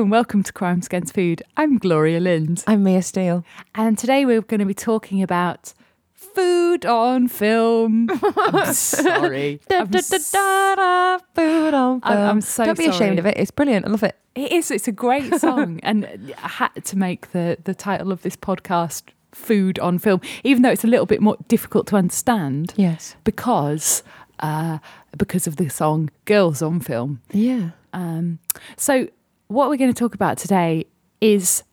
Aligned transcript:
Hello 0.00 0.06
and 0.06 0.10
welcome 0.12 0.42
to 0.42 0.50
Crimes 0.54 0.86
Against 0.86 1.12
Food. 1.12 1.42
I'm 1.58 1.76
Gloria 1.76 2.20
Lindh. 2.20 2.64
I'm 2.66 2.82
Mia 2.84 3.02
Steel. 3.02 3.44
And 3.74 3.98
today 3.98 4.24
we're 4.24 4.40
going 4.40 4.60
to 4.60 4.64
be 4.64 4.72
talking 4.72 5.22
about 5.22 5.74
food 6.14 6.86
on 6.86 7.28
film. 7.28 8.08
I'm 8.38 8.72
sorry. 8.72 9.60
Da, 9.68 9.80
I'm, 9.80 9.88
da, 9.88 10.00
da, 10.00 10.16
da, 10.32 10.74
da, 10.76 11.18
food 11.34 11.74
on 11.74 12.00
I'm- 12.02 12.16
film. 12.16 12.28
I'm 12.30 12.40
so 12.40 12.64
Don't 12.64 12.78
be 12.78 12.84
sorry. 12.84 12.96
ashamed 12.96 13.18
of 13.18 13.26
it. 13.26 13.36
It's 13.36 13.50
brilliant. 13.50 13.84
I 13.84 13.90
love 13.90 14.02
it. 14.02 14.16
It 14.34 14.50
is. 14.52 14.70
It's 14.70 14.88
a 14.88 14.92
great 14.92 15.34
song, 15.38 15.80
and 15.82 16.32
I 16.42 16.48
had 16.48 16.82
to 16.82 16.96
make 16.96 17.32
the 17.32 17.58
the 17.64 17.74
title 17.74 18.10
of 18.10 18.22
this 18.22 18.36
podcast 18.36 19.02
"Food 19.32 19.78
on 19.80 19.98
Film," 19.98 20.22
even 20.44 20.62
though 20.62 20.70
it's 20.70 20.82
a 20.84 20.86
little 20.88 21.04
bit 21.04 21.20
more 21.20 21.36
difficult 21.46 21.86
to 21.88 21.96
understand 21.96 22.72
Yes. 22.76 23.16
because 23.24 24.02
uh, 24.38 24.78
because 25.18 25.46
of 25.46 25.56
the 25.56 25.68
song 25.68 26.08
"Girls 26.24 26.62
on 26.62 26.80
Film." 26.80 27.20
Yeah. 27.32 27.72
Um, 27.92 28.38
so, 28.78 29.08
what 29.50 29.68
we're 29.68 29.76
going 29.76 29.92
to 29.92 29.98
talk 29.98 30.14
about 30.14 30.38
today 30.38 30.86
is 31.20 31.64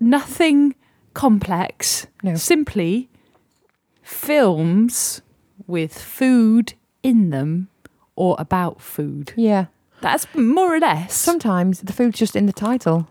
nothing 0.00 0.74
complex. 1.12 2.06
No. 2.22 2.34
Simply 2.34 3.10
films 4.02 5.20
with 5.66 5.98
food 5.98 6.72
in 7.02 7.28
them 7.28 7.68
or 8.16 8.36
about 8.38 8.80
food. 8.80 9.34
Yeah. 9.36 9.66
That's 10.00 10.26
more 10.34 10.74
or 10.74 10.80
less. 10.80 11.14
Sometimes 11.14 11.80
the 11.80 11.92
food's 11.92 12.18
just 12.18 12.34
in 12.34 12.46
the 12.46 12.54
title 12.54 13.06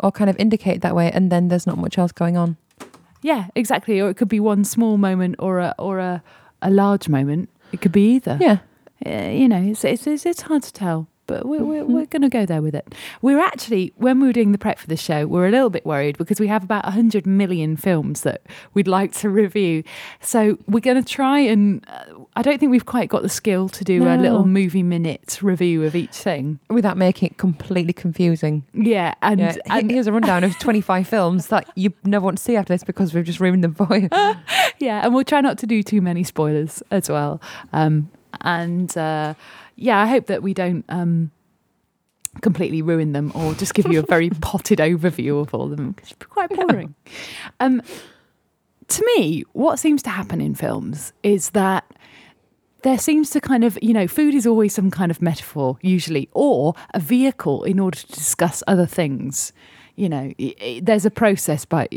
or 0.00 0.10
kind 0.10 0.28
of 0.28 0.36
indicate 0.38 0.80
that 0.80 0.96
way 0.96 1.10
and 1.12 1.30
then 1.30 1.46
there's 1.46 1.66
not 1.66 1.78
much 1.78 1.96
else 1.96 2.10
going 2.10 2.36
on. 2.36 2.56
Yeah, 3.22 3.46
exactly. 3.54 4.00
Or 4.00 4.10
it 4.10 4.16
could 4.16 4.28
be 4.28 4.40
one 4.40 4.64
small 4.64 4.98
moment 4.98 5.36
or 5.38 5.60
a 5.60 5.74
or 5.78 6.00
a, 6.00 6.22
a 6.60 6.70
large 6.70 7.08
moment. 7.08 7.50
It 7.70 7.80
could 7.80 7.92
be 7.92 8.14
either. 8.16 8.36
Yeah. 8.40 8.58
Uh, 9.04 9.30
you 9.30 9.48
know, 9.48 9.62
it's 9.62 9.84
it's 9.84 10.06
it's, 10.08 10.26
it's 10.26 10.42
hard 10.42 10.64
to 10.64 10.72
tell. 10.72 11.08
But 11.28 11.46
we're, 11.46 11.62
we're, 11.62 11.78
Mm-hmm. 11.78 11.92
we're 11.94 12.06
going 12.06 12.22
to 12.22 12.28
go 12.28 12.44
there 12.44 12.60
with 12.60 12.74
it. 12.74 12.92
We're 13.22 13.38
actually, 13.38 13.92
when 13.96 14.18
we 14.20 14.26
were 14.26 14.32
doing 14.32 14.50
the 14.52 14.58
prep 14.58 14.78
for 14.80 14.88
the 14.88 14.96
show, 14.96 15.26
we're 15.26 15.46
a 15.46 15.50
little 15.50 15.70
bit 15.70 15.86
worried 15.86 16.18
because 16.18 16.40
we 16.40 16.48
have 16.48 16.64
about 16.64 16.82
100 16.84 17.24
million 17.26 17.76
films 17.76 18.22
that 18.22 18.42
we'd 18.74 18.88
like 18.88 19.12
to 19.18 19.28
review. 19.30 19.84
So 20.20 20.58
we're 20.66 20.80
going 20.80 21.00
to 21.00 21.08
try 21.08 21.38
and, 21.40 21.84
uh, 21.88 22.04
I 22.34 22.42
don't 22.42 22.58
think 22.58 22.70
we've 22.72 22.86
quite 22.86 23.08
got 23.10 23.22
the 23.22 23.28
skill 23.28 23.68
to 23.68 23.84
do 23.84 24.08
a 24.08 24.16
little 24.16 24.44
movie 24.46 24.82
minute 24.82 25.38
review 25.42 25.84
of 25.84 25.94
each 25.94 26.16
thing. 26.16 26.58
Without 26.68 26.96
making 26.96 27.28
it 27.28 27.36
completely 27.36 27.92
confusing. 27.92 28.64
Yeah. 28.74 29.14
And, 29.22 29.38
Yeah. 29.40 29.56
and 29.70 29.90
Here's 29.90 30.06
a 30.08 30.12
rundown 30.12 30.42
of 30.44 30.58
25 30.58 31.06
films 31.14 31.46
that 31.48 31.68
you 31.76 31.92
never 32.04 32.24
want 32.24 32.38
to 32.38 32.42
see 32.44 32.56
after 32.56 32.72
this 32.74 32.82
because 32.84 33.14
we've 33.14 33.24
just 33.24 33.38
ruined 33.38 33.62
them 33.62 33.74
for 33.74 33.94
you. 33.96 34.08
yeah, 34.78 35.04
and 35.04 35.14
we'll 35.14 35.24
try 35.24 35.42
not 35.42 35.58
to 35.58 35.66
do 35.66 35.82
too 35.82 36.00
many 36.00 36.24
spoilers 36.24 36.82
as 36.90 37.08
well. 37.10 37.40
Um, 37.72 38.10
and 38.40 38.96
uh, 38.96 39.34
yeah, 39.78 39.98
I 40.00 40.06
hope 40.06 40.26
that 40.26 40.42
we 40.42 40.52
don't 40.54 40.84
um, 40.88 41.30
completely 42.42 42.82
ruin 42.82 43.12
them 43.12 43.32
or 43.34 43.54
just 43.54 43.74
give 43.74 43.86
you 43.90 43.98
a 44.00 44.02
very 44.06 44.30
potted 44.40 44.78
overview 44.78 45.40
of 45.40 45.54
all 45.54 45.70
of 45.70 45.76
them. 45.76 45.94
It's 45.98 46.14
quite 46.28 46.50
boring. 46.50 46.94
Um, 47.60 47.82
to 48.88 49.04
me, 49.16 49.44
what 49.52 49.78
seems 49.78 50.02
to 50.02 50.10
happen 50.10 50.40
in 50.40 50.54
films 50.54 51.12
is 51.22 51.50
that 51.50 51.84
there 52.82 52.98
seems 52.98 53.30
to 53.30 53.40
kind 53.40 53.64
of, 53.64 53.76
you 53.82 53.92
know, 53.92 54.06
food 54.06 54.34
is 54.34 54.46
always 54.46 54.72
some 54.74 54.90
kind 54.90 55.10
of 55.10 55.20
metaphor, 55.20 55.78
usually, 55.82 56.28
or 56.32 56.74
a 56.94 57.00
vehicle 57.00 57.64
in 57.64 57.78
order 57.80 57.98
to 57.98 58.06
discuss 58.06 58.62
other 58.66 58.86
things. 58.86 59.52
You 59.96 60.08
know, 60.08 60.32
i- 60.40 60.54
i- 60.62 60.80
there's 60.82 61.04
a 61.04 61.10
process 61.10 61.64
by 61.64 61.88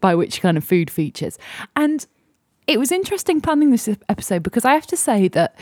by 0.00 0.14
which 0.14 0.40
kind 0.40 0.56
of 0.56 0.62
food 0.62 0.90
features, 0.92 1.38
and 1.74 2.06
it 2.68 2.78
was 2.78 2.92
interesting 2.92 3.40
planning 3.40 3.70
this 3.72 3.88
episode 4.08 4.44
because 4.44 4.64
I 4.64 4.74
have 4.74 4.86
to 4.86 4.96
say 4.96 5.26
that 5.28 5.56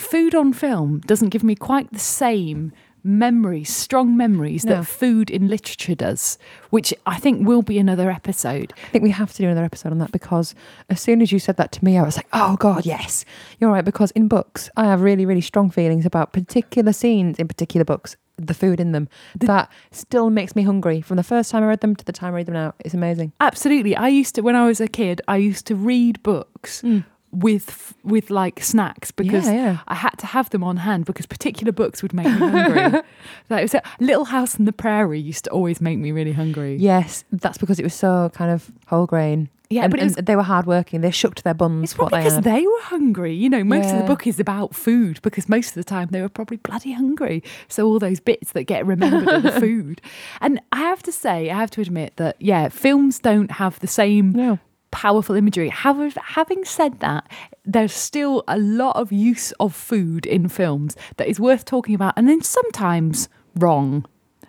food 0.00 0.34
on 0.34 0.52
film 0.52 1.00
doesn't 1.00 1.28
give 1.30 1.44
me 1.44 1.54
quite 1.54 1.92
the 1.92 1.98
same 1.98 2.72
memories, 3.02 3.74
strong 3.74 4.16
memories 4.16 4.64
No. 4.64 4.76
that 4.76 4.86
food 4.86 5.30
in 5.30 5.48
literature 5.48 5.94
does, 5.94 6.38
which 6.70 6.92
I 7.06 7.18
think 7.18 7.46
will 7.46 7.62
be 7.62 7.78
another 7.78 8.10
episode. 8.10 8.72
I 8.84 8.88
think 8.90 9.04
we 9.04 9.10
have 9.10 9.32
to 9.32 9.38
do 9.38 9.46
another 9.46 9.64
episode 9.64 9.92
on 9.92 9.98
that 9.98 10.12
because 10.12 10.54
as 10.88 11.00
soon 11.00 11.22
as 11.22 11.32
you 11.32 11.38
said 11.38 11.56
that 11.56 11.72
to 11.72 11.84
me, 11.84 11.98
I 11.98 12.02
was 12.02 12.16
like, 12.16 12.26
oh 12.32 12.56
God, 12.56 12.84
yes. 12.84 13.24
You're 13.58 13.70
right. 13.70 13.84
Because 13.84 14.10
in 14.12 14.28
books, 14.28 14.68
I 14.76 14.84
have 14.84 15.00
really, 15.00 15.24
really 15.24 15.40
strong 15.40 15.70
feelings 15.70 16.04
about 16.04 16.32
particular 16.32 16.92
scenes 16.92 17.38
in 17.38 17.48
particular 17.48 17.84
books, 17.84 18.16
the 18.36 18.54
food 18.54 18.80
in 18.80 18.92
them. 18.92 19.08
that 19.38 19.70
still 19.90 20.30
makes 20.30 20.54
me 20.54 20.62
hungry 20.62 21.00
from 21.00 21.16
the 21.16 21.22
first 21.22 21.50
time 21.50 21.62
I 21.62 21.66
read 21.68 21.80
them 21.80 21.96
to 21.96 22.04
the 22.04 22.12
time 22.12 22.34
I 22.34 22.36
read 22.38 22.46
them 22.46 22.54
now. 22.54 22.74
It's 22.80 22.94
amazing. 22.94 23.32
Absolutely. 23.40 23.96
I 23.96 24.08
used 24.08 24.34
to 24.34 24.42
when 24.42 24.56
I 24.56 24.66
was 24.66 24.80
a 24.80 24.88
kid, 24.88 25.20
I 25.28 25.36
used 25.38 25.66
to 25.68 25.74
read 25.74 26.22
books 26.22 26.82
mm. 26.82 27.04
With 27.32 27.94
with 28.02 28.28
like 28.30 28.62
snacks 28.62 29.10
because 29.10 29.46
Yeah, 29.46 29.52
yeah. 29.52 29.78
I 29.88 29.94
had 29.94 30.16
to 30.18 30.26
have 30.26 30.50
them 30.50 30.64
on 30.64 30.78
hand 30.78 31.04
because 31.04 31.26
particular 31.26 31.72
books 31.72 32.02
would 32.02 32.12
make 32.12 32.26
me 32.26 32.32
hungry. 32.32 32.82
like 33.50 33.60
it 33.60 33.62
was 33.62 33.74
it 33.74 33.84
Little 34.00 34.24
House 34.26 34.58
on 34.58 34.64
the 34.64 34.72
Prairie 34.72 35.20
used 35.20 35.44
to 35.44 35.50
always 35.50 35.80
make 35.80 35.98
me 35.98 36.10
really 36.12 36.32
hungry. 36.32 36.76
Yes, 36.76 37.24
that's 37.30 37.58
because 37.58 37.78
it 37.78 37.84
was 37.84 37.94
so 37.94 38.30
kind 38.34 38.50
of 38.50 38.70
whole 38.86 39.06
grain. 39.06 39.48
Yeah, 39.72 39.84
and, 39.84 39.92
but 39.92 40.00
was- 40.02 40.16
they 40.16 40.34
were 40.34 40.42
hardworking. 40.42 41.00
They 41.00 41.12
shook 41.12 41.36
to 41.36 41.44
their 41.44 41.54
buns. 41.54 41.84
It's 41.92 41.98
what 41.98 42.08
probably 42.10 42.18
they 42.18 42.24
because 42.24 42.44
had. 42.44 42.44
they 42.56 42.66
were 42.66 42.80
hungry. 42.82 43.32
You 43.36 43.48
know, 43.48 43.62
most 43.62 43.92
of 43.92 43.98
the 43.98 44.04
book 44.04 44.26
is 44.26 44.40
about 44.40 44.74
food 44.74 45.22
because 45.22 45.48
most 45.48 45.68
of 45.68 45.74
the 45.74 45.84
time 45.84 46.08
they 46.10 46.20
were 46.20 46.28
probably 46.28 46.56
bloody 46.56 46.90
hungry. 46.90 47.44
So 47.68 47.86
all 47.86 48.00
those 48.00 48.18
bits 48.18 48.50
that 48.50 48.64
get 48.64 48.84
remembered 48.84 49.28
are 49.28 49.40
the 49.40 49.52
food. 49.60 50.00
And 50.40 50.60
I 50.72 50.78
have 50.80 51.04
to 51.04 51.12
say, 51.12 51.50
I 51.50 51.56
have 51.56 51.70
to 51.72 51.80
admit 51.80 52.16
that 52.16 52.34
yeah, 52.40 52.68
films 52.68 53.20
don't 53.20 53.52
have 53.52 53.78
the 53.78 53.86
same 53.86 54.32
No. 54.32 54.58
Powerful 54.90 55.34
imagery. 55.34 55.68
However, 55.68 56.20
having 56.20 56.64
said 56.64 57.00
that, 57.00 57.30
there's 57.64 57.92
still 57.92 58.44
a 58.48 58.58
lot 58.58 58.96
of 58.96 59.12
use 59.12 59.52
of 59.52 59.74
food 59.74 60.26
in 60.26 60.48
films 60.48 60.96
that 61.16 61.28
is 61.28 61.38
worth 61.38 61.64
talking 61.64 61.94
about, 61.94 62.14
and 62.16 62.28
then 62.28 62.42
sometimes 62.42 63.28
wrong, 63.56 64.06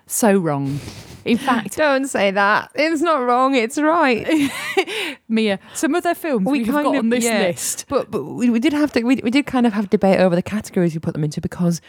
so 0.07 0.38
wrong. 0.38 0.79
In 1.24 1.38
fact, 1.38 1.78
Don't 1.78 2.07
say 2.07 2.31
that. 2.31 2.72
It's 2.75 3.02
not 3.02 3.18
wrong. 3.18 3.56
It's 3.56 3.78
right. 3.78 4.52
Mia, 5.29 5.59
some 5.74 5.94
of 5.96 6.03
their 6.03 6.16
films 6.16 6.47
we, 6.47 6.63
have 6.66 6.84
got 6.84 6.96
on 6.96 7.09
this 7.09 7.23
yeah. 7.23 7.41
list. 7.41 7.85
But 7.88 8.09
but 8.09 8.23
we, 8.23 8.50
we 8.50 8.59
did 8.59 8.73
have 8.73 8.91
to 8.94 9.03
we, 9.03 9.18
we 9.18 9.29
did 9.29 9.46
kind 9.46 9.68
of 9.68 9.73
have 9.73 9.90
debate 9.90 10.19
over 10.19 10.35
the 10.35 10.41
categories 10.41 10.94
we 10.94 11.00
put 11.00 11.13
them 11.13 11.23
into 11.23 11.40
because 11.41 11.81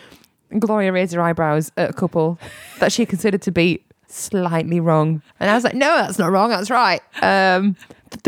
Gloria 0.58 0.92
raised 0.92 1.14
her 1.14 1.22
eyebrows 1.22 1.72
at 1.76 1.90
a 1.90 1.92
couple 1.92 2.38
that 2.78 2.92
she 2.92 3.06
considered 3.06 3.42
to 3.42 3.50
be 3.50 3.82
slightly 4.12 4.80
wrong, 4.80 5.22
and 5.40 5.50
I 5.50 5.54
was 5.54 5.64
like, 5.64 5.74
no, 5.74 5.96
that's 5.96 6.18
not 6.18 6.30
wrong. 6.30 6.50
That's 6.50 6.70
right. 6.70 7.00
Um, 7.22 7.76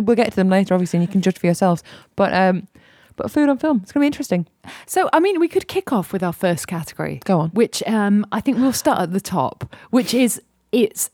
we'll 0.03 0.17
get 0.17 0.31
to 0.31 0.37
them 0.37 0.49
later, 0.49 0.75
obviously, 0.75 0.99
and 0.99 1.07
you 1.07 1.13
can 1.13 1.23
judge 1.23 1.39
for 1.39 1.47
yourselves. 1.47 1.83
But 2.17 2.33
um, 2.33 2.69
but 3.17 3.31
food 3.31 3.49
on 3.49 3.59
film, 3.59 3.81
it's 3.83 3.93
gonna 3.93 4.03
be 4.03 4.09
interesting. 4.09 4.47
So, 4.87 5.09
I 5.13 5.21
mean, 5.21 5.41
we 5.41 5.49
could 5.49 5.69
kick 5.69 5.93
off 5.93 6.13
with 6.13 6.23
our 6.23 6.33
first 6.33 6.67
category. 6.67 7.21
Go 7.25 7.41
on. 7.41 7.51
Which 7.51 7.83
um, 7.87 8.27
I 8.33 8.41
think 8.41 8.59
we'll 8.59 8.73
start 8.73 9.01
at 9.01 9.13
the 9.13 9.21
top, 9.21 9.75
which 9.91 10.15
is 10.15 10.41
it's 10.73 11.11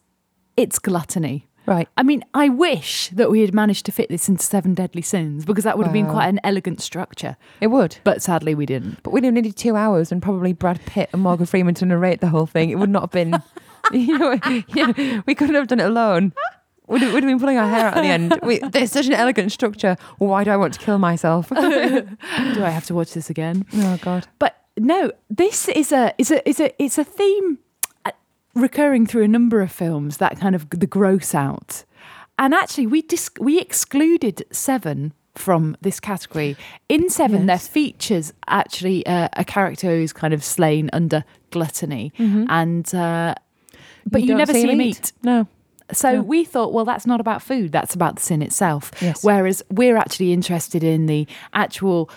it's 0.56 0.78
gluttony. 0.78 1.46
Right. 1.66 1.88
I 1.96 2.02
mean, 2.02 2.24
I 2.34 2.48
wish 2.48 3.10
that 3.10 3.30
we 3.30 3.42
had 3.42 3.54
managed 3.54 3.86
to 3.86 3.92
fit 3.92 4.08
this 4.08 4.28
into 4.28 4.42
Seven 4.42 4.74
Deadly 4.74 5.02
Sins 5.02 5.44
because 5.44 5.62
that 5.64 5.78
would 5.78 5.86
have 5.86 5.92
been 5.92 6.08
quite 6.08 6.26
an 6.26 6.40
elegant 6.42 6.80
structure. 6.80 7.36
It 7.60 7.68
would. 7.68 7.98
But 8.02 8.22
sadly, 8.22 8.56
we 8.56 8.66
didn't. 8.66 9.02
But 9.04 9.12
we'd 9.12 9.22
have 9.22 9.34
needed 9.34 9.56
two 9.56 9.76
hours 9.76 10.10
and 10.10 10.20
probably 10.20 10.52
Brad 10.52 10.84
Pitt 10.86 11.10
and 11.12 11.22
Morgan 11.22 11.46
Freeman 11.46 11.74
to 11.76 11.86
narrate 11.86 12.20
the 12.20 12.28
whole 12.28 12.46
thing. 12.46 12.70
It 12.70 12.78
would 12.78 12.90
not 12.90 13.02
have 13.02 13.10
been, 13.12 13.40
you 13.98 14.18
know, 14.18 14.38
yeah, 14.74 15.20
we 15.26 15.34
couldn't 15.34 15.54
have 15.54 15.68
done 15.68 15.80
it 15.80 15.86
alone. 15.86 16.32
We'd 16.86 17.02
have, 17.02 17.14
we'd 17.14 17.22
have 17.22 17.30
been 17.30 17.38
pulling 17.38 17.56
our 17.56 17.68
hair 17.68 17.86
out 17.86 17.96
at 17.96 18.02
the 18.02 18.08
end. 18.08 18.38
We, 18.42 18.58
there's 18.58 18.90
such 18.90 19.06
an 19.06 19.12
elegant 19.12 19.52
structure. 19.52 19.96
Why 20.18 20.42
do 20.42 20.50
I 20.50 20.56
want 20.56 20.74
to 20.74 20.80
kill 20.80 20.98
myself? 20.98 21.48
Do 21.50 21.54
I 22.64 22.70
have 22.70 22.84
to 22.86 22.94
watch 22.94 23.12
this 23.14 23.30
again? 23.30 23.64
Oh 23.74 23.96
God. 24.02 24.26
But 24.40 24.56
no, 24.76 25.12
this 25.28 25.68
is 25.68 25.92
a 25.92 26.12
is 26.18 26.30
a 26.32 26.48
is 26.48 26.58
a 26.58 26.82
it's 26.82 26.98
a 26.98 27.04
theme 27.04 27.58
uh, 28.04 28.10
recurring 28.54 29.06
through 29.06 29.22
a 29.22 29.28
number 29.28 29.60
of 29.60 29.70
films. 29.70 30.16
That 30.16 30.40
kind 30.40 30.54
of 30.56 30.68
the 30.70 30.86
gross 30.86 31.32
out, 31.34 31.84
and 32.38 32.52
actually 32.54 32.88
we 32.88 33.02
dis- 33.02 33.30
we 33.38 33.60
excluded 33.60 34.44
Seven 34.50 35.12
from 35.36 35.76
this 35.80 36.00
category. 36.00 36.56
In 36.88 37.08
Seven, 37.08 37.46
there 37.46 37.54
Yes. 37.54 37.68
features 37.68 38.32
actually 38.48 39.06
uh, 39.06 39.28
a 39.34 39.44
character 39.44 39.90
who's 39.90 40.12
kind 40.12 40.34
of 40.34 40.42
slain 40.42 40.90
under 40.92 41.22
gluttony, 41.52 42.12
and 42.18 42.92
uh, 42.94 43.34
but 44.06 44.22
you, 44.22 44.28
don't 44.28 44.38
never 44.38 44.52
see 44.52 44.68
him 44.68 44.80
eat. 44.80 45.12
No. 45.22 45.46
So 45.92 46.22
we 46.22 46.44
thought, 46.44 46.72
well, 46.72 46.84
that's 46.84 47.06
not 47.06 47.20
about 47.20 47.42
food, 47.42 47.72
that's 47.72 47.94
about 47.94 48.16
the 48.16 48.22
sin 48.22 48.42
itself. 48.42 48.92
Yes. 49.00 49.24
Whereas 49.24 49.62
we're 49.70 49.96
actually 49.96 50.32
interested 50.32 50.84
in 50.84 51.06
the 51.06 51.26
actual 51.52 52.10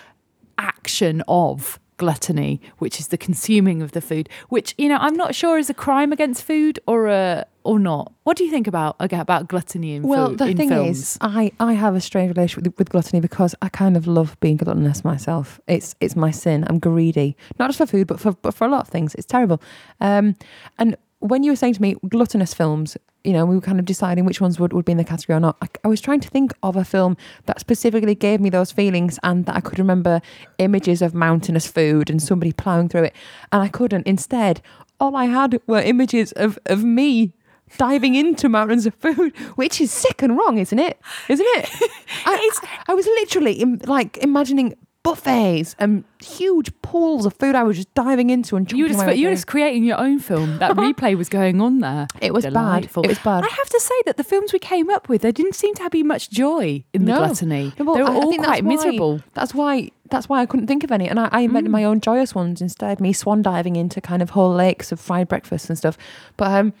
action 0.58 1.22
of 1.26 1.80
gluttony, 1.96 2.60
which 2.78 2.98
is 2.98 3.08
the 3.08 3.18
consuming 3.18 3.82
of 3.82 3.92
the 3.92 4.00
food, 4.00 4.28
which, 4.48 4.74
you 4.78 4.88
know, 4.88 4.98
I'm 5.00 5.14
not 5.14 5.34
sure 5.34 5.58
is 5.58 5.70
a 5.70 5.74
crime 5.74 6.12
against 6.12 6.42
food 6.42 6.78
or 6.86 7.08
a 7.08 7.46
or 7.62 7.78
not. 7.78 8.12
What 8.24 8.36
do 8.36 8.44
you 8.44 8.50
think 8.50 8.66
about 8.66 8.96
about 9.00 9.48
gluttony 9.48 9.94
in 9.94 10.02
Well, 10.02 10.28
food 10.28 10.40
Well, 10.40 10.48
the 10.48 10.54
thing 10.54 10.68
films? 10.68 10.98
is, 10.98 11.18
I, 11.20 11.50
I 11.58 11.72
have 11.72 11.94
a 11.94 12.00
strange 12.00 12.28
relationship 12.36 12.64
with, 12.64 12.78
with 12.78 12.90
gluttony 12.90 13.20
because 13.20 13.54
I 13.62 13.68
kind 13.70 13.96
of 13.96 14.06
love 14.06 14.38
being 14.40 14.56
gluttonous 14.56 15.04
myself. 15.04 15.60
It's 15.66 15.94
it's 16.00 16.14
my 16.14 16.30
sin. 16.30 16.64
I'm 16.68 16.78
greedy, 16.78 17.36
not 17.58 17.68
just 17.68 17.78
for 17.78 17.86
food, 17.86 18.06
but 18.06 18.20
for 18.20 18.32
but 18.32 18.54
for 18.54 18.66
a 18.66 18.70
lot 18.70 18.82
of 18.82 18.88
things. 18.88 19.14
It's 19.14 19.26
terrible. 19.26 19.62
Um, 20.00 20.36
and 20.78 20.96
when 21.24 21.42
you 21.42 21.52
were 21.52 21.56
saying 21.56 21.72
to 21.72 21.80
me 21.80 21.96
gluttonous 22.06 22.52
films, 22.52 22.98
you 23.24 23.32
know, 23.32 23.46
we 23.46 23.54
were 23.54 23.62
kind 23.62 23.80
of 23.80 23.86
deciding 23.86 24.26
which 24.26 24.42
ones 24.42 24.60
would, 24.60 24.74
would 24.74 24.84
be 24.84 24.92
in 24.92 24.98
the 24.98 25.04
category 25.04 25.34
or 25.34 25.40
not. 25.40 25.56
I, 25.62 25.68
I 25.82 25.88
was 25.88 26.02
trying 26.02 26.20
to 26.20 26.28
think 26.28 26.52
of 26.62 26.76
a 26.76 26.84
film 26.84 27.16
that 27.46 27.58
specifically 27.58 28.14
gave 28.14 28.42
me 28.42 28.50
those 28.50 28.70
feelings 28.70 29.18
and 29.22 29.46
that 29.46 29.56
I 29.56 29.60
could 29.60 29.78
remember 29.78 30.20
images 30.58 31.00
of 31.00 31.14
mountainous 31.14 31.66
food 31.66 32.10
and 32.10 32.22
somebody 32.22 32.52
ploughing 32.52 32.90
through 32.90 33.04
it. 33.04 33.16
And 33.52 33.62
I 33.62 33.68
couldn't. 33.68 34.06
Instead, 34.06 34.60
all 35.00 35.16
I 35.16 35.24
had 35.24 35.58
were 35.66 35.80
images 35.80 36.32
of, 36.32 36.58
of 36.66 36.84
me 36.84 37.32
diving 37.78 38.14
into 38.16 38.50
mountains 38.50 38.84
of 38.84 38.94
food, 38.96 39.34
which 39.56 39.80
is 39.80 39.90
sick 39.90 40.20
and 40.20 40.36
wrong, 40.36 40.58
isn't 40.58 40.78
it? 40.78 41.00
Isn't 41.30 41.46
it? 41.56 41.70
I, 42.26 42.50
I 42.88 42.92
was 42.92 43.06
literally 43.06 43.54
im- 43.54 43.80
like 43.86 44.18
imagining 44.18 44.74
buffets 45.04 45.76
and 45.78 46.02
huge 46.20 46.72
pools 46.82 47.24
of 47.26 47.34
food 47.34 47.54
I 47.54 47.62
was 47.62 47.76
just 47.76 47.94
diving 47.94 48.30
into 48.30 48.56
and 48.56 48.70
You 48.72 48.84
were 48.84 48.88
just, 48.88 49.16
you 49.16 49.28
were 49.28 49.34
just 49.34 49.46
creating 49.46 49.84
your 49.84 49.98
own 50.00 50.18
film. 50.18 50.58
That 50.58 50.72
replay 50.76 51.16
was 51.16 51.28
going 51.28 51.60
on 51.60 51.78
there. 51.78 52.08
It 52.20 52.34
was 52.34 52.42
Delightful. 52.44 53.02
bad. 53.02 53.08
It 53.08 53.12
was 53.12 53.18
bad. 53.20 53.44
I 53.44 53.48
have 53.54 53.68
to 53.68 53.78
say 53.80 53.94
that 54.06 54.16
the 54.16 54.24
films 54.24 54.52
we 54.52 54.58
came 54.58 54.90
up 54.90 55.08
with, 55.08 55.22
there 55.22 55.30
didn't 55.30 55.54
seem 55.54 55.74
to 55.76 55.82
have 55.84 55.92
be 55.92 56.02
much 56.02 56.30
joy 56.30 56.82
in 56.92 57.04
the 57.04 57.12
gluttony. 57.12 57.72
No, 57.78 57.84
well, 57.84 57.94
they 57.94 58.02
were 58.02 58.08
I- 58.08 58.12
I 58.12 58.16
all 58.16 58.30
that's 58.32 58.44
quite 58.44 58.64
why- 58.64 58.68
miserable. 58.68 59.20
That's 59.34 59.54
why. 59.54 59.90
That's 60.10 60.28
why 60.28 60.40
I 60.42 60.46
couldn't 60.46 60.66
think 60.66 60.84
of 60.84 60.92
any, 60.92 61.08
and 61.08 61.18
I, 61.20 61.28
I 61.32 61.40
invented 61.40 61.70
Mm. 61.70 61.72
my 61.72 61.84
own 61.84 62.00
joyous 62.00 62.34
ones 62.34 62.60
instead. 62.60 63.00
Me 63.00 63.12
swan 63.12 63.40
diving 63.42 63.76
into 63.76 64.00
kind 64.02 64.20
of 64.22 64.30
whole 64.30 64.52
lakes 64.52 64.92
of 64.92 65.00
fried 65.00 65.28
breakfast 65.28 65.68
and 65.70 65.78
stuff. 65.78 65.96
But 66.36 66.50
um, 66.52 66.72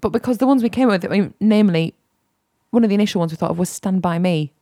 but 0.00 0.10
because 0.10 0.38
the 0.38 0.46
ones 0.46 0.62
we 0.62 0.68
came 0.68 0.88
up 0.88 1.02
with, 1.02 1.10
I 1.10 1.14
mean, 1.18 1.34
namely, 1.40 1.94
one 2.70 2.84
of 2.84 2.88
the 2.90 2.94
initial 2.94 3.18
ones 3.20 3.32
we 3.32 3.36
thought 3.36 3.50
of 3.50 3.58
was 3.58 3.68
Stand 3.70 4.02
by 4.02 4.18
Me, 4.18 4.52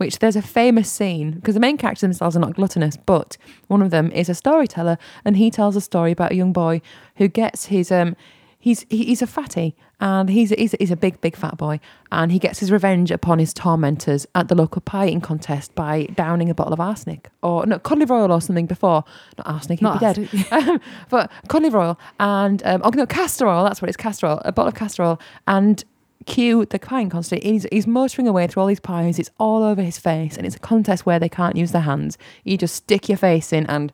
which 0.00 0.18
there's 0.20 0.34
a 0.36 0.40
famous 0.42 0.90
scene 0.90 1.32
because 1.32 1.52
the 1.54 1.60
main 1.60 1.76
characters 1.76 2.00
themselves 2.00 2.34
are 2.34 2.40
not 2.40 2.54
gluttonous, 2.54 2.96
but 2.96 3.36
one 3.68 3.82
of 3.82 3.90
them 3.90 4.10
is 4.12 4.30
a 4.30 4.34
storyteller, 4.34 4.96
and 5.26 5.36
he 5.36 5.50
tells 5.50 5.76
a 5.76 5.80
story 5.80 6.10
about 6.12 6.32
a 6.32 6.34
young 6.34 6.52
boy 6.54 6.80
who 7.16 7.28
gets 7.28 7.66
his 7.66 7.92
um. 7.92 8.16
He's 8.62 8.84
he- 8.90 9.06
he's 9.06 9.22
a 9.22 9.26
fatty 9.26 9.74
and 10.00 10.28
he's 10.28 10.50
he's, 10.50 10.72
he's 10.78 10.90
a 10.90 10.96
big 10.96 11.18
big 11.22 11.34
fat 11.34 11.56
boy 11.56 11.80
and 12.12 12.30
he 12.30 12.38
gets 12.38 12.58
his 12.58 12.70
revenge 12.70 13.10
upon 13.10 13.38
his 13.38 13.54
tormentors 13.54 14.26
at 14.34 14.48
the 14.48 14.54
local 14.54 14.82
pie 14.82 15.06
eating 15.06 15.22
contest 15.22 15.74
by 15.74 16.04
downing 16.14 16.50
a 16.50 16.54
bottle 16.54 16.74
of 16.74 16.78
arsenic 16.78 17.30
or 17.42 17.64
no 17.64 17.78
cod 17.78 17.98
liver 18.00 18.12
oil 18.14 18.30
or 18.30 18.38
something 18.38 18.66
before 18.66 19.02
not 19.38 19.46
arsenic 19.46 19.78
he'd 19.78 19.84
Not 19.84 19.98
be 19.98 20.26
dead 20.26 20.52
um, 20.68 20.78
but 21.08 21.32
cod 21.48 21.62
liver 21.62 21.78
oil 21.80 21.98
and 22.18 22.62
um, 22.66 22.82
oh 22.84 22.90
no 22.90 23.06
castor 23.06 23.48
oil 23.48 23.64
that's 23.64 23.80
what 23.80 23.88
it's 23.88 23.96
castor 23.96 24.26
oil 24.26 24.42
a 24.44 24.52
bottle 24.52 24.68
of 24.68 24.74
castor 24.74 25.04
oil 25.04 25.20
and 25.46 25.82
cue 26.26 26.64
the 26.66 26.78
pie 26.78 27.04
contest 27.06 27.42
he's, 27.42 27.66
he's 27.72 27.86
motoring 27.86 28.28
away 28.28 28.46
through 28.46 28.62
all 28.62 28.66
these 28.66 28.80
pies. 28.80 29.18
It's 29.18 29.30
all 29.38 29.62
over 29.62 29.82
his 29.82 29.98
face. 29.98 30.36
And 30.36 30.46
it's 30.46 30.56
a 30.56 30.60
contest 30.60 31.06
where 31.06 31.18
they 31.18 31.28
can't 31.28 31.56
use 31.56 31.72
their 31.72 31.82
hands. 31.82 32.18
You 32.44 32.56
just 32.56 32.74
stick 32.74 33.08
your 33.08 33.18
face 33.18 33.52
in 33.52 33.66
and 33.66 33.92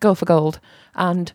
go 0.00 0.14
for 0.14 0.24
gold. 0.24 0.60
And 0.94 1.32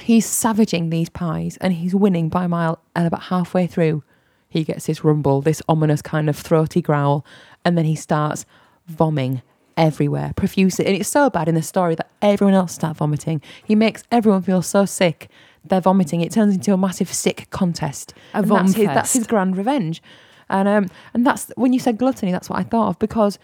he's 0.00 0.26
savaging 0.26 0.90
these 0.90 1.08
pies 1.08 1.56
and 1.60 1.72
he's 1.72 1.94
winning 1.94 2.28
by 2.28 2.44
a 2.44 2.48
mile. 2.48 2.80
And 2.96 3.06
about 3.06 3.24
halfway 3.24 3.66
through 3.66 4.02
he 4.48 4.64
gets 4.64 4.86
this 4.86 5.02
rumble 5.02 5.40
this 5.40 5.62
ominous 5.66 6.02
kind 6.02 6.28
of 6.28 6.36
throaty 6.36 6.82
growl. 6.82 7.24
And 7.64 7.78
then 7.78 7.84
he 7.84 7.96
starts 7.96 8.44
vomiting 8.86 9.42
everywhere 9.76 10.32
profusely. 10.36 10.86
And 10.86 10.96
it's 10.96 11.08
so 11.08 11.30
bad 11.30 11.48
in 11.48 11.54
the 11.54 11.62
story 11.62 11.94
that 11.94 12.10
everyone 12.20 12.54
else 12.54 12.72
starts 12.72 12.98
vomiting. 12.98 13.40
He 13.64 13.74
makes 13.74 14.04
everyone 14.10 14.42
feel 14.42 14.60
so 14.60 14.84
sick 14.84 15.30
they're 15.64 15.80
vomiting 15.80 16.20
it 16.20 16.32
turns 16.32 16.54
into 16.54 16.72
a 16.72 16.76
massive 16.76 17.12
sick 17.12 17.48
contest. 17.50 18.14
A 18.34 18.38
and 18.38 18.46
vom 18.46 18.66
that's 18.66 18.76
his, 18.76 18.86
that's 18.86 19.12
his 19.12 19.26
grand 19.26 19.56
revenge. 19.56 20.02
And 20.50 20.68
um 20.68 20.88
and 21.14 21.26
that's 21.26 21.50
when 21.56 21.72
you 21.72 21.78
said 21.78 21.96
gluttony 21.98 22.30
that's 22.30 22.50
what 22.50 22.58
i 22.58 22.62
thought 22.62 22.88
of 22.88 22.98
because 22.98 23.38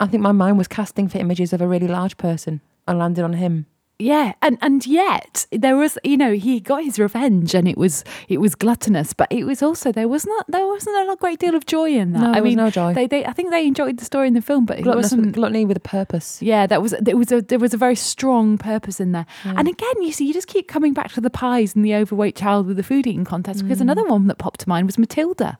i 0.00 0.06
think 0.06 0.22
my 0.22 0.32
mind 0.32 0.58
was 0.58 0.66
casting 0.66 1.08
for 1.08 1.18
images 1.18 1.52
of 1.52 1.60
a 1.60 1.68
really 1.68 1.86
large 1.86 2.16
person 2.16 2.60
and 2.88 2.98
landed 2.98 3.22
on 3.22 3.34
him 3.34 3.66
Yeah, 4.00 4.34
and 4.42 4.58
and 4.60 4.86
yet 4.86 5.46
there 5.50 5.76
was, 5.76 5.98
you 6.04 6.16
know, 6.16 6.34
he 6.34 6.60
got 6.60 6.84
his 6.84 7.00
revenge, 7.00 7.52
and 7.52 7.66
it 7.66 7.76
was 7.76 8.04
it 8.28 8.40
was 8.40 8.54
gluttonous, 8.54 9.12
but 9.12 9.26
it 9.28 9.42
was 9.42 9.60
also 9.60 9.90
there 9.90 10.06
was 10.06 10.24
not 10.24 10.46
there 10.48 10.64
wasn't 10.68 11.10
a 11.10 11.16
great 11.16 11.40
deal 11.40 11.56
of 11.56 11.66
joy 11.66 11.90
in 11.90 12.12
that. 12.12 12.20
No, 12.20 12.32
I 12.32 12.40
mean, 12.40 12.58
no 12.58 12.70
joy. 12.70 12.94
They, 12.94 13.08
they 13.08 13.26
I 13.26 13.32
think 13.32 13.50
they 13.50 13.66
enjoyed 13.66 13.98
the 13.98 14.04
story 14.04 14.28
in 14.28 14.34
the 14.34 14.40
film, 14.40 14.66
but 14.66 14.78
it 14.78 14.82
Gluttonous 14.82 15.10
wasn't. 15.10 15.32
gluttony 15.32 15.64
with 15.64 15.76
a 15.76 15.80
purpose 15.80 16.40
Yeah, 16.40 16.68
that 16.68 16.80
was 16.80 16.94
there 17.00 17.16
was 17.16 17.32
a 17.32 17.42
there 17.42 17.58
was 17.58 17.74
a 17.74 17.76
very 17.76 17.96
strong 17.96 18.56
purpose 18.56 19.00
in 19.00 19.10
there. 19.10 19.26
And 19.44 19.66
again, 19.66 20.02
you 20.02 20.12
see, 20.12 20.26
you 20.26 20.32
just 20.32 20.46
keep 20.46 20.68
coming 20.68 20.94
back 20.94 21.10
to 21.12 21.20
the 21.20 21.30
pies 21.30 21.74
and 21.74 21.84
the 21.84 21.96
overweight 21.96 22.36
child 22.36 22.68
with 22.68 22.76
the 22.76 22.84
food 22.84 23.04
eating 23.04 23.24
contest 23.24 23.64
because 23.64 23.78
mm. 23.78 23.82
another 23.82 24.04
one 24.04 24.28
that 24.28 24.38
popped 24.38 24.60
to 24.60 24.68
mind 24.68 24.86
was 24.86 24.96
Matilda. 24.96 25.58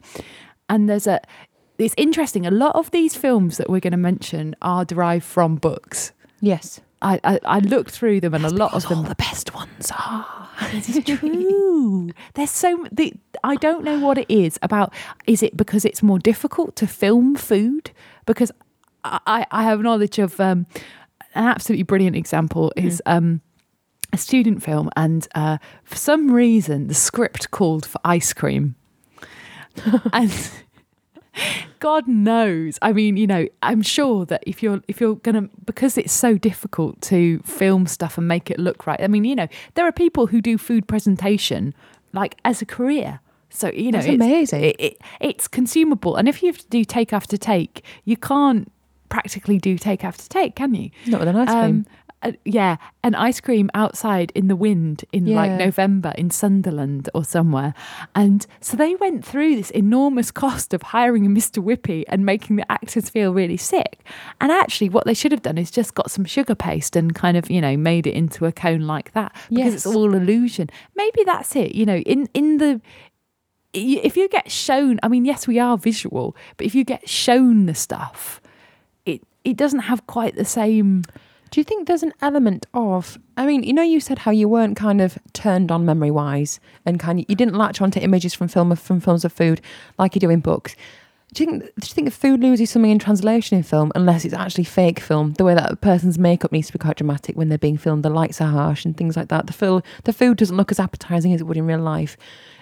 And 0.68 0.88
there's 0.88 1.08
a 1.08 1.20
it's 1.78 1.94
interesting. 1.96 2.46
A 2.46 2.52
lot 2.52 2.76
of 2.76 2.92
these 2.92 3.16
films 3.16 3.56
that 3.56 3.68
we're 3.68 3.80
going 3.80 3.90
to 3.92 3.96
mention 3.96 4.54
are 4.62 4.84
derived 4.84 5.24
from 5.24 5.56
books. 5.56 6.12
yes 6.40 6.80
I, 7.00 7.20
I, 7.22 7.40
I 7.44 7.58
looked 7.60 7.92
through 7.92 8.20
them 8.20 8.34
and 8.34 8.44
a 8.44 8.50
lot 8.50 8.74
of 8.74 8.88
them 8.88 8.98
all 8.98 9.04
the 9.04 9.14
best 9.14 9.54
ones 9.54 9.92
are. 9.96 10.48
this 10.72 10.88
is 10.88 11.04
true. 11.04 12.10
There's 12.34 12.50
so 12.50 12.86
the 12.90 13.14
I 13.44 13.56
don't 13.56 13.84
know 13.84 13.98
what 14.00 14.18
it 14.18 14.30
is 14.30 14.58
about. 14.62 14.92
Is 15.26 15.42
it 15.42 15.56
because 15.56 15.84
it's 15.84 16.02
more 16.02 16.18
difficult 16.18 16.74
to 16.76 16.86
film 16.86 17.36
food? 17.36 17.92
Because 18.26 18.50
I, 19.04 19.46
I 19.50 19.62
have 19.62 19.80
knowledge 19.80 20.18
of 20.18 20.40
um, 20.40 20.66
an 21.34 21.44
absolutely 21.44 21.84
brilliant 21.84 22.16
example 22.16 22.72
is 22.76 23.00
um, 23.06 23.40
a 24.12 24.18
student 24.18 24.62
film, 24.62 24.90
and 24.96 25.28
uh, 25.34 25.58
for 25.84 25.96
some 25.96 26.30
reason 26.32 26.88
the 26.88 26.94
script 26.94 27.50
called 27.50 27.86
for 27.86 28.00
ice 28.04 28.32
cream, 28.32 28.74
and. 30.12 30.32
God 31.80 32.08
knows. 32.08 32.78
I 32.82 32.92
mean, 32.92 33.16
you 33.16 33.26
know, 33.26 33.46
I'm 33.62 33.82
sure 33.82 34.26
that 34.26 34.42
if 34.46 34.62
you're 34.62 34.82
if 34.88 35.00
you're 35.00 35.16
gonna 35.16 35.48
because 35.64 35.98
it's 35.98 36.12
so 36.12 36.36
difficult 36.36 37.00
to 37.02 37.40
film 37.40 37.86
stuff 37.86 38.18
and 38.18 38.26
make 38.26 38.50
it 38.50 38.58
look 38.58 38.86
right. 38.86 39.00
I 39.00 39.08
mean, 39.08 39.24
you 39.24 39.36
know, 39.36 39.48
there 39.74 39.86
are 39.86 39.92
people 39.92 40.26
who 40.26 40.40
do 40.40 40.58
food 40.58 40.88
presentation 40.88 41.74
like 42.12 42.36
as 42.44 42.62
a 42.62 42.66
career. 42.66 43.20
So 43.50 43.70
you 43.70 43.90
know, 43.90 43.98
That's 43.98 44.08
it's, 44.08 44.14
amazing. 44.14 44.64
It, 44.64 44.76
it, 44.78 44.98
it's 45.20 45.48
consumable, 45.48 46.16
and 46.16 46.28
if 46.28 46.42
you 46.42 46.48
have 46.48 46.58
to 46.58 46.68
do 46.68 46.84
take 46.84 47.12
after 47.12 47.36
take, 47.36 47.84
you 48.04 48.16
can't 48.16 48.70
practically 49.08 49.58
do 49.58 49.78
take 49.78 50.04
after 50.04 50.28
take, 50.28 50.54
can 50.54 50.74
you? 50.74 50.90
Not 51.06 51.20
with 51.20 51.28
an 51.28 51.36
ice 51.36 51.48
cream. 51.48 51.64
Um, 51.64 51.86
uh, 52.22 52.32
yeah, 52.44 52.76
an 53.04 53.14
ice 53.14 53.40
cream 53.40 53.70
outside 53.74 54.32
in 54.34 54.48
the 54.48 54.56
wind 54.56 55.04
in 55.12 55.26
like 55.26 55.52
November 55.52 56.12
in 56.18 56.30
Sunderland 56.30 57.08
or 57.14 57.24
somewhere. 57.24 57.74
And 58.14 58.44
so 58.60 58.76
they 58.76 58.96
went 58.96 59.24
through 59.24 59.54
this 59.54 59.70
enormous 59.70 60.30
cost 60.32 60.74
of 60.74 60.82
hiring 60.82 61.26
a 61.26 61.28
Mr. 61.28 61.62
Whippy 61.62 62.04
and 62.08 62.26
making 62.26 62.56
the 62.56 62.70
actors 62.70 63.08
feel 63.08 63.32
really 63.32 63.56
sick. 63.56 64.04
And 64.40 64.50
actually, 64.50 64.88
what 64.88 65.04
they 65.04 65.14
should 65.14 65.30
have 65.30 65.42
done 65.42 65.58
is 65.58 65.70
just 65.70 65.94
got 65.94 66.10
some 66.10 66.24
sugar 66.24 66.56
paste 66.56 66.96
and 66.96 67.14
kind 67.14 67.36
of, 67.36 67.50
you 67.50 67.60
know, 67.60 67.76
made 67.76 68.06
it 68.06 68.14
into 68.14 68.46
a 68.46 68.52
cone 68.52 68.86
like 68.86 69.12
that 69.12 69.34
because 69.48 69.74
it's 69.74 69.86
all 69.86 70.12
illusion. 70.14 70.70
Maybe 70.96 71.22
that's 71.24 71.54
it. 71.54 71.74
You 71.74 71.86
know, 71.86 71.98
in, 71.98 72.28
in 72.34 72.58
the. 72.58 72.80
If 73.74 74.16
you 74.16 74.28
get 74.28 74.50
shown, 74.50 74.98
I 75.02 75.08
mean, 75.08 75.24
yes, 75.24 75.46
we 75.46 75.58
are 75.60 75.76
visual, 75.76 76.34
but 76.56 76.66
if 76.66 76.74
you 76.74 76.84
get 76.84 77.08
shown 77.08 77.66
the 77.66 77.74
stuff, 77.74 78.40
it 79.04 79.22
it 79.44 79.56
doesn't 79.56 79.80
have 79.80 80.06
quite 80.06 80.34
the 80.34 80.44
same. 80.44 81.04
Do 81.50 81.60
you 81.60 81.64
think 81.64 81.86
there's 81.86 82.02
an 82.02 82.12
element 82.20 82.66
of? 82.74 83.18
I 83.36 83.46
mean, 83.46 83.62
you 83.62 83.72
know, 83.72 83.82
you 83.82 84.00
said 84.00 84.20
how 84.20 84.30
you 84.30 84.48
weren't 84.48 84.76
kind 84.76 85.00
of 85.00 85.18
turned 85.32 85.70
on 85.70 85.84
memory 85.84 86.10
wise, 86.10 86.60
and 86.84 87.00
kind 87.00 87.20
of 87.20 87.26
you 87.28 87.36
didn't 87.36 87.54
latch 87.54 87.80
onto 87.80 88.00
images 88.00 88.34
from 88.34 88.48
film 88.48 88.74
from 88.76 89.00
films 89.00 89.24
of 89.24 89.32
food 89.32 89.60
like 89.98 90.14
you 90.14 90.20
do 90.20 90.30
in 90.30 90.40
books. 90.40 90.76
Do 91.34 91.44
you 91.44 91.50
think? 91.50 91.62
Do 91.62 91.86
you 91.86 91.94
think 91.94 92.12
food 92.12 92.40
loses 92.40 92.70
something 92.70 92.90
in 92.90 92.98
translation 92.98 93.56
in 93.58 93.62
film 93.62 93.92
unless 93.94 94.24
it's 94.24 94.34
actually 94.34 94.64
fake 94.64 94.98
film? 94.98 95.34
The 95.34 95.44
way 95.44 95.54
that 95.54 95.70
a 95.70 95.76
person's 95.76 96.18
makeup 96.18 96.52
needs 96.52 96.68
to 96.68 96.72
be 96.72 96.78
quite 96.78 96.96
dramatic 96.96 97.36
when 97.36 97.48
they're 97.48 97.58
being 97.58 97.76
filmed, 97.76 98.02
the 98.02 98.10
lights 98.10 98.40
are 98.40 98.50
harsh 98.50 98.84
and 98.84 98.96
things 98.96 99.16
like 99.16 99.28
that. 99.28 99.46
The 99.46 99.52
fil- 99.52 99.82
the 100.04 100.12
food 100.12 100.38
doesn't 100.38 100.56
look 100.56 100.70
as 100.70 100.80
appetizing 100.80 101.34
as 101.34 101.40
it 101.40 101.44
would 101.44 101.56
in 101.56 101.66
real 101.66 101.80
life. 101.80 102.16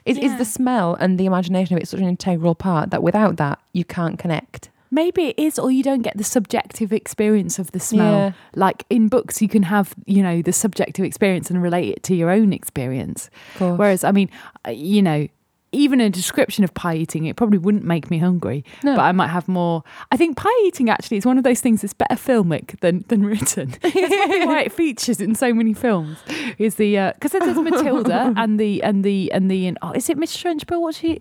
Is 0.04 0.18
is 0.18 0.36
the 0.38 0.44
smell 0.44 0.94
and 0.94 1.18
the 1.18 1.26
imagination 1.26 1.76
of 1.76 1.82
it 1.82 1.86
such 1.86 2.00
an 2.00 2.08
integral 2.08 2.54
part 2.54 2.90
that 2.90 3.02
without 3.02 3.36
that 3.36 3.60
you 3.72 3.84
can't 3.84 4.18
connect? 4.18 4.70
Maybe 4.96 5.22
it 5.28 5.38
is, 5.38 5.58
or 5.58 5.70
you 5.70 5.82
don't 5.82 6.02
get 6.02 6.16
the 6.16 6.24
subjective 6.24 6.90
experience 6.92 7.58
of 7.58 7.70
the 7.72 7.80
smell. 7.80 8.12
Yeah. 8.18 8.32
Like 8.54 8.84
in 8.88 9.08
books, 9.08 9.42
you 9.42 9.48
can 9.48 9.62
have, 9.64 9.94
you 10.06 10.22
know, 10.22 10.40
the 10.40 10.52
subjective 10.52 11.04
experience 11.04 11.50
and 11.50 11.62
relate 11.62 11.90
it 11.96 12.02
to 12.04 12.14
your 12.14 12.30
own 12.30 12.52
experience. 12.52 13.28
Whereas, 13.58 14.04
I 14.04 14.10
mean, 14.12 14.30
uh, 14.66 14.70
you 14.70 15.02
know, 15.02 15.28
even 15.72 16.00
a 16.00 16.08
description 16.08 16.64
of 16.64 16.72
pie 16.72 16.94
eating, 16.96 17.26
it 17.26 17.36
probably 17.36 17.58
wouldn't 17.58 17.84
make 17.84 18.10
me 18.10 18.16
hungry, 18.18 18.64
No. 18.82 18.96
but 18.96 19.02
I 19.02 19.12
might 19.12 19.28
have 19.28 19.46
more. 19.48 19.82
I 20.10 20.16
think 20.16 20.36
pie 20.38 20.62
eating 20.64 20.88
actually 20.88 21.18
is 21.18 21.26
one 21.26 21.36
of 21.36 21.44
those 21.44 21.60
things 21.60 21.82
that's 21.82 21.92
better 21.92 22.14
filmic 22.14 22.80
than 22.80 23.04
than 23.08 23.26
written. 23.26 23.74
That's 23.82 23.92
probably 23.94 24.46
why 24.46 24.62
it 24.62 24.72
features 24.72 25.20
in 25.20 25.34
so 25.34 25.52
many 25.52 25.74
films. 25.74 26.16
Is 26.56 26.76
the 26.76 27.12
because 27.14 27.32
there's 27.32 27.58
Matilda 27.58 28.32
and 28.42 28.58
the 28.58 28.82
and 28.82 29.04
the 29.04 29.30
and 29.32 29.50
the 29.50 29.66
and, 29.66 29.76
oh, 29.82 29.92
is 29.92 30.08
it 30.08 30.16
Miss 30.16 30.34
Trunchbull? 30.34 30.80
What's 30.80 30.98
she? 30.98 31.20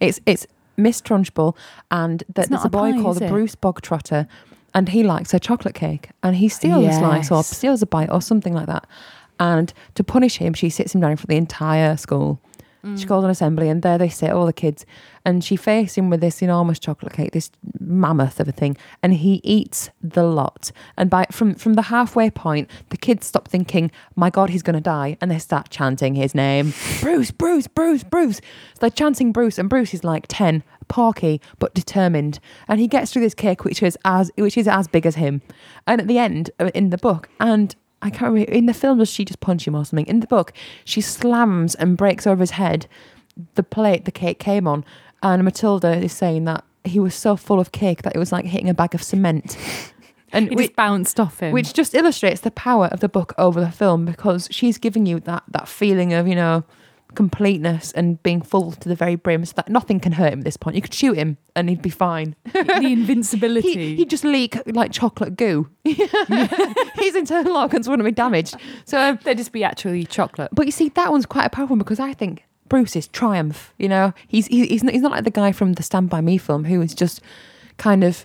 It's 0.00 0.20
it's 0.26 0.46
Miss 0.76 1.00
Trunchbull 1.00 1.56
and 1.90 2.24
that 2.34 2.50
there's 2.50 2.64
a 2.64 2.68
boy 2.68 2.92
pie, 2.92 3.02
called? 3.02 3.18
Bruce 3.28 3.54
Bogtrotter 3.54 4.26
and 4.74 4.88
he 4.88 5.02
likes 5.02 5.32
her 5.32 5.38
chocolate 5.38 5.74
cake 5.74 6.10
and 6.22 6.36
he 6.36 6.48
steals 6.48 6.86
a 6.86 6.92
slice 6.92 7.30
or 7.30 7.44
steals 7.44 7.82
a 7.82 7.86
bite 7.86 8.10
or 8.10 8.20
something 8.20 8.52
like 8.52 8.66
that. 8.66 8.86
And 9.40 9.72
to 9.94 10.04
punish 10.04 10.36
him, 10.36 10.54
she 10.54 10.70
sits 10.70 10.94
him 10.94 11.00
down 11.00 11.12
in 11.12 11.16
front 11.16 11.24
of 11.24 11.30
the 11.30 11.36
entire 11.36 11.96
school. 11.96 12.40
Mm. 12.84 12.98
She 12.98 13.06
calls 13.06 13.24
an 13.24 13.30
assembly 13.30 13.68
and 13.68 13.82
there 13.82 13.98
they 13.98 14.08
sit, 14.08 14.30
all 14.30 14.46
the 14.46 14.52
kids. 14.52 14.84
And 15.24 15.42
she 15.42 15.56
faces 15.56 15.96
him 15.96 16.10
with 16.10 16.20
this 16.20 16.42
enormous 16.42 16.78
chocolate 16.78 17.14
cake, 17.14 17.32
this 17.32 17.50
mammoth 17.80 18.40
of 18.40 18.48
a 18.48 18.52
thing, 18.52 18.76
and 19.02 19.14
he 19.14 19.40
eats 19.42 19.88
the 20.02 20.22
lot. 20.22 20.70
And 20.98 21.08
by 21.08 21.26
from 21.30 21.54
from 21.54 21.74
the 21.74 21.82
halfway 21.82 22.28
point, 22.30 22.70
the 22.90 22.98
kids 22.98 23.26
stop 23.26 23.48
thinking, 23.48 23.90
"My 24.16 24.28
God, 24.28 24.50
he's 24.50 24.62
going 24.62 24.74
to 24.74 24.82
die," 24.82 25.16
and 25.22 25.30
they 25.30 25.38
start 25.38 25.70
chanting 25.70 26.14
his 26.14 26.34
name, 26.34 26.74
Bruce, 27.00 27.30
Bruce, 27.30 27.66
Bruce, 27.66 28.04
Bruce. 28.04 28.36
So 28.36 28.80
they're 28.80 28.90
chanting 28.90 29.32
Bruce, 29.32 29.58
and 29.58 29.70
Bruce 29.70 29.94
is 29.94 30.04
like 30.04 30.26
ten, 30.28 30.62
porky 30.88 31.40
but 31.58 31.72
determined, 31.72 32.38
and 32.68 32.78
he 32.78 32.86
gets 32.86 33.10
through 33.10 33.22
this 33.22 33.34
cake, 33.34 33.64
which 33.64 33.82
is 33.82 33.96
as 34.04 34.30
which 34.36 34.58
is 34.58 34.68
as 34.68 34.88
big 34.88 35.06
as 35.06 35.14
him. 35.14 35.40
And 35.86 36.02
at 36.02 36.06
the 36.06 36.18
end, 36.18 36.50
uh, 36.60 36.70
in 36.74 36.90
the 36.90 36.98
book, 36.98 37.30
and 37.40 37.74
I 38.04 38.10
can't 38.10 38.32
remember. 38.32 38.52
In 38.52 38.66
the 38.66 38.74
film, 38.74 38.98
does 38.98 39.10
she 39.10 39.24
just 39.24 39.40
punch 39.40 39.66
him 39.66 39.74
or 39.74 39.84
something? 39.84 40.06
In 40.06 40.20
the 40.20 40.26
book, 40.26 40.52
she 40.84 41.00
slams 41.00 41.74
and 41.74 41.96
breaks 41.96 42.26
over 42.26 42.40
his 42.42 42.52
head 42.52 42.86
the 43.56 43.62
plate 43.64 44.04
the 44.04 44.12
cake 44.12 44.38
came 44.38 44.68
on. 44.68 44.84
And 45.22 45.42
Matilda 45.42 45.96
is 45.96 46.12
saying 46.12 46.44
that 46.44 46.64
he 46.84 47.00
was 47.00 47.14
so 47.14 47.34
full 47.34 47.58
of 47.58 47.72
cake 47.72 48.02
that 48.02 48.14
it 48.14 48.18
was 48.18 48.30
like 48.30 48.44
hitting 48.44 48.68
a 48.68 48.74
bag 48.74 48.94
of 48.94 49.02
cement. 49.02 49.56
And 50.32 50.50
It 50.50 50.56
which, 50.56 50.74
bounced 50.74 51.20
off 51.20 51.38
him. 51.38 51.52
which 51.52 51.72
just 51.72 51.94
illustrates 51.94 52.40
the 52.40 52.50
power 52.50 52.86
of 52.86 52.98
the 52.98 53.08
book 53.08 53.34
over 53.38 53.60
the 53.60 53.70
film 53.70 54.04
because 54.04 54.48
she's 54.50 54.78
giving 54.78 55.06
you 55.06 55.20
that 55.20 55.44
that 55.48 55.68
feeling 55.68 56.12
of, 56.12 56.26
you 56.26 56.34
know, 56.34 56.64
completeness 57.14 57.92
and 57.92 58.22
being 58.22 58.42
full 58.42 58.72
to 58.72 58.88
the 58.88 58.94
very 58.94 59.16
brim 59.16 59.44
so 59.44 59.52
that 59.56 59.68
nothing 59.68 60.00
can 60.00 60.12
hurt 60.12 60.32
him 60.32 60.40
at 60.40 60.44
this 60.44 60.56
point. 60.56 60.76
You 60.76 60.82
could 60.82 60.94
shoot 60.94 61.16
him 61.16 61.38
and 61.56 61.68
he'd 61.68 61.82
be 61.82 61.90
fine. 61.90 62.36
the 62.52 62.90
invincibility. 62.92 63.72
He, 63.72 63.96
he'd 63.96 64.10
just 64.10 64.24
leak 64.24 64.58
like 64.66 64.92
chocolate 64.92 65.36
goo. 65.36 65.68
His 65.84 67.14
internal 67.14 67.56
organs 67.56 67.88
wouldn't 67.88 68.06
be 68.06 68.12
damaged. 68.12 68.56
So, 68.84 68.98
um, 68.98 69.18
They'd 69.22 69.38
just 69.38 69.52
be 69.52 69.64
actually 69.64 70.04
chocolate. 70.04 70.50
but 70.52 70.66
you 70.66 70.72
see, 70.72 70.88
that 70.90 71.10
one's 71.10 71.26
quite 71.26 71.46
a 71.46 71.50
powerful 71.50 71.74
one 71.74 71.78
because 71.78 72.00
I 72.00 72.12
think 72.12 72.44
Bruce's 72.68 73.08
triumph. 73.08 73.72
You 73.78 73.88
know, 73.88 74.12
he's, 74.28 74.46
he's, 74.46 74.82
not, 74.82 74.92
he's 74.92 75.02
not 75.02 75.12
like 75.12 75.24
the 75.24 75.30
guy 75.30 75.52
from 75.52 75.74
the 75.74 75.82
Stand 75.82 76.10
by 76.10 76.20
Me 76.20 76.38
film 76.38 76.64
who 76.64 76.80
is 76.82 76.94
just 76.94 77.20
kind 77.78 78.04
of 78.04 78.24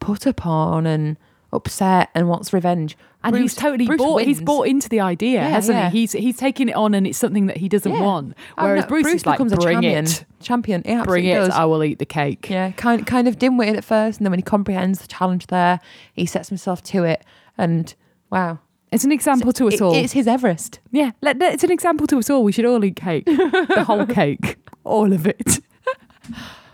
put 0.00 0.26
upon 0.26 0.86
and 0.86 1.16
upset 1.52 2.10
and 2.14 2.28
wants 2.28 2.52
revenge. 2.52 2.96
And 3.24 3.36
he's 3.36 3.54
totally 3.54 3.86
Bruce 3.86 3.98
bought. 3.98 4.22
He's 4.22 4.40
bought 4.40 4.68
into 4.68 4.88
the 4.88 5.00
idea, 5.00 5.40
Yeah, 5.40 5.48
hasn't 5.48 5.76
yeah. 5.76 5.90
he? 5.90 6.00
He's 6.00 6.12
he's 6.12 6.36
taking 6.36 6.68
it 6.68 6.76
on, 6.76 6.94
and 6.94 7.04
it's 7.06 7.18
something 7.18 7.46
that 7.46 7.56
he 7.56 7.68
doesn't 7.68 7.90
Yeah. 7.92 8.00
want. 8.00 8.34
Oh, 8.56 8.64
Whereas 8.64 8.84
no, 8.84 8.88
Bruce, 8.88 9.06
is 9.08 9.26
like, 9.26 9.38
becomes 9.38 9.52
a 9.52 9.56
champion. 9.56 10.04
it, 10.04 10.24
Champion, 10.40 10.82
yeah, 10.86 11.02
bring 11.02 11.24
it. 11.24 11.34
does. 11.34 11.50
I 11.50 11.64
will 11.64 11.82
eat 11.82 11.98
the 11.98 12.06
cake. 12.06 12.48
Yeah, 12.48 12.70
kind 12.72 13.04
kind 13.06 13.26
of 13.26 13.38
dim-witted 13.38 13.74
at 13.76 13.84
first, 13.84 14.20
and 14.20 14.26
then 14.26 14.30
when 14.30 14.38
he 14.38 14.42
comprehends 14.44 15.00
the 15.00 15.08
challenge 15.08 15.48
there, 15.48 15.80
he 16.12 16.26
sets 16.26 16.48
himself 16.48 16.80
to 16.84 17.02
it, 17.04 17.24
and 17.58 17.92
wow, 18.30 18.60
It's 18.92 19.04
an 19.04 19.10
example 19.12 19.52
to 19.54 19.66
us 19.68 19.74
It- 19.74 19.82
all. 19.82 19.94
it's 19.94 20.12
his 20.12 20.26
Everest. 20.28 20.78
yeah, 20.92 21.10
let, 21.20 21.38
let- 21.38 21.52
it's 21.54 21.64
an 21.64 21.72
example 21.72 22.06
to 22.06 22.18
us 22.18 22.30
all. 22.30 22.44
We 22.44 22.52
should 22.52 22.64
all 22.66 22.82
eat 22.84 22.96
cake, 22.96 23.24
the 23.26 23.84
whole 23.86 24.06
cake, 24.06 24.56
all 24.84 25.12
of 25.12 25.26
it. 25.26 25.58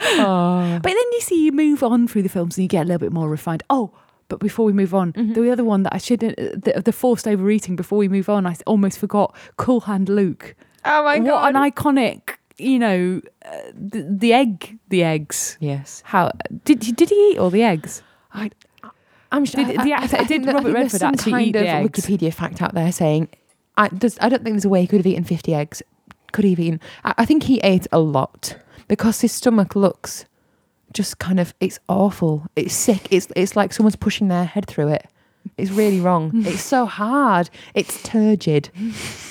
Oh, 0.06 0.78
But 0.82 0.88
then 0.90 0.96
you 1.12 1.20
see, 1.22 1.44
you 1.46 1.52
move 1.52 1.82
on 1.82 2.06
through 2.06 2.22
the 2.24 2.28
films 2.28 2.58
and 2.58 2.62
you 2.62 2.68
get 2.68 2.82
a 2.82 2.84
little 2.84 2.98
bit 2.98 3.12
more 3.12 3.28
refined. 3.28 3.62
Oh, 3.70 3.90
but 4.28 4.40
before 4.40 4.64
we 4.64 4.72
move 4.72 4.94
on, 4.94 5.12
Mm-hmm. 5.12 5.32
the 5.34 5.50
other 5.50 5.64
one 5.64 5.82
that 5.84 5.94
I 5.94 5.98
shouldn't, 5.98 6.36
the, 6.36 6.80
the 6.84 6.92
forced 6.92 7.26
overeating. 7.28 7.76
Before 7.76 7.98
we 7.98 8.08
move 8.08 8.28
on, 8.28 8.46
I 8.46 8.56
almost 8.66 8.98
forgot. 8.98 9.34
Cool 9.56 9.80
Hand 9.82 10.08
Luke. 10.08 10.54
oh 10.84 11.04
my 11.04 11.18
what 11.20 11.54
an 11.54 11.60
iconic, 11.70 12.36
you 12.58 12.78
know, 12.78 13.20
uh, 13.44 13.50
the, 13.74 14.06
the 14.08 14.32
egg, 14.32 14.78
the 14.88 15.02
eggs. 15.04 15.56
yes, 15.60 16.02
How 16.06 16.30
did 16.64 16.80
did 16.96 17.10
he 17.10 17.30
eat 17.32 17.38
all 17.38 17.50
the 17.50 17.62
eggs? 17.62 18.02
I, 18.32 18.50
I'm 19.32 19.44
sure. 19.44 19.64
Did 19.64 19.78
I- 19.78 19.84
the 19.84 19.92
I- 19.94 20.20
I 20.20 20.24
did 20.24 20.46
Robert 20.46 20.72
Redford 20.72 21.02
actually 21.02 21.32
kind 21.32 21.46
eat 21.48 21.52
the 21.52 21.60
of 21.60 21.66
eggs? 21.66 22.00
Wikipedia 22.06 22.32
fact 22.32 22.62
out 22.62 22.74
there 22.74 22.92
saying, 22.92 23.28
I, 23.76 23.88
there's, 23.90 24.16
I 24.20 24.28
don't 24.28 24.44
think 24.44 24.54
there's 24.54 24.64
a 24.64 24.68
way 24.68 24.82
he 24.82 24.86
could 24.86 24.98
have 25.00 25.06
eaten 25.06 25.24
50 25.24 25.52
eggs. 25.54 25.82
Could 26.32 26.44
he 26.44 26.50
have 26.50 26.60
eaten? 26.60 26.80
I, 27.04 27.14
I 27.18 27.24
think 27.24 27.44
he 27.44 27.58
ate 27.60 27.86
a 27.92 27.98
lot 27.98 28.56
because 28.88 29.20
his 29.22 29.32
stomach 29.32 29.74
looks 29.74 30.24
just 30.94 31.18
kind 31.18 31.38
of. 31.38 31.52
It's 31.60 31.78
awful. 31.88 32.46
It's 32.56 32.74
sick. 32.74 33.08
It's 33.10 33.28
it's 33.36 33.54
like 33.56 33.72
someone's 33.72 33.96
pushing 33.96 34.28
their 34.28 34.44
head 34.44 34.66
through 34.66 34.88
it. 34.88 35.06
It's 35.58 35.70
really 35.70 36.00
wrong. 36.00 36.30
it's 36.46 36.62
so 36.62 36.86
hard. 36.86 37.50
It's 37.74 38.02
turgid, 38.02 38.68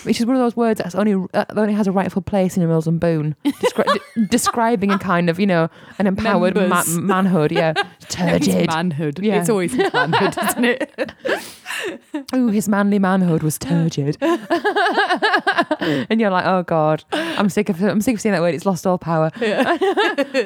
which 0.03 0.19
is 0.19 0.27
one 0.27 0.35
of 0.35 0.41
those 0.43 0.55
words 0.55 0.79
that's 0.79 0.93
only 0.93 1.13
uh, 1.15 1.45
that 1.49 1.57
only 1.57 1.73
has 1.73 1.87
a 1.87 1.91
rightful 1.91 2.21
place 2.21 2.55
in 2.55 2.61
a 2.61 2.67
Mills 2.67 2.85
and 2.85 2.99
Boon, 2.99 3.35
descri- 3.43 3.99
de- 4.15 4.25
describing 4.29 4.91
a 4.91 4.99
kind 4.99 5.27
of 5.27 5.39
you 5.39 5.47
know 5.47 5.69
an 5.97 6.05
empowered 6.05 6.55
ma- 6.55 6.83
manhood. 6.87 7.51
Yeah, 7.51 7.73
No, 7.75 7.83
turgid. 8.09 8.67
manhood. 8.67 9.19
Yeah. 9.23 9.39
It's 9.39 9.49
always 9.49 9.73
manhood, 9.75 10.35
isn't 10.37 10.65
it? 10.65 11.13
Ooh, 12.35 12.47
his 12.47 12.67
manly 12.69 12.99
manhood 12.99 13.43
was 13.43 13.57
turgid. 13.57 14.17
and 14.21 16.19
you're 16.19 16.29
like, 16.29 16.45
oh 16.45 16.63
god, 16.63 17.03
I'm 17.11 17.49
sick 17.49 17.69
of 17.69 17.81
I'm 17.81 18.01
sick 18.01 18.15
of 18.15 18.21
seeing 18.21 18.33
that 18.33 18.41
word. 18.41 18.55
It's 18.55 18.65
lost 18.65 18.85
all 18.87 18.97
power. 18.97 19.31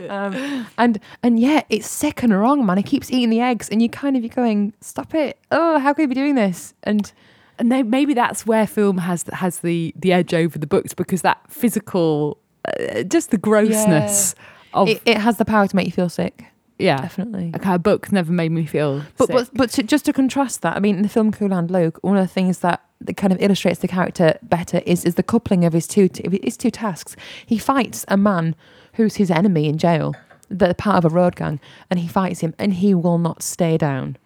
um, 0.10 0.68
and 0.78 1.00
and 1.24 1.40
yeah, 1.40 1.64
it's 1.70 1.88
sick 1.88 2.24
and 2.24 2.38
wrong, 2.38 2.66
man. 2.66 2.78
He 2.78 2.84
keeps 2.84 3.12
eating 3.12 3.30
the 3.30 3.42
eggs, 3.42 3.70
and 3.70 3.82
you 3.82 3.90
kind 3.90 4.16
of 4.16 4.24
you're 4.24 4.34
going, 4.34 4.74
stop 4.82 5.14
it. 5.16 5.38
Oh, 5.52 5.80
how 5.80 5.94
could 5.94 6.04
he 6.04 6.08
be 6.08 6.16
doing 6.16 6.36
this? 6.36 6.74
And 6.84 7.12
and 7.60 7.72
they, 7.72 7.84
maybe 7.84 8.14
that's 8.14 8.46
where 8.46 8.68
film 8.68 9.00
has 9.00 9.24
has 9.34 9.60
the 9.60 9.94
the 9.96 10.14
edge 10.14 10.34
over 10.34 10.58
the 10.58 10.68
books 10.68 10.94
because 10.94 11.22
that 11.22 11.40
physical, 11.50 12.38
uh, 12.68 13.04
just 13.04 13.32
the 13.32 13.38
grossness 13.38 14.36
of 14.74 14.90
it, 14.90 15.02
it 15.06 15.18
has 15.18 15.38
the 15.38 15.46
power 15.46 15.68
to 15.68 15.76
make 15.76 15.86
you 15.86 15.92
feel 15.92 16.10
sick, 16.10 16.46
yeah. 16.80 16.98
definitely. 16.98 17.52
Okay, 17.56 17.74
a 17.74 17.80
book 17.80 18.12
never 18.12 18.32
made 18.32 18.52
me 18.52 18.66
feel. 18.66 19.04
But 19.18 19.28
sick. 19.28 19.36
but 19.36 19.50
but 19.54 19.70
to, 19.72 19.84
just 19.84 20.06
to 20.06 20.14
contrast 20.14 20.62
that, 20.62 20.76
I 20.76 20.80
mean, 20.80 20.98
in 20.98 21.02
the 21.02 21.10
film 21.10 21.32
Cool 21.32 21.50
Hand 21.50 21.72
Luke, 21.72 22.00
one 22.02 22.18
of 22.18 22.24
the 22.24 22.34
things 22.34 22.60
that, 22.60 22.84
that 23.02 23.18
kind 23.18 23.34
of 23.34 23.42
illustrates 23.42 23.80
the 23.80 23.88
character 23.88 24.38
better 24.42 24.82
is 24.86 25.06
is 25.06 25.16
the 25.16 25.24
coupling 25.24 25.66
of 25.66 25.74
his 25.74 25.88
two 25.88 26.10
his 26.44 26.58
two 26.58 26.72
tasks. 26.72 27.16
He 27.46 27.58
fights 27.58 28.06
a 28.08 28.18
man 28.18 28.56
who's 28.94 29.16
his 29.16 29.32
enemy 29.32 29.68
in 29.68 29.78
jail, 29.78 30.16
the 30.50 30.74
part 30.74 31.04
of 31.04 31.12
a 31.12 31.14
road 31.14 31.36
gang, 31.36 31.60
and 31.90 32.00
he 32.00 32.08
fights 32.08 32.42
him, 32.42 32.54
and 32.58 32.76
he 32.76 32.94
will 32.94 33.18
not 33.18 33.44
stay 33.44 33.78
down. 33.78 34.18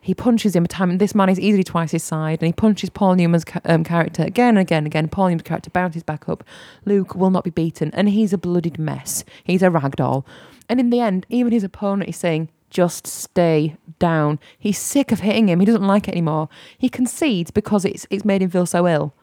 He 0.00 0.14
punches 0.14 0.56
him 0.56 0.64
a 0.64 0.68
time, 0.68 0.90
and 0.90 1.00
this 1.00 1.14
man 1.14 1.28
is 1.28 1.38
easily 1.38 1.64
twice 1.64 1.90
his 1.90 2.02
side, 2.02 2.38
and 2.40 2.46
he 2.46 2.52
punches 2.52 2.88
Paul 2.88 3.16
Newman's 3.16 3.44
um, 3.64 3.84
character 3.84 4.22
again 4.22 4.50
and 4.50 4.58
again 4.58 4.78
and 4.78 4.86
again. 4.86 5.08
Paul 5.08 5.26
Newman's 5.26 5.42
character 5.42 5.68
bounces 5.70 6.02
back 6.02 6.28
up. 6.28 6.44
Luke 6.86 7.14
will 7.14 7.30
not 7.30 7.44
be 7.44 7.50
beaten, 7.50 7.90
and 7.92 8.08
he's 8.08 8.32
a 8.32 8.38
bloodied 8.38 8.78
mess. 8.78 9.24
He's 9.44 9.62
a 9.62 9.70
rag 9.70 9.96
doll. 9.96 10.24
And 10.68 10.80
in 10.80 10.90
the 10.90 11.00
end, 11.00 11.26
even 11.28 11.52
his 11.52 11.64
opponent 11.64 12.08
is 12.10 12.16
saying, 12.16 12.50
just 12.70 13.06
stay 13.06 13.76
down. 13.98 14.38
He's 14.58 14.78
sick 14.78 15.12
of 15.12 15.20
hitting 15.20 15.48
him. 15.48 15.60
He 15.60 15.66
doesn't 15.66 15.86
like 15.86 16.08
it 16.08 16.12
anymore. 16.12 16.48
He 16.76 16.88
concedes 16.88 17.50
because 17.50 17.84
it's 17.84 18.06
it's 18.10 18.24
made 18.24 18.42
him 18.42 18.50
feel 18.50 18.66
so 18.66 18.86
ill. 18.86 19.14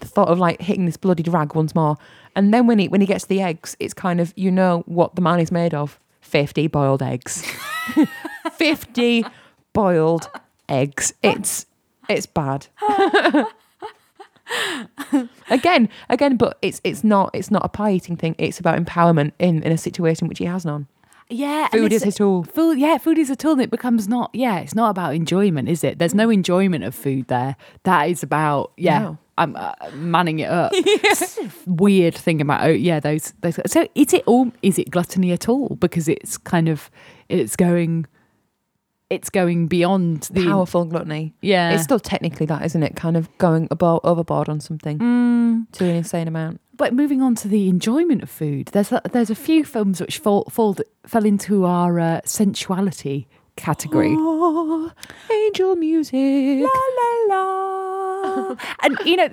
The 0.00 0.06
thought 0.06 0.28
of 0.28 0.38
like 0.38 0.60
hitting 0.60 0.86
this 0.86 0.96
bloody 0.96 1.28
rag 1.28 1.54
once 1.54 1.74
more. 1.74 1.96
And 2.36 2.52
then 2.52 2.66
when 2.66 2.78
he 2.78 2.88
when 2.88 3.00
he 3.00 3.06
gets 3.06 3.26
the 3.26 3.42
eggs, 3.42 3.76
it's 3.80 3.94
kind 3.94 4.20
of 4.20 4.32
you 4.36 4.50
know 4.50 4.82
what 4.86 5.16
the 5.16 5.22
man 5.22 5.40
is 5.40 5.50
made 5.50 5.74
of. 5.74 5.98
Fifty 6.20 6.68
boiled 6.68 7.02
eggs. 7.02 7.44
Fifty 8.52 9.24
boiled 9.72 10.30
eggs. 10.68 11.12
It's 11.22 11.66
it's 12.08 12.26
bad. 12.26 12.68
again, 15.50 15.88
again, 16.08 16.36
but 16.36 16.58
it's 16.62 16.80
it's 16.84 17.02
not 17.04 17.30
it's 17.32 17.50
not 17.50 17.64
a 17.64 17.68
pie 17.68 17.92
eating 17.92 18.16
thing. 18.16 18.34
It's 18.38 18.60
about 18.60 18.78
empowerment 18.78 19.32
in 19.38 19.62
in 19.62 19.72
a 19.72 19.78
situation 19.78 20.28
which 20.28 20.38
he 20.38 20.44
has 20.44 20.64
none. 20.64 20.86
yeah, 21.30 21.68
Food 21.68 21.92
is 21.92 22.02
his 22.04 22.16
tool. 22.16 22.44
Food, 22.44 22.78
yeah, 22.78 22.98
food 22.98 23.18
is 23.18 23.30
a 23.30 23.36
tool. 23.36 23.52
And 23.52 23.62
it 23.62 23.70
becomes 23.70 24.06
not. 24.08 24.30
Yeah, 24.34 24.58
it's 24.58 24.74
not 24.74 24.90
about 24.90 25.14
enjoyment, 25.14 25.68
is 25.68 25.82
it? 25.82 25.98
There's 25.98 26.14
no 26.14 26.28
enjoyment 26.30 26.84
of 26.84 26.94
food 26.94 27.28
there. 27.28 27.56
That 27.84 28.04
is 28.10 28.22
about 28.22 28.72
yeah. 28.76 28.98
No. 29.00 29.18
I'm 29.36 29.56
uh, 29.56 29.72
manning 29.94 30.38
it 30.40 30.48
up. 30.48 30.70
It's 30.74 31.40
Weird 31.66 32.14
thing 32.14 32.40
about 32.40 32.62
oh 32.64 32.70
yeah 32.70 33.00
those 33.00 33.32
those. 33.40 33.58
So 33.66 33.88
is 33.94 34.12
it 34.12 34.22
all? 34.26 34.52
Is 34.62 34.78
it 34.78 34.90
gluttony 34.90 35.32
at 35.32 35.48
all? 35.48 35.76
Because 35.80 36.06
it's 36.08 36.36
kind 36.36 36.68
of 36.68 36.88
it's 37.28 37.56
going, 37.56 38.06
it's 39.10 39.30
going 39.30 39.68
beyond 39.68 40.22
the 40.32 40.46
Powerful 40.46 40.84
gluttony. 40.86 41.34
yeah. 41.42 41.70
It's 41.72 41.82
still 41.84 42.00
technically 42.00 42.46
that, 42.46 42.64
isn't 42.64 42.82
it? 42.82 42.96
Kind 42.96 43.16
of 43.16 43.28
going 43.38 43.68
above, 43.70 44.00
overboard 44.04 44.48
on 44.48 44.60
something 44.60 44.98
Mm, 44.98 45.70
to 45.72 45.84
an 45.84 45.96
insane 45.96 46.26
amount. 46.28 46.60
but 46.76 46.92
moving 46.94 47.20
on 47.22 47.34
to 47.36 47.48
the 47.48 47.68
enjoyment 47.68 48.22
of 48.22 48.30
food, 48.30 48.68
there's 48.72 48.90
a, 48.92 49.00
there's 49.12 49.30
a 49.30 49.34
few 49.34 49.64
films 49.64 50.00
which 50.00 50.18
fall, 50.18 50.44
fall 50.50 50.76
fell 51.06 51.24
into 51.24 51.64
our 51.64 52.00
uh, 52.00 52.20
sensuality 52.24 53.26
category. 53.56 54.12
Oh, 54.16 54.90
angel 55.30 55.76
music. 55.76 56.62
La 56.64 56.68
la 56.98 57.34
la. 57.36 57.63
and 58.82 58.98
you 59.04 59.16
know, 59.16 59.28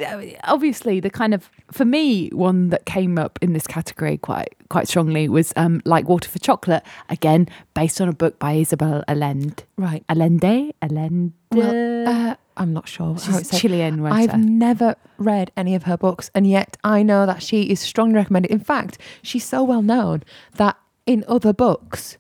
obviously, 0.46 1.00
the 1.00 1.10
kind 1.10 1.34
of 1.34 1.50
for 1.72 1.86
me 1.86 2.30
one 2.30 2.70
that 2.70 2.86
came 2.86 3.18
up 3.18 3.40
in 3.42 3.54
this 3.54 3.68
category 3.68 4.18
quite 4.18 4.56
quite 4.70 4.88
strongly 4.88 5.28
was 5.30 5.54
um, 5.56 5.82
like 5.86 6.08
Water 6.08 6.30
for 6.30 6.40
Chocolate. 6.40 6.84
Again, 7.10 7.48
based 7.74 8.00
on 8.02 8.08
a 8.08 8.14
book 8.14 8.40
by 8.40 8.54
Isabel 8.54 9.04
Allende. 9.08 9.64
Right. 9.78 10.04
Allende. 10.10 10.74
Allende. 10.82 11.34
Well, 11.52 12.08
uh, 12.08 12.36
I'm 12.58 12.74
not 12.74 12.88
sure 12.88 13.14
how 13.14 13.20
She's 13.20 13.52
it's. 13.52 13.60
Chilean 13.60 14.02
writer. 14.02 14.32
I've 14.32 14.40
never 14.40 14.96
read 15.18 15.52
any 15.58 15.76
of 15.76 15.84
her 15.84 15.98
books, 15.98 16.30
and 16.34 16.48
yet 16.48 16.78
I 16.84 17.04
know 17.04 17.26
that 17.26 17.42
she 17.44 17.64
is 17.64 17.80
strongly 17.80 18.16
recommended. 18.16 18.52
In 18.52 18.60
fact, 18.60 18.98
she's 19.22 19.46
so 19.46 19.64
well 19.64 19.82
known 19.82 20.24
that 20.56 20.78
in 21.06 21.26
other 21.28 21.54
books, 21.54 22.18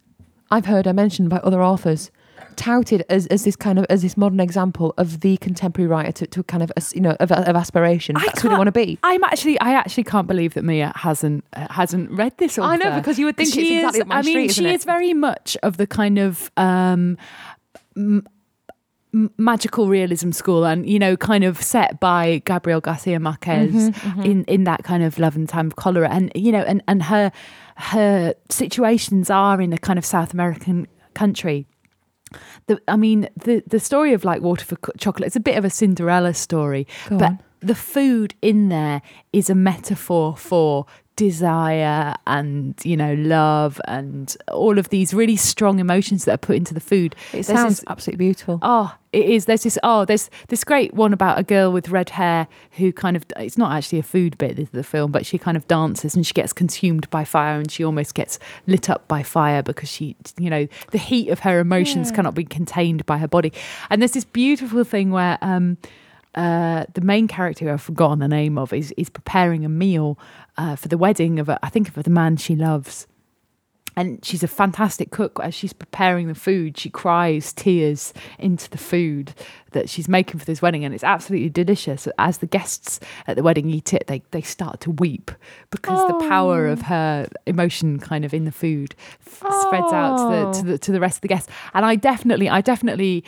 I've 0.49 0.65
heard 0.65 0.85
her 0.85 0.93
mentioned 0.93 1.29
by 1.29 1.37
other 1.37 1.63
authors, 1.63 2.11
touted 2.55 3.03
as, 3.09 3.27
as 3.27 3.43
this 3.43 3.55
kind 3.55 3.79
of 3.79 3.85
as 3.89 4.01
this 4.01 4.15
modern 4.17 4.39
example 4.39 4.93
of 4.97 5.21
the 5.21 5.37
contemporary 5.37 5.87
writer 5.87 6.11
to, 6.11 6.27
to 6.27 6.43
kind 6.43 6.63
of 6.63 6.71
you 6.93 7.01
know 7.01 7.15
of, 7.19 7.31
of 7.31 7.55
aspiration. 7.55 8.15
I 8.17 8.25
That's 8.25 8.41
who 8.41 8.49
they 8.49 8.55
want 8.55 8.67
to 8.67 8.71
be. 8.71 8.99
I'm 9.03 9.23
actually, 9.23 9.59
I 9.59 9.73
actually 9.73 10.03
can't 10.03 10.27
believe 10.27 10.53
that 10.53 10.63
Mia 10.63 10.91
hasn't 10.95 11.43
uh, 11.53 11.67
hasn't 11.71 12.11
read 12.11 12.37
this. 12.37 12.57
Author. 12.57 12.71
I 12.71 12.77
know, 12.77 12.95
because 12.97 13.17
you 13.19 13.25
would 13.25 13.37
think 13.37 13.53
she 13.53 13.77
it's 13.77 13.95
exactly 13.95 13.99
is, 13.99 14.01
up 14.01 14.07
my 14.07 14.17
I 14.17 14.21
mean, 14.21 14.49
street, 14.49 14.65
she 14.67 14.73
is 14.73 14.85
very 14.85 15.13
much 15.13 15.57
of 15.63 15.77
the 15.77 15.87
kind 15.87 16.19
of 16.19 16.51
um, 16.57 17.17
m- 17.95 18.25
magical 19.37 19.87
realism 19.87 20.31
school, 20.31 20.65
and 20.65 20.87
you 20.87 20.99
know, 20.99 21.17
kind 21.17 21.43
of 21.43 21.61
set 21.61 21.99
by 21.99 22.41
Gabriel 22.45 22.81
Garcia 22.81 23.19
Marquez 23.19 23.71
Mm-hmm, 23.71 24.21
in 24.23 24.43
in 24.45 24.63
that 24.65 24.83
kind 24.83 25.03
of 25.03 25.19
love 25.19 25.35
and 25.35 25.47
time 25.47 25.67
of 25.67 25.75
cholera, 25.75 26.09
and 26.09 26.31
you 26.35 26.51
know, 26.51 26.61
and 26.61 26.83
and 26.87 27.03
her 27.03 27.31
her 27.75 28.33
situations 28.49 29.29
are 29.29 29.59
in 29.59 29.73
a 29.73 29.77
kind 29.77 29.97
of 29.97 30.05
South 30.05 30.33
American 30.33 30.87
country 31.13 31.67
the, 32.75 32.81
I 32.87 32.95
mean, 32.95 33.27
the 33.35 33.63
the 33.67 33.79
story 33.79 34.13
of 34.13 34.23
like 34.23 34.41
Water 34.41 34.65
for 34.65 34.77
Chocolate. 34.97 35.27
It's 35.27 35.35
a 35.35 35.39
bit 35.41 35.57
of 35.57 35.65
a 35.65 35.69
Cinderella 35.69 36.33
story, 36.33 36.87
Go 37.09 37.17
but 37.17 37.29
on. 37.29 37.39
the 37.59 37.75
food 37.75 38.33
in 38.41 38.69
there 38.69 39.01
is 39.33 39.49
a 39.49 39.55
metaphor 39.55 40.35
for 40.37 40.85
desire 41.15 42.15
and 42.25 42.73
you 42.83 42.97
know 42.97 43.13
love 43.13 43.79
and 43.87 44.35
all 44.51 44.77
of 44.79 44.89
these 44.89 45.13
really 45.13 45.35
strong 45.35 45.79
emotions 45.79 46.25
that 46.25 46.33
are 46.33 46.37
put 46.37 46.55
into 46.55 46.73
the 46.73 46.79
food. 46.79 47.15
It 47.29 47.31
There's 47.43 47.47
sounds 47.47 47.77
this- 47.79 47.85
absolutely 47.87 48.25
beautiful. 48.25 48.59
Oh, 48.61 48.95
it 49.13 49.25
is. 49.25 49.45
There's 49.45 49.63
this. 49.63 49.77
Oh, 49.83 50.05
there's 50.05 50.29
this 50.47 50.63
great 50.63 50.93
one 50.93 51.13
about 51.13 51.37
a 51.37 51.43
girl 51.43 51.71
with 51.71 51.89
red 51.89 52.09
hair 52.11 52.47
who 52.71 52.91
kind 52.93 53.15
of. 53.17 53.25
It's 53.37 53.57
not 53.57 53.71
actually 53.75 53.99
a 53.99 54.03
food 54.03 54.37
bit 54.37 54.57
of 54.59 54.71
the 54.71 54.83
film, 54.83 55.11
but 55.11 55.25
she 55.25 55.37
kind 55.37 55.57
of 55.57 55.67
dances 55.67 56.15
and 56.15 56.25
she 56.25 56.33
gets 56.33 56.53
consumed 56.53 57.09
by 57.09 57.23
fire 57.25 57.59
and 57.59 57.69
she 57.69 57.83
almost 57.83 58.13
gets 58.15 58.39
lit 58.67 58.89
up 58.89 59.07
by 59.07 59.21
fire 59.23 59.61
because 59.61 59.89
she, 59.89 60.15
you 60.39 60.49
know, 60.49 60.67
the 60.91 60.97
heat 60.97 61.29
of 61.29 61.39
her 61.39 61.59
emotions 61.59 62.09
Yeah. 62.09 62.15
cannot 62.15 62.35
be 62.35 62.45
contained 62.45 63.05
by 63.05 63.17
her 63.17 63.27
body. 63.27 63.51
And 63.89 64.01
there's 64.01 64.13
this 64.13 64.25
beautiful 64.25 64.83
thing 64.83 65.11
where. 65.11 65.37
um 65.41 65.77
uh, 66.33 66.85
the 66.93 67.01
main 67.01 67.27
character 67.27 67.65
who 67.65 67.71
I've 67.73 67.81
forgotten 67.81 68.19
the 68.19 68.27
name 68.29 68.57
of 68.57 68.71
is 68.71 68.93
is 68.95 69.09
preparing 69.09 69.65
a 69.65 69.69
meal 69.69 70.17
uh, 70.57 70.75
for 70.75 70.87
the 70.87 70.97
wedding 70.97 71.39
of 71.39 71.49
a, 71.49 71.59
I 71.63 71.69
think 71.69 71.95
of 71.95 72.03
the 72.03 72.09
man 72.09 72.37
she 72.37 72.55
loves, 72.55 73.07
and 73.97 74.23
she's 74.23 74.41
a 74.41 74.47
fantastic 74.47 75.11
cook. 75.11 75.39
As 75.43 75.53
she's 75.53 75.73
preparing 75.73 76.27
the 76.27 76.35
food, 76.35 76.77
she 76.77 76.89
cries 76.89 77.51
tears 77.51 78.13
into 78.39 78.69
the 78.69 78.77
food 78.77 79.33
that 79.73 79.89
she's 79.89 80.07
making 80.07 80.39
for 80.39 80.45
this 80.45 80.61
wedding, 80.61 80.85
and 80.85 80.93
it's 80.93 81.03
absolutely 81.03 81.49
delicious. 81.49 82.07
As 82.17 82.37
the 82.37 82.45
guests 82.47 83.01
at 83.27 83.35
the 83.35 83.43
wedding 83.43 83.69
eat 83.69 83.93
it, 83.93 84.07
they 84.07 84.21
they 84.31 84.41
start 84.41 84.79
to 84.81 84.91
weep 84.91 85.29
because 85.71 86.07
the 86.07 86.27
power 86.29 86.67
of 86.67 86.83
her 86.83 87.27
emotion, 87.45 87.99
kind 87.99 88.23
of 88.23 88.33
in 88.33 88.45
the 88.45 88.51
food, 88.51 88.95
f- 89.27 89.43
spreads 89.63 89.91
out 89.91 90.17
to 90.17 90.29
the, 90.29 90.51
to 90.53 90.65
the 90.71 90.77
to 90.77 90.91
the 90.93 90.99
rest 91.01 91.17
of 91.17 91.21
the 91.21 91.27
guests. 91.27 91.51
And 91.73 91.85
I 91.85 91.95
definitely, 91.95 92.49
I 92.49 92.61
definitely. 92.61 93.25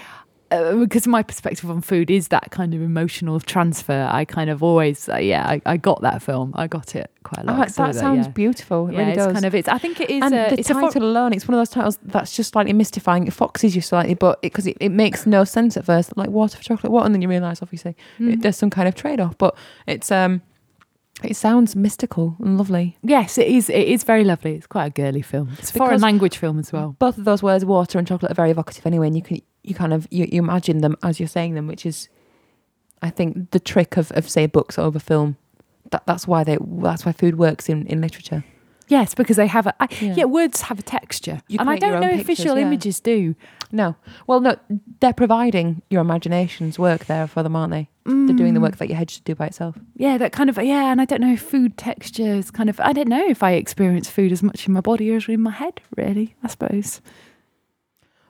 Uh, 0.53 0.75
because 0.75 1.07
my 1.07 1.23
perspective 1.23 1.69
on 1.69 1.81
food 1.81 2.11
is 2.11 2.27
that 2.27 2.51
kind 2.51 2.73
of 2.73 2.81
emotional 2.81 3.39
transfer. 3.39 4.07
I 4.11 4.23
kind 4.25 4.49
of 4.49 4.61
always, 4.61 5.09
uh, 5.09 5.17
yeah, 5.17 5.47
I, 5.47 5.61
I 5.65 5.77
got 5.77 6.01
that 6.01 6.21
film. 6.21 6.51
I 6.55 6.67
got 6.67 6.95
it 6.95 7.09
quite 7.23 7.43
a 7.43 7.47
lot. 7.51 7.59
Oh, 7.59 7.67
So 7.71 7.83
that 7.83 7.95
sounds 7.95 8.27
yeah. 8.27 8.31
beautiful. 8.33 8.87
It 8.87 8.93
Yeah, 8.93 8.99
really 8.99 9.11
it's 9.13 9.17
does. 9.25 9.33
kind 9.33 9.45
of. 9.45 9.55
It's. 9.55 9.67
I 9.67 9.77
think 9.79 9.99
it 9.99 10.09
is. 10.09 10.21
and 10.23 10.33
a, 10.33 10.49
the 10.49 10.59
it's 10.59 10.69
a 10.69 10.73
fo- 10.75 10.81
title 10.81 11.03
alone, 11.03 11.33
it's 11.33 11.47
one 11.47 11.55
of 11.55 11.59
those 11.59 11.69
titles 11.69 11.97
that's 12.03 12.35
just 12.35 12.51
slightly 12.53 12.73
mystifying. 12.73 13.25
It 13.27 13.33
foxes 13.33 13.75
you 13.75 13.81
slightly, 13.81 14.13
but 14.13 14.41
because 14.41 14.67
it, 14.67 14.77
it, 14.79 14.89
makes 14.89 15.25
no 15.25 15.43
sense 15.43 15.75
at 15.77 15.85
first. 15.85 16.15
Like 16.17 16.29
water 16.29 16.57
for 16.57 16.63
chocolate, 16.63 16.91
what? 16.91 17.05
And 17.05 17.15
then 17.15 17.21
you 17.21 17.27
realise, 17.29 17.61
obviously, 17.61 17.95
Mm. 18.19 18.33
it, 18.33 18.41
there's 18.41 18.57
some 18.57 18.69
kind 18.69 18.87
of 18.87 18.95
trade 18.95 19.19
off. 19.19 19.37
But 19.37 19.55
it's 19.87 20.11
um, 20.11 20.41
it 21.21 21.35
sounds 21.35 21.75
mystical 21.75 22.35
and 22.39 22.57
lovely. 22.57 22.97
Yes, 23.03 23.37
it 23.37 23.47
is. 23.47 23.69
It 23.69 23.87
is 23.87 24.03
very 24.03 24.23
lovely. 24.23 24.55
It's 24.55 24.67
quite 24.67 24.87
a 24.87 24.89
girly 24.89 25.21
film. 25.21 25.51
It's 25.59 25.69
a 25.69 25.73
foreign 25.73 26.01
language 26.01 26.37
film 26.37 26.57
as 26.59 26.73
well. 26.73 26.95
Both 26.97 27.17
of 27.17 27.25
those 27.25 27.43
words, 27.43 27.63
water 27.65 27.99
and 27.99 28.07
chocolate, 28.07 28.31
are 28.31 28.35
very 28.35 28.51
evocative 28.51 28.85
anyway. 28.85 29.07
And 29.07 29.15
you 29.15 29.21
can 29.21 29.41
you 29.63 29.75
kind 29.75 29.93
of 29.93 30.07
you, 30.09 30.27
you 30.31 30.41
imagine 30.41 30.79
them 30.79 30.95
as 31.03 31.19
you're 31.19 31.27
saying 31.27 31.53
them, 31.53 31.67
which 31.67 31.85
is, 31.85 32.09
I 33.01 33.09
think, 33.09 33.51
the 33.51 33.59
trick 33.59 33.95
of 33.95 34.11
of 34.13 34.27
say 34.29 34.47
books 34.47 34.79
over 34.79 34.99
film. 34.99 35.37
That 35.91 36.05
that's 36.07 36.27
why 36.27 36.43
they 36.43 36.57
that's 36.61 37.05
why 37.05 37.11
food 37.11 37.37
works 37.37 37.69
in 37.69 37.85
in 37.87 38.01
literature. 38.01 38.43
Yes, 38.87 39.13
because 39.15 39.37
they 39.37 39.47
have 39.47 39.67
a. 39.67 39.73
I, 39.81 39.87
Yeah. 40.01 40.13
yeah. 40.17 40.25
words 40.25 40.61
have 40.61 40.77
a 40.79 40.83
texture, 40.83 41.41
You 41.47 41.57
and 41.59 41.69
I 41.69 41.77
don't 41.77 42.01
know 42.01 42.09
if 42.09 42.25
visual 42.27 42.57
yeah. 42.57 42.65
images 42.65 42.99
do. 42.99 43.35
No, 43.71 43.95
well, 44.27 44.39
no, 44.39 44.55
they're 44.99 45.13
providing 45.13 45.81
your 45.89 46.01
imagination's 46.01 46.77
work 46.77 47.05
there 47.05 47.25
for 47.27 47.41
them, 47.43 47.55
aren't 47.55 47.71
they? 47.71 47.89
They're 48.05 48.35
doing 48.35 48.53
the 48.53 48.59
Mm. 48.59 48.63
work 48.63 48.77
that 48.77 48.89
your 48.89 48.97
head 48.97 49.09
should 49.09 49.23
do 49.23 49.33
by 49.33 49.47
itself. 49.47 49.77
Yeah, 49.95 50.17
that 50.17 50.31
kind 50.33 50.49
of. 50.49 50.57
Yeah, 50.57 50.91
and 50.91 50.99
I 51.01 51.05
don't 51.05 51.21
know 51.21 51.33
if 51.33 51.41
food 51.41 51.77
textures 51.77 52.51
kind 52.51 52.69
of. 52.69 52.79
I 52.81 52.91
don't 52.93 53.07
know 53.07 53.25
if 53.27 53.41
I 53.41 53.51
experience 53.53 54.09
food 54.09 54.31
as 54.33 54.43
much 54.43 54.67
in 54.67 54.73
my 54.73 54.81
body 54.81 55.09
as 55.13 55.27
in 55.29 55.41
my 55.41 55.51
head. 55.51 55.79
Really, 55.95 56.35
I 56.43 56.47
suppose. 56.49 56.99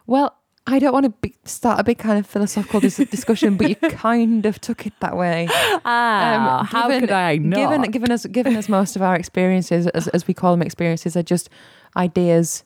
Well, 0.05 0.35
I 0.65 0.79
don't 0.79 0.93
want 0.93 1.03
to 1.05 1.09
be, 1.09 1.35
start 1.43 1.79
a 1.79 1.83
big 1.83 1.97
kind 1.97 2.17
of 2.17 2.25
philosophical 2.25 2.79
dis- 2.79 2.95
discussion, 3.11 3.57
but 3.57 3.67
you 3.69 3.75
kind 3.75 4.45
of 4.45 4.61
took 4.61 4.85
it 4.87 4.93
that 5.01 5.17
way. 5.17 5.47
Ah, 5.51 6.59
Um, 6.61 6.65
how 6.67 6.87
given- 6.87 6.99
could 7.01 7.11
I 7.11 7.35
not? 7.37 7.57
Given, 7.57 7.91
given 7.91 8.11
us, 8.11 8.25
given 8.27 8.55
us 8.55 8.69
most 8.69 8.95
of 8.95 9.01
our 9.01 9.15
experiences, 9.15 9.87
as, 9.87 10.07
as 10.09 10.25
we 10.27 10.33
call 10.33 10.51
them, 10.53 10.61
experiences 10.61 11.17
are 11.17 11.23
just 11.23 11.49
ideas 11.97 12.63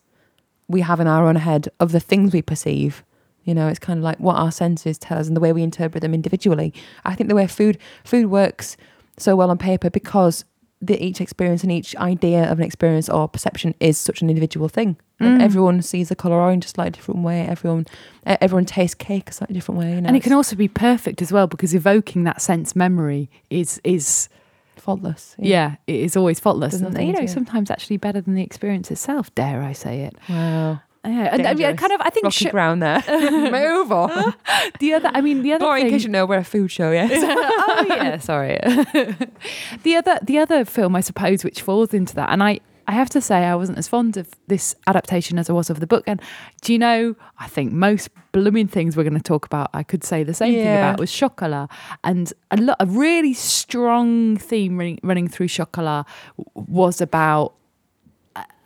we 0.68 0.80
have 0.82 1.00
in 1.00 1.06
our 1.06 1.26
own 1.26 1.36
head 1.36 1.68
of 1.80 1.92
the 1.92 2.00
things 2.00 2.32
we 2.32 2.42
perceive. 2.42 3.02
You 3.44 3.54
know, 3.54 3.66
it's 3.68 3.78
kind 3.78 3.98
of 3.98 4.04
like 4.04 4.18
what 4.20 4.36
our 4.36 4.52
senses 4.52 4.98
tell 4.98 5.18
us 5.18 5.26
and 5.26 5.34
the 5.36 5.40
way 5.40 5.52
we 5.52 5.62
interpret 5.62 6.02
them 6.02 6.14
individually. 6.14 6.72
I 7.04 7.14
think 7.14 7.28
the 7.28 7.34
way 7.34 7.46
food 7.46 7.78
food 8.04 8.26
works 8.26 8.76
so 9.16 9.34
well 9.34 9.50
on 9.50 9.58
paper 9.58 9.88
because 9.90 10.44
the, 10.80 11.02
each 11.02 11.20
experience 11.20 11.62
and 11.62 11.72
each 11.72 11.96
idea 11.96 12.50
of 12.50 12.58
an 12.58 12.64
experience 12.64 13.08
or 13.08 13.28
perception 13.28 13.74
is 13.80 13.98
such 13.98 14.22
an 14.22 14.30
individual 14.30 14.68
thing. 14.68 14.96
Mm. 15.20 15.42
everyone 15.42 15.82
sees 15.82 16.10
the 16.10 16.14
color 16.14 16.36
orange 16.36 16.64
a 16.64 16.68
slightly 16.68 16.92
different 16.92 17.24
way. 17.24 17.40
Everyone, 17.40 17.86
everyone 18.24 18.64
tastes 18.64 18.94
cake 18.94 19.30
a 19.30 19.32
slightly 19.32 19.54
different 19.54 19.80
way. 19.80 19.94
You 19.94 20.00
know, 20.00 20.06
and 20.06 20.16
it 20.16 20.22
can 20.22 20.32
also 20.32 20.54
be 20.54 20.68
perfect 20.68 21.20
as 21.20 21.32
well 21.32 21.48
because 21.48 21.74
evoking 21.74 22.22
that 22.22 22.40
sense 22.40 22.76
memory 22.76 23.28
is 23.50 23.80
is 23.82 24.28
faultless. 24.76 25.34
yeah, 25.38 25.74
it 25.88 25.96
is 25.96 26.16
always 26.16 26.38
faultless. 26.38 26.74
And, 26.74 26.96
you 27.04 27.12
know, 27.12 27.26
sometimes 27.26 27.68
actually 27.68 27.96
better 27.96 28.20
than 28.20 28.34
the 28.34 28.42
experience 28.42 28.92
itself. 28.92 29.34
Dare 29.34 29.60
I 29.62 29.72
say 29.72 30.02
it? 30.02 30.14
Wow. 30.28 30.80
Yeah, 31.04 31.10
and 31.32 31.46
I 31.46 31.54
mean, 31.54 31.58
Dangerous. 31.58 31.80
kind 31.80 31.92
of. 31.92 32.00
I 32.02 32.10
think 32.10 32.24
Rocky 32.24 32.44
sh- 32.46 32.50
ground 32.50 32.82
there. 32.82 33.02
Move 33.08 33.92
on. 33.92 34.34
the 34.80 34.94
other. 34.94 35.10
I 35.14 35.20
mean, 35.20 35.42
the 35.42 35.52
other 35.54 35.64
Or 35.64 35.78
in 35.78 35.88
case 35.88 36.02
you 36.02 36.10
know, 36.10 36.26
we're 36.26 36.38
a 36.38 36.44
food 36.44 36.70
show, 36.70 36.90
yes. 36.90 37.10
oh 37.14 37.86
yeah, 37.88 38.18
sorry. 38.18 38.58
the 39.82 39.96
other 39.96 40.18
the 40.22 40.38
other 40.38 40.64
film 40.64 40.96
I 40.96 41.00
suppose 41.00 41.44
which 41.44 41.62
falls 41.62 41.94
into 41.94 42.14
that, 42.16 42.30
and 42.30 42.42
I 42.42 42.60
I 42.86 42.92
have 42.92 43.10
to 43.10 43.20
say 43.20 43.44
I 43.44 43.54
wasn't 43.54 43.78
as 43.78 43.86
fond 43.86 44.16
of 44.16 44.28
this 44.48 44.74
adaptation 44.86 45.38
as 45.38 45.48
I 45.50 45.52
was 45.52 45.70
of 45.70 45.78
the 45.78 45.86
book. 45.86 46.04
And 46.06 46.20
do 46.62 46.72
you 46.72 46.78
know? 46.78 47.14
I 47.38 47.46
think 47.46 47.72
most 47.72 48.08
blooming 48.32 48.66
things 48.66 48.96
we're 48.96 49.02
going 49.04 49.14
to 49.14 49.20
talk 49.22 49.46
about, 49.46 49.70
I 49.74 49.82
could 49.82 50.02
say 50.02 50.24
the 50.24 50.34
same 50.34 50.54
thing 50.54 50.66
about 50.66 50.98
was 50.98 51.12
Chocolat, 51.12 51.70
and 52.02 52.32
a 52.50 52.56
lot 52.56 52.76
a 52.80 52.86
really 52.86 53.34
strong 53.34 54.36
theme 54.36 54.78
running, 54.78 54.98
running 55.02 55.28
through 55.28 55.48
Chocolat 55.48 56.06
was 56.54 57.00
about 57.00 57.54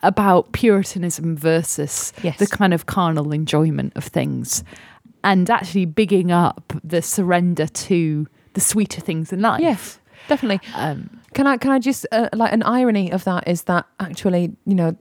about 0.03 0.53
puritanism 0.53 1.37
versus 1.37 2.13
Yes. 2.23 2.39
the 2.39 2.47
kind 2.47 2.75
of 2.75 2.87
carnal 2.87 3.33
enjoyment 3.33 3.93
of 3.97 4.05
things 4.05 4.65
and 5.25 5.49
actually 5.51 5.85
bigging 5.87 6.33
up 6.33 6.73
the 6.83 7.01
surrender 7.03 7.67
to 7.69 8.27
the 8.55 8.61
sweeter 8.61 9.01
things 9.01 9.33
in 9.33 9.41
life. 9.41 9.61
yes, 9.61 9.99
definitely. 10.29 10.61
Um, 10.75 11.21
Can 11.35 11.47
I 11.47 11.57
can 11.57 11.71
I 11.71 11.79
just 11.79 12.07
uh, 12.13 12.29
like 12.35 12.53
an 12.53 12.63
irony 12.65 13.11
of 13.13 13.25
that 13.25 13.47
is 13.49 13.63
that 13.65 13.87
actually 14.01 14.53
you 14.67 14.75
know 14.75 14.97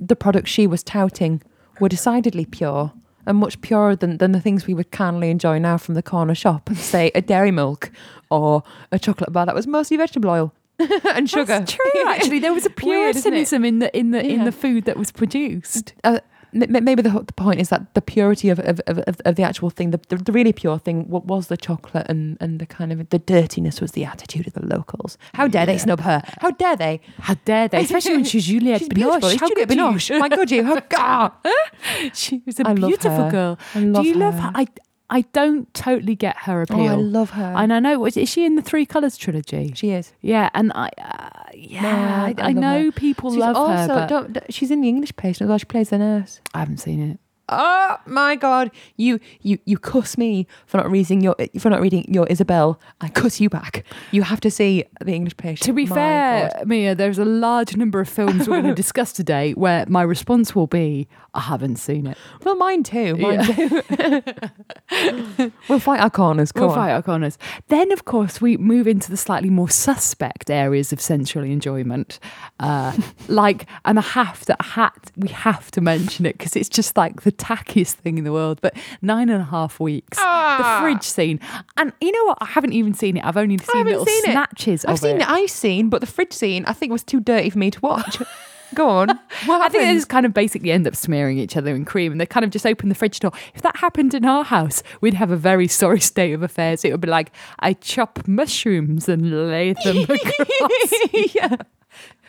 the 0.00 0.16
products 0.16 0.50
she 0.50 0.66
was 0.66 0.82
touting 0.82 1.42
were 1.80 1.88
decidedly 1.88 2.44
pure 2.46 2.92
and 3.26 3.38
much 3.38 3.60
purer 3.60 3.96
than, 3.96 4.18
than 4.18 4.32
the 4.32 4.40
things 4.40 4.66
we 4.66 4.74
would 4.74 4.90
carnally 4.92 5.30
enjoy 5.30 5.58
now 5.58 5.76
from 5.76 5.94
the 5.94 6.02
corner 6.02 6.34
shop, 6.34 6.70
say 6.76 7.10
a 7.14 7.20
dairy 7.20 7.50
milk 7.50 7.90
or 8.30 8.62
a 8.92 8.98
chocolate 8.98 9.32
bar 9.32 9.44
that 9.46 9.54
was 9.54 9.66
mostly 9.66 9.96
vegetable 9.96 10.30
oil 10.30 10.52
and 11.14 11.28
sugar. 11.28 11.44
That's 11.46 11.72
true. 11.72 12.06
Actually, 12.06 12.38
there 12.40 12.52
was 12.54 12.66
a 12.66 12.68
Weird, 12.82 13.14
puritanism 13.14 13.64
in 13.64 13.78
the 13.78 13.96
in 13.96 14.10
the 14.10 14.24
in 14.24 14.44
the 14.44 14.52
food 14.52 14.84
that 14.84 14.96
was 14.96 15.10
produced. 15.12 15.94
uh, 16.04 16.20
maybe 16.52 17.02
the, 17.02 17.10
the 17.10 17.32
point 17.34 17.60
is 17.60 17.68
that 17.68 17.92
the 17.92 18.00
purity 18.00 18.48
of, 18.48 18.58
of, 18.60 18.80
of, 18.86 19.20
of- 19.26 19.34
the 19.36 19.42
actual 19.42 19.68
thing, 19.68 19.90
the, 19.90 20.00
the, 20.08 20.32
really 20.32 20.54
pure 20.54 20.78
thing, 20.78 21.06
wa- 21.06 21.20
was 21.20 21.48
the 21.48 21.56
chocolate, 21.56 22.06
and, 22.08 22.38
and 22.40 22.60
the 22.60 22.64
kind 22.66 22.92
of 22.92 23.10
the 23.10 23.18
dirtiness 23.18 23.78
was 23.80 23.92
the 23.92 24.04
attitude 24.06 24.46
of 24.46 24.54
the 24.54 24.64
locals. 24.64 25.18
How 25.34 25.48
dare 25.48 25.66
they 25.66 25.76
snub 25.76 26.00
her? 26.00 26.22
How 26.40 26.52
dare 26.52 26.74
they? 26.76 27.00
How 27.18 27.34
dare 27.44 27.68
they? 27.68 27.80
Especially 27.82 28.14
when 28.14 28.24
she's 28.24 28.46
Juliette 28.50 28.78
She's 28.80 28.88
beautiful. 28.88 29.20
Binoche. 29.20 29.32
It's 29.32 29.40
How 29.42 29.48
Juliette? 29.48 29.68
Binoche. 29.68 30.18
My 30.18 30.28
God, 30.30 30.50
you. 30.50 30.64
How, 30.64 30.80
God. 30.80 31.32
She 32.14 32.42
was 32.46 32.58
a 32.60 32.68
I 32.68 32.72
beautiful 32.74 33.30
girl. 33.30 33.58
I 33.74 33.80
love 33.80 34.02
Do 34.02 34.08
you 34.08 34.14
her. 34.14 34.20
love 34.20 34.34
her? 34.38 34.50
I 34.54 34.66
I 35.08 35.20
don't 35.32 35.72
totally 35.72 36.16
get 36.16 36.36
her 36.38 36.60
Oh, 36.60 36.62
appeal. 36.64 36.90
I 36.90 36.94
love 36.96 37.30
her. 37.30 37.54
and 37.56 37.72
I 37.72 37.78
know 37.78 38.04
is 38.06 38.18
she 38.28 38.44
in 38.44 38.56
the 38.56 38.62
Three 38.62 38.84
Colors 38.86 39.16
trilogy? 39.16 39.72
she 39.74 39.90
is. 39.90 40.12
Yeah, 40.20 40.50
and 40.54 40.72
I 40.74 40.88
uh, 40.98 41.50
yeah, 41.54 41.82
No, 41.82 41.88
I, 41.90 42.34
I 42.38 42.48
I 42.48 42.52
know 42.52 42.84
her. 42.86 42.92
people 42.92 43.30
She's 43.30 43.38
love 43.40 43.56
also, 43.56 43.94
her, 43.94 44.28
but 44.28 44.52
she's 44.52 44.70
in 44.70 44.80
the 44.80 44.88
English 44.88 45.14
patient 45.16 45.42
as 45.42 45.48
well. 45.48 45.58
She 45.58 45.64
plays 45.66 45.90
the 45.90 45.98
nurse. 45.98 46.40
I 46.54 46.58
haven't 46.58 46.78
seen 46.78 47.00
it. 47.00 47.20
Oh 47.48 47.96
my 48.06 48.34
God! 48.34 48.70
You 48.96 49.20
you 49.40 49.58
you 49.64 49.78
cuss 49.78 50.18
me 50.18 50.46
for 50.66 50.78
not 50.78 50.90
reading 50.90 51.20
your 51.20 51.36
for 51.58 51.70
not 51.70 51.80
reading 51.80 52.04
your 52.12 52.26
Isabel. 52.26 52.80
I 53.00 53.08
cuss 53.08 53.40
you 53.40 53.48
back. 53.48 53.84
You 54.10 54.22
have 54.22 54.40
to 54.40 54.50
see 54.50 54.84
the 55.00 55.12
English 55.12 55.36
patient. 55.36 55.64
To 55.66 55.72
be 55.72 55.86
My 55.86 55.94
fair, 55.94 56.50
God. 56.56 56.66
Mia, 56.66 56.94
there's 56.94 57.18
a 57.18 57.24
large 57.24 57.76
number 57.76 58.00
of 58.00 58.08
films 58.08 58.48
we're 58.48 58.62
going 58.62 58.64
to 58.74 58.74
discuss 58.74 59.12
today 59.12 59.52
where 59.52 59.84
my 59.88 60.02
response 60.02 60.54
will 60.54 60.66
be, 60.66 61.06
I 61.36 61.40
haven't 61.40 61.76
seen 61.76 62.06
it. 62.06 62.16
well, 62.44 62.56
mine 62.56 62.82
too. 62.82 63.14
Mine 63.16 63.44
too. 63.44 63.82
we'll 65.68 65.78
fight 65.78 66.00
our 66.00 66.08
corners. 66.10 66.50
Come 66.50 66.62
we'll 66.62 66.70
on. 66.70 66.76
fight 66.76 66.92
our 66.92 67.02
corners. 67.02 67.36
Then, 67.68 67.92
of 67.92 68.06
course, 68.06 68.40
we 68.40 68.56
move 68.56 68.88
into 68.88 69.10
the 69.10 69.18
slightly 69.18 69.50
more 69.50 69.68
suspect 69.68 70.50
areas 70.50 70.92
of 70.94 71.00
sensual 71.00 71.44
enjoyment, 71.44 72.18
uh, 72.58 72.96
like, 73.28 73.66
and 73.84 73.98
I 73.98 74.02
have 74.02 74.46
to, 74.46 74.56
hat, 74.60 75.12
we 75.16 75.28
have 75.28 75.70
to 75.72 75.82
mention 75.82 76.24
it 76.24 76.38
because 76.38 76.56
it's 76.56 76.70
just 76.70 76.96
like 76.96 77.22
the 77.22 77.32
tackiest 77.36 77.94
thing 77.94 78.18
in 78.18 78.24
the 78.24 78.32
world. 78.32 78.58
But 78.60 78.74
nine 79.02 79.28
and 79.28 79.40
a 79.42 79.46
half 79.46 79.78
weeks, 79.80 80.18
Ah. 80.20 80.56
the 80.80 80.84
fridge 80.84 81.04
scene, 81.04 81.40
and 81.76 81.92
you 82.00 82.12
know 82.12 82.24
what? 82.24 82.38
I 82.40 82.46
haven't 82.46 82.72
even 82.72 82.94
seen 82.94 83.16
it. 83.16 83.24
I've 83.24 83.36
only 83.36 83.58
seen 83.58 83.84
little 83.86 84.04
seen 84.06 84.18
it. 84.24 84.32
snatches 84.32 84.84
I've 84.84 84.98
seen 84.98 85.16
it. 85.16 85.20
the 85.20 85.30
ice 85.30 85.52
scene, 85.52 85.88
but 85.88 86.00
the 86.00 86.06
fridge 86.06 86.32
scene 86.32 86.64
I 86.66 86.72
think 86.72 86.92
was 86.92 87.02
too 87.04 87.20
dirty 87.20 87.50
for 87.50 87.58
me 87.58 87.70
to 87.70 87.80
watch. 87.80 88.18
Go 88.74 88.88
on. 88.88 89.10
I 89.10 89.68
think 89.68 89.84
they 89.84 89.94
just 89.94 90.08
kind 90.08 90.26
of 90.26 90.34
basically 90.34 90.72
end 90.72 90.88
up 90.88 90.96
smearing 90.96 91.38
each 91.38 91.56
other 91.56 91.72
in 91.76 91.84
cream 91.84 92.10
and 92.10 92.20
they 92.20 92.26
kind 92.26 92.42
of 92.44 92.50
just 92.50 92.66
open 92.66 92.88
the 92.88 92.96
fridge 92.96 93.20
door. 93.20 93.30
If 93.54 93.62
that 93.62 93.76
happened 93.76 94.12
in 94.12 94.24
our 94.24 94.42
house, 94.42 94.82
we'd 95.00 95.14
have 95.14 95.30
a 95.30 95.36
very 95.36 95.68
sorry 95.68 96.00
state 96.00 96.32
of 96.32 96.42
affairs. 96.42 96.84
It 96.84 96.90
would 96.90 97.00
be 97.00 97.06
like, 97.08 97.30
I 97.60 97.74
chop 97.74 98.26
mushrooms 98.26 99.08
and 99.08 99.48
lay 99.50 99.72
them 99.84 99.98
across. 100.08 101.34
yeah. 101.34 101.56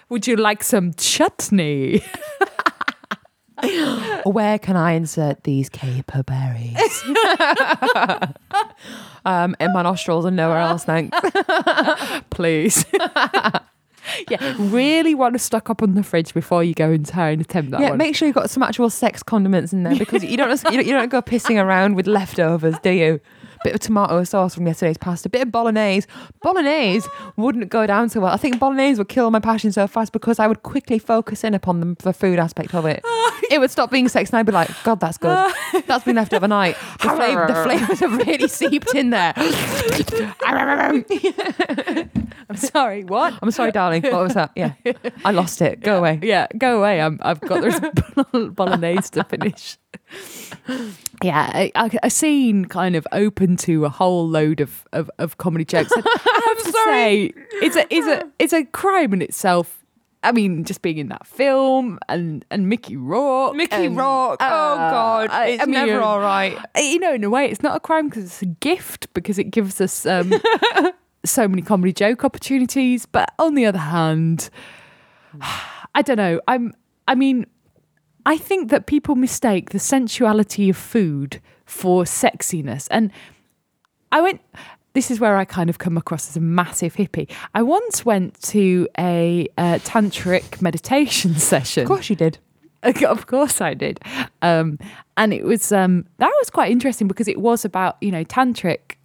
Would 0.10 0.28
you 0.28 0.36
like 0.36 0.64
some 0.64 0.94
chutney? 0.94 2.04
Where 4.26 4.60
can 4.60 4.76
I 4.76 4.92
insert 4.94 5.44
these 5.44 5.70
caper 5.70 6.24
berries? 6.24 7.04
um, 9.26 9.56
in 9.60 9.74
my 9.74 9.82
nostrils 9.82 10.26
and 10.26 10.36
nowhere 10.36 10.60
else, 10.60 10.84
thanks. 10.84 11.18
Please. 12.30 12.86
yeah, 14.30 14.56
really 14.60 15.16
want 15.16 15.34
to 15.34 15.40
stock 15.40 15.70
up 15.70 15.82
on 15.82 15.96
the 15.96 16.04
fridge 16.04 16.34
before 16.34 16.64
you 16.64 16.74
go 16.74 16.92
and 16.92 17.08
try 17.08 17.30
and 17.30 17.42
attempt 17.42 17.72
that 17.72 17.82
yeah, 17.82 17.90
one. 17.90 17.98
make 17.98 18.16
sure 18.16 18.28
you've 18.28 18.36
got 18.36 18.50
some 18.50 18.64
actual 18.64 18.90
sex 18.90 19.24
condiments 19.24 19.74
in 19.74 19.84
there 19.84 19.96
because 19.96 20.24
you 20.24 20.38
don't 20.38 20.50
you 20.66 20.78
don't, 20.78 20.86
you 20.86 20.94
don't 20.94 21.10
go 21.10 21.22
pissing 21.22 21.62
around 21.62 21.96
with 21.96 22.08
leftovers, 22.08 22.76
do 22.84 22.92
you? 22.92 23.20
Bit 23.64 23.76
of 23.76 23.80
tomato 23.80 24.24
sauce 24.24 24.56
from 24.56 24.68
yesterday's 24.68 24.98
pasta, 24.98 25.30
bit 25.30 25.44
of 25.44 25.52
bolognese. 25.52 26.08
Bolognese 26.42 27.08
wouldn't 27.36 27.70
go 27.70 27.88
down 27.88 28.10
so 28.10 28.22
well. 28.22 28.34
I 28.34 28.38
think 28.38 28.60
bolognese 28.60 28.98
would 28.98 29.10
kill 29.10 29.30
my 29.32 29.40
passion 29.40 29.72
so 29.72 29.88
fast 29.88 30.14
because 30.14 30.40
I 30.40 30.48
would 30.48 30.64
quickly 30.64 31.00
focus 31.00 31.44
in 31.44 31.54
upon 31.54 31.80
the, 31.80 31.96
the 32.04 32.14
food 32.14 32.40
aspect 32.40 32.74
of 32.74 32.86
it. 32.86 33.02
it 33.52 33.60
would 33.60 33.72
stop 33.72 33.92
being 33.92 34.08
sex, 34.08 34.30
and 34.30 34.40
I'd 34.40 34.46
be 34.46 34.52
like, 34.52 34.70
"God, 34.84 35.00
that's 35.00 35.18
good. 35.18 35.54
That's 35.86 36.04
been 36.04 36.16
left 36.16 36.34
overnight. 36.34 36.76
The, 37.02 37.10
flav- 37.10 37.48
the 37.48 37.54
flavors 37.64 38.00
have 38.00 38.18
really 38.18 38.48
seeped 38.48 38.96
in 38.96 39.10
there." 39.12 39.34
I'm 42.50 42.56
sorry, 42.56 43.04
what? 43.04 43.34
I'm 43.42 43.52
sorry, 43.52 43.72
darling. 43.72 44.04
What 44.04 44.24
was 44.24 44.34
that? 44.36 44.52
Yeah, 44.56 44.74
I 45.26 45.32
lost 45.32 45.62
it. 45.62 45.82
Go 45.82 45.98
away. 45.98 46.20
Yeah, 46.22 46.48
go 46.58 46.80
away. 46.80 47.02
I'm, 47.02 47.20
I've 47.22 47.42
got 47.42 47.62
this 47.62 47.80
bolognese 48.32 49.10
to 49.12 49.24
finish. 49.26 49.78
Yeah, 51.24 51.70
a, 51.76 51.90
a- 52.04 52.10
scene 52.10 52.66
kind 52.66 52.96
of 52.96 53.08
open 53.12 53.58
to 53.58 53.86
a 53.86 53.90
whole 53.90 54.28
load 54.28 54.62
of, 54.62 54.86
of, 54.94 55.10
of 55.18 55.38
comedy 55.38 55.66
jokes. 55.66 55.92
And 55.96 56.06
I 56.06 56.56
have 56.56 56.64
to 56.66 56.72
say, 56.72 57.34
it's 57.62 57.76
a 57.76 57.86
it's 57.90 58.08
a 58.08 58.32
it's 58.40 58.54
a 58.54 58.64
crime 58.66 59.14
in 59.14 59.22
itself. 59.22 59.84
I 60.24 60.32
mean, 60.32 60.64
just 60.64 60.82
being 60.82 60.98
in 60.98 61.08
that 61.10 61.26
film 61.26 61.98
and 62.10 62.46
and 62.52 62.70
Mickey 62.70 62.98
Rourke, 62.98 63.56
Mickey 63.56 63.86
and, 63.86 63.98
Rourke. 63.98 64.38
oh 64.42 64.46
uh, 64.46 64.92
God, 64.92 65.30
I- 65.32 65.48
it's 65.48 65.64
I 65.64 65.66
mean, 65.66 65.74
never 65.74 66.02
all 66.02 66.20
right. 66.20 66.58
you 66.76 67.00
know, 67.00 67.14
in 67.14 67.24
a 67.24 67.30
way, 67.30 67.46
it's 67.50 67.64
not 67.64 67.76
a 67.76 67.80
crime 67.80 68.10
because 68.10 68.26
it's 68.26 68.42
a 68.42 68.48
gift 68.48 69.12
because 69.14 69.40
it 69.40 69.46
gives 69.46 69.82
us 69.82 70.06
um, 70.06 70.34
so 71.26 71.48
many 71.48 71.62
comedy 71.62 71.94
joke 71.94 72.24
opportunities. 72.26 73.06
But 73.06 73.34
on 73.40 73.56
the 73.56 73.66
other 73.66 73.80
hand, 73.80 74.50
I 75.96 76.02
don't 76.04 76.18
know. 76.18 76.42
I'm. 76.48 76.74
I 77.08 77.16
mean, 77.16 77.46
I 78.28 78.38
think 78.38 78.72
that 78.72 78.88
people 78.88 79.16
mistake 79.16 79.70
the 79.70 79.80
sensuality 79.80 80.70
of 80.70 80.76
food 80.76 81.42
for 81.66 82.04
sexiness, 82.04 82.88
and 82.92 83.10
I 84.12 84.20
went. 84.20 84.42
This 84.92 85.10
is 85.12 85.20
where 85.20 85.38
I 85.38 85.46
kind 85.46 85.70
of 85.70 85.78
come 85.78 85.96
across 85.96 86.28
as 86.28 86.36
a 86.36 86.42
massive 86.42 86.96
hippie. 86.96 87.32
I 87.54 87.62
once 87.62 88.04
went 88.04 88.42
to 88.44 88.90
a 88.98 89.48
uh, 89.58 89.78
tantric 89.84 90.62
meditation 90.62 91.36
session. 91.52 91.84
Of 91.84 91.88
course 91.88 92.10
you 92.10 92.18
did. 92.18 92.40
of 92.84 93.28
course 93.28 93.62
I 93.62 93.76
did. 93.76 94.02
Um, 94.42 94.78
and 95.16 95.34
it 95.34 95.46
was 95.46 95.72
um, 95.72 96.06
that 96.18 96.34
was 96.42 96.50
quite 96.50 96.70
interesting 96.70 97.08
because 97.08 97.30
it 97.30 97.40
was 97.40 97.64
about 97.64 97.96
you 98.02 98.12
know 98.12 98.26
tantric 98.26 98.98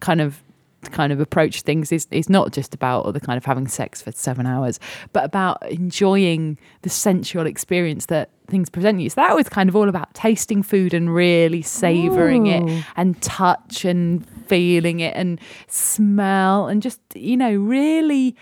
kind 0.00 0.20
of 0.20 0.42
kind 0.88 1.12
of 1.12 1.20
approach 1.20 1.62
things 1.62 1.92
is 1.92 2.06
is 2.10 2.28
not 2.28 2.52
just 2.52 2.74
about 2.74 3.12
the 3.12 3.20
kind 3.20 3.36
of 3.36 3.44
having 3.44 3.68
sex 3.68 4.02
for 4.02 4.12
seven 4.12 4.46
hours, 4.46 4.78
but 5.12 5.24
about 5.24 5.68
enjoying 5.70 6.58
the 6.82 6.90
sensual 6.90 7.46
experience 7.46 8.06
that 8.06 8.30
things 8.48 8.70
present 8.70 9.00
you. 9.00 9.10
So 9.10 9.16
that 9.16 9.34
was 9.34 9.48
kind 9.48 9.68
of 9.68 9.76
all 9.76 9.88
about 9.88 10.14
tasting 10.14 10.62
food 10.62 10.94
and 10.94 11.14
really 11.14 11.62
savoring 11.62 12.48
Ooh. 12.48 12.68
it 12.68 12.84
and 12.96 13.20
touch 13.22 13.84
and 13.84 14.26
feeling 14.46 15.00
it 15.00 15.14
and 15.16 15.40
smell 15.66 16.68
and 16.68 16.82
just 16.82 17.00
you 17.14 17.36
know 17.36 17.52
really 17.52 18.36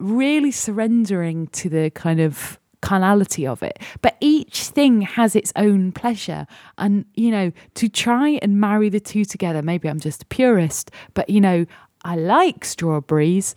really 0.00 0.50
surrendering 0.50 1.46
to 1.48 1.68
the 1.68 1.90
kind 1.90 2.20
of 2.20 2.58
carnality 2.84 3.46
of 3.46 3.62
it. 3.62 3.78
But 4.02 4.16
each 4.20 4.64
thing 4.64 5.00
has 5.02 5.34
its 5.34 5.52
own 5.56 5.92
pleasure. 5.92 6.46
And, 6.78 7.04
you 7.14 7.30
know, 7.30 7.52
to 7.74 7.88
try 7.88 8.38
and 8.42 8.60
marry 8.60 8.88
the 8.90 9.00
two 9.00 9.24
together, 9.24 9.62
maybe 9.62 9.88
I'm 9.88 10.00
just 10.00 10.22
a 10.22 10.26
purist, 10.26 10.90
but, 11.14 11.28
you 11.30 11.40
know, 11.40 11.66
I 12.04 12.16
like 12.16 12.64
strawberries. 12.64 13.54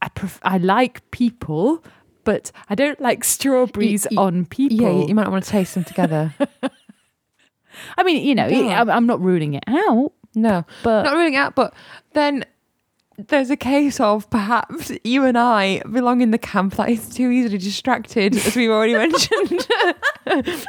I, 0.00 0.08
pref- 0.08 0.40
I 0.42 0.58
like 0.58 1.10
people, 1.10 1.82
but 2.24 2.52
I 2.68 2.74
don't 2.74 3.00
like 3.00 3.24
strawberries 3.24 4.06
on 4.16 4.44
people. 4.46 5.00
Yeah, 5.00 5.06
you 5.08 5.14
might 5.14 5.28
want 5.28 5.44
to 5.44 5.50
taste 5.50 5.74
them 5.74 5.84
together. 5.84 6.32
I 7.98 8.02
mean, 8.04 8.24
you 8.24 8.34
know, 8.34 8.46
Yeah. 8.46 8.80
I'm, 8.80 8.88
I'm 8.90 9.06
not 9.06 9.20
ruling 9.20 9.54
it 9.54 9.64
out, 9.66 10.12
no, 10.34 10.64
but 10.82 11.02
not 11.02 11.14
ruling 11.14 11.36
out. 11.36 11.54
But 11.56 11.74
then 12.12 12.44
there's 13.16 13.50
a 13.50 13.56
case 13.56 14.00
of 14.00 14.28
perhaps 14.30 14.92
you 15.04 15.24
and 15.24 15.38
I 15.38 15.80
belong 15.80 16.20
in 16.20 16.30
the 16.30 16.38
camp 16.38 16.76
that 16.76 16.88
is 16.88 17.08
too 17.08 17.30
easily 17.30 17.58
distracted, 17.58 18.34
as 18.36 18.56
we've 18.56 18.70
already 18.70 18.94
mentioned. 18.94 19.66
and 20.26 20.66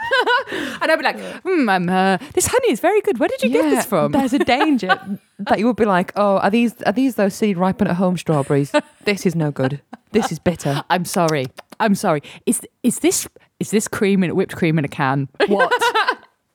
I'd 0.92 0.96
be 0.98 1.04
like, 1.04 1.20
hmm, 1.44 1.70
I'm, 1.70 1.90
uh, 1.90 2.18
this 2.34 2.48
honey 2.48 2.72
is 2.72 2.80
very 2.80 3.02
good. 3.02 3.20
Where 3.20 3.30
did 3.30 3.42
you 3.44 3.50
get 3.50 3.70
this 3.70 3.86
from? 3.86 4.12
There's 4.12 4.34
a 4.34 4.40
danger 4.40 5.00
that 5.40 5.60
you 5.60 5.66
would 5.66 5.76
be 5.76 5.86
like, 5.86 6.12
"Oh, 6.16 6.38
are 6.38 6.50
these 6.50 6.82
are 6.84 6.92
these 6.92 7.16
those 7.16 7.34
seed 7.34 7.58
ripen 7.58 7.88
at 7.88 7.96
home 7.96 8.18
strawberries? 8.18 8.74
This 9.04 9.26
is 9.26 9.36
no 9.36 9.52
good. 9.52 9.82
This 10.12 10.32
is 10.32 10.40
bitter." 10.40 10.84
I'm 10.90 11.06
sorry. 11.06 11.48
I'm 11.80 11.96
sorry. 11.96 12.22
Is 12.46 12.62
is 12.84 13.00
this 13.00 13.28
is 13.60 13.72
this 13.72 13.88
cream 13.88 14.24
in 14.24 14.36
whipped 14.36 14.56
cream 14.56 14.78
in 14.80 14.86
a 14.86 14.90
can? 14.90 15.30
What? 15.48 15.74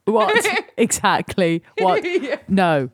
what 0.05 0.47
exactly? 0.77 1.63
What? 1.79 2.05
No, 2.49 2.91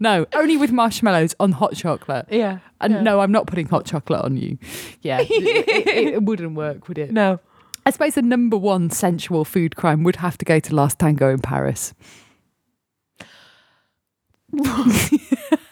no. 0.00 0.26
Only 0.34 0.56
with 0.56 0.72
marshmallows 0.72 1.34
on 1.38 1.52
hot 1.52 1.74
chocolate. 1.76 2.26
Yeah. 2.30 2.58
And 2.80 2.94
yeah. 2.94 3.02
no, 3.02 3.20
I'm 3.20 3.30
not 3.30 3.46
putting 3.46 3.66
hot 3.68 3.84
chocolate 3.84 4.22
on 4.24 4.36
you. 4.36 4.58
Yeah, 5.02 5.20
it, 5.20 5.30
it- 5.30 6.14
it 6.14 6.22
wouldn't 6.24 6.54
work, 6.56 6.88
would 6.88 6.98
it? 6.98 7.12
No. 7.20 7.38
I 7.86 7.90
suppose 7.90 8.14
the 8.14 8.22
number 8.22 8.56
one 8.58 8.90
sensual 8.90 9.44
food 9.44 9.74
crime 9.76 10.02
would 10.02 10.16
have 10.16 10.36
to 10.38 10.44
go 10.44 10.58
to 10.60 10.74
Last 10.74 10.98
Tango 10.98 11.30
in 11.30 11.38
Paris. 11.38 11.94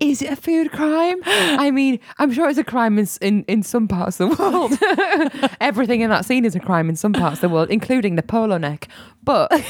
Is 0.00 0.20
it 0.20 0.32
a 0.32 0.36
food 0.36 0.72
crime? 0.72 1.20
I 1.24 1.70
mean, 1.70 2.00
I'm 2.18 2.32
sure 2.32 2.48
it's 2.48 2.58
a 2.58 2.64
crime 2.64 2.98
in, 2.98 3.08
in, 3.20 3.44
in 3.44 3.62
some 3.62 3.86
parts 3.86 4.18
of 4.20 4.36
the 4.36 4.42
world. 4.42 5.52
Everything 5.60 6.00
in 6.00 6.10
that 6.10 6.24
scene 6.24 6.44
is 6.44 6.56
a 6.56 6.60
crime 6.60 6.88
in 6.88 6.96
some 6.96 7.12
parts 7.12 7.36
of 7.36 7.40
the 7.42 7.48
world, 7.48 7.70
including 7.70 8.16
the 8.16 8.22
polo 8.22 8.58
neck. 8.58 8.88
But 9.22 9.52
um, 9.52 9.60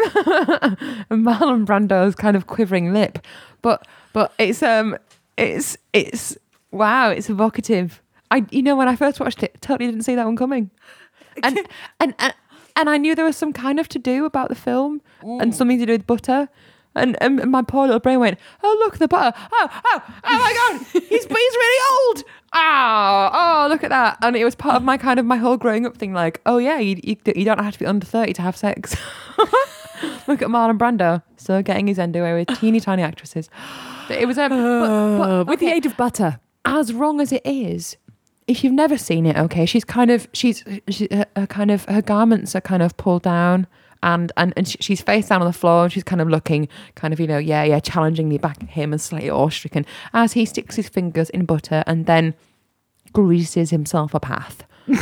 Marlon 1.10 1.64
Brando's 1.64 2.14
kind 2.14 2.36
of 2.36 2.46
quivering 2.46 2.92
lip. 2.92 3.24
But 3.62 3.86
but 4.12 4.32
it's 4.38 4.62
um 4.62 4.96
it's 5.36 5.76
it's 5.92 6.36
wow, 6.70 7.10
it's 7.10 7.30
evocative. 7.30 8.02
I 8.30 8.44
you 8.50 8.62
know 8.62 8.76
when 8.76 8.88
I 8.88 8.96
first 8.96 9.20
watched 9.20 9.42
it, 9.42 9.60
totally 9.60 9.90
didn't 9.90 10.04
see 10.04 10.14
that 10.14 10.26
one 10.26 10.36
coming. 10.36 10.70
And 11.42 11.58
and 12.00 12.14
and, 12.18 12.34
and 12.76 12.90
I 12.90 12.96
knew 12.98 13.14
there 13.14 13.24
was 13.24 13.36
some 13.36 13.52
kind 13.52 13.78
of 13.78 13.88
to 13.88 13.98
do 13.98 14.24
about 14.24 14.48
the 14.48 14.54
film 14.54 15.00
and 15.22 15.54
something 15.54 15.78
to 15.78 15.86
do 15.86 15.92
with 15.92 16.06
butter. 16.06 16.48
And, 16.94 17.16
and 17.22 17.50
my 17.50 17.62
poor 17.62 17.86
little 17.86 18.00
brain 18.00 18.20
went, 18.20 18.38
oh 18.62 18.76
look 18.80 18.98
the 18.98 19.08
butter, 19.08 19.36
oh 19.52 19.68
oh 19.84 20.02
oh 20.24 20.38
my 20.38 20.52
god, 20.52 20.86
he's 20.92 21.02
he's 21.10 21.28
really 21.30 21.84
old. 21.92 22.24
Oh 22.54 23.30
oh 23.32 23.66
look 23.70 23.82
at 23.82 23.90
that, 23.90 24.18
and 24.22 24.36
it 24.36 24.44
was 24.44 24.54
part 24.54 24.76
of 24.76 24.82
my 24.82 24.98
kind 24.98 25.18
of 25.18 25.24
my 25.24 25.36
whole 25.36 25.56
growing 25.56 25.86
up 25.86 25.96
thing. 25.96 26.12
Like 26.12 26.40
oh 26.44 26.58
yeah, 26.58 26.78
you 26.78 27.00
you, 27.02 27.16
you 27.34 27.44
don't 27.44 27.60
have 27.60 27.72
to 27.72 27.78
be 27.78 27.86
under 27.86 28.04
thirty 28.04 28.34
to 28.34 28.42
have 28.42 28.56
sex. 28.56 28.94
look 30.26 30.42
at 30.42 30.48
Marlon 30.48 30.78
Brando, 30.78 31.22
still 31.36 31.62
getting 31.62 31.86
his 31.86 31.98
end 31.98 32.14
away 32.16 32.34
with 32.34 32.58
teeny 32.58 32.80
tiny 32.80 33.02
actresses. 33.02 33.48
It 34.10 34.26
was 34.26 34.38
um, 34.38 34.50
but, 34.50 35.18
but, 35.18 35.46
with 35.48 35.60
the 35.60 35.68
aid 35.68 35.86
of 35.86 35.96
butter. 35.96 36.40
as 36.64 36.92
wrong 36.92 37.20
as 37.20 37.32
it 37.32 37.42
is, 37.44 37.96
if 38.46 38.64
you've 38.64 38.72
never 38.72 38.98
seen 38.98 39.26
it, 39.26 39.36
okay, 39.36 39.66
she's 39.66 39.84
kind 39.84 40.10
of 40.10 40.28
she's 40.32 40.64
she, 40.88 41.08
her, 41.10 41.26
her 41.36 41.46
kind 41.46 41.70
of 41.70 41.84
her 41.86 42.02
garments 42.02 42.54
are 42.54 42.60
kind 42.60 42.82
of 42.82 42.96
pulled 42.96 43.22
down. 43.22 43.66
And, 44.04 44.32
and 44.36 44.52
and 44.56 44.66
she- 44.66 44.78
she's 44.80 45.00
face 45.00 45.28
down 45.28 45.42
on 45.42 45.46
the 45.46 45.52
floor 45.52 45.84
and 45.84 45.92
she's 45.92 46.02
kind 46.02 46.20
of 46.20 46.28
looking 46.28 46.66
kind 46.96 47.14
of 47.14 47.20
you 47.20 47.26
know 47.28 47.38
yeah 47.38 47.62
yeah 47.62 47.78
challengingly 47.78 48.36
back 48.38 48.60
at 48.62 48.70
him 48.70 48.92
and 48.92 49.00
slightly 49.00 49.28
awestricken 49.28 49.84
as 50.12 50.32
he 50.32 50.44
sticks 50.44 50.74
his 50.74 50.88
fingers 50.88 51.30
in 51.30 51.44
butter 51.44 51.84
and 51.86 52.06
then 52.06 52.34
greases 53.12 53.70
himself 53.70 54.12
a 54.14 54.20
path. 54.20 54.64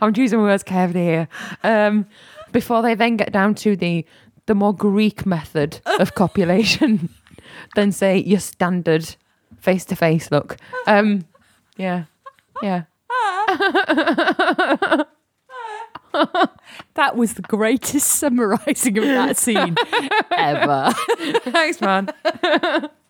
I'm 0.00 0.14
choosing 0.14 0.40
words 0.40 0.62
carefully 0.62 1.04
here. 1.04 1.28
Um, 1.62 2.06
before 2.52 2.82
they 2.82 2.94
then 2.94 3.16
get 3.16 3.32
down 3.32 3.54
to 3.56 3.76
the 3.76 4.04
the 4.46 4.54
more 4.54 4.74
Greek 4.74 5.26
method 5.26 5.80
of 5.98 6.14
copulation 6.14 7.08
than 7.74 7.90
say 7.92 8.18
your 8.18 8.40
standard 8.40 9.16
face 9.58 9.84
to 9.86 9.96
face 9.96 10.30
look. 10.30 10.56
Um, 10.86 11.24
yeah, 11.76 12.04
yeah. 12.62 12.84
That 16.94 17.16
was 17.16 17.34
the 17.34 17.42
greatest 17.42 18.08
summarising 18.08 18.98
of 18.98 19.04
that 19.04 19.36
scene 19.36 19.76
ever. 20.36 20.92
Thanks, 21.50 21.80
man. 21.80 22.08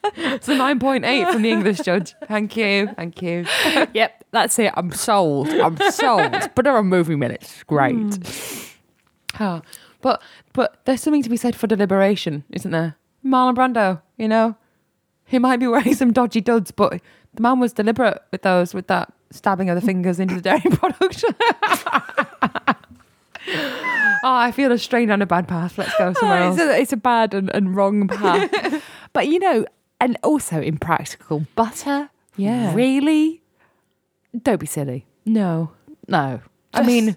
It's 0.05 0.49
a 0.49 0.53
9.8 0.55 1.33
from 1.33 1.43
the 1.43 1.51
English 1.51 1.79
judge. 1.79 2.15
Thank 2.27 2.57
you. 2.57 2.89
Thank 2.97 3.23
you. 3.23 3.47
yep, 3.95 4.25
that's 4.33 4.59
it. 4.59 4.73
I'm 4.77 4.93
sold. 4.93 5.49
I'm 5.49 5.77
sold. 5.91 6.33
Put 6.55 6.67
her 6.67 6.77
on 6.77 6.87
movie 6.87 7.17
minutes. 7.17 7.63
Great. 7.65 8.19
Oh, 9.41 9.63
but 10.01 10.23
but 10.53 10.81
there's 10.85 11.01
something 11.03 11.23
to 11.23 11.31
be 11.31 11.37
said 11.37 11.55
for 11.57 11.67
deliberation, 11.67 12.45
isn't 12.51 12.71
there? 12.71 12.97
Marlon 13.25 13.55
Brando, 13.55 14.03
you 14.17 14.29
know, 14.29 14.57
he 15.25 15.39
might 15.39 15.59
be 15.59 15.67
wearing 15.67 15.95
some 15.95 16.13
dodgy 16.13 16.41
duds, 16.41 16.71
but 16.71 17.01
the 17.35 17.43
man 17.43 17.59
was 17.61 17.73
deliberate 17.73 18.23
with 18.31 18.43
those, 18.43 18.75
with 18.75 18.87
that 18.89 19.13
stabbing 19.31 19.69
of 19.71 19.75
the 19.79 19.85
fingers 19.85 20.19
into 20.21 20.37
the 20.37 20.41
dairy 20.41 20.61
product. 20.71 21.25
Oh, 23.49 24.21
I 24.25 24.53
feel 24.53 24.73
a 24.73 24.79
strain 24.79 25.11
on 25.11 25.23
a 25.23 25.27
bad 25.27 25.47
path. 25.49 25.79
Let's 25.79 25.97
go 25.99 26.09
oh, 26.09 26.13
somewhere 26.15 26.43
Oh, 26.43 26.47
else. 26.49 26.59
it's, 26.59 26.71
a, 26.71 26.81
it's 26.81 26.93
a 26.93 26.97
bad 26.97 27.35
and, 27.35 27.51
and 27.55 27.75
wrong 27.77 28.09
path. 28.09 28.83
but 29.13 29.29
you 29.29 29.39
know, 29.39 29.67
and 30.01 30.17
also 30.23 30.61
impractical. 30.61 31.47
Butter? 31.55 32.11
Yeah. 32.37 32.75
Really? 32.75 33.43
Don't 34.43 34.61
be 34.61 34.67
silly. 34.67 35.07
No, 35.25 35.73
No. 36.09 36.41
I 36.75 36.83
mean, 36.83 37.17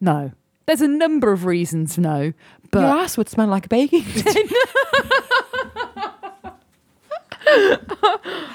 no. 0.00 0.32
There's 0.66 0.80
a 0.80 0.88
number 0.88 1.30
of 1.32 1.44
reasons 1.44 1.96
no, 1.98 2.32
but 2.70 2.80
your 2.80 2.88
ass 2.88 3.16
would 3.16 3.28
smell 3.28 3.46
like 3.48 3.66
a 3.66 3.68
baking 3.68 4.04
tin. 4.04 4.48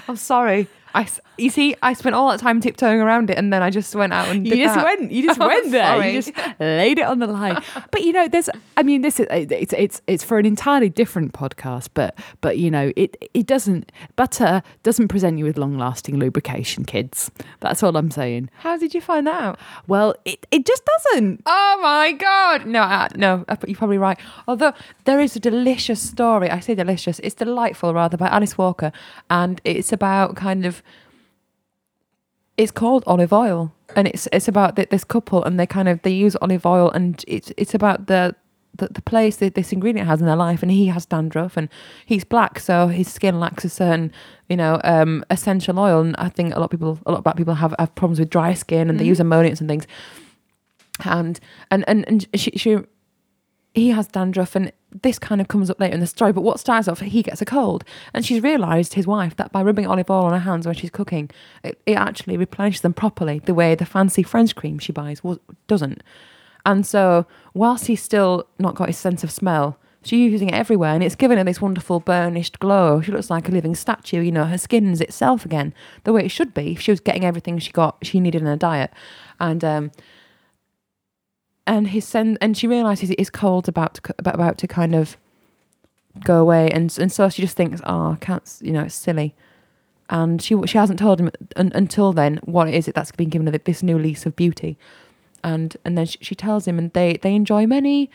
I'm 0.08 0.16
sorry. 0.16 0.68
I, 0.94 1.08
you 1.38 1.50
see, 1.50 1.76
I 1.82 1.94
spent 1.94 2.16
all 2.16 2.30
that 2.30 2.40
time 2.40 2.62
tiptoeing 2.62 3.00
around 3.02 3.30
it, 3.30 3.38
and 3.38 3.52
then 3.52 3.64
I 3.64 3.70
just 3.70 3.96
went 3.96 4.14
out 4.14 4.28
and 4.28 4.46
you 4.48 4.56
just 4.56 4.76
that. 4.76 4.84
went 4.86 5.12
you 5.12 5.24
just 5.24 5.40
I'm 5.42 5.48
went 5.48 5.72
there 5.72 5.86
sorry. 5.86 6.12
you 6.14 6.22
just 6.22 6.32
laid 6.60 7.00
it 7.00 7.06
on 7.06 7.20
the 7.20 7.28
line 7.28 7.62
but 7.92 8.02
you 8.04 8.12
know 8.14 8.28
there's 8.28 8.50
i 8.78 8.84
mean 8.84 9.02
this 9.02 9.20
is 9.20 9.28
it's 9.32 9.74
it's 9.74 10.02
it's 10.08 10.24
for 10.24 10.38
an 10.38 10.46
entirely 10.46 10.90
different 10.90 11.34
podcast 11.34 11.90
but 11.94 12.18
but 12.42 12.58
you 12.58 12.70
know 12.70 12.92
it 12.96 13.18
it 13.34 13.46
doesn't 13.48 13.92
butter 14.16 14.62
doesn't 14.84 15.08
present 15.08 15.38
you 15.40 15.46
with 15.46 15.58
long 15.58 15.78
lasting 15.78 16.18
lubrication 16.20 16.86
kids 16.86 17.32
that's 17.60 17.82
all 17.82 17.96
i'm 17.98 18.12
saying 18.12 18.50
How 18.58 18.78
did 18.78 18.94
you 18.94 19.02
find 19.02 19.26
that 19.28 19.42
out? 19.42 19.60
well 19.88 20.16
it, 20.26 20.46
it 20.52 20.66
just 20.66 20.84
doesn't 20.86 21.42
Oh 21.46 21.80
my 21.82 22.12
god! 22.12 22.66
No, 22.66 22.82
uh, 22.82 23.08
no, 23.16 23.44
uh, 23.48 23.56
you're 23.68 23.76
probably 23.78 23.98
right. 23.98 24.18
Although 24.48 24.74
there 25.06 25.20
is 25.20 25.36
a 25.36 25.40
delicious 25.40 26.02
story. 26.02 26.50
I 26.50 26.60
say 26.60 26.76
delicious. 26.76 27.20
It's 27.20 27.36
delightful, 27.36 27.94
rather, 27.94 28.16
by 28.18 28.28
Alice 28.28 28.58
Walker, 28.58 28.92
and 29.30 29.60
it's 29.64 29.92
about 29.92 30.36
kind 30.36 30.66
of. 30.66 30.83
It's 32.58 32.72
called 32.72 33.04
olive 33.08 33.34
oil, 33.34 33.74
and 33.96 34.08
it's 34.08 34.28
it's 34.32 34.48
about 34.48 34.76
th- 34.76 34.90
this 34.90 35.04
couple, 35.04 35.44
and 35.44 35.60
they 35.60 35.66
kind 35.66 35.88
of 35.88 36.02
they 36.04 36.12
use 36.12 36.36
olive 36.42 36.66
oil, 36.66 36.92
and 36.92 37.24
it's 37.28 37.52
it's 37.58 37.74
about 37.74 38.08
the. 38.08 38.36
The, 38.76 38.88
the 38.88 39.04
place 39.04 39.36
that 39.36 39.54
this 39.54 39.72
ingredient 39.72 40.08
has 40.08 40.20
in 40.20 40.26
their 40.26 40.36
life, 40.36 40.64
and 40.64 40.72
he 40.72 40.88
has 40.88 41.06
dandruff, 41.06 41.58
and 41.58 41.70
he's 42.08 42.24
black, 42.24 42.58
so 42.58 42.88
his 42.88 43.08
skin 43.08 43.40
lacks 43.40 43.64
a 43.64 43.70
certain, 43.70 44.12
you 44.50 44.58
know, 44.58 44.82
um, 44.84 45.24
essential 45.30 45.78
oil. 45.78 46.02
And 46.02 46.16
I 46.18 46.30
think 46.30 46.56
a 46.56 46.60
lot 46.60 46.66
of 46.66 46.72
people, 46.72 46.98
a 47.06 47.12
lot 47.12 47.20
of 47.20 47.24
black 47.24 47.38
people 47.38 47.54
have, 47.54 47.76
have 47.78 47.94
problems 47.94 48.20
with 48.20 48.32
dry 48.32 48.56
skin, 48.56 48.90
and 48.90 49.00
they 49.00 49.06
use 49.06 49.20
emollients 49.20 49.62
and 49.62 49.70
things 49.70 49.86
and 51.06 51.40
and 51.72 51.84
and, 51.88 52.08
and 52.08 52.28
she, 52.36 52.52
she 52.52 52.78
he 53.74 53.90
has 53.90 54.08
dandruff 54.08 54.56
and 54.56 54.72
this 55.02 55.20
kind 55.20 55.42
of 55.42 55.48
comes 55.48 55.70
up 55.70 55.80
later 55.80 55.94
in 55.94 56.00
the 56.00 56.08
story 56.08 56.32
but 56.32 56.42
what 56.42 56.60
starts 56.60 56.88
off 56.88 57.00
he 57.00 57.24
gets 57.24 57.42
a 57.42 57.46
cold. 57.46 57.84
And 58.14 58.26
she's 58.26 58.44
realized 58.44 58.94
his 58.94 59.08
wife 59.08 59.36
that 59.38 59.52
by 59.52 59.62
rubbing 59.62 59.88
olive 59.88 60.10
oil 60.10 60.26
on 60.26 60.34
her 60.34 60.40
hands 60.40 60.66
when 60.66 60.76
she's 60.76 60.90
cooking 60.90 61.30
it, 61.64 61.80
it 61.86 61.94
actually 61.94 62.38
replenishes 62.38 62.82
them 62.82 62.94
properly 62.94 63.40
the 63.40 63.54
way 63.54 63.76
the 63.76 63.86
fancy 63.86 64.24
french 64.24 64.56
cream 64.56 64.80
she 64.80 64.92
buys 64.92 65.22
doesn't. 65.68 66.04
And 66.66 66.86
so 66.86 67.26
whilst 67.54 67.88
he's 67.88 68.02
still 68.02 68.48
not 68.60 68.76
got 68.76 68.88
his 68.88 68.98
sense 68.98 69.24
of 69.24 69.32
smell 69.32 69.78
she's 70.04 70.32
using 70.32 70.50
it 70.50 70.54
everywhere 70.56 70.94
and 70.94 71.04
it's 71.04 71.16
given 71.16 71.38
her 71.38 71.44
this 71.44 71.62
wonderful 71.62 72.00
burnished 72.00 72.60
glow. 72.60 73.02
She 73.02 73.12
looks 73.12 73.30
like 73.30 73.48
a 73.48 73.52
living 73.52 73.76
statue 73.76 74.22
you 74.22 74.32
know 74.32 74.46
her 74.46 74.58
skin's 74.58 75.02
itself 75.02 75.46
again 75.46 75.74
the 76.04 76.14
way 76.14 76.26
it 76.26 76.32
should 76.32 76.54
be 76.54 76.74
if 76.74 76.82
she 76.82 76.92
was 76.92 77.00
getting 77.00 77.26
everything 77.26 77.60
she 77.60 77.72
got 77.72 77.98
she 78.02 78.20
needed 78.20 78.42
in 78.42 78.48
her 78.48 78.56
diet. 78.56 78.92
And 79.40 79.64
um 79.64 79.92
and 81.66 81.88
his 81.88 82.06
sen- 82.06 82.38
and 82.42 82.58
she 82.58 82.68
realizes 82.68 83.10
it 83.10 83.20
is 83.20 83.30
cold 83.30 83.68
about 83.68 83.96
to 83.96 84.16
about, 84.20 84.58
to 84.58 84.68
kind 84.68 84.96
of 84.96 85.18
go 86.24 86.40
away. 86.40 86.70
And 86.72 86.96
and 87.00 87.12
so 87.12 87.30
she 87.30 87.42
just 87.42 87.58
thinks 87.58 87.82
oh 87.86 88.12
I 88.12 88.18
can't 88.20 88.44
you 88.62 88.72
know 88.72 88.84
it's 88.84 88.96
silly. 88.96 89.36
And 90.10 90.42
she 90.42 90.56
she 90.66 90.78
hasn't 90.78 91.00
told 91.00 91.20
him 91.20 91.32
un, 91.56 91.72
until 91.74 92.14
then 92.14 92.40
what 92.44 92.68
is 92.68 92.88
it 92.88 92.96
that's 92.96 93.12
been 93.12 93.30
given 93.30 93.46
this 93.66 93.84
new 93.84 93.98
lease 93.98 94.26
of 94.26 94.36
beauty. 94.36 94.78
And 95.44 95.76
and 95.86 95.98
then 95.98 96.06
she, 96.06 96.18
she 96.22 96.36
tells 96.36 96.68
him 96.68 96.78
and 96.78 96.92
they 96.94 97.18
they 97.22 97.36
enjoy 97.36 97.66
many 97.66 98.10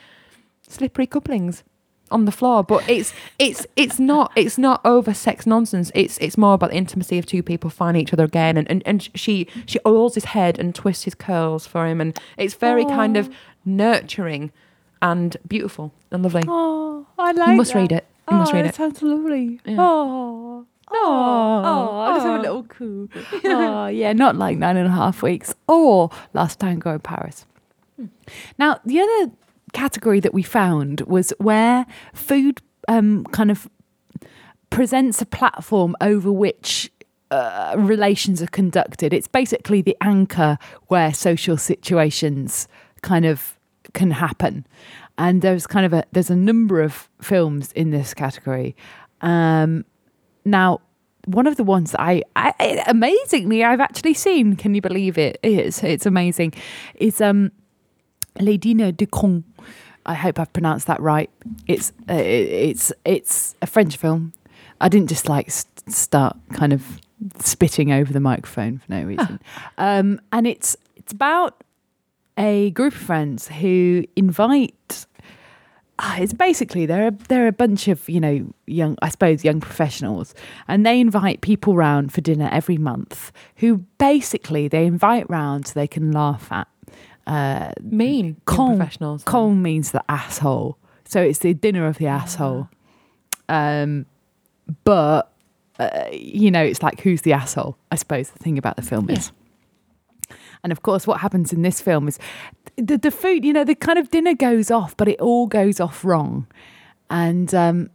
slippery 0.63 1.07
couplings 1.07 1.65
on 2.11 2.25
the 2.25 2.33
floor 2.33 2.63
but 2.63 2.89
it's 2.89 3.13
it's 3.39 3.67
it's 3.77 3.99
not 3.99 4.33
it's 4.37 4.59
not 4.59 4.81
over 4.85 5.15
sex 5.15 5.47
nonsense. 5.47 5.91
It's 5.95 6.19
it's 6.19 6.37
more 6.39 6.55
about 6.55 6.71
the 6.71 6.77
intimacy 6.77 7.19
of 7.19 7.27
two 7.27 7.43
people 7.43 7.71
finding 7.71 8.03
each 8.03 8.13
other 8.13 8.25
again. 8.25 8.57
And 8.57 8.71
and, 8.71 8.83
and 8.87 9.09
she 9.15 9.47
she 9.67 9.79
oils 9.87 10.15
his 10.15 10.27
head 10.27 10.59
and 10.59 10.75
twists 10.75 11.05
his 11.05 11.15
curls 11.15 11.67
for 11.67 11.87
him. 11.87 12.01
And 12.01 12.19
it's 12.37 12.55
very 12.55 12.85
kind 12.85 13.17
of 13.17 13.31
nurturing 13.65 14.53
and 15.01 15.37
beautiful 15.47 15.93
and 16.11 16.23
lovely. 16.23 16.43
Oh 16.47 17.07
i 17.19 17.33
like 17.33 17.49
you 17.49 17.55
must 17.55 17.75
read 17.75 17.93
it. 17.93 18.07
You 18.31 18.37
must 18.37 18.53
oh, 18.53 18.57
read 18.57 18.67
it 18.67 18.71
it. 18.71 18.75
sounds 18.75 19.03
lovely. 19.03 19.61
Yeah. 19.65 19.77
oh 19.79 20.67
Oh, 20.91 21.63
oh, 21.65 21.99
I'll 22.01 22.15
just 22.15 22.27
have 22.27 22.41
a 22.41 22.43
little 22.43 22.63
coo. 22.65 23.09
Oh, 23.45 23.87
yeah, 23.89 24.13
not 24.13 24.37
like 24.37 24.57
nine 24.59 24.77
and 24.77 24.87
a 24.87 24.91
half 24.91 25.23
weeks 25.23 25.55
or 25.67 26.11
last 26.33 26.61
tango 26.61 26.95
in 26.95 27.01
Paris. 27.01 27.47
Hmm. 27.97 28.07
Now, 28.59 28.81
the 28.85 29.01
other 29.01 29.33
category 29.73 30.21
that 30.21 30.35
we 30.35 30.43
found 30.43 31.01
was 31.03 31.33
where 31.39 31.87
food 32.15 32.61
um, 32.89 33.25
kind 33.27 33.51
of 33.51 33.69
presents 34.71 35.23
a 35.23 35.27
platform 35.27 35.97
over 36.01 36.31
which 36.31 36.91
uh, 37.31 37.75
relations 37.77 38.43
are 38.43 38.49
conducted. 38.49 39.13
It's 39.13 39.29
basically 39.29 39.83
the 39.83 39.97
anchor 40.01 40.59
where 40.87 41.13
social 41.13 41.57
situations 41.57 42.69
kind 43.03 43.27
of 43.27 43.59
can 43.93 44.11
happen. 44.11 44.67
And 45.17 45.43
there's 45.43 45.67
kind 45.67 45.85
of 45.85 45.93
a 45.93 46.05
there's 46.13 46.31
a 46.31 46.37
number 46.37 46.81
of 46.81 47.09
films 47.21 47.73
in 47.73 47.91
this 47.91 48.15
category. 48.15 48.77
Um, 49.21 49.85
now, 50.45 50.81
one 51.27 51.47
of 51.47 51.57
the 51.57 51.65
ones 51.65 51.91
that 51.91 52.01
I, 52.01 52.23
I 52.37 52.83
amazingly 52.87 53.65
I've 53.65 53.81
actually 53.81 54.15
seen, 54.15 54.57
can 54.57 54.75
you 54.75 54.81
believe 54.81 55.19
it? 55.19 55.39
Is 55.43 55.83
it's 55.83 56.07
amazing. 56.07 56.55
Is 56.95 57.21
um 57.21 57.51
Les 58.41 58.59
Dîners 58.59 58.97
de 58.97 59.07
Con. 59.07 59.45
I 60.07 60.15
hope 60.15 60.39
I've 60.39 60.53
pronounced 60.53 60.87
that 60.87 61.01
right. 61.01 61.31
It's 61.67 61.93
uh, 62.09 62.15
it's 62.15 62.93
it's 63.05 63.55
a 63.63 63.67
French 63.67 63.97
film. 63.97 64.33
I 64.81 64.89
didn't 64.89 65.09
just 65.09 65.29
like 65.29 65.51
st- 65.51 65.93
start 65.95 66.37
kind 66.53 66.73
of 66.73 66.99
spitting 67.41 67.91
over 67.93 68.13
the 68.13 68.21
microphone 68.21 68.79
for 68.79 68.93
no 68.93 69.03
reason. 69.03 69.41
Um, 69.77 70.21
and 70.33 70.47
it's 70.47 70.77
it's 70.97 71.13
about 71.13 71.63
a 72.39 72.71
group 72.71 72.95
of 72.95 73.01
friends 73.01 73.49
who 73.49 74.05
invite. 74.17 75.07
ah, 75.99 76.17
It's 76.19 76.33
basically 76.33 76.87
they're 76.87 77.09
a, 77.09 77.11
they're 77.11 77.49
a 77.49 77.53
bunch 77.53 77.89
of 77.89 78.09
you 78.09 78.21
know 78.21 78.53
young 78.67 78.97
I 79.03 79.09
suppose 79.11 79.45
young 79.45 79.61
professionals, 79.61 80.35
and 80.69 80.87
they 80.87 81.01
invite 81.01 81.41
people 81.41 81.75
round 81.75 82.13
for 82.13 82.21
dinner 82.21 82.49
every 82.53 82.79
month. 82.79 83.33
Who 83.57 83.79
basically 83.99 84.69
they 84.69 84.87
invite 84.87 85.29
round 85.29 85.67
so 85.67 85.73
they 85.75 85.89
can 85.89 86.13
laugh 86.13 86.51
at. 86.53 86.69
Uh, 87.29 87.73
mean 87.83 88.41
Con- 88.47 88.79
professionals 88.79 89.23
Con 89.23 89.61
means 89.61 89.91
the 89.91 90.03
asshole, 90.09 90.79
so 91.05 91.21
it's 91.21 91.41
the 91.41 91.53
dinner 91.53 91.87
of 91.87 91.99
the 91.99 92.07
asshole. 92.07 92.69
Um, 93.51 94.07
but 94.85 95.31
uh, 95.79 96.07
you 96.11 96.51
know, 96.51 96.63
it's 96.63 96.83
like 96.83 97.01
who's 97.01 97.23
the 97.23 97.35
asshole? 97.35 97.77
I 97.93 97.97
suppose 97.97 98.31
the 98.31 98.39
thing 98.39 98.57
about 98.57 98.77
the 98.77 98.83
film 98.83 99.11
is. 99.11 99.31
And 100.65 100.73
of 100.73 100.83
course, 100.83 101.07
what 101.07 101.21
happens 101.21 101.53
in 101.53 101.63
this 101.63 101.83
film 101.83 102.09
is 102.09 102.19
the 102.77 102.97
the 102.97 103.11
food. 103.11 103.45
You 103.45 103.53
know, 103.53 103.65
the 103.65 103.75
kind 103.75 103.99
of 103.99 104.11
dinner 104.11 104.35
goes 104.35 104.71
off, 104.71 104.97
but 104.97 105.07
it 105.07 105.21
all 105.21 105.47
goes 105.47 105.81
off 105.81 106.05
wrong. 106.07 106.47
And 107.11 107.55
um, 107.55 107.91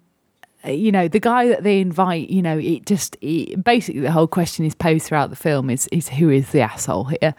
you 0.63 0.91
know, 0.91 1.07
the 1.07 1.19
guy 1.19 1.47
that 1.47 1.63
they 1.63 1.81
invite, 1.81 2.29
you 2.29 2.41
know, 2.43 2.57
it 2.59 2.85
just 2.85 3.17
it, 3.21 3.63
basically 3.63 4.01
the 4.01 4.11
whole 4.11 4.27
question 4.27 4.63
is 4.63 4.75
posed 4.75 5.07
throughout 5.07 5.31
the 5.31 5.35
film 5.35 5.71
is 5.71 5.87
is 5.91 6.07
who 6.09 6.29
is 6.29 6.51
the 6.51 6.61
asshole 6.61 7.05
here? 7.05 7.33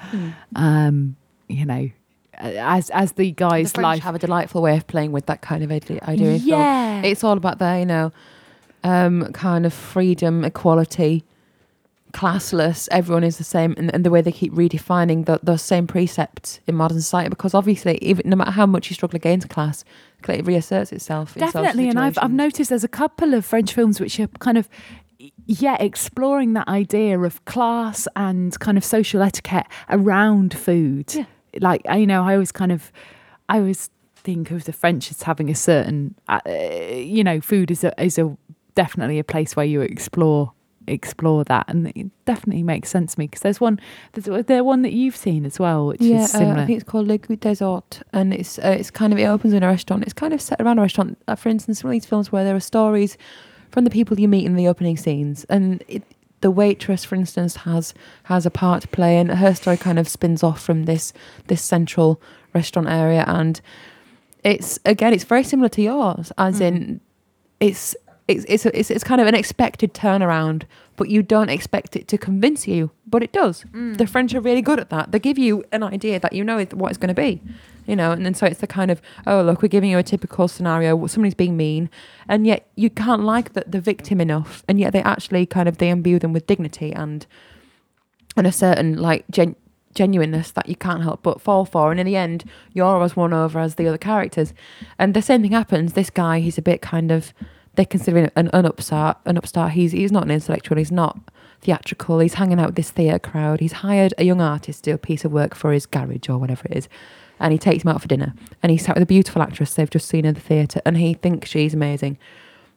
Um, 0.57 1.17
you 1.49 1.65
know, 1.67 1.91
as 2.35 2.91
as 2.91 3.13
the 3.13 3.25
the 3.25 3.33
guy's 3.33 3.73
French 3.73 3.85
life. 3.85 4.03
have 4.03 4.15
a 4.15 4.19
delightful 4.19 4.63
way 4.63 4.77
of 4.77 4.87
playing 4.87 5.13
with 5.13 5.27
that 5.27 5.41
kind 5.41 5.63
of 5.63 5.71
idea. 5.71 6.01
idea 6.03 6.31
in 6.33 6.39
film. 6.41 6.49
yeah, 6.51 7.03
It's 7.03 7.23
all 7.25 7.37
about 7.37 7.59
their, 7.59 7.79
you 7.79 7.87
know, 7.87 8.13
um, 8.83 9.33
kind 9.33 9.65
of 9.67 9.73
freedom, 9.73 10.45
equality, 10.45 11.25
classless. 12.13 12.89
Everyone 12.91 13.25
is 13.25 13.39
the 13.39 13.45
same, 13.45 13.75
and, 13.77 13.93
and 13.95 14.05
the 14.05 14.11
way 14.11 14.21
they 14.21 14.33
keep 14.33 14.53
redefining 14.53 15.27
the, 15.27 15.41
those 15.43 15.63
same 15.63 15.87
precepts 15.87 16.61
in 16.67 16.75
modern 16.75 17.01
society. 17.01 17.29
Because 17.31 17.55
obviously, 17.55 17.99
even 18.03 18.29
no 18.29 18.37
matter 18.37 18.51
how 18.53 18.67
much 18.67 18.91
you 18.91 18.95
struggle 18.95 19.17
against 19.17 19.49
class, 19.49 19.85
it 20.29 20.47
reasserts 20.47 20.93
itself. 20.93 21.35
definitely 21.35 21.89
and 21.89 21.99
I've, 21.99 22.19
I've 22.19 22.33
noticed 22.33 22.71
there's 22.71 22.85
a 22.85 22.89
couple 22.89 23.35
of 23.35 23.45
french 23.45 23.75
films 23.75 24.01
which 24.01 24.19
are 24.19 24.29
kind 24.39 24.57
of 24.57 24.69
yeah 25.47 25.77
exploring 25.81 26.55
that 26.55 26.67
idea 26.67 27.19
of 27.19 27.45
class 27.45 28.09
and 28.17 28.59
kind 28.59 28.79
of 28.79 28.85
social 28.85 29.21
etiquette 29.23 29.67
around 29.91 30.57
food 30.57 31.15
Yeah. 31.15 31.25
Like 31.61 31.83
I- 31.89 31.97
you 31.97 32.07
know 32.07 32.23
i 32.25 32.35
always 32.35 32.53
kind 32.53 32.73
of 32.73 32.93
i 33.49 33.59
always 33.59 33.91
think 34.15 34.51
of 34.51 34.65
the 34.65 34.73
french 34.73 35.11
as 35.11 35.23
having 35.23 35.51
a 35.51 35.55
certain 35.55 36.15
uh, 36.29 36.41
you 36.95 37.23
know 37.23 37.41
food 37.41 37.71
is 37.71 37.85
a 37.85 38.03
is 38.03 38.19
a 38.19 38.37
definitely 38.75 39.19
a 39.19 39.25
place 39.25 39.55
where 39.57 39.67
you 39.67 39.81
explore 39.83 40.53
explore 40.87 41.45
that, 41.45 41.65
and 41.69 41.89
it 41.97 42.11
definitely 42.25 42.63
makes 42.63 42.91
sense 42.91 43.15
to 43.15 43.19
me 43.21 43.27
because 43.27 43.41
there's 43.41 43.61
one 43.61 43.81
there's 44.13 44.47
there 44.47 44.65
one 44.65 44.83
that 44.83 44.93
you've 44.93 45.17
seen 45.17 45.45
as 45.47 45.59
well, 45.59 45.87
which 45.87 46.01
yeah, 46.01 46.25
is 46.25 46.35
uh, 46.35 46.39
similar. 46.39 46.61
I 46.61 46.67
think 46.67 46.81
it's 46.81 46.89
called 46.91 47.07
Le 47.09 47.19
Goût 47.19 47.41
des 47.41 47.65
Autres, 47.65 48.03
and 48.13 48.35
it's 48.35 48.59
uh, 48.59 48.77
it's 48.79 48.91
kind 48.91 49.13
of 49.13 49.19
it 49.19 49.25
opens 49.25 49.55
in 49.55 49.63
a 49.63 49.67
restaurant. 49.67 50.03
It's 50.03 50.13
kind 50.13 50.33
of 50.33 50.41
set 50.41 50.61
around 50.61 50.79
a 50.79 50.83
restaurant. 50.83 51.19
Uh, 51.29 51.35
for 51.37 51.49
instance, 51.49 51.83
one 51.83 51.91
of 51.91 51.93
these 51.93 52.07
films 52.07 52.31
where 52.33 52.45
there 52.45 52.55
are 52.57 52.61
stories 52.61 53.17
from 53.71 53.85
the 53.85 53.91
people 53.91 54.19
you 54.21 54.29
meet 54.29 54.45
in 54.45 54.57
the 54.57 54.69
opening 54.69 54.97
scenes, 54.97 55.45
and 55.45 55.83
it, 55.89 56.03
the 56.45 56.51
waitress, 56.51 57.03
for 57.07 57.15
instance, 57.23 57.53
has 57.69 57.95
has 58.25 58.45
a 58.47 58.51
part 58.51 58.83
to 58.83 58.89
play, 58.89 59.17
and 59.21 59.31
her 59.45 59.55
story 59.55 59.79
kind 59.79 59.99
of 59.99 60.07
spins 60.09 60.43
off 60.43 60.61
from 60.61 60.85
this 60.85 61.13
this 61.47 61.63
central 61.63 62.21
restaurant 62.55 62.89
area, 62.89 63.25
and 63.27 63.61
it's 64.53 64.79
again, 64.85 65.13
it's 65.15 65.25
very 65.25 65.43
similar 65.45 65.71
to 65.71 65.83
yours, 65.83 66.33
as 66.37 66.61
Mm. 66.61 66.67
in 66.67 67.01
it's. 67.61 67.97
It's, 68.27 68.47
it's, 68.49 68.65
it's, 68.65 68.91
it's 68.91 69.05
kind 69.05 69.21
of 69.21 69.27
an 69.27 69.35
expected 69.35 69.93
turnaround, 69.93 70.63
but 70.97 71.11
you 71.11 71.21
don't 71.23 71.51
expect 71.51 71.95
it 71.95 72.09
to 72.09 72.17
convince 72.17 72.67
you, 72.67 72.91
but 73.07 73.23
it 73.23 73.33
does 73.35 73.65
Mm. 73.75 73.99
the 73.99 74.07
French 74.07 74.33
are 74.35 74.41
really 74.41 74.63
good 74.63 74.81
at 74.81 74.89
that. 74.89 75.13
They 75.13 75.19
give 75.19 75.37
you 75.37 75.63
an 75.73 75.83
idea 75.83 76.19
that 76.21 76.33
you 76.33 76.43
know 76.43 76.57
what 76.81 76.89
it's 76.91 76.97
going 77.03 77.15
to 77.15 77.23
be, 77.29 77.43
you 77.87 77.97
know, 77.97 78.13
and 78.13 78.25
then 78.25 78.35
so 78.35 78.47
it's 78.47 78.61
the 78.61 78.67
kind 78.67 78.91
of 78.91 79.01
oh 79.27 79.43
look, 79.43 79.63
we're 79.63 79.69
giving 79.69 79.91
you 79.91 79.99
a 79.99 80.03
typical 80.03 80.49
scenario. 80.49 81.07
Somebody's 81.07 81.35
being 81.35 81.57
mean, 81.57 81.91
and 82.29 82.47
yet 82.47 82.69
you 82.77 82.91
can't 82.91 83.23
like 83.23 83.53
the, 83.53 83.65
the 83.67 83.81
victim 83.81 84.21
enough, 84.21 84.65
and 84.69 84.81
yet 84.81 84.93
they 84.93 85.03
actually 85.03 85.47
kind 85.47 85.69
of 85.69 85.79
they 85.79 85.91
imbue 85.91 86.19
them 86.19 86.33
with 86.33 86.47
dignity 86.47 86.93
and 86.93 87.27
and 88.37 88.47
a 88.47 88.53
certain 88.53 88.97
like 88.97 89.25
gen- 89.31 89.57
genuineness 89.95 90.51
that 90.53 90.69
you 90.69 90.77
can't 90.77 91.03
help 91.03 91.23
but 91.23 91.41
fall 91.41 91.65
for. 91.65 91.91
And 91.91 92.01
in 92.01 92.07
the 92.07 92.17
end, 92.17 92.45
you're 92.73 93.03
as 93.03 93.17
won 93.17 93.33
over 93.33 93.59
as 93.59 93.77
the 93.77 93.87
other 93.87 93.99
characters. 93.99 94.53
And 94.99 95.15
the 95.15 95.23
same 95.23 95.43
thing 95.43 95.53
happens. 95.53 95.93
This 95.93 96.11
guy, 96.11 96.41
he's 96.41 96.59
a 96.59 96.63
bit 96.63 96.83
kind 96.83 97.11
of 97.11 97.33
they 97.77 97.85
consider 97.85 98.19
him 98.19 98.31
an, 98.37 98.51
an 98.53 98.67
upstart. 98.67 99.19
An 99.25 99.37
upstart. 99.37 99.73
He's 99.73 99.93
he's 99.93 100.13
not 100.13 100.25
an 100.25 100.31
intellectual. 100.31 100.79
He's 100.79 100.93
not 100.93 101.19
theatrical. 101.61 102.19
He's 102.19 102.35
hanging 102.35 102.61
out 102.61 102.67
with 102.69 102.77
this 102.77 102.91
theatre 102.91 103.19
crowd. 103.19 103.61
He's 103.61 103.73
hired 103.73 104.15
a 104.19 104.25
young 104.25 104.41
artist 104.41 104.85
to 104.85 104.91
do 104.91 104.95
a 104.95 104.99
piece 104.99 105.25
of 105.25 105.33
work 105.33 105.55
for 105.55 105.73
his 105.73 105.87
garage 105.87 106.29
or 106.29 106.39
whatever 106.39 106.63
it 106.67 106.77
is. 106.77 106.89
And 107.41 107.53
he 107.53 107.59
takes 107.59 107.85
him 107.85 107.91
out 107.91 108.01
for 108.01 108.09
dinner. 108.09 108.35
And 108.63 108.71
he's 108.71 108.85
sat 108.85 108.97
with 108.97 109.03
a 109.03 109.07
beautiful 109.07 109.43
actress 109.43 109.75
they've 109.75 109.91
just 109.91 110.09
seen 110.09 110.25
in 110.25 110.35
the 110.35 110.41
theatre. 110.41 110.81
And 110.87 110.97
he 110.97 111.15
thinks 111.15 111.51
she's 111.51 111.75
amazing. 111.75 112.19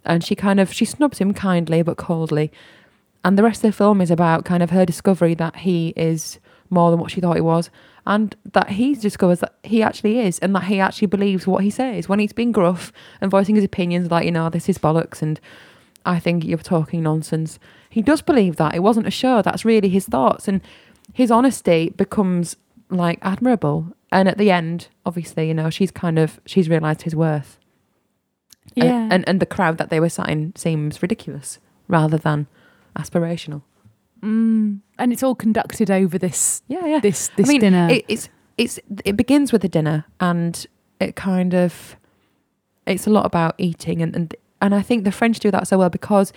And 0.05 0.23
she 0.23 0.35
kind 0.35 0.59
of 0.59 0.73
she 0.73 0.85
snubs 0.85 1.19
him 1.19 1.33
kindly 1.33 1.81
but 1.81 1.97
coldly. 1.97 2.51
And 3.23 3.37
the 3.37 3.43
rest 3.43 3.63
of 3.63 3.71
the 3.71 3.77
film 3.77 4.01
is 4.01 4.11
about 4.11 4.45
kind 4.45 4.63
of 4.63 4.69
her 4.69 4.85
discovery 4.85 5.33
that 5.35 5.57
he 5.57 5.89
is 5.95 6.39
more 6.69 6.91
than 6.91 6.99
what 6.99 7.11
she 7.11 7.21
thought 7.21 7.35
he 7.35 7.41
was, 7.41 7.69
and 8.05 8.35
that 8.53 8.71
he 8.71 8.95
discovers 8.95 9.39
that 9.39 9.55
he 9.63 9.83
actually 9.83 10.19
is, 10.19 10.39
and 10.39 10.55
that 10.55 10.63
he 10.65 10.79
actually 10.79 11.07
believes 11.07 11.47
what 11.47 11.63
he 11.63 11.69
says 11.69 12.07
when 12.07 12.19
he's 12.19 12.33
being 12.33 12.51
gruff 12.51 12.91
and 13.21 13.31
voicing 13.31 13.55
his 13.55 13.63
opinions, 13.63 14.09
like 14.11 14.25
you 14.25 14.31
know 14.31 14.49
this 14.49 14.69
is 14.69 14.77
bollocks, 14.77 15.21
and 15.21 15.39
I 16.05 16.19
think 16.19 16.45
you're 16.45 16.57
talking 16.57 17.03
nonsense. 17.03 17.59
He 17.89 18.01
does 18.01 18.21
believe 18.21 18.55
that 18.57 18.75
it 18.75 18.79
wasn't 18.79 19.07
a 19.07 19.11
show. 19.11 19.41
That's 19.41 19.65
really 19.65 19.89
his 19.89 20.05
thoughts, 20.05 20.47
and 20.47 20.61
his 21.13 21.31
honesty 21.31 21.89
becomes 21.89 22.55
like 22.89 23.19
admirable. 23.21 23.93
And 24.11 24.27
at 24.29 24.37
the 24.37 24.51
end, 24.51 24.87
obviously, 25.05 25.47
you 25.47 25.53
know 25.53 25.69
she's 25.69 25.91
kind 25.91 26.17
of 26.17 26.39
she's 26.45 26.69
realised 26.69 27.01
his 27.03 27.15
worth. 27.15 27.57
And- 28.75 28.85
yeah, 28.85 29.07
and 29.11 29.27
and 29.27 29.39
the 29.39 29.45
crowd 29.45 29.77
that 29.77 29.89
they 29.89 29.99
were 29.99 30.09
sat 30.09 30.29
in 30.29 30.55
seems 30.55 31.01
ridiculous 31.01 31.59
rather 31.87 32.17
than 32.17 32.47
aspirational. 32.95 33.61
mm. 34.21 34.79
and 34.97 35.13
it's 35.13 35.23
all 35.23 35.35
conducted 35.35 35.89
over 35.91 36.17
this 36.17 36.61
Yeah, 36.67 36.85
yeah. 36.85 36.99
this 36.99 37.29
this 37.35 37.47
I 37.47 37.51
mean, 37.51 37.61
dinner. 37.61 37.87
It, 37.89 38.05
it's 38.07 38.29
it's 38.57 38.79
it 39.05 39.15
begins 39.17 39.51
with 39.51 39.63
a 39.63 39.69
dinner, 39.69 40.05
and 40.19 40.65
it 40.99 41.15
kind 41.15 41.53
of 41.53 41.95
it's 42.85 43.07
a 43.07 43.09
lot 43.09 43.25
about 43.25 43.55
eating, 43.57 44.01
and 44.01 44.15
and 44.15 44.35
and 44.61 44.73
I 44.73 44.81
think 44.81 45.03
the 45.03 45.11
French 45.11 45.39
do 45.39 45.51
that 45.51 45.67
so 45.67 45.77
well 45.77 45.89
because. 45.89 46.31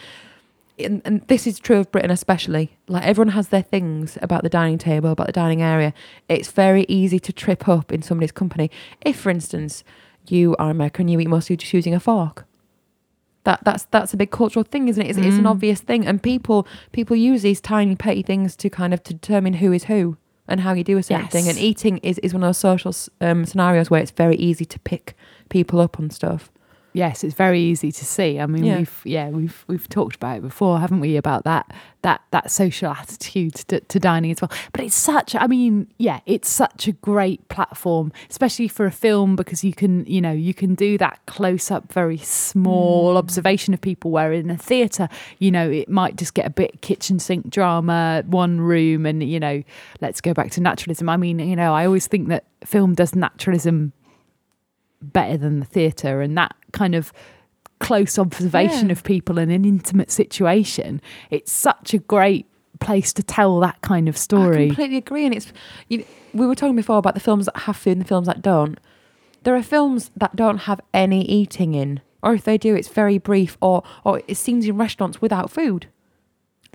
And, 0.84 1.02
and 1.04 1.20
this 1.28 1.46
is 1.46 1.58
true 1.58 1.78
of 1.78 1.90
Britain 1.92 2.10
especially. 2.10 2.76
Like 2.88 3.04
everyone 3.04 3.32
has 3.32 3.48
their 3.48 3.62
things 3.62 4.18
about 4.22 4.42
the 4.42 4.48
dining 4.48 4.78
table, 4.78 5.10
about 5.10 5.26
the 5.26 5.32
dining 5.32 5.62
area. 5.62 5.92
It's 6.28 6.50
very 6.50 6.84
easy 6.88 7.18
to 7.20 7.32
trip 7.32 7.68
up 7.68 7.92
in 7.92 8.02
somebody's 8.02 8.32
company. 8.32 8.70
If, 9.00 9.18
for 9.18 9.30
instance, 9.30 9.84
you 10.28 10.54
are 10.58 10.70
American, 10.70 11.02
and 11.04 11.10
you 11.10 11.20
eat 11.20 11.28
mostly 11.28 11.56
just 11.56 11.72
using 11.72 11.94
a 11.94 12.00
fork. 12.00 12.46
That 13.44 13.60
that's 13.64 13.84
that's 13.84 14.12
a 14.12 14.16
big 14.18 14.30
cultural 14.30 14.64
thing, 14.64 14.88
isn't 14.88 15.02
it? 15.02 15.08
It's, 15.08 15.18
it's 15.18 15.38
an 15.38 15.44
Mm. 15.44 15.50
obvious 15.50 15.80
thing, 15.80 16.06
and 16.06 16.22
people 16.22 16.66
people 16.92 17.16
use 17.16 17.40
these 17.42 17.60
tiny 17.60 17.96
petty 17.96 18.22
things 18.22 18.54
to 18.56 18.68
kind 18.68 18.92
of 18.92 19.02
to 19.04 19.14
determine 19.14 19.54
who 19.54 19.72
is 19.72 19.84
who 19.84 20.18
and 20.46 20.60
how 20.60 20.74
you 20.74 20.84
do 20.84 20.98
a 20.98 21.02
certain 21.02 21.28
thing. 21.28 21.48
And 21.48 21.58
eating 21.58 21.98
is, 21.98 22.18
is 22.18 22.34
one 22.34 22.42
of 22.42 22.48
those 22.48 22.58
social 22.58 22.92
um, 23.20 23.46
scenarios 23.46 23.88
where 23.88 24.02
it's 24.02 24.10
very 24.10 24.36
easy 24.36 24.64
to 24.66 24.78
pick 24.80 25.14
people 25.48 25.80
up 25.80 25.98
on 25.98 26.10
stuff. 26.10 26.50
Yes, 26.92 27.22
it's 27.24 27.34
very 27.34 27.60
easy 27.60 27.92
to 27.92 28.04
see. 28.04 28.38
I 28.40 28.46
mean, 28.46 28.64
Yeah. 28.64 28.78
we've 28.78 29.00
yeah 29.04 29.28
we've 29.30 29.64
we've 29.68 29.88
talked 29.88 30.16
about 30.16 30.38
it 30.38 30.42
before, 30.42 30.80
haven't 30.80 31.00
we? 31.00 31.16
About 31.16 31.44
that 31.44 31.72
that 32.02 32.22
that 32.30 32.50
social 32.50 32.90
attitude 32.92 33.54
to, 33.68 33.80
to 33.80 34.00
dining 34.00 34.30
as 34.30 34.40
well. 34.40 34.50
But 34.72 34.82
it's 34.84 34.94
such. 34.94 35.34
I 35.34 35.46
mean, 35.46 35.86
yeah, 35.98 36.20
it's 36.26 36.48
such 36.48 36.88
a 36.88 36.92
great 36.92 37.46
platform, 37.48 38.12
especially 38.30 38.68
for 38.68 38.86
a 38.86 38.90
film 38.90 39.36
because 39.36 39.62
you 39.62 39.72
can 39.74 40.04
you 40.06 40.20
know 40.20 40.32
you 40.32 40.54
can 40.54 40.74
do 40.74 40.96
that 40.98 41.20
close 41.26 41.70
up, 41.70 41.92
very 41.92 42.16
small 42.18 43.14
Mm. 43.14 43.18
observation 43.18 43.74
of 43.74 43.80
people. 43.80 44.10
Where 44.10 44.32
in 44.32 44.50
a 44.50 44.56
theatre, 44.56 45.08
you 45.38 45.50
know, 45.50 45.68
it 45.70 45.88
might 45.88 46.16
just 46.16 46.34
get 46.34 46.46
a 46.46 46.50
bit 46.50 46.80
kitchen 46.80 47.18
sink 47.18 47.50
drama, 47.50 48.22
one 48.26 48.60
room, 48.60 49.06
and 49.06 49.22
you 49.22 49.38
know, 49.40 49.62
let's 50.00 50.20
go 50.20 50.32
back 50.34 50.50
to 50.52 50.60
naturalism. 50.60 51.08
I 51.08 51.16
mean, 51.16 51.38
you 51.38 51.56
know, 51.56 51.74
I 51.74 51.84
always 51.86 52.06
think 52.06 52.28
that 52.28 52.44
film 52.64 52.94
does 52.94 53.14
naturalism 53.14 53.92
better 55.02 55.36
than 55.38 55.60
the 55.60 55.66
theatre 55.66 56.20
and 56.20 56.36
that 56.36 56.54
kind 56.72 56.94
of 56.94 57.12
close 57.78 58.18
observation 58.18 58.86
Yeah. 58.88 58.92
of 58.92 59.04
people 59.04 59.38
in 59.38 59.50
an 59.50 59.64
intimate 59.64 60.10
situation 60.10 61.00
it's 61.30 61.50
such 61.50 61.94
a 61.94 61.98
great 61.98 62.46
place 62.78 63.12
to 63.12 63.22
tell 63.22 63.60
that 63.60 63.78
kind 63.82 64.08
of 64.08 64.16
story. 64.16 64.64
I 64.64 64.66
completely 64.68 64.96
agree. 64.96 65.26
And 65.26 65.34
it's 65.34 65.52
you, 65.88 66.02
we 66.32 66.46
were 66.46 66.54
talking 66.54 66.76
before 66.76 66.96
about 66.96 67.12
the 67.12 67.20
films 67.20 67.44
that 67.44 67.56
have 67.58 67.76
food 67.76 67.92
and 67.92 68.00
the 68.00 68.06
films 68.08 68.26
that 68.26 68.40
don't. 68.40 68.80
There 69.42 69.54
are 69.54 69.62
films 69.62 70.10
that 70.16 70.34
don't 70.34 70.58
have 70.58 70.80
any 70.94 71.22
eating 71.22 71.74
in, 71.74 72.00
or 72.22 72.32
if 72.32 72.44
they 72.44 72.56
do, 72.56 72.74
it's 72.74 72.88
very 72.88 73.18
brief, 73.18 73.58
or 73.60 73.82
or 74.02 74.22
it 74.26 74.36
seems 74.36 74.66
in 74.66 74.78
restaurants 74.78 75.20
without 75.20 75.50
food. 75.50 75.88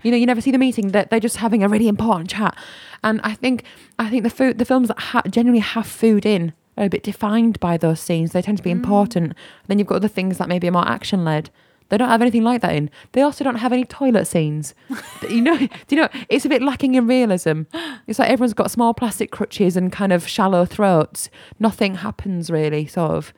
You 0.03 0.11
know, 0.11 0.17
you 0.17 0.27
never 0.27 0.41
see 0.41 0.51
them 0.51 0.61
eating; 0.61 0.89
they're, 0.89 1.05
they're 1.09 1.19
just 1.19 1.37
having 1.37 1.63
a 1.63 1.67
really 1.69 1.87
important 1.87 2.29
chat. 2.29 2.55
And 3.03 3.19
I 3.23 3.33
think 3.33 3.63
I 3.97 4.09
think 4.11 4.21
the 4.23 4.29
food, 4.29 4.59
the 4.59 4.65
films 4.65 4.89
that 4.89 4.99
ha- 4.99 5.23
generally 5.27 5.57
have 5.59 5.87
food 5.87 6.23
in, 6.23 6.53
are 6.77 6.85
a 6.85 6.89
bit 6.89 7.03
defined 7.03 7.59
by 7.59 7.77
those 7.77 7.99
scenes. 7.99 8.31
They 8.31 8.41
tend 8.41 8.57
to 8.57 8.63
be 8.63 8.69
mm. 8.69 8.73
important. 8.73 9.33
Then 9.67 9.79
you've 9.79 9.87
got 9.87 9.95
other 9.95 10.07
things 10.07 10.37
that 10.37 10.49
maybe 10.49 10.67
are 10.67 10.71
more 10.71 10.87
action 10.87 11.23
led. 11.23 11.49
They 11.89 11.97
don't 11.97 12.09
have 12.09 12.21
anything 12.21 12.43
like 12.43 12.61
that 12.61 12.73
in. 12.75 12.89
They 13.11 13.21
also 13.21 13.43
don't 13.43 13.57
have 13.57 13.71
any 13.71 13.85
toilet 13.85 14.25
scenes. 14.25 14.73
you 15.29 15.41
know, 15.41 15.57
do 15.57 15.67
you 15.89 15.97
know? 15.97 16.09
It's 16.29 16.43
a 16.43 16.49
bit 16.49 16.61
lacking 16.61 16.95
in 16.95 17.07
realism. 17.07 17.63
It's 18.07 18.19
like 18.19 18.29
everyone's 18.29 18.53
got 18.53 18.69
small 18.69 18.93
plastic 18.93 19.31
crutches 19.31 19.75
and 19.75 19.91
kind 19.91 20.13
of 20.13 20.27
shallow 20.27 20.63
throats. 20.63 21.29
Nothing 21.59 21.95
happens 21.95 22.51
really, 22.51 22.85
sort 22.85 23.11
of. 23.11 23.33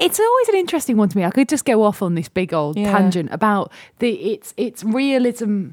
it's 0.00 0.18
always 0.18 0.48
an 0.48 0.56
interesting 0.56 0.96
one 0.96 1.08
to 1.08 1.16
me 1.16 1.24
i 1.24 1.30
could 1.30 1.48
just 1.48 1.64
go 1.66 1.82
off 1.82 2.00
on 2.02 2.14
this 2.14 2.28
big 2.28 2.54
old 2.54 2.76
Yeah. 2.76 2.90
tangent 2.90 3.28
about 3.30 3.70
the 3.98 4.10
it's 4.32 4.54
it's 4.56 4.82
realism 4.82 5.70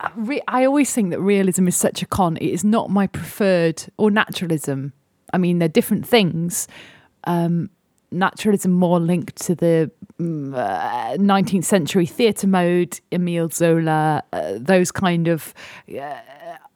I 0.00 0.10
re- 0.14 0.42
I 0.46 0.64
always 0.64 0.92
think 0.92 1.10
that 1.10 1.20
realism 1.20 1.66
is 1.66 1.76
such 1.76 2.02
a 2.02 2.06
con. 2.06 2.36
It 2.36 2.50
is 2.50 2.62
not 2.62 2.88
my 2.88 3.06
preferred, 3.08 3.84
or 3.96 4.10
naturalism. 4.10 4.92
I 5.32 5.38
mean, 5.38 5.58
they're 5.58 5.68
different 5.68 6.06
things. 6.06 6.68
Um, 7.24 7.70
naturalism 8.10 8.72
more 8.72 8.98
linked 9.00 9.36
to 9.36 9.54
the 9.54 9.90
mm, 10.18 10.54
uh, 10.56 11.16
19th 11.18 11.64
century 11.64 12.06
theatre 12.06 12.46
mode, 12.46 12.98
Emile 13.12 13.50
Zola, 13.50 14.22
uh, 14.32 14.52
those 14.56 14.90
kind 14.90 15.28
of 15.28 15.52
uh, 16.00 16.14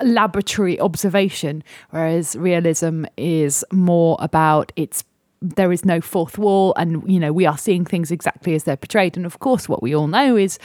laboratory 0.03 0.79
observation, 0.81 1.65
whereas 1.91 2.37
realism 2.37 3.05
is 3.17 3.65
more 3.73 4.17
about 4.21 4.73
its 4.77 5.05
there 5.45 5.73
is 5.73 5.85
no 5.85 6.01
fourth 6.01 6.39
wall 6.39 6.73
and 6.77 7.03
you 7.11 7.19
know 7.19 7.33
we 7.33 7.45
are 7.47 7.59
seeing 7.59 7.85
things 7.85 8.13
exactly 8.13 8.55
as 8.55 8.63
they're 8.63 8.77
portrayed 8.77 9.17
and 9.17 9.27
of 9.27 9.41
course 9.41 9.69
what 9.69 9.83
we 9.83 9.93
all 9.93 10.07
know 10.07 10.37
is 10.37 10.57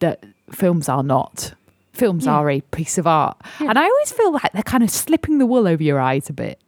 that 0.00 0.24
films 0.50 0.88
are 0.88 1.04
not 1.04 1.54
films 1.92 2.26
Yeah. 2.26 2.32
are 2.32 2.50
a 2.50 2.60
piece 2.60 2.98
of 2.98 3.06
art 3.06 3.36
Yeah. 3.60 3.68
and 3.70 3.78
i 3.78 3.84
always 3.84 4.10
feel 4.10 4.32
like 4.32 4.50
they're 4.52 4.64
kind 4.64 4.82
of 4.82 4.90
slipping 4.90 5.38
the 5.38 5.46
wool 5.46 5.68
over 5.68 5.80
your 5.80 6.00
eyes 6.00 6.28
a 6.28 6.32
bit 6.32 6.58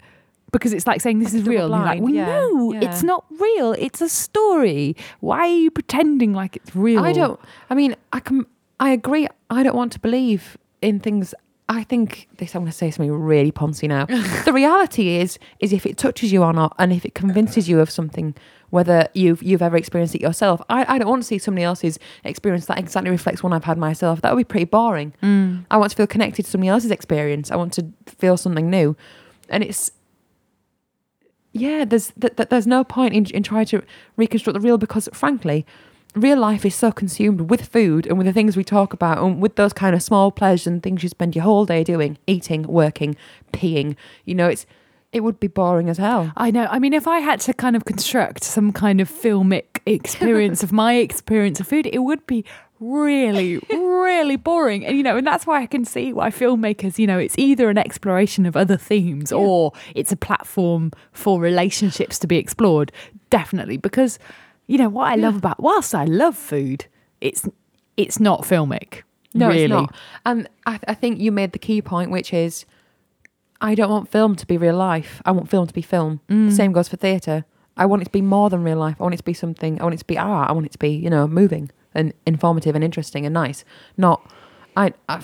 because 0.53 0.73
it's 0.73 0.87
like 0.87 1.01
saying 1.01 1.19
this 1.19 1.35
is 1.35 1.43
Double 1.43 1.53
real 1.53 1.75
and 1.75 1.75
you're 1.75 1.85
like 1.85 2.03
well 2.03 2.15
yeah, 2.15 2.27
no 2.27 2.73
yeah. 2.73 2.81
it's 2.83 3.03
not 3.03 3.25
real 3.39 3.73
it's 3.73 4.01
a 4.01 4.09
story 4.09 4.97
why 5.21 5.41
are 5.41 5.57
you 5.57 5.71
pretending 5.71 6.33
like 6.33 6.57
it's 6.57 6.75
real 6.75 7.05
I 7.09 7.13
don't. 7.13 7.41
I 7.71 7.75
mean, 7.75 7.97
I 8.13 8.21
can. 8.21 8.47
I 8.81 8.91
agree. 8.91 9.27
I 9.51 9.63
don't 9.63 9.77
want 9.77 9.93
to 9.93 10.01
believe 10.01 10.57
in 10.83 11.01
things. 11.01 11.35
I 11.69 11.83
think 11.85 12.29
this. 12.39 12.55
I'm 12.55 12.63
going 12.63 12.71
to 12.71 12.77
say 12.77 12.91
something 12.91 13.13
really 13.13 13.53
poncy 13.53 13.89
now. 13.89 14.07
the 14.45 14.53
reality 14.53 15.17
is, 15.17 15.39
is 15.61 15.73
if 15.73 15.85
it 15.85 15.99
touches 15.99 16.33
you 16.33 16.43
or 16.43 16.53
not, 16.53 16.75
and 16.79 16.93
if 16.93 17.05
it 17.05 17.15
convinces 17.15 17.69
you 17.69 17.81
of 17.81 17.91
something, 17.91 18.35
whether 18.71 19.09
you've 19.15 19.43
you've 19.43 19.63
ever 19.63 19.77
experienced 19.77 20.15
it 20.15 20.21
yourself. 20.21 20.63
I, 20.69 20.95
I 20.95 20.99
don't 20.99 21.09
want 21.09 21.23
to 21.23 21.27
see 21.27 21.39
somebody 21.39 21.65
else's 21.65 21.99
experience 22.25 22.67
that 22.67 22.79
exactly 22.79 23.11
reflects 23.11 23.43
one 23.43 23.53
I've 23.53 23.65
had 23.65 23.79
myself. 23.79 24.23
That 24.23 24.35
would 24.35 24.41
be 24.41 24.45
pretty 24.45 24.65
boring. 24.65 25.13
Mm. 25.23 25.67
I 25.71 25.77
want 25.77 25.91
to 25.91 25.97
feel 25.97 26.07
connected 26.07 26.45
to 26.45 26.51
somebody 26.51 26.69
else's 26.69 26.91
experience. 26.91 27.51
I 27.51 27.57
want 27.57 27.73
to 27.75 27.87
feel 28.07 28.37
something 28.37 28.71
new, 28.71 28.97
and 29.49 29.63
it's 29.63 29.91
yeah. 31.59 31.85
There's 31.85 32.13
th- 32.21 32.37
th- 32.37 32.49
there's 32.49 32.67
no 32.67 32.85
point 32.85 33.15
in 33.15 33.27
in 33.27 33.43
trying 33.43 33.67
to 33.67 33.83
reconstruct 34.17 34.55
the 34.55 34.61
real 34.61 34.79
because, 34.79 35.09
frankly, 35.13 35.67
real 36.15 36.39
life 36.39 36.65
is 36.65 36.75
so 36.75 36.91
consumed 36.93 37.51
with 37.51 37.67
food 37.67 38.07
and 38.07 38.19
with 38.19 38.27
the 38.27 38.33
things 38.33 38.57
we 38.57 38.65
talk 38.65 38.93
about 38.93 39.19
and 39.19 39.43
with 39.43 39.57
those 39.57 39.73
kind 39.73 39.95
of 39.95 40.03
small 40.03 40.31
pleasures 40.31 40.67
and 40.67 40.83
things 40.83 41.03
you 41.03 41.09
spend 41.09 41.35
your 41.35 41.45
whole 41.45 41.65
day 41.67 41.85
doing, 41.85 42.19
eating, 42.27 42.63
working, 42.63 43.17
peeing. 43.53 43.97
You 44.25 44.35
know, 44.35 44.49
it's 44.49 44.67
it 45.13 45.21
would 45.21 45.41
be 45.41 45.47
boring 45.47 45.89
as 45.89 45.97
hell. 45.97 46.33
I 46.37 46.51
know. 46.51 46.67
I 46.71 46.79
mean, 46.79 46.93
if 46.93 47.07
I 47.07 47.21
had 47.21 47.41
to 47.41 47.55
kind 47.55 47.77
of 47.77 47.85
construct 47.87 48.45
some 48.45 48.73
kind 48.73 49.01
of 49.01 49.11
filmic 49.11 49.81
experience 49.87 50.63
of 50.67 50.71
my 50.71 50.95
experience 50.97 51.61
of 51.61 51.67
food, 51.67 51.87
it 51.87 52.01
would 52.01 52.27
be 52.27 52.45
really, 52.81 53.59
really 53.70 54.37
boring. 54.37 54.85
And, 54.87 54.97
you 54.97 55.03
know, 55.03 55.16
and 55.16 55.26
that's 55.26 55.47
why 55.47 55.61
I 55.62 55.66
can 55.66 55.85
see 55.85 56.12
why 56.12 56.31
filmmakers, 56.31 56.99
you 56.99 57.07
know, 57.07 57.18
it's 57.18 57.35
either 57.39 57.70
an 57.70 57.79
exploration 57.79 58.47
of 58.47 58.57
other 58.57 58.76
themes 58.76 59.31
Yeah. 59.33 59.39
or 59.39 59.72
it's 59.95 60.12
a 60.12 60.16
platform 60.16 60.93
for 61.12 61.41
relationships 61.41 62.18
to 62.20 62.26
be 62.26 62.37
explored. 62.39 62.93
Definitely. 63.31 63.76
Because, 63.76 64.18
you 64.66 64.79
know, 64.79 64.89
what 64.89 65.11
I 65.11 65.16
love 65.16 65.35
Yeah. 65.35 65.39
about, 65.39 65.61
whilst 65.61 65.95
I 65.95 66.05
love 66.05 66.37
food, 66.37 66.87
it's, 67.20 67.49
it's 67.97 68.20
not 68.20 68.43
filmic. 68.43 69.03
No, 69.35 69.49
really. 69.49 69.64
it's 69.64 69.70
not. 69.70 69.95
And 70.24 70.49
I, 70.66 70.79
I 70.89 70.95
think 70.95 71.20
you 71.20 71.31
made 71.33 71.53
the 71.53 71.59
key 71.59 71.83
point, 71.83 72.11
which 72.11 72.33
is 72.33 72.64
I 73.61 73.74
don't 73.74 73.91
want 73.91 74.09
film 74.09 74.37
to 74.37 74.47
be 74.47 74.57
real 74.57 74.76
life. 74.76 75.20
I 75.24 75.33
want 75.33 75.51
film 75.51 75.66
to 75.66 75.74
be 75.74 75.83
film. 75.83 76.20
Mm. 76.29 76.53
Same 76.53 76.72
goes 76.72 76.89
for 76.89 76.97
theatre. 76.97 77.45
I 77.76 77.87
want 77.87 78.03
it 78.03 78.07
to 78.07 78.11
be 78.11 78.22
more 78.22 78.51
than 78.51 78.62
real 78.64 78.79
life. 78.79 78.97
I 78.99 79.03
want 79.03 79.14
it 79.14 79.18
to 79.18 79.24
be 79.24 79.35
something. 79.35 79.81
I 79.81 79.85
want 79.85 79.95
it 79.95 79.99
to 79.99 80.05
be 80.07 80.16
art. 80.18 80.49
I 80.49 80.53
want 80.53 80.66
it 80.66 80.72
to 80.72 80.79
be, 80.79 80.91
you 80.91 81.11
know, 81.11 81.26
moving 81.29 81.70
and 81.99 82.13
informative 82.27 82.75
and 82.75 82.83
interesting 82.85 83.27
and 83.27 83.35
nice. 83.35 83.65
Not, 83.97 84.21
I, 84.77 84.93
I, 85.09 85.21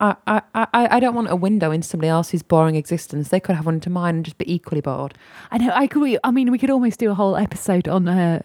I, 0.00 0.14
I, 0.54 0.66
I 0.74 1.00
don't 1.00 1.14
want 1.14 1.30
a 1.30 1.36
window 1.36 1.70
into 1.70 1.86
somebody 1.88 2.08
else's 2.08 2.42
boring 2.42 2.76
existence. 2.76 3.30
They 3.30 3.40
could 3.40 3.56
have 3.56 3.64
one 3.66 3.76
into 3.76 3.88
mine 3.88 4.16
and 4.16 4.24
just 4.24 4.36
be 4.36 4.52
equally 4.52 4.80
bored. 4.82 5.14
I 5.50 5.58
know. 5.58 5.70
I 5.74 5.86
could. 5.86 6.02
we- 6.02 6.18
I 6.22 6.30
mean, 6.30 6.50
we 6.50 6.58
could 6.58 6.70
almost 6.70 6.98
do 6.98 7.10
a 7.10 7.14
whole 7.14 7.36
episode 7.36 7.88
on 7.88 8.06
uh, 8.08 8.42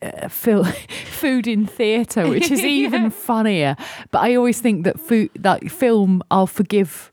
uh, 0.00 0.28
food 1.10 1.48
in 1.48 1.66
theatre, 1.66 2.28
which 2.28 2.50
is 2.50 2.60
even 2.80 3.10
funnier. 3.10 3.76
But 4.12 4.20
I 4.22 4.34
always 4.36 4.60
think 4.60 4.84
that 4.84 5.00
food, 5.00 5.30
that 5.36 5.70
film, 5.70 6.22
I'll 6.30 6.46
forgive. 6.46 7.08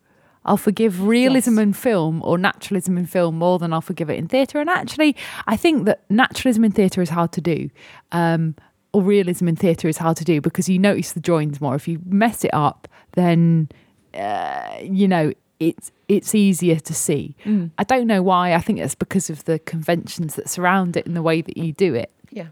I'll 0.45 0.57
forgive 0.57 1.01
realism 1.05 1.55
Yes. 1.57 1.63
in 1.63 1.73
film 1.73 2.21
or 2.23 2.37
naturalism 2.37 2.97
in 2.97 3.05
film 3.05 3.37
more 3.37 3.59
than 3.59 3.73
I'll 3.73 3.81
forgive 3.81 4.09
it 4.09 4.17
in 4.17 4.27
theatre. 4.27 4.59
And 4.59 4.69
actually, 4.69 5.15
I 5.47 5.57
think 5.57 5.85
that 5.85 6.01
naturalism 6.09 6.63
in 6.63 6.71
theatre 6.71 7.01
is 7.01 7.09
hard 7.09 7.31
to 7.33 7.41
do. 7.41 7.69
Um, 8.11 8.55
or 8.93 9.01
realism 9.01 9.47
in 9.47 9.55
theatre 9.55 9.87
is 9.87 9.97
hard 9.97 10.17
to 10.17 10.23
do 10.25 10.41
because 10.41 10.67
you 10.69 10.79
notice 10.79 11.11
the 11.13 11.19
joins 11.19 11.61
more. 11.61 11.75
If 11.75 11.87
you 11.87 11.99
mess 12.05 12.43
it 12.43 12.53
up, 12.53 12.87
then 13.13 13.69
uh, 14.13 14.77
you 14.81 15.07
know 15.07 15.31
it's 15.59 15.91
it's 16.07 16.33
easier 16.33 16.79
to 16.79 16.93
see. 16.93 17.35
I 17.77 17.83
don't 17.83 18.07
know 18.07 18.21
why. 18.23 18.53
I 18.53 18.59
think 18.59 18.79
it's 18.79 18.95
because 18.95 19.29
of 19.29 19.43
the 19.45 19.59
conventions 19.59 20.35
that 20.35 20.49
surround 20.49 20.97
it 20.97 21.05
and 21.05 21.15
the 21.15 21.21
way 21.21 21.41
that 21.41 21.57
you 21.57 21.73
do 21.73 21.93
it. 21.93 22.11
Yeah. 22.31 22.47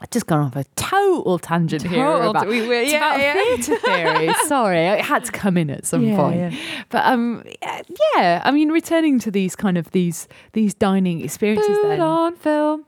I've 0.00 0.10
just 0.10 0.26
gone 0.26 0.40
off 0.40 0.56
a 0.56 0.64
total 0.74 1.38
tangent 1.38 1.84
here 1.84 2.04
about, 2.04 2.48
we 2.48 2.66
were- 2.66 2.82
yeah, 2.82 2.96
about 3.14 3.20
yeah. 3.20 3.34
theatre 3.34 3.76
theory. 3.78 4.34
Sorry, 4.48 4.78
it 4.80 5.00
had 5.04 5.24
to 5.26 5.30
come 5.30 5.56
in 5.56 5.70
at 5.70 5.86
some 5.86 6.02
Yeah, 6.02 6.16
point. 6.16 6.54
But 6.88 7.06
um, 7.06 7.44
yeah, 7.62 7.82
yeah, 8.16 8.42
I 8.44 8.50
mean, 8.50 8.70
returning 8.72 9.20
to 9.20 9.30
these 9.30 9.54
kind 9.54 9.78
of 9.78 9.88
these 9.92 10.26
these 10.54 10.74
dining 10.74 11.20
experiences. 11.22 11.68
Food 11.68 11.90
then, 11.90 12.00
on 12.00 12.34
film. 12.34 12.84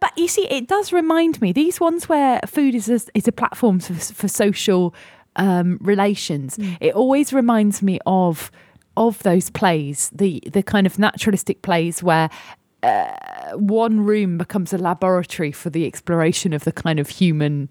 But 0.00 0.12
you 0.16 0.28
see, 0.28 0.46
it 0.48 0.68
does 0.68 0.92
remind 0.92 1.40
me 1.40 1.52
these 1.52 1.80
ones 1.80 2.08
where 2.08 2.40
food 2.46 2.74
is 2.74 2.88
a, 2.88 3.00
is 3.14 3.26
a 3.26 3.32
platform 3.32 3.80
for, 3.80 3.94
for 3.94 4.28
social 4.28 4.94
um, 5.36 5.78
relations. 5.80 6.58
It 6.80 6.94
always 6.94 7.32
reminds 7.32 7.82
me 7.82 7.98
of 8.06 8.50
of 8.96 9.20
those 9.24 9.50
plays, 9.50 10.10
the 10.14 10.40
the 10.52 10.62
kind 10.62 10.86
of 10.86 10.98
naturalistic 10.98 11.62
plays 11.62 12.02
where. 12.02 12.30
Uh, 12.82 13.16
one 13.54 14.04
room 14.04 14.36
becomes 14.36 14.70
a 14.74 14.76
laboratory 14.76 15.50
for 15.50 15.70
the 15.70 15.86
exploration 15.86 16.52
of 16.52 16.64
the 16.64 16.72
kind 16.72 17.00
of 17.00 17.08
human 17.08 17.70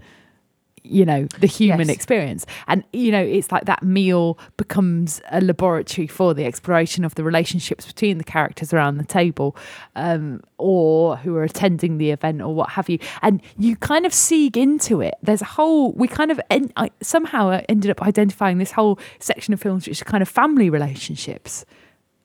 you 0.84 1.06
know 1.06 1.26
the 1.40 1.48
human 1.48 1.88
Yes. 1.88 1.96
experience. 1.96 2.46
And 2.68 2.84
you 2.94 3.12
know 3.12 3.22
it's 3.22 3.52
like 3.52 3.66
that 3.66 3.84
meal 3.84 4.38
becomes 4.58 5.22
a 5.32 5.40
laboratory 5.42 6.08
for 6.08 6.34
the 6.34 6.46
exploration 6.46 7.06
of 7.06 7.16
the 7.16 7.24
relationships 7.24 7.86
between 7.86 8.18
the 8.18 8.24
characters 8.24 8.74
around 8.74 8.98
the 8.98 9.06
table 9.06 9.56
um, 9.96 10.42
or 10.58 11.16
who 11.18 11.36
are 11.38 11.44
attending 11.44 11.98
the 11.98 12.12
event 12.12 12.42
or 12.42 12.54
what 12.54 12.70
have 12.72 12.90
you. 12.90 13.00
And 13.22 13.42
you 13.58 13.76
kind 13.78 14.06
of 14.06 14.14
seek 14.14 14.58
into 14.58 15.02
it. 15.02 15.16
There's 15.24 15.42
a 15.42 15.46
whole 15.46 15.94
we 15.94 16.08
kind 16.08 16.32
of 16.32 16.40
en- 16.50 16.74
I, 16.76 16.92
somehow 17.02 17.62
ended 17.70 17.90
up 17.90 18.02
identifying 18.02 18.58
this 18.58 18.72
whole 18.72 19.00
section 19.20 19.54
of 19.54 19.62
films 19.62 19.88
which 19.88 20.02
are 20.02 20.06
kind 20.06 20.22
of 20.22 20.30
family 20.30 20.70
relationships. 20.70 21.66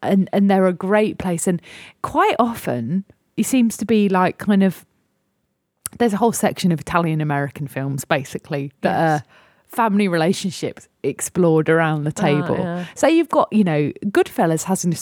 And 0.03 0.29
and 0.33 0.51
they're 0.51 0.67
a 0.67 0.73
great 0.73 1.19
place. 1.19 1.47
And 1.47 1.61
quite 2.03 2.37
often 2.39 3.05
it 3.37 3.47
seems 3.47 3.77
to 3.77 3.85
be 3.85 4.09
like 4.09 4.39
kind 4.39 4.63
of 4.65 4.85
there's 5.99 6.13
a 6.13 6.17
whole 6.19 6.33
section 6.33 6.73
of 6.73 6.81
Italian 6.81 7.21
American 7.21 7.67
films 7.67 8.05
basically 8.05 8.73
that 8.83 8.91
Yes. 8.91 9.21
are 9.21 9.25
family 9.69 10.09
relationships 10.09 10.89
explored 11.03 11.69
around 11.69 12.05
the 12.05 12.13
Ah, 12.17 12.21
table. 12.23 12.57
yeah. 12.59 12.87
So 12.95 13.07
you've 13.07 13.29
got, 13.29 13.53
you 13.53 13.63
know, 13.65 13.93
Goodfellas 14.07 14.65
has 14.65 14.85
a 14.85 14.93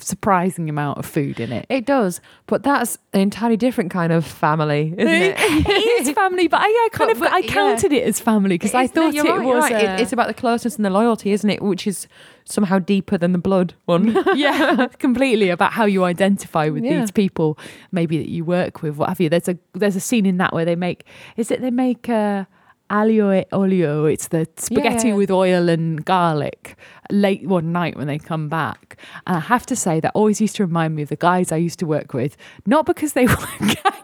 surprising 0.00 0.70
amount 0.70 0.98
of 0.98 1.04
food 1.06 1.40
in 1.40 1.52
it. 1.52 1.66
It 1.68 1.84
does, 1.84 2.20
but 2.46 2.62
that's 2.62 2.98
an 3.12 3.20
entirely 3.20 3.56
different 3.56 3.90
kind 3.90 4.12
of 4.12 4.24
family, 4.24 4.94
isn't 4.96 5.08
it? 5.12 5.36
it 5.38 6.06
is 6.06 6.10
family, 6.14 6.48
but 6.48 6.60
I, 6.60 6.66
I 6.66 6.88
kind 6.92 7.08
But- 7.08 7.16
of 7.16 7.20
but, 7.20 7.32
I 7.32 7.38
yeah. 7.38 7.52
counted 7.52 7.92
it 7.92 8.04
as 8.06 8.20
family 8.20 8.54
because 8.56 8.74
I 8.74 8.86
thought 8.86 9.14
it 9.14 9.22
right, 9.24 9.44
was. 9.44 9.62
right. 9.64 9.72
It- 9.84 10.00
it's 10.00 10.12
about 10.12 10.28
the 10.28 10.34
closeness 10.34 10.76
and 10.76 10.84
the 10.84 10.90
loyalty, 10.90 11.32
isn't 11.32 11.48
it? 11.50 11.60
Which 11.62 11.86
is 11.86 12.06
somehow 12.44 12.78
deeper 12.78 13.18
than 13.18 13.32
the 13.32 13.38
blood 13.38 13.74
one. 13.84 14.16
yeah, 14.34 14.86
completely 14.98 15.50
about 15.50 15.72
how 15.72 15.84
you 15.84 16.04
identify 16.04 16.68
with 16.68 16.84
Yeah. 16.84 17.00
these 17.00 17.10
people, 17.10 17.58
maybe 17.92 18.18
that 18.18 18.28
you 18.28 18.44
work 18.44 18.82
with, 18.82 18.96
what 18.96 19.08
have 19.08 19.20
you. 19.20 19.28
There's 19.28 19.48
a 19.48 19.58
there's 19.74 19.96
a 19.96 20.00
scene 20.00 20.26
in 20.26 20.38
that 20.38 20.52
where 20.52 20.64
they 20.64 20.76
make 20.76 21.04
is 21.36 21.50
it 21.50 21.60
they 21.60 21.70
make 21.70 22.08
uh, 22.08 22.44
aglio 22.92 23.30
e 23.32 23.46
olio? 23.52 24.06
It's 24.06 24.28
the 24.28 24.46
spaghetti 24.56 25.08
yeah. 25.08 25.16
with 25.16 25.30
oil 25.30 25.68
and 25.68 26.04
garlic 26.04 26.76
late 27.10 27.46
one 27.46 27.72
night 27.72 27.96
when 27.96 28.06
they 28.06 28.18
come 28.18 28.48
back. 28.48 28.96
And 29.26 29.36
I 29.36 29.40
have 29.40 29.66
to 29.66 29.76
say 29.76 30.00
that 30.00 30.12
always 30.14 30.40
used 30.40 30.56
to 30.56 30.64
remind 30.66 30.94
me 30.96 31.02
of 31.02 31.08
the 31.08 31.16
guys 31.16 31.50
I 31.52 31.56
used 31.56 31.78
to 31.80 31.86
work 31.86 32.14
with, 32.14 32.36
not 32.66 32.86
because 32.86 33.12
they 33.14 33.26
were 33.32 33.36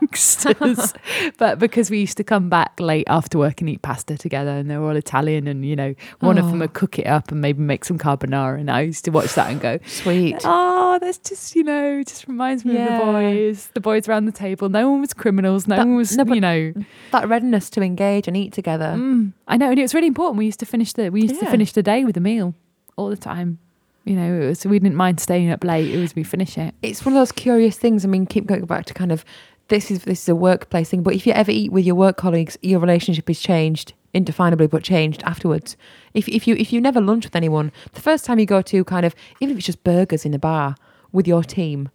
gangsters, 0.01 0.95
but 1.39 1.59
because 1.59 1.91
we 1.91 2.01
used 2.01 2.17
to 2.17 2.25
come 2.25 2.49
back 2.49 2.79
late 2.81 3.05
after 3.09 3.39
work 3.39 3.61
and 3.61 3.71
eat 3.71 3.83
pasta 3.83 4.17
together, 4.17 4.51
and 4.51 4.71
they 4.71 4.77
were 4.77 4.89
all 4.91 4.97
Italian, 4.97 5.47
and 5.47 5.65
you 5.65 5.77
know 5.77 5.95
one 6.21 6.39
of 6.39 6.47
them 6.47 6.57
Oh. 6.57 6.61
would 6.61 6.73
cook 6.73 6.99
it 6.99 7.07
up 7.07 7.31
and 7.31 7.41
maybe 7.41 7.61
make 7.63 7.85
some 7.85 7.99
carbonara, 7.99 8.59
and 8.59 8.71
I 8.71 8.81
used 8.83 9.05
to 9.05 9.11
watch 9.11 9.35
that 9.35 9.51
and 9.51 9.61
go. 9.61 9.79
Sweet. 9.87 10.37
Oh, 10.45 10.99
that's 11.01 11.19
just 11.19 11.55
you 11.55 11.63
know, 11.65 12.03
just 12.03 12.27
reminds 12.27 12.65
me 12.65 12.77
of 12.77 12.89
the 12.91 12.99
boys. 13.05 13.71
The 13.75 13.81
boys 13.81 14.09
around 14.09 14.25
the 14.27 14.33
table. 14.33 14.69
No 14.69 14.91
one 14.91 15.01
was 15.01 15.15
criminals. 15.15 15.67
No 15.67 15.77
That- 15.77 15.87
one 15.87 15.97
was, 15.97 16.17
no, 16.17 16.25
you 16.35 16.41
know. 16.41 16.73
That 17.13 17.29
readiness 17.29 17.71
to 17.71 17.83
engage 17.83 18.27
and 18.29 18.37
eat 18.37 18.53
together. 18.53 18.95
Mm, 18.97 19.33
I 19.47 19.57
know, 19.57 19.71
and 19.71 19.79
it 19.79 19.83
was 19.83 19.95
really 19.95 20.09
important. 20.09 20.39
We 20.39 20.47
used 20.47 20.61
to 20.61 20.67
finish 20.67 20.93
the 20.93 21.11
we 21.11 21.23
used 21.23 21.39
to 21.41 21.47
finish 21.47 21.73
the 21.73 21.83
day 21.83 22.05
with 22.05 22.17
a 22.17 22.21
meal 22.21 22.55
all 22.99 23.09
the 23.09 23.17
time. 23.17 23.59
You 24.05 24.17
know, 24.17 24.41
it 24.41 24.49
was, 24.49 24.65
we 24.65 24.79
didn't 24.79 24.97
mind 24.97 25.21
staying 25.21 25.51
up 25.51 25.65
late. 25.65 25.91
It 25.95 25.99
was 25.99 26.15
we 26.15 26.25
finish 26.25 26.57
it. 26.57 26.75
It's 26.83 27.05
one 27.05 27.15
of 27.15 27.21
those 27.21 27.33
curious 27.33 27.79
things. 27.79 28.05
I 28.05 28.09
mean, 28.09 28.27
keep 28.27 28.47
going 28.47 28.65
back 28.65 28.87
to 28.87 28.95
kind 28.95 29.13
of 29.13 29.25
this 29.69 29.91
is 29.91 30.05
this 30.05 30.23
is 30.23 30.29
a 30.29 30.35
workplace 30.35 30.91
thing, 30.91 31.03
but 31.03 31.15
if 31.15 31.27
you 31.27 31.33
ever 31.35 31.51
eat 31.51 31.71
with 31.73 31.85
your 31.85 31.95
work 31.95 32.17
colleagues, 32.17 32.57
your 32.63 32.81
relationship 32.81 33.29
is 33.29 33.39
changed 33.39 33.93
indefinably, 34.15 34.67
but 34.67 34.83
changed 34.83 35.23
afterwards. 35.25 35.77
If 36.15 36.27
if 36.29 36.47
you 36.49 36.57
if 36.57 36.73
you 36.73 36.81
never 36.81 37.01
lunch 37.01 37.25
with 37.25 37.37
anyone, 37.37 37.71
the 37.93 38.01
first 38.01 38.25
time 38.25 38.39
you 38.39 38.47
go 38.47 38.63
to 38.63 38.85
kind 38.85 39.05
of 39.05 39.15
even 39.41 39.53
if 39.53 39.59
it's 39.59 39.67
just 39.67 39.85
burgers 39.85 40.25
in 40.25 40.33
a 40.33 40.39
bar 40.39 40.75
with 41.13 41.29
your 41.29 41.45
team, 41.45 41.91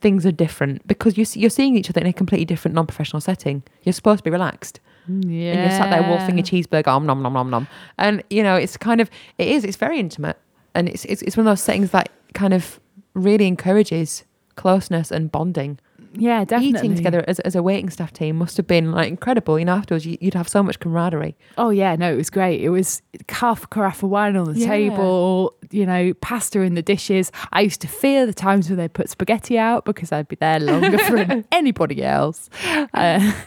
things 0.00 0.24
are 0.24 0.32
different 0.32 0.86
because 0.86 1.18
you 1.18 1.26
you're 1.34 1.50
seeing 1.50 1.76
each 1.76 1.90
other 1.90 2.00
in 2.00 2.06
a 2.06 2.12
completely 2.12 2.46
different 2.46 2.74
non-professional 2.74 3.20
setting. 3.20 3.62
You're 3.82 3.92
supposed 3.92 4.20
to 4.20 4.24
be 4.24 4.30
relaxed. 4.30 4.80
Yeah, 5.06 5.52
and 5.52 5.60
you're 5.60 5.78
sat 5.78 5.90
there 5.90 6.02
wolfing 6.02 6.38
a 6.38 6.42
cheeseburger, 6.42 6.88
om 6.88 7.06
nom 7.06 7.22
nom 7.22 7.32
nom 7.32 7.50
nom, 7.50 7.68
and 7.96 8.22
you 8.28 8.42
know 8.42 8.56
it's 8.56 8.76
kind 8.76 9.00
of 9.00 9.10
it 9.38 9.48
is 9.48 9.64
it's 9.64 9.76
very 9.76 9.98
intimate, 9.98 10.38
and 10.74 10.88
it's 10.88 11.04
it's 11.06 11.22
it's 11.22 11.36
one 11.36 11.46
of 11.46 11.50
those 11.50 11.62
settings 11.62 11.90
that 11.90 12.10
kind 12.34 12.54
of 12.54 12.80
really 13.14 13.46
encourages 13.46 14.24
closeness 14.56 15.10
and 15.10 15.30
bonding. 15.30 15.78
Yeah, 16.18 16.44
definitely. 16.44 16.78
Eating 16.80 16.94
together 16.96 17.24
as 17.28 17.38
as 17.40 17.54
a 17.54 17.62
waiting 17.62 17.90
staff 17.90 18.12
team 18.12 18.36
must 18.36 18.56
have 18.56 18.66
been 18.66 18.92
like 18.92 19.08
incredible. 19.08 19.58
You 19.58 19.64
know, 19.64 19.74
afterwards 19.74 20.04
you, 20.06 20.18
you'd 20.20 20.34
have 20.34 20.48
so 20.48 20.62
much 20.62 20.78
camaraderie. 20.80 21.36
Oh 21.56 21.70
yeah, 21.70 21.96
no, 21.96 22.12
it 22.12 22.16
was 22.16 22.30
great. 22.30 22.60
It 22.62 22.70
was 22.70 23.02
half 23.28 23.64
a 23.64 23.66
carafe 23.68 24.02
of 24.02 24.10
wine 24.10 24.36
on 24.36 24.52
the 24.52 24.58
Yeah. 24.60 24.66
table, 24.68 25.54
you 25.70 25.86
know, 25.86 26.12
pasta 26.20 26.60
in 26.62 26.74
the 26.74 26.82
dishes. 26.82 27.30
I 27.52 27.60
used 27.62 27.80
to 27.82 27.88
fear 27.88 28.26
the 28.26 28.34
times 28.34 28.68
when 28.68 28.78
they 28.78 28.88
put 28.88 29.08
spaghetti 29.10 29.58
out 29.58 29.84
because 29.84 30.12
I'd 30.12 30.28
be 30.28 30.36
there 30.36 30.60
longer 30.60 30.96
than 30.98 31.44
anybody 31.52 32.02
else. 32.02 32.50
Uh, 32.94 33.32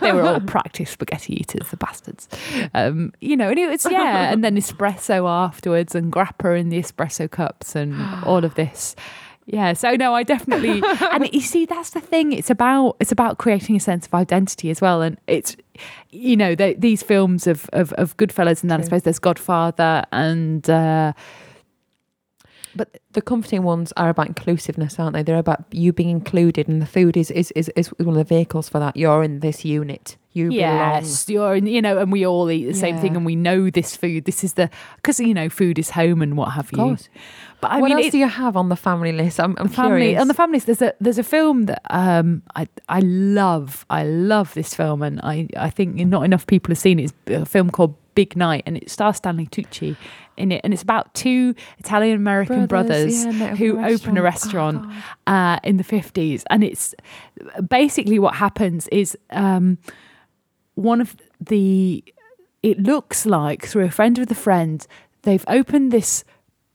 they 0.00 0.12
were 0.12 0.22
all 0.22 0.40
practiced 0.40 0.92
spaghetti 0.94 1.34
eaters, 1.40 1.68
the 1.70 1.76
bastards. 1.76 2.28
Um, 2.74 3.12
you 3.20 3.36
know, 3.36 3.50
and 3.50 3.58
it 3.58 3.68
was 3.68 3.86
yeah, 3.90 4.32
and 4.32 4.42
then 4.42 4.56
espresso 4.64 5.28
afterwards 5.28 5.94
and 5.94 6.12
grappa 6.12 6.58
in 6.58 6.68
the 6.70 6.78
espresso 6.80 7.30
cups 7.30 7.76
and 7.76 7.94
all 8.24 8.44
of 8.44 8.54
this. 8.54 8.96
Yeah, 9.46 9.72
so 9.72 9.96
no, 9.96 10.14
I 10.14 10.22
definitely 10.22 10.80
and 11.10 11.28
you 11.32 11.40
see 11.40 11.66
that's 11.66 11.90
the 11.90 12.00
thing. 12.00 12.32
It's 12.32 12.50
about 12.50 12.96
it's 13.00 13.10
about 13.10 13.38
creating 13.38 13.74
a 13.76 13.80
sense 13.80 14.06
of 14.06 14.14
identity 14.14 14.70
as 14.70 14.80
well, 14.80 15.02
and 15.02 15.18
it's 15.26 15.56
you 16.10 16.36
know 16.36 16.54
the, 16.54 16.74
these 16.78 17.02
films 17.02 17.46
of, 17.48 17.68
of 17.72 17.92
of 17.94 18.16
Goodfellas, 18.16 18.62
and 18.62 18.70
then 18.70 18.80
I 18.80 18.84
suppose 18.84 19.02
there's 19.02 19.18
Godfather, 19.18 20.04
and 20.12 20.68
uh, 20.70 21.12
But 22.76 23.00
the 23.12 23.20
comforting 23.22 23.64
ones 23.64 23.92
are 23.96 24.10
about 24.10 24.28
inclusiveness, 24.28 24.96
aren't 25.00 25.14
they? 25.14 25.24
They're 25.24 25.38
about 25.38 25.64
you 25.72 25.92
being 25.92 26.10
included, 26.10 26.68
and 26.68 26.80
the 26.80 26.86
food 26.86 27.16
is 27.16 27.32
is, 27.32 27.50
is, 27.56 27.68
is 27.74 27.88
one 27.98 28.10
of 28.10 28.14
the 28.14 28.22
vehicles 28.24 28.68
for 28.68 28.78
that. 28.78 28.96
You're 28.96 29.24
in 29.24 29.40
this 29.40 29.64
unit. 29.64 30.16
you 30.32 30.52
yes, 30.52 31.28
you're, 31.28 31.56
in- 31.56 31.66
you 31.66 31.82
know, 31.82 31.98
and 31.98 32.12
we 32.12 32.24
all 32.24 32.48
eat 32.52 32.66
the 32.66 32.74
same 32.74 32.94
thing, 32.98 33.16
and 33.16 33.26
we 33.26 33.34
know 33.34 33.70
this 33.70 33.96
food. 33.96 34.26
This 34.26 34.44
is 34.44 34.52
the 34.52 34.70
because 34.94 35.18
you 35.18 35.34
know, 35.34 35.48
food 35.48 35.76
is 35.80 35.90
home 35.90 36.22
and 36.22 36.36
what 36.36 36.50
have 36.52 36.70
you. 36.70 36.78
Belong. 37.60 37.72
Of 37.72 37.72
course. 37.72 37.72
But 37.72 37.72
I 37.72 37.80
what 37.80 37.88
mean, 37.90 38.04
else 38.04 38.12
do 38.12 38.18
you 38.18 38.28
have 38.28 38.56
on 38.56 38.68
the 38.68 38.76
family 38.76 39.12
list? 39.12 39.38
I'm, 39.40 39.54
I'm 39.58 39.68
family 39.68 40.00
curious. 40.00 40.20
on 40.20 40.28
the 40.28 40.34
families 40.34 40.64
there's 40.64 40.82
a 40.82 40.92
there's 41.00 41.18
a 41.18 41.22
film 41.22 41.66
that 41.66 41.82
um 41.90 42.42
i 42.56 42.66
i 42.88 43.00
love 43.00 43.84
i 43.90 44.02
love 44.04 44.54
this 44.54 44.74
film 44.74 45.02
and 45.02 45.20
i 45.22 45.46
i 45.56 45.70
think 45.70 45.96
not 46.06 46.22
enough 46.24 46.46
people 46.46 46.70
have 46.72 46.78
seen 46.78 46.98
it 46.98 47.12
it's 47.26 47.42
a 47.42 47.44
film 47.46 47.70
called 47.70 47.94
big 48.14 48.36
night 48.36 48.62
and 48.66 48.76
it 48.76 48.90
stars 48.90 49.16
stanley 49.16 49.46
tucci 49.46 49.96
in 50.36 50.50
it 50.52 50.60
and 50.64 50.72
it's 50.72 50.82
about 50.82 51.12
two 51.14 51.54
italian 51.78 52.16
american 52.16 52.66
brothers, 52.66 53.24
yeah, 53.24 53.30
and 53.30 53.40
they 53.40 53.56
who 53.56 53.78
open 53.84 54.16
a 54.16 54.20
Oh, 54.20 54.24
restaurant 54.24 54.82
God. 55.26 55.56
uh, 55.56 55.68
in 55.68 55.76
the 55.76 55.84
50s 55.84 56.42
and 56.50 56.64
it's 56.64 56.94
basically 57.68 58.18
what 58.18 58.34
happens 58.34 58.88
is 58.88 59.16
um, 59.30 59.78
one 60.74 61.00
of 61.00 61.16
the 61.40 62.02
it 62.62 62.78
looks 62.82 63.26
like 63.26 63.66
through 63.66 63.84
a 63.84 63.90
friend 63.90 64.18
of 64.18 64.26
the 64.28 64.34
friend 64.34 64.86
they've 65.22 65.44
opened 65.48 65.92
this 65.92 66.24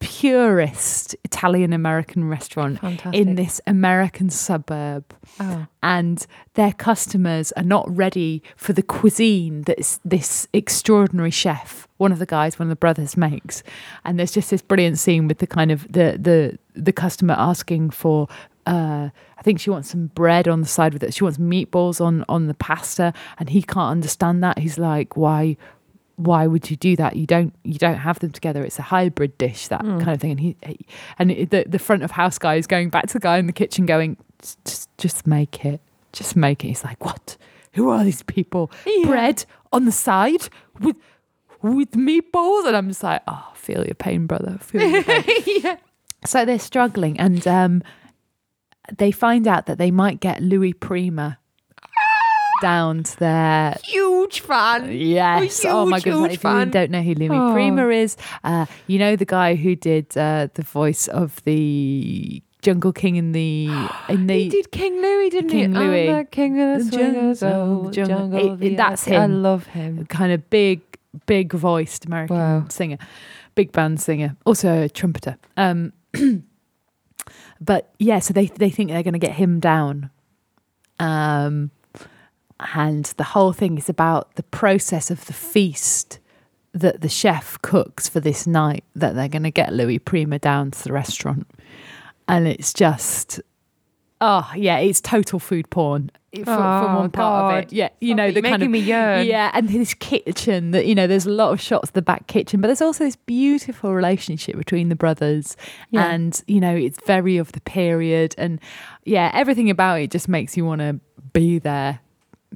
purest 0.05 1.15
italian 1.23 1.73
american 1.73 2.29
restaurant 2.29 2.79
Fantastic. 2.79 3.19
in 3.19 3.35
this 3.35 3.59
american 3.67 4.29
suburb 4.29 5.03
Oh. 5.39 5.65
and 5.83 6.25
their 6.53 6.71
customers 6.71 7.51
are 7.53 7.63
not 7.63 7.85
ready 7.93 8.41
for 8.55 8.71
the 8.73 8.83
cuisine 8.83 9.63
that 9.63 9.99
this 10.05 10.47
extraordinary 10.53 11.31
chef 11.31 11.87
one 11.97 12.11
of 12.11 12.19
the 12.19 12.25
guys 12.25 12.57
one 12.59 12.67
of 12.67 12.69
the 12.69 12.75
brothers 12.75 13.17
makes 13.17 13.63
and 14.05 14.17
there's 14.19 14.31
just 14.31 14.49
this 14.51 14.61
brilliant 14.61 14.97
scene 14.99 15.27
with 15.27 15.39
the 15.39 15.47
kind 15.47 15.71
of 15.71 15.83
the 15.91 16.17
the 16.21 16.57
the 16.75 16.93
customer 16.93 17.35
asking 17.37 17.89
for 17.89 18.27
uh, 18.67 19.09
I 19.37 19.41
think 19.43 19.59
she 19.59 19.69
wants 19.69 19.91
some 19.91 20.07
bread 20.07 20.47
on 20.47 20.61
the 20.61 20.67
side 20.67 20.93
with 20.93 21.03
it. 21.03 21.13
She 21.13 21.23
wants 21.23 21.37
meatballs 21.37 22.01
on 22.03 22.25
on 22.27 22.47
the 22.47 22.55
pasta, 22.55 23.13
and 23.37 23.47
he 23.47 23.61
can't 23.61 23.91
understand 23.91 24.43
that. 24.43 24.57
He's 24.57 24.79
like, 24.79 25.15
"Why, 25.15 25.55
why 26.17 26.47
would 26.47 26.69
you 26.71 26.77
do 26.77 26.95
that? 26.95 27.15
You 27.15 27.25
don't 27.25 27.53
you 27.63 27.77
don't 27.77 27.97
have 27.97 28.19
them 28.19 28.31
together. 28.31 28.63
It's 28.63 28.79
a 28.79 28.83
hybrid 28.83 29.37
dish, 29.37 29.67
that 29.67 29.81
Mm. 29.81 29.99
kind 29.99 30.11
of 30.11 30.21
thing." 30.21 30.31
And 30.31 30.39
he, 30.39 30.55
he 30.65 30.85
and 31.19 31.31
it, 31.31 31.49
the 31.49 31.65
the 31.67 31.79
front 31.79 32.03
of 32.03 32.11
house 32.11 32.37
guy 32.37 32.55
is 32.55 32.67
going 32.67 32.89
back 32.89 33.07
to 33.07 33.13
the 33.13 33.19
guy 33.19 33.37
in 33.37 33.47
the 33.47 33.53
kitchen, 33.53 33.85
going, 33.85 34.17
"Just 34.65 34.89
just 34.97 35.27
make 35.27 35.65
it, 35.65 35.81
just 36.13 36.35
make 36.35 36.63
it." 36.63 36.69
He's 36.69 36.83
like, 36.83 37.03
"What? 37.03 37.37
Who 37.73 37.89
are 37.89 38.03
these 38.03 38.23
people? 38.23 38.71
Yeah. 38.85 39.07
Bread 39.07 39.45
on 39.73 39.85
the 39.85 39.91
side 39.91 40.49
with." 40.79 40.97
With 41.61 41.91
meatballs, 41.93 42.67
and 42.67 42.77
I'm 42.77 42.89
just 42.89 43.01
like, 43.01 43.23
oh, 43.27 43.51
feel 43.55 43.83
your 43.85 43.95
pain, 43.95 44.27
brother. 44.27 44.59
Feel 44.61 44.87
your 44.87 45.03
pain. 45.03 45.23
yeah. 45.63 45.77
So 46.23 46.45
they're 46.45 46.59
struggling, 46.59 47.19
and 47.19 47.47
um, 47.47 47.81
they 48.95 49.09
find 49.11 49.47
out 49.47 49.65
that 49.65 49.79
they 49.79 49.89
might 49.89 50.19
get 50.19 50.43
Louis 50.43 50.73
Prima 50.73 51.39
down 52.61 53.03
to 53.03 53.19
their. 53.19 53.77
Huge 53.83 54.39
fan. 54.41 54.91
Yes. 54.91 55.63
oh 55.65 55.85
my 55.85 55.97
huge, 55.97 56.03
goodness. 56.05 56.21
huge 56.31 56.33
If 56.33 56.43
you 56.43 56.65
don't 56.71 56.91
know 56.91 57.01
who 57.01 57.13
Louis 57.15 57.29
Oh. 57.31 57.53
Prima 57.53 57.87
is, 57.89 58.17
uh, 58.43 58.65
you 58.87 58.99
know 58.99 59.15
the 59.15 59.25
guy 59.25 59.55
who 59.55 59.75
did 59.75 60.15
uh, 60.17 60.47
the 60.53 60.61
voice 60.63 61.07
of 61.07 61.43
the 61.43 62.41
Jungle 62.61 62.93
King 62.93 63.15
in 63.17 63.31
the 63.31 63.67
in 64.09 64.27
the 64.27 64.43
he 64.43 64.49
did 64.49 64.71
King 64.71 65.01
Louie, 65.01 65.29
didn't 65.29 65.49
King 65.51 65.73
he? 65.73 65.79
Louis. 65.79 66.09
I'm 66.09 66.17
the 66.17 66.23
king 66.25 66.59
of 66.61 66.79
the 66.79 66.83
The 66.85 66.91
swingers, 66.91 67.39
jungle, 67.41 67.87
oh, 67.87 67.91
jungle. 67.91 68.17
jungle. 68.29 68.61
It- 68.63 68.71
it- 68.73 68.77
that's 68.77 69.05
him. 69.05 69.21
I 69.21 69.25
love 69.27 69.67
him. 69.67 70.05
kind 70.07 70.31
of 70.31 70.49
big, 70.49 70.81
big 71.27 71.53
voiced 71.53 72.05
American 72.05 72.35
Wow. 72.37 72.65
singer, 72.69 72.97
big 73.53 73.71
band 73.71 73.99
singer, 74.01 74.35
also 74.45 74.83
a 74.83 74.89
trumpeter. 74.89 75.37
Um, 75.57 75.93
but 77.61 77.93
yeah, 77.99 78.19
so 78.19 78.33
they 78.33 78.47
they 78.47 78.69
think 78.69 78.89
they're 78.89 79.03
going 79.03 79.13
to 79.13 79.19
get 79.19 79.33
him 79.33 79.59
down. 79.59 80.09
Um, 80.99 81.71
and 82.59 83.05
the 83.17 83.23
whole 83.23 83.53
thing 83.53 83.77
is 83.77 83.89
about 83.89 84.35
the 84.35 84.43
process 84.43 85.11
of 85.11 85.25
the 85.25 85.33
feast 85.33 86.19
that 86.73 87.01
the 87.01 87.09
chef 87.09 87.61
cooks 87.61 88.07
for 88.09 88.19
this 88.19 88.45
night 88.45 88.83
that 88.95 89.15
they're 89.15 89.29
going 89.29 89.43
to 89.43 89.51
get 89.51 89.73
Louis 89.73 89.99
Prima 89.99 90.39
down 90.39 90.71
to 90.71 90.83
the 90.83 90.91
restaurant. 90.93 91.47
And 92.27 92.47
it's 92.47 92.73
just, 92.73 93.39
oh, 94.19 94.51
yeah, 94.55 94.79
it's 94.79 94.99
total 94.99 95.39
food 95.39 95.69
porn 95.69 96.11
for, 96.35 96.43
for 96.45 96.51
Oh, 96.51 96.95
one 96.97 97.11
part 97.11 97.53
of 97.53 97.63
it. 97.63 97.73
Yeah, 97.73 97.89
you 98.01 98.13
know, 98.13 98.29
Stop 98.29 98.43
the 98.43 98.49
kind 98.49 98.63
of 98.63 98.75
yeah, 98.75 99.51
and 99.53 99.69
this 99.69 99.93
kitchen 99.93 100.71
that 100.71 100.85
you 100.85 100.95
know, 100.95 101.07
there's 101.07 101.25
a 101.25 101.29
lot 101.31 101.53
of 101.53 101.61
shots 101.61 101.89
of 101.89 101.93
the 101.93 102.01
back 102.01 102.27
kitchen, 102.27 102.59
but 102.59 102.67
there's 102.67 102.81
also 102.81 103.05
this 103.05 103.15
beautiful 103.15 103.93
relationship 103.93 104.57
between 104.57 104.89
the 104.89 104.95
brothers, 104.95 105.55
Yeah. 105.91 106.09
and 106.09 106.41
you 106.47 106.59
know, 106.59 106.75
it's 106.75 106.99
very 107.05 107.37
of 107.37 107.53
the 107.53 107.61
period, 107.61 108.35
and 108.37 108.59
yeah, 109.05 109.31
everything 109.33 109.69
about 109.69 110.01
it 110.01 110.11
just 110.11 110.27
makes 110.27 110.57
you 110.57 110.65
want 110.65 110.81
to 110.81 110.99
be 111.31 111.59
there, 111.59 111.99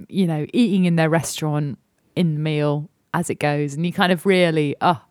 you 0.07 0.27
know, 0.27 0.45
eating 0.53 0.85
in 0.85 0.95
their 0.95 1.09
restaurant 1.09 1.77
in 2.15 2.35
the 2.35 2.39
meal 2.39 2.89
as 3.13 3.29
it 3.29 3.35
goes, 3.39 3.73
and 3.73 3.85
you 3.85 3.91
kind 3.93 4.11
of 4.11 4.25
really, 4.25 4.75
oh, 4.81 5.01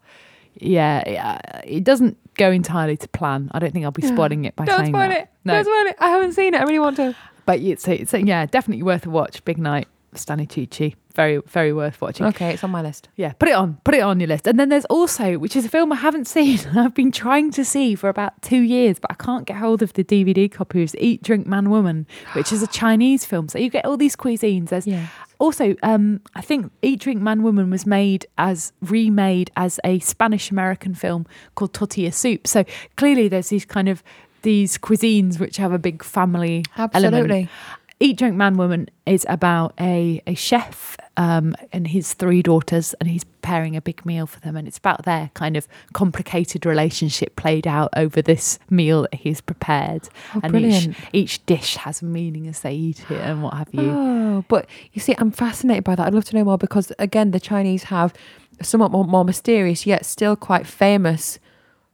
yeah, 0.61 1.01
it, 1.01 1.16
uh, 1.16 1.61
it 1.64 1.84
doesn't 1.84 2.16
go 2.34 2.51
entirely 2.51 2.97
to 2.97 3.09
plan. 3.09 3.51
I 3.53 3.59
don't 3.59 3.72
think 3.72 3.84
I'll 3.84 3.91
be 3.91 4.03
spoiling 4.07 4.45
it 4.45 4.55
by 4.57 4.64
Don't 4.64 4.78
saying 4.78 4.89
spoil 4.93 5.09
that. 5.09 5.20
it. 5.22 5.28
No, 5.45 5.55
Don't 5.55 5.64
spoil 5.64 5.91
it. 5.91 5.97
I 6.01 6.09
haven't 6.11 6.32
seen 6.32 6.55
it. 6.55 6.61
I 6.61 6.64
really 6.64 6.78
want 6.78 6.97
to. 6.97 7.14
but 7.47 7.61
it's, 7.61 7.86
it's 7.89 8.12
yeah, 8.12 8.47
definitely 8.47 8.82
worth 8.82 9.07
a 9.07 9.11
watch. 9.11 9.45
Big 9.45 9.59
night, 9.59 9.89
Stanley 10.14 10.47
Tucci, 10.47 10.95
very 11.19 11.39
very 11.47 11.73
worth 11.73 12.01
watching. 12.01 12.27
Okay, 12.27 12.51
it's 12.55 12.62
on 12.62 12.71
my 12.71 12.81
list. 12.81 13.09
Yeah, 13.16 13.33
put 13.33 13.49
it 13.49 13.57
on, 13.62 13.79
put 13.85 13.95
it 13.95 14.01
on 14.03 14.21
your 14.21 14.29
list. 14.29 14.47
And 14.47 14.59
then 14.59 14.69
there's 14.69 14.85
also, 14.87 15.37
which 15.39 15.57
is 15.57 15.64
a 15.64 15.69
film 15.69 15.93
I 15.93 15.97
haven't 15.97 16.27
seen, 16.37 16.61
I've 16.77 16.95
been 16.95 17.11
trying 17.12 17.51
to 17.53 17.64
see 17.64 17.95
for 17.97 18.09
about 18.09 18.41
two 18.41 18.61
years, 18.61 18.99
but 19.01 19.11
I 19.11 19.14
can't 19.14 19.45
get 19.47 19.57
hold 19.57 19.83
of 19.83 19.93
the 19.95 20.05
DVD 20.05 20.51
copy. 20.51 20.83
Is 20.83 20.95
Eat, 20.99 21.23
Drink, 21.25 21.47
Man, 21.47 21.71
Woman, 21.71 22.07
which 22.35 22.53
is 22.53 22.62
a 22.62 22.66
Chinese 22.83 23.25
film. 23.25 23.49
So 23.49 23.59
you 23.59 23.69
get 23.69 23.85
all 23.85 23.97
these 23.97 24.14
cuisines. 24.14 24.69
There's 24.69 24.87
Yeah. 24.87 25.07
also, 25.39 25.75
um, 25.83 26.21
I 26.37 26.41
think 26.41 26.71
Eat, 26.83 27.01
Drink, 27.01 27.21
Man, 27.21 27.43
Woman 27.43 27.69
was 27.71 27.85
made 27.85 28.27
as 28.39 28.73
remade 28.81 29.51
as 29.57 29.81
a 29.85 29.99
Spanish 29.99 30.51
American 30.53 30.95
film 30.95 31.27
called 31.57 31.73
Tortilla 31.75 32.12
Soup. 32.12 32.47
So 32.47 32.64
clearly, 32.97 33.27
there's 33.29 33.49
these 33.49 33.64
kind 33.64 33.89
of 33.89 34.03
these 34.43 34.79
cuisines 34.79 35.41
which 35.41 35.57
have 35.57 35.73
a 35.73 35.79
big 35.81 36.05
family 36.05 36.64
element. 36.77 36.95
Absolutely. 36.95 37.49
Eat, 38.01 38.16
Drink, 38.19 38.37
Man, 38.37 38.57
Woman 38.57 38.89
is 39.07 39.27
about 39.29 39.75
a, 39.81 40.23
a 40.29 40.35
chef 40.37 40.97
um, 41.19 41.57
and 41.73 41.89
his 41.89 42.14
three 42.14 42.43
daughters, 42.43 42.95
and 43.01 43.11
he's 43.11 43.25
preparing 43.25 43.75
a 43.75 43.83
big 43.83 44.07
meal 44.07 44.27
for 44.27 44.39
them. 44.39 44.57
And 44.57 44.69
it's 44.69 44.79
about 44.79 45.05
their 45.05 45.31
kind 45.35 45.57
of 45.57 45.66
complicated 45.93 46.64
relationship 46.64 47.35
played 47.35 47.66
out 47.66 47.91
over 47.97 48.23
this 48.23 48.61
meal 48.71 49.03
that 49.03 49.14
he's 49.14 49.41
prepared. 49.41 50.09
Oh, 50.37 50.41
and 50.45 50.53
brilliant. 50.53 50.91
each, 50.91 50.97
each 51.12 51.47
dish 51.47 51.75
has 51.77 52.03
a 52.03 52.05
meaning 52.05 52.47
as 52.47 52.61
they 52.61 52.73
eat 52.73 53.05
it 53.11 53.21
and 53.21 53.43
what 53.43 53.55
have 53.55 53.69
you. 53.73 53.91
Oh, 53.91 54.45
but 54.47 54.66
you 54.93 55.01
see, 55.01 55.14
I'm 55.19 55.33
fascinated 55.33 55.83
by 55.83 55.97
that. 55.97 56.07
I'd 56.07 56.14
love 56.14 56.27
to 56.27 56.37
know 56.37 56.45
more 56.45 56.57
because, 56.57 56.93
again, 57.01 57.33
the 57.33 57.41
Chinese 57.41 57.85
have 57.85 58.14
somewhat 58.62 58.93
more, 58.93 59.05
more 59.05 59.25
mysterious 59.25 59.87
yet 59.87 60.07
still 60.07 60.37
quite 60.37 60.66
famous 60.66 61.41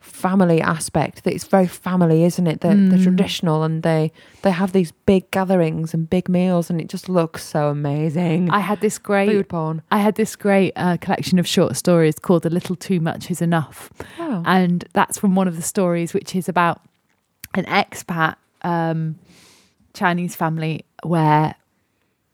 family 0.04 0.60
aspect. 0.60 1.24
That 1.24 1.32
it's 1.34 1.44
very 1.44 1.66
family, 1.66 2.24
isn't 2.24 2.46
it? 2.46 2.60
They're, 2.60 2.74
they're 2.74 2.98
Mm. 2.98 3.02
traditional 3.02 3.62
and 3.64 3.82
they 3.82 4.12
they 4.42 4.50
have 4.50 4.72
these 4.72 4.92
big 5.06 5.30
gatherings 5.30 5.94
and 5.94 6.08
big 6.08 6.28
meals, 6.28 6.70
and 6.70 6.80
it 6.80 6.88
just 6.88 7.08
looks 7.08 7.42
so 7.44 7.68
amazing. 7.70 8.50
I 8.50 8.60
had 8.60 8.80
this 8.80 8.98
great. 8.98 9.28
Food 9.30 9.48
porn. 9.48 9.82
I 9.90 9.98
had 9.98 10.14
this 10.14 10.36
great 10.36 10.72
uh, 10.76 10.96
collection 10.98 11.38
of 11.38 11.46
short 11.46 11.76
stories 11.76 12.18
called 12.18 12.44
"A 12.46 12.50
Little 12.50 12.76
Too 12.76 13.00
Much 13.00 13.30
Is 13.30 13.40
Enough," 13.42 13.90
Wow. 14.18 14.42
and 14.46 14.84
that's 14.92 15.18
from 15.18 15.34
one 15.34 15.48
of 15.48 15.56
the 15.56 15.62
stories, 15.62 16.12
which 16.14 16.36
is 16.36 16.48
about 16.48 16.80
an 17.54 17.64
expat 17.64 18.36
um, 18.62 19.16
Chinese 19.94 20.36
family 20.36 20.84
where 21.02 21.54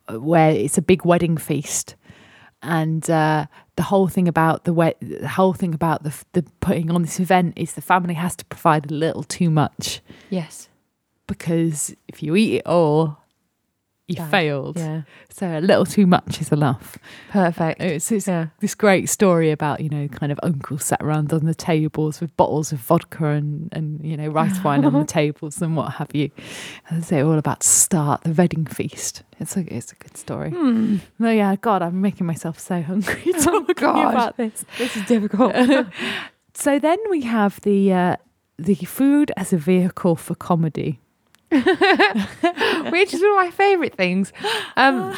where 0.08 0.50
it's 0.50 0.76
a 0.78 0.82
big 0.82 1.04
wedding 1.04 1.36
feast, 1.38 1.94
and 2.62 3.08
uh, 3.08 3.46
the 3.80 3.84
whole 3.84 4.08
thing 4.08 4.28
about 4.28 4.64
the 4.64 4.74
we- 4.74 4.92
the 5.00 5.26
whole 5.26 5.54
thing 5.54 5.72
about 5.72 6.02
the, 6.02 6.12
the 6.34 6.42
putting 6.60 6.90
on 6.90 7.00
this 7.00 7.18
event 7.18 7.54
is 7.56 7.72
the 7.72 7.80
family 7.80 8.12
has 8.12 8.36
to 8.36 8.44
provide 8.44 8.90
a 8.90 8.94
little 8.94 9.22
too 9.22 9.48
much 9.48 10.02
yes. 10.28 10.68
because 11.26 11.96
if 12.06 12.22
you 12.22 12.36
eat 12.36 12.56
it 12.56 12.66
all, 12.66 13.16
you 14.10 14.16
Bad. 14.16 14.30
failed. 14.30 14.76
Yeah. 14.78 15.02
So 15.30 15.46
a 15.58 15.60
little 15.60 15.86
too 15.86 16.06
much 16.06 16.40
is 16.40 16.52
enough. 16.52 16.98
Perfect. 17.30 17.80
It's, 17.80 18.10
it's 18.12 18.26
Yeah. 18.26 18.46
this 18.60 18.74
great 18.74 19.08
story 19.08 19.50
about 19.50 19.80
you 19.80 19.88
know 19.88 20.08
kind 20.08 20.30
of 20.32 20.38
uncle 20.42 20.78
sat 20.78 21.00
around 21.02 21.32
on 21.32 21.46
the 21.46 21.54
tables 21.54 22.20
with 22.20 22.36
bottles 22.36 22.72
of 22.72 22.78
vodka 22.80 23.26
and 23.26 23.68
and 23.72 24.04
you 24.04 24.16
know 24.16 24.28
rice 24.28 24.62
wine 24.62 24.84
on 24.84 24.92
the 24.92 25.04
tables 25.20 25.62
and 25.62 25.76
what 25.76 25.92
have 25.94 26.14
you 26.14 26.30
and 26.88 27.02
they're 27.04 27.24
all 27.24 27.38
about 27.38 27.60
to 27.60 27.68
start 27.68 28.22
the 28.24 28.32
wedding 28.32 28.66
feast 28.66 29.22
it's 29.38 29.56
a 29.56 29.60
it's 29.74 29.92
a 29.92 29.96
good 29.96 30.16
story 30.16 30.50
Hmm. 30.50 30.96
no 31.18 31.30
yeah 31.30 31.56
god 31.56 31.82
i'm 31.82 32.00
making 32.00 32.26
myself 32.26 32.58
so 32.58 32.82
hungry 32.82 33.32
talking 33.40 33.74
God. 33.76 34.12
about 34.12 34.36
this 34.36 34.64
This 34.78 34.96
is 34.96 35.04
difficult. 35.06 35.54
so 36.54 36.78
then 36.78 36.98
we 37.10 37.22
have 37.22 37.60
the 37.62 37.92
uh 37.92 38.16
the 38.58 38.74
food 38.74 39.32
as 39.36 39.52
a 39.52 39.56
vehicle 39.56 40.16
for 40.16 40.34
comedy 40.34 41.00
which 42.90 43.12
is 43.12 43.20
one 43.20 43.30
of 43.30 43.36
my 43.36 43.50
favourite 43.52 43.94
things. 43.94 44.32
Um, 44.76 45.14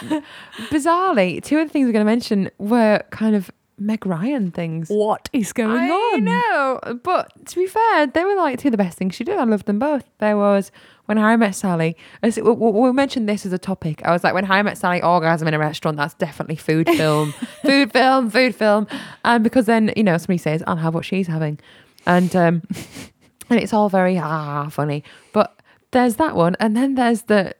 bizarrely, 0.70 1.43
two 1.43 1.59
of 1.59 1.68
the 1.68 1.72
things 1.72 1.87
we're 1.87 1.93
going 1.93 2.05
to 2.07 2.11
mention 2.11 2.51
were 2.59 3.03
kind 3.11 3.37
of 3.37 3.51
Meg 3.78 4.07
Ryan 4.07 4.51
things. 4.51 4.89
What 4.89 5.28
is 5.33 5.53
going 5.53 5.70
on? 5.70 5.78
I 5.78 5.91
on? 5.91 6.24
know, 6.24 7.01
but 7.03 7.47
to 7.47 7.57
be 7.57 7.66
fair, 7.66 8.07
they 8.07 8.24
were 8.24 8.37
like 8.37 8.59
two 8.59 8.68
of 8.68 8.72
the 8.72 8.78
best 8.78 8.97
things 8.97 9.14
she 9.14 9.24
did. 9.24 9.39
I 9.39 9.45
loved 9.45 9.66
them 9.66 9.78
both. 9.78 10.05
There 10.18 10.37
was 10.37 10.70
when 11.07 11.16
Harry 11.16 11.37
Met 11.37 11.55
Sally. 11.55 11.97
As 12.22 12.37
we, 12.37 12.53
we 12.53 12.70
we 12.70 12.93
mentioned 12.93 13.28
this 13.28 13.45
as 13.45 13.53
a 13.53 13.59
topic. 13.59 14.01
I 14.05 14.12
was 14.12 14.24
like, 14.24 14.35
when 14.35 14.45
Harry 14.45 14.62
Met 14.62 14.78
Sally 14.78 15.03
orgasm 15.03 15.49
in 15.49 15.55
a 15.55 15.59
restaurant, 15.59 15.97
that's 15.97 16.14
definitely 16.14 16.57
food 16.57 16.89
film, 16.97 17.33
food 17.62 17.93
film, 17.93 18.30
food 18.30 18.55
film. 18.55 18.87
And 19.24 19.43
because 19.43 19.66
then 19.66 19.93
you 19.97 20.05
know 20.05 20.16
somebody 20.16 20.39
says, 20.39 20.62
"I'll 20.66 20.76
have 20.76 20.95
what 20.95 21.05
she's 21.05 21.26
having," 21.26 21.59
and 22.07 22.35
um, 22.37 22.62
and 23.51 23.61
it's 23.61 23.72
all 23.72 23.89
very 23.89 24.18
ah 24.18 24.68
funny. 24.68 25.03
But 25.33 25.59
there's 25.93 26.16
that 26.16 26.34
one, 26.34 26.57
and 26.61 26.76
then 26.76 26.95
there's 26.95 27.22
the 27.22 27.55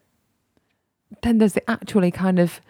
then 1.23 1.39
there's 1.39 1.53
the 1.53 1.71
actually 1.71 2.11
kind 2.11 2.39
of 2.39 2.61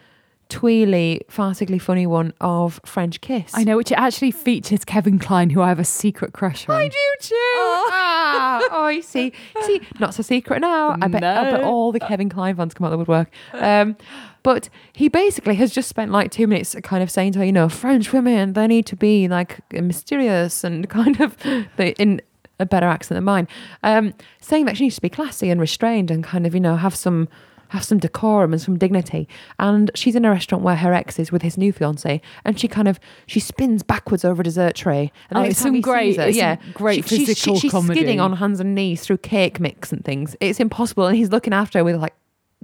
tweely, 0.52 1.22
farcically 1.30 1.80
funny 1.80 2.06
one 2.06 2.34
of 2.38 2.78
French 2.84 3.22
Kiss. 3.22 3.52
I 3.54 3.64
know, 3.64 3.78
which 3.78 3.90
it 3.90 3.94
actually 3.94 4.32
features 4.32 4.84
Kevin 4.84 5.18
Kline, 5.18 5.48
who 5.48 5.62
I 5.62 5.68
have 5.68 5.78
a 5.78 5.84
secret 5.84 6.34
crush 6.34 6.68
on. 6.68 6.76
I 6.76 6.88
do 6.88 6.98
too. 7.20 7.34
Ah, 7.34 8.68
oh, 8.72 8.88
you 8.88 9.00
see, 9.00 9.32
see, 9.62 9.80
not 9.98 10.12
so 10.12 10.22
secret 10.22 10.60
now. 10.60 10.98
I 11.00 11.08
bet, 11.08 11.24
I 11.24 11.50
bet 11.50 11.62
all 11.62 11.90
the 11.90 12.00
Kevin 12.00 12.28
Kline 12.28 12.54
fans 12.54 12.74
come 12.74 12.84
out 12.84 12.88
of 12.88 12.92
the 12.92 12.98
woodwork. 12.98 13.30
Um, 13.54 13.96
but 14.42 14.68
he 14.92 15.08
basically 15.08 15.54
has 15.54 15.72
just 15.72 15.88
spent 15.88 16.10
like 16.10 16.30
two 16.30 16.46
minutes 16.46 16.76
kind 16.82 17.02
of 17.02 17.10
saying 17.10 17.32
to 17.32 17.38
her, 17.38 17.44
you 17.46 17.52
know, 17.52 17.70
French 17.70 18.12
women, 18.12 18.52
they 18.52 18.66
need 18.66 18.84
to 18.86 18.96
be 18.96 19.28
like 19.28 19.60
mysterious 19.72 20.64
and 20.64 20.86
kind 20.90 21.18
of 21.20 21.34
they, 21.76 21.90
in 21.98 22.20
a 22.62 22.66
better 22.66 22.86
accent 22.86 23.16
than 23.16 23.24
mine, 23.24 23.46
um, 23.82 24.14
saying 24.40 24.64
that 24.66 24.76
she 24.76 24.84
needs 24.84 24.94
to 24.96 25.02
be 25.02 25.08
classy 25.08 25.50
and 25.50 25.60
restrained 25.60 26.10
and 26.10 26.24
kind 26.24 26.46
of, 26.46 26.54
you 26.54 26.60
know, 26.60 26.76
have 26.76 26.94
some 26.94 27.28
have 27.68 27.82
some 27.84 27.96
decorum 27.98 28.52
and 28.52 28.60
some 28.60 28.76
dignity. 28.76 29.26
And 29.58 29.90
she's 29.94 30.14
in 30.14 30.26
a 30.26 30.30
restaurant 30.30 30.62
where 30.62 30.76
her 30.76 30.92
ex 30.92 31.18
is 31.18 31.32
with 31.32 31.40
his 31.40 31.56
new 31.56 31.72
fiance, 31.72 32.20
and 32.44 32.60
she 32.60 32.68
kind 32.68 32.86
of 32.86 33.00
she 33.26 33.40
spins 33.40 33.82
backwards 33.82 34.26
over 34.26 34.42
a 34.42 34.44
dessert 34.44 34.74
tray. 34.74 35.10
And 35.30 35.38
Oh, 35.38 35.42
it's 35.42 35.58
some 35.58 35.80
great- 35.80 36.08
it's 36.10 36.16
some 36.18 36.30
yeah, 36.32 36.56
great 36.74 37.06
she, 37.08 37.24
physical 37.24 37.58
she's 37.58 37.70
comedy. 37.72 37.98
skidding 37.98 38.20
on 38.20 38.34
hands 38.34 38.60
and 38.60 38.74
knees 38.74 39.02
through 39.02 39.18
cake 39.18 39.58
mix 39.58 39.90
and 39.90 40.04
things. 40.04 40.36
It's 40.40 40.60
impossible, 40.60 41.06
and 41.06 41.16
he's 41.16 41.30
looking 41.30 41.54
after 41.54 41.78
her 41.78 41.84
with 41.84 41.96
like 41.96 42.14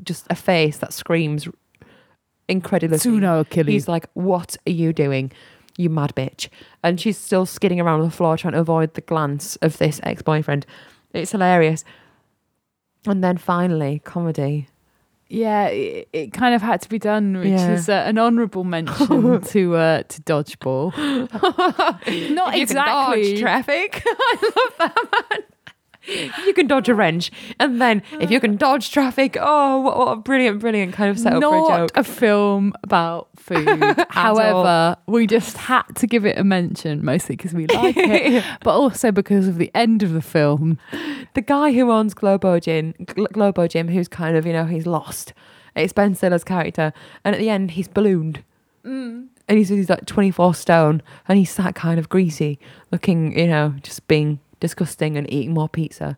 just 0.04 0.26
a 0.28 0.34
face 0.34 0.76
that 0.78 0.92
screams 0.92 1.48
incredulously. 2.48 3.10
Tsuno 3.12 3.40
Achilles. 3.40 3.72
He's 3.72 3.88
like, 3.88 4.06
"What 4.14 4.56
are 4.66 4.72
you 4.72 4.92
doing?" 4.92 5.32
You 5.78 5.88
mad 5.88 6.12
bitch. 6.14 6.48
And 6.82 7.00
she's 7.00 7.16
still 7.16 7.46
skidding 7.46 7.80
around 7.80 8.00
on 8.00 8.06
the 8.06 8.14
floor 8.14 8.36
trying 8.36 8.52
to 8.52 8.60
avoid 8.60 8.92
the 8.94 9.00
glance 9.00 9.56
of 9.62 9.78
this 9.78 10.00
ex 10.02 10.20
boyfriend. 10.20 10.66
It's 11.14 11.30
hilarious. 11.32 11.84
And 13.06 13.22
then 13.24 13.36
finally, 13.38 14.02
comedy. 14.04 14.68
Yeah, 15.30 15.66
it, 15.68 16.08
it 16.12 16.32
kind 16.32 16.54
of 16.54 16.62
had 16.62 16.80
to 16.82 16.88
be 16.88 16.98
done, 16.98 17.36
which 17.36 17.48
Yeah. 17.48 17.72
is 17.72 17.88
uh, 17.88 18.02
an 18.06 18.18
honourable 18.18 18.64
mention 18.64 19.40
to 19.52 19.76
uh, 19.76 20.02
to 20.02 20.22
dodgeball. 20.22 20.92
Not 21.28 22.02
If 22.06 22.14
you 22.14 22.32
can 22.34 22.60
exactly. 22.60 23.30
dodge 23.34 23.40
traffic. 23.40 24.02
I 24.06 24.36
love 24.42 24.74
that 24.78 25.28
man. 25.30 25.42
If 26.08 26.46
you 26.46 26.54
can 26.54 26.66
dodge 26.66 26.88
a 26.88 26.94
wrench, 26.94 27.30
and 27.60 27.80
then 27.80 28.02
if 28.20 28.30
you 28.30 28.40
can 28.40 28.56
dodge 28.56 28.90
traffic, 28.90 29.36
oh, 29.38 29.80
what, 29.80 29.98
what 29.98 30.08
a 30.12 30.16
brilliant, 30.16 30.60
brilliant 30.60 30.94
kind 30.94 31.10
of 31.10 31.18
setup 31.18 31.42
for 31.42 31.48
a 31.48 31.50
Not 31.50 31.78
joke. 31.78 31.90
a 31.96 32.04
film 32.04 32.72
about 32.82 33.28
food. 33.36 33.68
However, 34.08 34.96
we 35.06 35.26
just 35.26 35.56
had 35.56 35.82
to 35.96 36.06
give 36.06 36.24
it 36.24 36.38
a 36.38 36.44
mention, 36.44 37.04
mostly 37.04 37.36
because 37.36 37.52
we 37.52 37.66
like 37.66 37.96
it, 37.96 38.44
but 38.62 38.70
also 38.72 39.12
because 39.12 39.48
of 39.48 39.58
the 39.58 39.70
end 39.74 40.02
of 40.02 40.12
the 40.12 40.22
film. 40.22 40.78
the 41.34 41.42
guy 41.42 41.72
who 41.72 41.90
owns 41.92 42.14
Globo 42.14 42.58
Gym, 42.58 42.94
Gl- 43.00 43.30
Globo 43.32 43.66
Gym, 43.66 43.88
who's 43.88 44.08
kind 44.08 44.36
of, 44.36 44.46
you 44.46 44.52
know, 44.52 44.64
he's 44.64 44.86
lost. 44.86 45.34
It's 45.76 45.92
Ben 45.92 46.14
Stiller's 46.14 46.44
character, 46.44 46.92
and 47.24 47.34
at 47.34 47.38
the 47.38 47.50
end, 47.50 47.72
he's 47.72 47.88
ballooned. 47.88 48.42
Mm. 48.84 49.28
And 49.46 49.58
he's, 49.58 49.68
he's 49.68 49.88
like 49.88 50.06
24 50.06 50.54
stone, 50.54 51.02
and 51.28 51.38
he's 51.38 51.54
that 51.56 51.74
kind 51.74 51.98
of 51.98 52.08
greasy, 52.08 52.58
looking, 52.90 53.38
you 53.38 53.46
know, 53.46 53.74
just 53.82 54.06
being 54.08 54.40
disgusting 54.60 55.16
and 55.16 55.30
eating 55.32 55.54
more 55.54 55.68
pizza. 55.68 56.16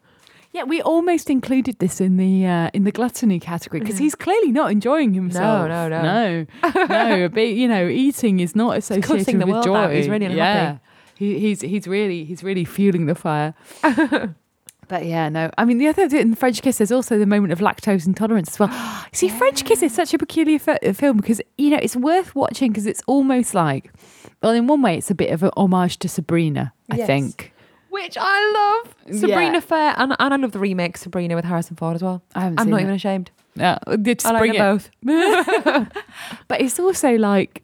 Yeah, 0.52 0.64
we 0.64 0.82
almost 0.82 1.30
included 1.30 1.78
this 1.78 2.00
in 2.00 2.16
the 2.16 2.44
uh, 2.46 2.70
in 2.74 2.82
the 2.82 2.90
gluttony 2.90 3.38
category 3.38 3.78
because 3.80 3.98
he's 3.98 4.16
clearly 4.16 4.50
not 4.50 4.72
enjoying 4.72 5.14
himself. 5.14 5.68
no, 5.68 5.88
no. 5.88 6.02
no, 6.02 6.46
no. 6.86 7.28
But 7.32 7.40
you 7.48 7.68
know, 7.68 7.86
eating 7.86 8.40
is 8.40 8.56
not 8.56 8.76
associated 8.76 9.38
with 9.38 9.48
world 9.48 9.64
joy. 9.64 9.76
out. 9.76 9.92
He's 9.92 10.08
really 10.08 10.26
unhappy. 10.26 10.38
Yeah, 10.38 10.78
he, 11.14 11.38
he's 11.38 11.60
he's 11.60 11.86
really 11.86 12.24
he's 12.24 12.42
really 12.42 12.64
fueling 12.64 13.06
the 13.06 13.14
fire. 13.14 13.54
But 14.88 15.06
yeah, 15.06 15.28
no. 15.28 15.52
I 15.56 15.64
mean, 15.66 15.78
the 15.78 15.86
other 15.86 16.08
thing 16.08 16.20
in 16.20 16.34
French 16.34 16.62
Kiss, 16.62 16.78
there's 16.78 16.90
also 16.90 17.16
the 17.16 17.24
moment 17.24 17.52
of 17.52 17.60
lactose 17.60 18.08
intolerance 18.08 18.48
as 18.48 18.58
well. 18.58 19.06
See, 19.12 19.28
French 19.28 19.64
Kiss 19.64 19.84
is 19.84 19.94
such 19.94 20.12
a 20.14 20.18
peculiar 20.18 20.58
fi- 20.58 20.78
film 20.94 21.18
because 21.18 21.40
you 21.56 21.70
know 21.70 21.78
it's 21.80 21.94
worth 21.94 22.34
watching 22.34 22.72
because 22.72 22.86
it's 22.86 23.00
almost 23.06 23.54
like, 23.54 23.92
well, 24.42 24.50
in 24.50 24.66
one 24.66 24.82
way, 24.82 24.96
it's 24.98 25.08
a 25.08 25.14
bit 25.14 25.30
of 25.30 25.44
an 25.44 25.50
homage 25.56 25.98
to 26.00 26.08
Sabrina. 26.08 26.72
I 26.90 26.96
Yes. 26.96 27.06
think. 27.06 27.52
Which 27.90 28.16
I 28.18 28.82
love. 28.84 29.18
Sabrina 29.20 29.54
Yeah. 29.54 29.60
Fair, 29.60 29.94
and, 29.96 30.14
and 30.18 30.34
I 30.34 30.36
love 30.36 30.52
the 30.52 30.58
remix 30.58 30.98
Sabrina 30.98 31.34
with 31.34 31.44
Harrison 31.44 31.76
Ford 31.76 31.96
as 31.96 32.02
well. 32.02 32.22
I 32.34 32.40
haven't 32.40 32.60
I'm 32.60 32.70
not 32.70 32.80
it. 32.80 32.84
even 32.84 32.94
ashamed. 32.94 33.30
Yeah, 33.56 33.78
just 34.02 34.24
I 34.26 34.30
like 34.32 34.40
bring 34.40 34.52
them 34.52 34.80
it. 35.02 35.88
both. 35.90 35.92
But 36.48 36.60
it's 36.60 36.78
also 36.78 37.16
like, 37.16 37.62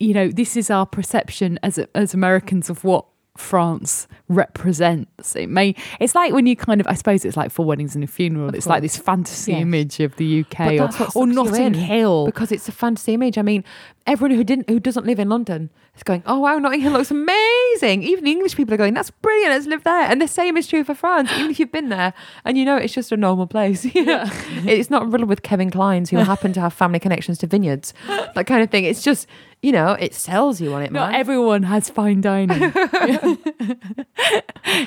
you 0.00 0.14
know, 0.14 0.28
this 0.28 0.56
is 0.56 0.70
our 0.70 0.86
perception 0.86 1.58
as 1.62 1.78
as 1.94 2.14
Americans 2.14 2.70
of 2.70 2.82
what 2.82 3.04
France 3.38 4.06
represents. 4.28 5.34
It 5.36 5.48
may. 5.48 5.74
It's 6.00 6.14
like 6.14 6.32
when 6.32 6.46
you 6.46 6.56
kind 6.56 6.80
of. 6.80 6.86
I 6.86 6.94
suppose 6.94 7.24
it's 7.24 7.36
like 7.36 7.50
Four 7.50 7.66
Weddings 7.66 7.94
and 7.94 8.04
a 8.04 8.06
Funeral. 8.06 8.48
Of 8.48 8.54
it's 8.54 8.66
like 8.66 8.82
this 8.82 8.96
fantasy 8.96 9.52
Yes. 9.52 9.62
image 9.62 10.00
of 10.00 10.16
the 10.16 10.40
UK 10.40 10.80
or, 10.80 10.88
or 11.14 11.26
Notting 11.26 11.62
in. 11.66 11.74
Hill. 11.74 12.26
because 12.26 12.52
it's 12.52 12.68
a 12.68 12.72
fantasy 12.72 13.14
image. 13.14 13.38
I 13.38 13.42
mean, 13.42 13.64
everyone 14.06 14.36
who 14.36 14.44
didn't 14.44 14.68
who 14.68 14.80
doesn't 14.80 15.06
live 15.06 15.18
in 15.18 15.28
London 15.28 15.70
is 15.96 16.02
going, 16.02 16.22
"Oh 16.26 16.38
wow, 16.40 16.58
Notting 16.58 16.80
Hill 16.80 16.92
looks 16.92 17.10
amazing." 17.10 18.02
Even 18.02 18.24
the 18.24 18.30
English 18.32 18.56
people 18.56 18.74
are 18.74 18.78
going, 18.78 18.94
"That's 18.94 19.10
brilliant. 19.10 19.52
Let's 19.52 19.66
live 19.66 19.84
there." 19.84 20.02
And 20.10 20.20
the 20.20 20.28
same 20.28 20.56
is 20.56 20.66
true 20.66 20.84
for 20.84 20.94
France. 20.94 21.30
Even 21.36 21.50
if 21.50 21.58
you've 21.60 21.72
been 21.72 21.88
there 21.88 22.12
and 22.44 22.56
you 22.58 22.64
know 22.64 22.76
it's 22.76 22.94
just 22.94 23.12
a 23.12 23.16
normal 23.16 23.46
place. 23.46 23.84
yeah, 23.94 24.30
it's 24.64 24.90
not 24.90 25.10
riddled 25.10 25.28
with 25.28 25.42
Kevin 25.42 25.70
Klines 25.70 26.10
who 26.10 26.16
happen 26.18 26.52
to 26.54 26.60
have 26.60 26.72
family 26.72 26.98
connections 26.98 27.38
to 27.38 27.46
vineyards, 27.46 27.94
that 28.34 28.46
kind 28.46 28.62
of 28.62 28.70
thing. 28.70 28.84
It's 28.84 29.02
just 29.02 29.26
you 29.62 29.72
know 29.72 29.92
it 29.92 30.14
sells 30.14 30.60
you 30.60 30.72
on 30.74 30.82
it, 30.82 30.92
Not 30.92 31.12
man. 31.12 31.20
everyone 31.20 31.62
has 31.64 31.88
fine 31.90 32.20
dining. 32.20 32.58
it 32.74 33.80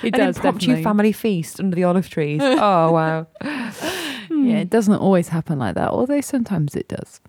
An 0.04 0.12
does 0.12 0.38
impromptu 0.38 0.68
definitely. 0.68 0.84
family 0.84 1.12
feast 1.12 1.60
under 1.60 1.76
the 1.76 1.84
olive 1.84 2.10
trees. 2.10 2.42
Oh 2.44 2.92
wow. 2.92 3.28
Yeah, 3.42 4.60
it 4.60 4.70
doesn't 4.70 4.96
always 4.96 5.30
happen 5.30 5.60
like 5.60 5.76
that. 5.76 5.90
Although 5.90 6.22
sometimes 6.22 6.76
it 6.76 6.88
does. 6.88 7.20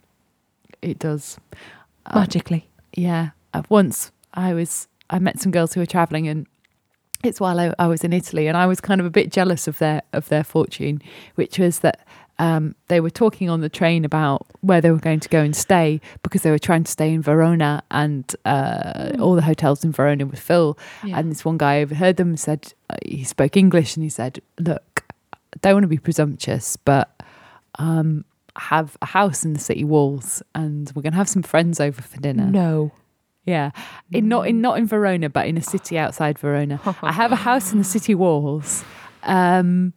It 0.83 0.99
does. 0.99 1.39
Um, 2.07 2.21
Magically. 2.21 2.69
yeah 2.97 3.31
uh, 3.53 3.63
once 3.69 4.11
i 4.33 4.55
was 4.55 4.89
i 5.11 5.19
met 5.19 5.39
some 5.39 5.53
girls 5.53 5.75
who 5.75 5.81
were 5.81 5.87
traveling 5.87 6.27
and 6.27 6.47
it's 7.23 7.39
while 7.39 7.61
I, 7.61 7.75
I 7.79 7.87
was 7.89 8.03
in 8.05 8.15
italy 8.15 8.47
and 8.49 8.57
i 8.57 8.65
was 8.67 8.81
kind 8.81 9.03
of 9.03 9.07
a 9.07 9.11
bit 9.11 9.31
jealous 9.31 9.69
of 9.69 9.77
their 9.79 10.01
of 10.15 10.31
their 10.31 10.43
fortune 10.43 11.03
which 11.35 11.59
was 11.59 11.81
that 11.81 12.07
um, 12.41 12.75
they 12.89 13.01
were 13.01 13.11
talking 13.11 13.51
on 13.51 13.61
the 13.61 13.69
train 13.69 14.03
about 14.03 14.47
where 14.63 14.81
they 14.81 14.91
were 14.91 14.99
going 14.99 15.21
to 15.21 15.29
go 15.29 15.43
and 15.43 15.55
stay 15.55 16.01
because 16.23 16.41
they 16.43 16.51
were 16.51 16.59
trying 16.59 16.83
to 16.83 16.91
stay 16.91 17.13
in 17.13 17.21
verona 17.21 17.83
and 17.91 18.35
uh, 18.47 19.11
all 19.21 19.35
the 19.35 19.43
hotels 19.43 19.85
in 19.85 19.93
verona 19.93 20.25
were 20.25 20.37
full 20.37 20.79
and 21.03 21.31
this 21.31 21.45
one 21.45 21.59
guy 21.59 21.83
overheard 21.83 22.17
them 22.17 22.31
and 22.31 22.41
said 22.41 22.73
uh, 22.89 22.97
he 23.05 23.23
spoke 23.25 23.59
english 23.59 23.95
and 23.95 24.03
he 24.03 24.09
said 24.09 24.41
look 24.59 25.05
i 25.35 25.59
don't 25.61 25.75
want 25.75 25.85
to 25.85 25.89
be 25.89 25.99
presumptuous 25.99 26.77
but 26.77 27.23
um, 27.79 28.25
I 28.57 28.63
have 28.63 28.97
a 29.01 29.07
house 29.07 29.45
in 29.45 29.53
the 29.53 29.61
city 29.61 29.85
walls 29.85 30.43
and 30.55 30.91
we're 30.95 31.03
going 31.03 31.13
to 31.13 31.19
have 31.19 31.29
some 31.29 31.43
friends 31.43 31.79
over 31.79 32.01
for 32.01 32.19
dinner 32.21 32.47
no. 32.47 32.91
yeah, 33.45 33.71
in 34.11 34.29
not 34.29 34.49
in 34.49 34.61
not 34.61 34.79
in 34.79 34.87
Verona, 34.87 35.29
but 35.29 35.47
in 35.47 35.57
a 35.57 35.63
city 35.63 35.97
outside 35.97 36.39
Verona. 36.39 36.81
I 37.03 37.13
have 37.13 37.33
a 37.33 37.37
house 37.37 37.73
in 37.73 37.79
the 37.79 37.85
city 37.85 38.15
walls. 38.15 38.85
Um, 39.23 39.93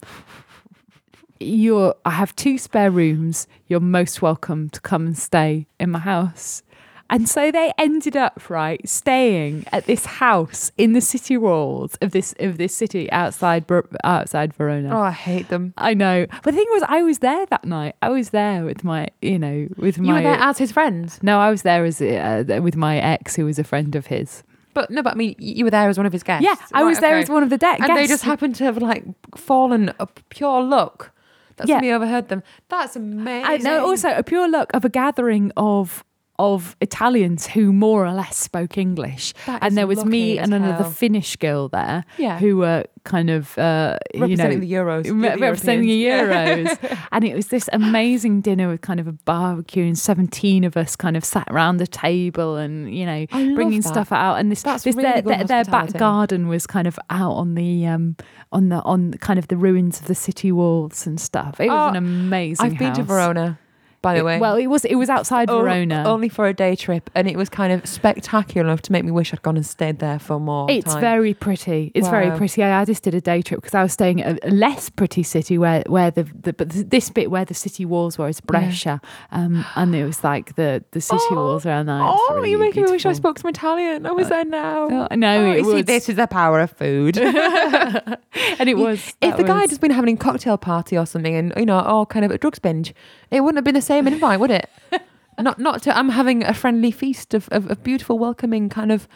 you're. 1.46 1.96
I 2.06 2.12
have 2.12 2.36
two 2.36 2.58
spare 2.58 2.92
rooms. 2.92 3.48
You're 3.68 3.80
most 3.80 4.22
welcome 4.22 4.70
to 4.72 4.82
come 4.82 5.06
and 5.08 5.18
stay 5.18 5.68
in 5.80 5.92
my 5.92 6.00
house. 6.00 6.64
And 7.10 7.30
so 7.30 7.52
they 7.52 7.72
ended 7.78 8.18
up 8.18 8.50
right 8.50 8.82
staying 8.90 9.66
at 9.72 9.86
this 9.86 10.06
house 10.06 10.72
in 10.78 10.94
the 10.94 11.02
city 11.02 11.38
walls 11.38 11.96
of 12.02 12.10
this 12.12 12.34
of 12.40 12.58
this 12.58 12.74
city 12.74 13.12
outside 13.12 13.66
outside 14.04 14.54
Verona. 14.54 14.98
Oh, 14.98 15.02
I 15.02 15.12
hate 15.12 15.50
them. 15.50 15.74
I 15.78 15.94
know, 15.94 16.26
but 16.44 16.52
the 16.52 16.54
thing 16.54 16.66
was, 16.72 16.84
I 16.88 17.04
was 17.04 17.20
there 17.20 17.46
that 17.48 17.66
night. 17.66 17.96
I 18.02 18.10
was 18.10 18.30
there 18.32 18.66
with 18.66 18.84
my, 18.84 19.10
you 19.22 19.38
know, 19.38 19.68
with 19.78 20.00
my. 20.00 20.08
You 20.08 20.14
were 20.16 20.22
there 20.22 20.40
as 20.42 20.58
his 20.58 20.72
friend. 20.72 21.16
no, 21.22 21.40
I 21.40 21.52
was 21.52 21.62
there 21.62 21.86
as 21.86 22.02
uh, 22.02 22.46
with 22.64 22.76
my 22.76 22.98
ex, 22.98 23.36
who 23.36 23.46
was 23.46 23.60
a 23.60 23.64
friend 23.64 23.96
of 23.96 24.08
his. 24.08 24.44
But 24.74 24.90
no, 24.90 25.04
but 25.04 25.14
I 25.14 25.16
mean, 25.16 25.36
you 25.38 25.66
were 25.66 25.72
there 25.72 25.88
as 25.90 25.98
one 25.98 26.08
of 26.08 26.14
his 26.14 26.24
guests. 26.24 26.44
Yeah, 26.44 26.56
I 26.74 26.82
Right, 26.82 26.88
was 26.90 27.00
there 27.00 27.14
okay. 27.16 27.22
as 27.24 27.30
one 27.30 27.44
of 27.44 27.52
the 27.52 27.60
deck 27.60 27.80
and 27.80 27.88
guests. 27.88 28.02
they 28.02 28.08
just 28.08 28.24
happened 28.24 28.56
to 28.56 28.64
have 28.64 28.80
like 28.80 29.04
fallen 29.38 29.94
a 30.00 30.08
pure 30.30 30.64
luck 30.64 31.12
that 31.58 31.68
Yeah. 31.68 31.76
somebody 31.76 31.92
overheard 31.92 32.28
them. 32.30 32.44
That's 32.70 32.96
amazing. 32.96 33.46
I 33.46 33.58
know. 33.58 33.86
Also, 33.86 34.10
a 34.10 34.24
pure 34.24 34.50
luck 34.50 34.72
of 34.74 34.86
a 34.86 34.90
gathering 34.90 35.52
of 35.58 36.04
of 36.40 36.76
Italians 36.82 37.46
who 37.48 37.72
more 37.72 38.06
or 38.06 38.12
less 38.12 38.36
spoke 38.36 38.78
English. 38.78 39.34
That 39.46 39.62
and 39.64 39.78
there 39.78 39.86
was 39.88 40.04
me 40.04 40.40
and 40.40 40.54
another 40.54 40.84
hell. 40.84 40.92
Finnish 40.92 41.36
girl 41.36 41.70
there 41.70 42.06
Yeah. 42.18 42.40
who 42.40 42.58
were 42.58 42.86
kind 43.04 43.30
of, 43.30 43.56
uh, 43.58 43.98
you 44.14 44.20
know, 44.20 44.26
representing 44.28 44.60
the 44.62 44.72
euros, 44.72 45.04
re- 45.06 45.36
representing 45.36 45.88
the 45.88 46.04
Euros. 46.08 47.00
and 47.12 47.24
it 47.26 47.36
was 47.36 47.48
this 47.48 47.70
amazing 47.72 48.42
dinner 48.42 48.68
with 48.70 48.82
kind 48.82 49.00
of 49.00 49.08
a 49.08 49.12
barbecue 49.12 49.84
and 49.86 49.98
17 50.00 50.64
of 50.64 50.76
us 50.76 50.96
kind 50.96 51.16
of 51.18 51.24
sat 51.24 51.48
around 51.52 51.78
the 51.78 51.86
table 51.88 52.56
and, 52.56 52.94
you 52.96 53.06
know, 53.06 53.26
bringing 53.30 53.82
that. 53.82 53.88
stuff 53.90 54.12
out. 54.12 54.36
And 54.40 54.52
this, 54.52 54.64
That's 54.64 54.84
this 54.86 54.96
really 54.96 55.12
their, 55.12 55.22
their, 55.22 55.44
their 55.44 55.66
back 55.66 55.94
garden 55.94 56.48
was 56.48 56.66
kind 56.66 56.88
of 56.88 56.98
out 57.10 57.34
on 57.34 57.56
the, 57.56 57.86
um, 57.86 58.16
on 58.52 58.70
the, 58.70 58.82
on 58.84 59.12
kind 59.16 59.38
of 59.38 59.50
the 59.50 59.58
ruins 59.58 60.00
of 60.00 60.08
the 60.08 60.16
city 60.16 60.52
walls 60.52 61.06
and 61.06 61.20
stuff. 61.22 61.60
It 61.60 61.70
was 61.70 61.78
Oh, 61.78 61.90
an 61.90 61.96
amazing 61.98 62.66
I've 62.66 62.78
been 62.80 62.94
to. 62.94 63.04
Verona, 63.04 63.60
by 64.04 64.14
the 64.14 64.20
It- 64.20 64.24
way. 64.26 64.40
well, 64.40 64.56
it 64.58 64.68
was, 64.68 64.86
it 64.86 64.96
was 64.96 65.10
outside 65.10 65.50
O- 65.50 65.62
Verona. 65.62 66.04
only 66.06 66.30
for 66.30 66.46
a 66.48 66.54
day 66.54 66.76
trip, 66.76 67.10
and 67.16 67.28
it 67.28 67.36
was 67.38 67.50
kind 67.50 67.74
of 67.74 67.88
spectacular 67.88 68.68
enough 68.68 68.84
to 68.84 68.92
make 68.92 69.04
me 69.04 69.10
wish 69.10 69.34
I'd 69.34 69.42
gone 69.42 69.56
and 69.58 69.66
stayed 69.66 69.98
there 69.98 70.20
for 70.20 70.40
more. 70.40 70.70
It's 70.70 70.94
time. 70.94 71.02
very 71.02 71.34
pretty. 71.34 71.92
It's 71.96 72.08
very 72.08 72.30
pretty. 72.38 72.62
I, 72.64 72.82
I 72.82 72.86
just 72.86 73.02
did 73.02 73.16
a 73.16 73.22
day 73.22 73.42
trip 73.42 73.60
because 73.62 73.74
I 73.74 73.82
was 73.82 73.94
staying 73.94 74.22
at 74.22 74.46
a 74.46 74.52
less 74.52 74.90
pretty 74.92 75.24
city 75.24 75.58
where 75.58 75.82
where 75.88 76.12
the, 76.12 76.24
the 76.24 76.54
but 76.54 76.70
this 76.70 77.10
bit 77.10 77.32
where 77.32 77.46
the 77.46 77.56
city 77.56 77.86
walls 77.86 78.18
were 78.20 78.28
is 78.30 78.40
Brescia, 78.42 79.02
um, 79.32 79.66
and 79.76 79.96
it 79.96 80.06
was 80.06 80.24
like 80.24 80.56
the 80.56 80.84
the 80.92 81.02
city 81.02 81.22
Oh, 81.32 81.36
walls 81.36 81.66
around 81.66 81.86
there. 81.88 82.00
Oh, 82.02 82.34
really 82.36 82.52
you're 82.52 82.60
making 82.60 82.84
me 82.84 82.92
wish 82.92 83.06
I 83.06 83.14
spoke 83.14 83.40
some 83.40 83.50
Italian. 83.50 84.06
I 84.06 84.12
was 84.12 84.28
there 84.30 84.46
now. 84.46 85.08
Oh, 85.12 85.16
no, 85.16 85.46
Oh, 85.48 85.52
it 85.52 85.58
you 85.60 85.72
see, 85.78 85.82
this 85.82 86.10
is 86.10 86.18
the 86.18 86.28
power 86.28 86.60
of 86.60 86.72
food. 86.72 87.18
and 88.60 88.70
it 88.70 88.78
was. 88.78 89.14
if 89.22 89.38
the 89.38 89.44
guy 89.44 89.62
had 89.62 89.70
just 89.70 89.82
been 89.82 89.92
having 89.92 90.16
a 90.16 90.18
cocktail 90.18 90.58
party 90.58 90.98
or 90.98 91.06
something, 91.06 91.36
and 91.36 91.54
you 91.58 91.66
know, 91.66 91.80
all 91.80 92.06
kind 92.06 92.26
of 92.26 92.32
a 92.32 92.38
drugs 92.38 92.60
binge, 92.60 92.94
it 93.32 93.42
wouldn't 93.42 93.58
have 93.58 93.64
been 93.64 93.74
the 93.76 93.82
same 93.82 93.93
invite, 93.98 94.40
would 94.40 94.52
it? 94.52 94.70
not, 95.40 95.60
not 95.60 95.82
to. 95.84 95.98
I'm 95.98 96.10
having 96.10 96.44
a 96.44 96.54
friendly 96.54 96.92
feast 96.92 97.34
of, 97.34 97.48
of, 97.52 97.70
of 97.72 97.84
beautiful, 97.84 98.20
welcoming, 98.20 98.70
kind 98.70 98.92
of 98.92 99.08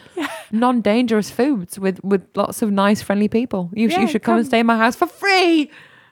non-dangerous 0.52 1.30
foods 1.30 1.78
with 1.78 2.02
with 2.04 2.26
lots 2.34 2.62
of 2.62 2.70
nice, 2.70 3.02
friendly 3.02 3.28
people. 3.28 3.70
You, 3.72 3.88
Yeah, 3.88 4.00
you 4.00 4.08
should 4.08 4.22
come, 4.22 4.38
and 4.38 4.46
stay 4.46 4.60
in 4.60 4.66
my 4.66 4.76
house 4.76 4.96
for 4.96 5.06
free. 5.06 5.70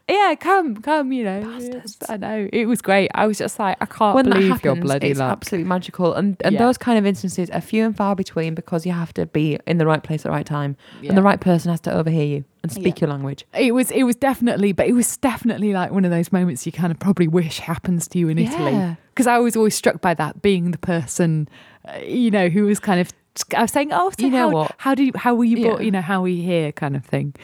yeah, 0.09 0.35
come, 0.39 0.77
come, 0.77 1.12
you 1.12 1.25
know. 1.25 1.41
Bastards. 1.43 1.97
I 2.09 2.17
know 2.17 2.49
it 2.53 2.67
was 2.67 2.81
great. 2.83 3.11
I 3.14 3.27
was 3.27 3.39
just 3.39 3.59
like, 3.59 3.77
I 3.81 3.87
can't 3.87 4.14
when 4.14 4.27
that 4.27 4.35
believe 4.35 4.49
happens, 4.53 4.64
your 4.64 4.77
bloody 4.77 5.09
it's 5.11 5.19
luck. 5.19 5.33
absolutely 5.33 5.69
magical. 5.69 6.14
And 6.14 6.37
and 6.45 6.53
Yeah. 6.55 6.59
those 6.64 6.79
kind 6.79 6.99
of 6.99 7.07
instances 7.07 7.51
are 7.51 7.61
few 7.61 7.85
and 7.85 7.97
far 7.97 8.14
between 8.14 8.55
because 8.55 8.87
you 8.87 8.93
have 8.93 9.12
to 9.14 9.27
be 9.27 9.59
in 9.67 9.79
the 9.79 9.87
right 9.87 10.03
place 10.03 10.21
at 10.21 10.25
the 10.25 10.31
right 10.31 10.47
time, 10.47 10.77
Yeah. 11.03 11.09
and 11.11 11.19
the 11.19 11.23
right 11.23 11.41
person 11.41 11.71
has 11.71 11.81
to 11.83 11.93
overhear 11.93 12.25
you 12.27 12.45
and 12.67 12.73
speak 12.73 13.01
Yeah. 13.01 13.07
your 13.07 13.11
language. 13.14 13.45
It 13.55 13.73
was 13.73 13.91
it 13.91 14.03
was 14.03 14.17
definitely, 14.17 14.73
but 14.73 14.87
it 14.87 14.93
was 14.93 15.17
definitely 15.17 15.73
like 15.73 15.91
one 15.93 16.05
of 16.05 16.11
those 16.11 16.33
moments 16.33 16.67
you 16.67 16.73
kind 16.73 16.91
of 16.91 16.99
probably 16.99 17.29
wish 17.29 17.61
happens 17.61 18.09
to 18.09 18.19
you 18.19 18.29
in 18.29 18.39
Italy. 18.39 18.97
Because 19.14 19.27
I 19.27 19.39
was 19.39 19.57
always 19.57 19.75
struck 19.75 20.01
by 20.01 20.14
that 20.14 20.43
being 20.43 20.73
the 20.73 20.79
person, 20.79 21.49
uh, 21.89 21.99
you 21.99 22.31
know, 22.31 22.49
who 22.49 22.64
was 22.64 22.79
kind 22.81 23.01
of. 23.01 23.11
I 23.55 23.62
was 23.62 23.71
saying, 23.71 23.93
oh, 23.93 24.11
so 24.19 24.25
You 24.25 24.31
know 24.31 24.49
how, 24.49 24.51
what? 24.51 24.75
How 24.79 24.95
do 24.95 25.05
you, 25.05 25.12
how 25.14 25.35
were 25.35 25.45
you 25.45 25.62
brought? 25.62 25.81
Yeah. 25.81 25.85
You 25.85 25.91
know, 25.91 26.01
how 26.01 26.25
are 26.25 26.29
you 26.29 26.43
here? 26.43 26.73
Kind 26.73 26.97
of 26.97 27.05
thing. 27.05 27.35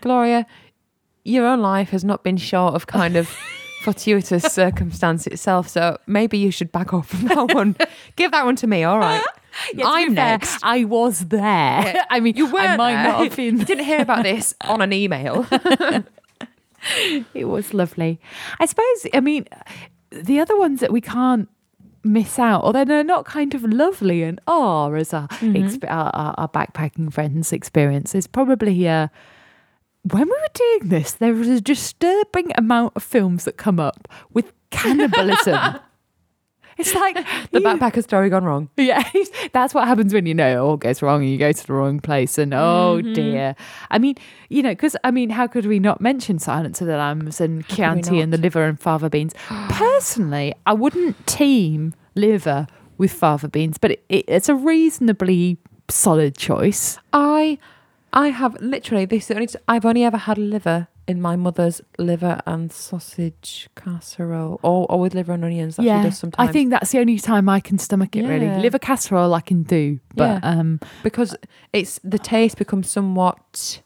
Gloria, 0.00 0.46
your 1.24 1.44
own 1.46 1.60
life 1.60 1.90
has 1.90 2.04
not 2.04 2.22
been 2.22 2.36
short 2.36 2.74
of 2.74 2.86
kind 2.86 3.16
of 3.16 3.28
fortuitous 3.82 4.44
circumstance 4.44 5.26
itself. 5.26 5.68
So 5.68 5.98
maybe 6.06 6.38
you 6.38 6.50
should 6.52 6.70
back 6.70 6.94
off 6.94 7.08
from 7.08 7.24
that 7.28 7.52
one. 7.54 7.74
Give 8.16 8.30
that 8.30 8.44
one 8.44 8.56
to 8.56 8.66
me. 8.66 8.84
All 8.84 8.98
right. 9.00 9.24
Yeah, 9.74 9.84
I'm 9.86 10.14
next. 10.14 10.58
I 10.62 10.84
was 10.84 11.26
there. 11.26 12.04
I 12.10 12.20
mean, 12.20 12.36
You 12.36 12.50
were 12.50 12.58
I 12.60 12.76
might 12.76 12.94
there. 13.02 13.12
not 13.12 13.24
have 13.24 13.36
been. 13.36 13.58
Didn't 13.58 13.84
hear 13.84 14.00
about 14.00 14.22
this 14.24 14.54
on 14.64 14.80
an 14.80 14.92
email. 14.92 15.46
It 17.34 17.46
was 17.46 17.74
lovely. 17.74 18.20
I 18.58 18.66
suppose. 18.66 19.06
I 19.12 19.20
mean, 19.20 19.46
the 20.10 20.40
other 20.40 20.56
ones 20.58 20.80
that 20.80 20.92
we 20.92 21.00
can't 21.00 21.48
miss 22.02 22.38
out, 22.38 22.62
although 22.64 22.84
they're 22.86 23.04
not 23.04 23.26
kind 23.26 23.52
of 23.54 23.62
lovely 23.62 24.22
and 24.22 24.40
are 24.46 24.96
as 24.96 25.12
our, 25.12 25.28
Mm-hmm. 25.28 25.56
exp- 25.56 25.90
our, 25.90 26.10
our, 26.14 26.34
our 26.38 26.48
backpacking 26.48 27.12
friends' 27.12 27.52
experience, 27.52 28.14
is 28.14 28.26
probably 28.26 28.88
uh, 28.88 29.08
when 30.10 30.24
we 30.26 30.30
were 30.30 30.48
doing 30.54 30.88
this, 30.88 31.12
there 31.12 31.34
was 31.34 31.48
a 31.48 31.60
disturbing 31.60 32.52
amount 32.56 32.94
of 32.96 33.02
films 33.02 33.44
that 33.44 33.58
come 33.58 33.78
up 33.78 34.08
with 34.32 34.50
cannibalism. 34.70 35.78
It's 36.80 36.94
like 36.94 37.14
the 37.52 37.60
you- 37.60 37.66
backpacker 37.66 38.02
story 38.02 38.28
gone 38.30 38.44
wrong. 38.44 38.68
Yeah, 38.76 39.02
that's 39.52 39.74
what 39.74 39.86
happens 39.86 40.12
when 40.14 40.26
you 40.26 40.34
know 40.34 40.50
it 40.52 40.56
all 40.56 40.76
goes 40.76 41.02
wrong 41.02 41.22
and 41.22 41.30
you 41.30 41.38
go 41.38 41.52
to 41.52 41.66
the 41.66 41.72
wrong 41.72 42.00
place. 42.00 42.38
And 42.38 42.52
oh 42.54 43.00
Mm-hmm. 43.00 43.12
dear, 43.12 43.54
I 43.90 43.98
mean, 43.98 44.16
you 44.48 44.62
know, 44.62 44.70
because 44.70 44.96
I 45.04 45.10
mean, 45.10 45.30
how 45.30 45.46
could 45.46 45.66
we 45.66 45.78
not 45.78 46.00
mention 46.00 46.38
Silence 46.38 46.80
of 46.80 46.86
the 46.86 46.96
Lambs 46.96 47.40
and 47.40 47.66
Chianti 47.68 48.20
and 48.20 48.32
the 48.32 48.38
liver 48.38 48.64
and 48.64 48.78
fava 48.80 49.08
beans? 49.10 49.34
Personally, 49.68 50.54
I 50.66 50.72
wouldn't 50.72 51.26
team 51.26 51.94
liver 52.14 52.66
with 52.98 53.12
fava 53.12 53.48
beans, 53.48 53.78
but 53.78 53.92
it, 53.92 54.04
it, 54.08 54.24
it's 54.28 54.48
a 54.48 54.54
reasonably 54.54 55.58
solid 55.88 56.36
choice. 56.36 56.98
I 57.12 57.58
I 58.12 58.28
have 58.28 58.60
literally 58.60 59.04
this. 59.06 59.30
only 59.30 59.48
I've 59.68 59.84
only 59.86 60.04
ever 60.04 60.16
had 60.16 60.36
liver 60.38 60.88
in 61.10 61.20
my 61.20 61.34
mother's 61.34 61.80
liver 61.98 62.40
and 62.46 62.70
sausage 62.70 63.68
casserole, 63.74 64.60
or, 64.62 64.86
or 64.88 65.00
with 65.00 65.12
liver 65.12 65.32
and 65.32 65.44
onions. 65.44 65.74
That 65.74 65.82
she 65.82 65.88
yeah, 65.88 66.04
does 66.04 66.18
sometimes. 66.18 66.48
I 66.48 66.52
think 66.52 66.70
that's 66.70 66.92
the 66.92 67.00
only 67.00 67.18
time 67.18 67.48
I 67.48 67.58
can 67.58 67.78
stomach 67.78 68.14
it. 68.14 68.22
Yeah. 68.22 68.28
Really, 68.28 68.62
liver 68.62 68.78
casserole 68.78 69.34
I 69.34 69.40
can 69.40 69.64
do, 69.64 69.98
but 70.14 70.42
um, 70.44 70.78
because 71.02 71.36
it's 71.72 71.98
the 72.04 72.18
taste 72.18 72.56
becomes 72.58 72.88
somewhat. 72.88 73.82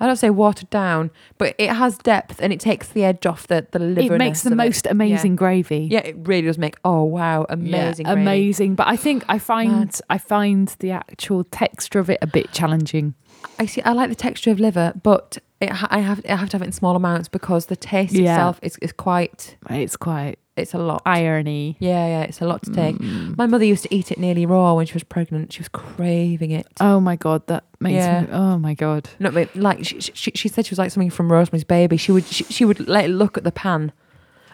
I 0.00 0.06
don't 0.06 0.14
say 0.14 0.30
watered 0.30 0.70
down, 0.70 1.10
but 1.38 1.56
it 1.58 1.70
has 1.70 1.98
depth 1.98 2.38
and 2.40 2.52
it 2.52 2.60
takes 2.60 2.86
the 2.86 3.02
edge 3.02 3.26
off 3.26 3.48
the 3.48 3.66
the 3.72 3.80
liver. 3.80 4.14
it 4.14 4.18
makes 4.18 4.42
the 4.42 4.54
most 4.54 4.86
amazing 4.86 5.34
gravy. 5.34 5.88
Yeah, 5.90 6.06
it 6.06 6.14
really 6.20 6.46
does 6.46 6.58
make. 6.58 6.76
Oh 6.84 7.02
wow, 7.02 7.46
Yeah, 7.48 7.54
amazing, 7.54 8.04
gravy. 8.04 8.20
amazing. 8.20 8.74
But 8.76 8.86
I 8.86 8.94
think 8.94 9.24
I 9.28 9.40
find 9.40 10.00
I 10.08 10.18
find 10.18 10.68
the 10.78 10.92
actual 10.92 11.42
texture 11.42 11.98
of 11.98 12.08
it 12.08 12.18
a 12.22 12.28
bit 12.28 12.52
challenging. 12.52 13.14
I 13.58 13.66
see. 13.66 13.82
I 13.82 13.92
like 13.92 14.08
the 14.08 14.14
texture 14.14 14.50
of 14.50 14.60
liver, 14.60 14.92
but 15.02 15.38
it, 15.60 15.70
I 15.92 15.98
have 16.00 16.20
I 16.28 16.36
have 16.36 16.48
to 16.50 16.54
have 16.56 16.62
it 16.62 16.66
in 16.66 16.72
small 16.72 16.94
amounts 16.96 17.28
because 17.28 17.66
the 17.66 17.76
taste 17.76 18.14
Yeah. 18.14 18.34
itself 18.34 18.58
is, 18.62 18.76
is 18.80 18.92
quite. 18.92 19.56
It's 19.68 19.96
quite 19.96 20.38
It's 20.56 20.74
a 20.74 20.78
lot. 20.78 21.02
irony. 21.04 21.76
Yeah, 21.80 22.06
yeah, 22.06 22.22
it's 22.22 22.40
a 22.40 22.46
lot 22.46 22.62
to 22.64 22.72
take. 22.72 22.96
Mm. 22.96 23.36
My 23.36 23.46
mother 23.46 23.64
used 23.64 23.82
to 23.84 23.94
eat 23.94 24.10
it 24.12 24.18
nearly 24.18 24.46
raw 24.46 24.74
when 24.74 24.86
she 24.86 24.94
was 24.94 25.02
pregnant. 25.04 25.52
She 25.52 25.60
was 25.60 25.68
craving 25.68 26.52
it. 26.52 26.66
Oh 26.80 27.00
my 27.00 27.16
god, 27.16 27.46
that 27.48 27.64
makes 27.80 27.94
Yeah. 27.94 28.22
me. 28.22 28.28
Oh 28.32 28.58
my 28.58 28.74
god. 28.74 29.10
No, 29.18 29.30
but 29.32 29.54
like 29.56 29.84
she, 29.84 30.00
she, 30.00 30.30
she 30.34 30.48
said, 30.48 30.66
she 30.66 30.70
was 30.70 30.78
like 30.78 30.90
something 30.92 31.10
from 31.10 31.30
Rosemary's 31.32 31.64
Baby. 31.64 31.96
She 31.96 32.12
would 32.12 32.24
she, 32.26 32.44
she 32.44 32.64
would 32.64 32.86
let 32.88 33.06
it 33.06 33.08
look 33.08 33.36
at 33.36 33.42
the 33.44 33.52
pan, 33.52 33.92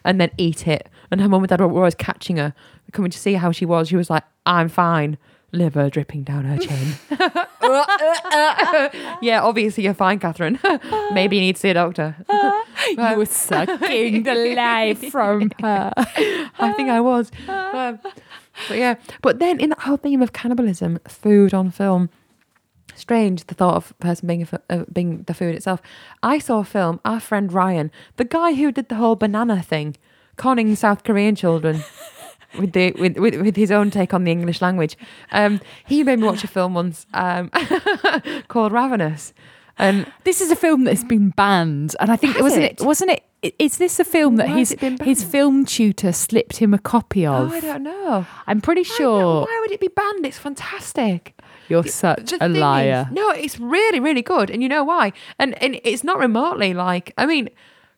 and 0.05 0.19
then 0.21 0.31
eat 0.39 0.67
it. 0.67 0.89
And 1.11 1.21
her 1.21 1.29
mum 1.29 1.43
and 1.43 1.49
dad 1.51 1.61
were 1.61 1.71
always 1.71 1.95
catching 1.95 2.39
her, 2.39 2.55
coming 2.93 3.11
to 3.11 3.19
see 3.19 3.35
how 3.35 3.53
she 3.53 3.67
was. 3.67 3.89
She 3.89 3.97
was 3.97 4.09
like, 4.09 4.25
"I'm 4.47 4.69
fine." 4.71 5.19
Liver 5.53 5.89
dripping 5.89 6.25
down 6.25 6.45
her 6.47 6.57
chin. 6.59 6.95
yeah, 9.23 9.41
obviously 9.43 9.85
you're 9.85 9.95
fine, 9.95 10.19
Catherine. 10.19 10.59
Maybe 11.13 11.37
you 11.37 11.43
need 11.43 11.57
to 11.57 11.61
see 11.61 11.71
a 11.71 11.75
doctor. 11.75 12.17
you 12.89 13.17
were 13.17 13.27
sucking 13.27 14.23
the 14.23 14.55
life 14.57 15.11
from 15.11 15.51
her. 15.61 15.93
I 15.97 16.73
think 16.77 16.89
I 16.89 17.01
was. 17.01 17.31
Um, 17.49 17.99
but 18.69 18.79
yeah, 18.79 18.95
but 19.23 19.39
then 19.39 19.61
in 19.61 19.71
that 19.71 19.81
whole 19.81 19.97
theme 19.97 20.23
of 20.23 20.33
cannibalism, 20.33 20.99
food 21.09 21.55
on 21.55 21.71
film, 21.71 22.11
strange 22.95 23.45
the 23.45 23.55
thought 23.55 23.77
of 23.77 23.91
a 23.91 23.95
person 23.95 24.27
being 24.27 24.47
a, 24.51 24.61
uh, 24.71 24.85
being 24.93 25.23
the 25.25 25.35
food 25.35 25.55
itself. 25.55 25.81
I 26.23 26.39
saw 26.39 26.61
a 26.61 26.65
film. 26.65 27.01
Our 27.05 27.21
friend 27.21 27.53
Ryan, 27.53 27.91
the 28.17 28.25
guy 28.25 28.55
who 28.55 28.71
did 28.73 28.89
the 28.89 28.97
whole 28.97 29.17
banana 29.17 29.63
thing, 29.63 29.97
conning 30.37 30.75
South 30.77 31.05
Korean 31.05 31.35
children. 31.35 31.85
With 32.59 32.73
the 32.73 32.93
with, 32.93 33.17
with 33.19 33.35
with 33.41 33.57
his 33.57 33.71
own 33.71 33.91
take 33.91 34.15
on 34.15 34.25
the 34.25 34.31
English 34.33 34.61
language, 34.63 34.97
um, 35.33 35.61
he 35.87 36.05
made 36.05 36.19
me 36.21 36.27
watch 36.27 36.45
a 36.45 36.49
film 36.49 36.75
once 36.75 37.07
um, 37.15 37.51
called 38.49 38.73
Ravenous, 38.73 39.33
and 39.79 40.07
This 40.25 40.41
is 40.41 40.51
a 40.51 40.57
film 40.57 40.85
that's 40.85 41.05
been 41.05 41.31
banned, 41.31 41.97
and 42.01 42.11
I 42.11 42.17
think 42.17 42.39
wasn't 42.41 42.65
it? 42.65 42.81
it? 42.81 42.85
Wasn't 42.87 43.11
it 43.11 43.23
is 43.59 43.77
this 43.77 44.01
a 44.01 44.05
film 44.05 44.37
that 44.37 44.49
Why 44.49 44.59
his 44.59 44.77
his 45.03 45.23
film 45.25 45.65
tutor 45.67 46.13
slipped 46.13 46.57
him 46.59 46.73
a 46.73 46.79
copy 46.79 47.27
of? 47.27 47.53
oh? 47.53 47.55
I 47.55 47.61
don't 47.61 47.83
know. 47.83 48.25
I'm 48.47 48.61
pretty 48.61 48.85
sure 48.85 49.43
Why 49.43 49.59
would 49.63 49.71
it 49.73 49.81
be 49.81 49.89
banned? 49.89 50.25
It's 50.25 50.39
fantastic. 50.39 51.35
you're 51.69 51.85
such 51.85 52.31
The 52.31 52.37
a 52.37 52.39
thing 52.39 52.53
is- 52.55 52.59
liar. 52.59 53.09
no, 53.13 53.31
it's 53.31 53.59
really, 53.61 54.01
really 54.01 54.23
good, 54.23 54.49
and 54.51 54.63
you 54.63 54.69
know 54.69 54.85
why? 54.85 55.13
And 55.39 55.61
and 55.63 55.81
it's 55.85 56.05
not 56.05 56.19
remotely 56.19 56.73
like 56.73 57.13
I 57.19 57.27
mean, 57.27 57.49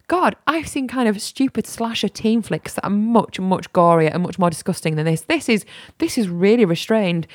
God, 0.09 0.37
I've 0.47 0.69
seen 0.69 0.87
kind 0.87 1.09
of 1.09 1.21
stupid 1.21 1.67
slasher 1.67 2.09
teen 2.09 2.41
flicks 2.41 2.75
that 2.75 2.85
are 2.85 2.91
much, 2.91 3.41
much 3.41 3.73
gorier 3.73 4.13
and 4.13 4.23
much 4.23 4.39
more 4.39 4.51
disgusting 4.51 4.95
than 4.95 5.05
this. 5.05 5.23
This 5.23 5.49
is 5.49 5.65
this 5.99 6.17
is 6.17 6.29
really 6.29 6.65
restrained. 6.65 7.27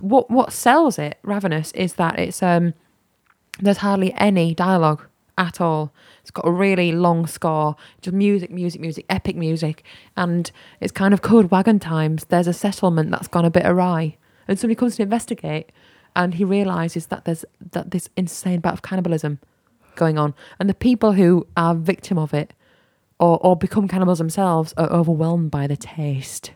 What 0.00 0.30
what 0.30 0.52
sells 0.52 0.98
it, 0.98 1.18
Ravenous, 1.22 1.70
is 1.72 1.94
that 1.94 2.18
it's 2.18 2.42
um 2.42 2.74
there's 3.60 3.78
hardly 3.78 4.12
any 4.14 4.54
dialogue 4.54 5.04
at 5.38 5.60
all. 5.60 5.92
It's 6.22 6.32
got 6.32 6.48
a 6.48 6.50
really 6.50 6.90
long 6.90 7.26
score, 7.26 7.76
just 8.00 8.14
music, 8.14 8.50
music, 8.50 8.80
music, 8.80 9.06
epic 9.08 9.36
music, 9.36 9.84
and 10.16 10.50
it's 10.80 10.92
kind 10.92 11.14
of 11.14 11.22
called 11.22 11.52
Wagon 11.52 11.78
Times. 11.78 12.24
There's 12.24 12.48
a 12.48 12.52
settlement 12.52 13.12
that's 13.12 13.28
gone 13.28 13.44
a 13.44 13.50
bit 13.50 13.64
awry, 13.64 14.16
and 14.48 14.58
somebody 14.58 14.74
comes 14.74 14.96
to 14.96 15.02
investigate, 15.02 15.70
and 16.16 16.34
he 16.34 16.44
realizes 16.44 17.06
that 17.06 17.24
there's 17.24 17.44
that 17.72 17.92
this 17.92 18.08
insane 18.16 18.58
bout 18.60 18.72
of 18.72 18.82
cannibalism 18.82 19.38
going 19.96 20.18
on, 20.18 20.34
and 20.60 20.68
the 20.68 20.74
people 20.74 21.12
who 21.12 21.46
are 21.56 21.74
victim 21.74 22.18
of 22.18 22.32
it 22.34 22.52
or 23.18 23.38
or 23.44 23.56
become 23.56 23.88
cannibals 23.88 24.18
themselves 24.18 24.72
are 24.76 24.90
overwhelmed 24.90 25.50
by 25.50 25.66
the 25.66 25.76
taste. 25.76 26.52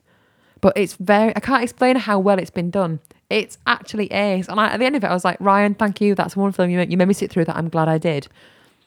but 0.60 0.72
it's 0.76 0.94
very. 0.94 1.34
I 1.34 1.40
can't 1.40 1.62
explain 1.62 1.96
how 1.96 2.18
well 2.18 2.38
it's 2.38 2.50
been 2.50 2.70
done. 2.70 3.00
It's 3.30 3.56
actually 3.66 4.10
ace. 4.12 4.48
And 4.48 4.60
I, 4.60 4.66
at 4.72 4.78
the 4.78 4.84
end 4.86 4.96
of 4.96 5.04
it, 5.04 5.06
I 5.06 5.14
was 5.14 5.24
like, 5.24 5.38
Ryan, 5.40 5.74
thank 5.74 6.00
you. 6.00 6.14
That's 6.14 6.36
one 6.36 6.52
film 6.52 6.68
you 6.68 6.76
made, 6.78 6.90
you 6.90 6.96
made 6.98 7.08
me 7.08 7.14
sit 7.14 7.30
through 7.30 7.44
that. 7.46 7.56
I'm 7.56 7.68
glad 7.68 7.88
I 7.88 7.96
did. 7.96 8.26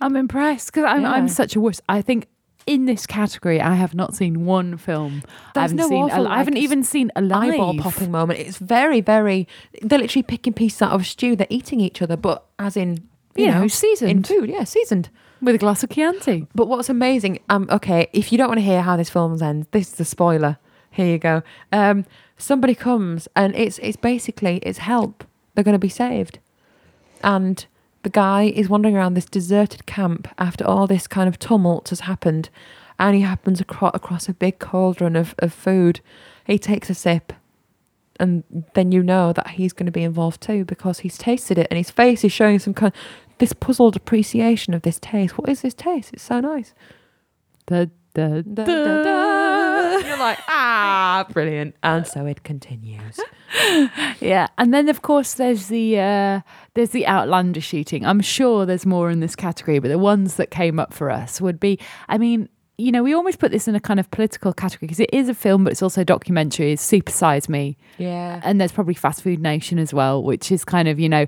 I'm 0.02 0.16
impressed 0.18 0.68
because 0.68 0.84
I'm, 0.86 1.02
Yeah. 1.02 1.12
I'm 1.14 1.28
such 1.30 1.56
a 1.56 1.62
wuss. 1.62 1.82
I 1.88 2.02
think 2.02 2.28
in 2.68 2.86
this 2.86 3.08
category, 3.08 3.60
I 3.62 3.74
have 3.76 3.96
not 3.96 4.14
seen 4.16 4.46
one 4.46 4.78
film. 4.78 5.24
I 5.26 5.30
There's 5.54 5.72
haven't 5.72 5.78
no 5.78 5.88
seen. 5.90 6.04
awful, 6.04 6.28
I 6.28 6.38
haven't 6.38 6.58
even 6.58 6.84
seen 6.84 7.10
Alive. 7.16 7.54
Eyeball 7.54 7.78
popping 7.80 8.12
moment. 8.12 8.40
It's 8.40 8.58
very, 8.58 9.00
very. 9.02 9.48
They're 9.82 10.00
literally 10.00 10.24
picking 10.24 10.54
pieces 10.54 10.82
out 10.82 10.92
of 10.92 11.02
a 11.02 11.06
stew. 11.06 11.36
They're 11.38 11.48
eating 11.50 11.80
each 11.80 12.02
other, 12.02 12.18
but 12.18 12.46
as 12.60 12.76
in, 12.78 13.08
you, 13.36 13.46
You 13.46 13.52
know, 13.52 13.62
know, 13.62 13.68
seasoned 13.68 14.12
in 14.12 14.24
food. 14.24 14.50
Yeah, 14.50 14.64
seasoned. 14.64 15.10
with 15.42 15.56
a 15.56 15.58
glass 15.58 15.84
of 15.84 15.90
Chianti. 15.90 16.48
But 16.56 16.68
what's 16.68 16.90
amazing, 16.90 17.40
um, 17.50 17.68
okay, 17.70 18.08
if 18.14 18.32
you 18.32 18.38
don't 18.38 18.48
want 18.48 18.60
to 18.60 18.66
hear 18.66 18.82
how 18.82 18.96
this 18.98 19.10
film 19.10 19.42
ends, 19.42 19.68
this 19.72 19.94
is 19.94 20.00
a 20.00 20.06
spoiler. 20.06 20.58
Here 20.92 21.08
you 21.08 21.18
go. 21.18 21.42
Um, 21.72 22.06
somebody 22.38 22.76
comes 22.76 23.28
and 23.36 23.56
it's 23.56 23.80
it's 23.80 23.98
basically 23.98 24.58
it's 24.58 24.80
help. 24.80 25.24
They're 25.54 25.64
going 25.64 25.74
to 25.74 25.80
be 25.80 25.90
saved, 25.90 26.40
and 27.24 27.66
the 28.04 28.10
guy 28.10 28.44
is 28.44 28.70
wandering 28.70 28.96
around 28.98 29.14
this 29.14 29.26
deserted 29.26 29.86
camp 29.86 30.28
after 30.38 30.66
all 30.66 30.88
this 30.88 31.08
kind 31.08 31.28
of 31.30 31.40
tumult 31.40 31.90
has 31.90 32.02
happened, 32.02 32.50
and 33.00 33.16
he 33.16 33.22
happens 33.22 33.60
across 33.62 33.92
across 33.96 34.30
a 34.30 34.34
big 34.34 34.60
cauldron 34.60 35.16
of 35.16 35.34
of 35.40 35.54
food. 35.54 36.00
He 36.46 36.60
takes 36.60 36.90
a 36.90 36.94
sip. 36.96 37.34
And 38.20 38.44
then 38.76 38.92
you 38.92 39.02
know 39.02 39.34
that 39.34 39.48
he's 39.58 39.74
going 39.74 39.88
to 39.88 39.92
be 39.92 40.04
involved 40.04 40.40
too 40.40 40.66
because 40.66 41.00
he's 41.00 41.18
tasted 41.18 41.58
it 41.58 41.66
and 41.72 41.80
his 41.80 41.90
face 41.90 42.24
is 42.24 42.32
showing 42.32 42.60
some 42.60 42.76
kind 42.76 42.94
this 43.40 43.54
puzzled 43.54 43.96
appreciation 43.96 44.74
of 44.74 44.82
this 44.84 45.00
taste. 45.00 45.38
What 45.38 45.50
is 45.50 45.62
this 45.62 45.74
taste? 45.74 46.12
It's 46.14 46.24
so 46.24 46.40
nice. 46.40 46.74
Da, 47.66 47.86
da, 48.14 48.42
Da. 48.42 50.00
You're 50.06 50.18
like, 50.18 50.40
ah, 50.48 51.26
brilliant. 51.32 51.76
And 51.84 52.06
so 52.08 52.26
it 52.26 52.44
continues. 52.44 53.20
Yeah, 54.20 54.48
and 54.58 54.74
then 54.74 54.90
of 54.90 55.04
course 55.04 55.36
there's 55.36 55.68
the 55.68 56.00
uh, 56.00 56.42
there's 56.74 56.90
the 56.90 57.06
Outlander 57.06 57.62
shooting. 57.62 58.04
I'm 58.04 58.20
sure 58.20 58.66
there's 58.66 58.86
more 58.86 59.12
in 59.12 59.20
this 59.20 59.36
category, 59.36 59.78
but 59.78 59.90
the 59.90 60.00
ones 60.00 60.38
that 60.38 60.50
came 60.50 60.80
up 60.80 60.92
for 60.92 61.12
us 61.12 61.40
would 61.40 61.60
be. 61.60 61.78
I 62.10 62.18
mean, 62.18 62.50
you 62.80 62.92
know, 62.92 63.04
we 63.04 63.14
almost 63.14 63.38
put 63.38 63.52
this 63.52 63.68
in 63.68 63.76
a 63.76 63.80
kind 63.80 64.00
of 64.00 64.10
political 64.10 64.54
category 64.54 64.88
because 64.88 65.00
it 65.00 65.12
is 65.14 65.30
a 65.30 65.36
film, 65.36 65.64
but 65.66 65.72
it's 65.72 65.84
also 65.84 66.02
a 66.02 66.06
documentary. 66.06 66.72
It's 66.72 66.82
Super 66.82 67.12
Size 67.12 67.48
Me, 67.48 67.78
Yeah. 68.00 68.42
and 68.44 68.60
there's 68.60 68.72
probably 68.72 68.96
Fast 68.96 69.22
Food 69.22 69.40
Nation 69.40 69.78
as 69.78 69.94
well, 69.94 70.24
which 70.24 70.52
is 70.52 70.66
kind 70.66 70.88
of 70.88 71.00
you 71.00 71.08
know 71.10 71.28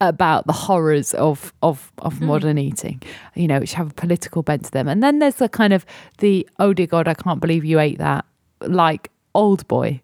about 0.00 0.46
the 0.46 0.52
horrors 0.52 1.12
of 1.14 1.52
of 1.62 1.92
of 1.98 2.18
Hmm. 2.18 2.26
modern 2.26 2.58
eating, 2.58 3.02
you 3.34 3.46
know, 3.46 3.60
which 3.60 3.74
have 3.74 3.90
a 3.90 3.94
political 3.94 4.42
bent 4.42 4.64
to 4.64 4.70
them. 4.70 4.88
And 4.88 5.02
then 5.02 5.18
there's 5.18 5.36
the 5.36 5.48
kind 5.48 5.72
of 5.72 5.84
the 6.18 6.48
oh 6.58 6.72
dear 6.72 6.86
god, 6.86 7.06
I 7.08 7.14
can't 7.14 7.40
believe 7.40 7.64
you 7.64 7.78
ate 7.80 7.98
that, 7.98 8.24
like 8.62 9.10
Old 9.34 9.66
Boy, 9.68 10.00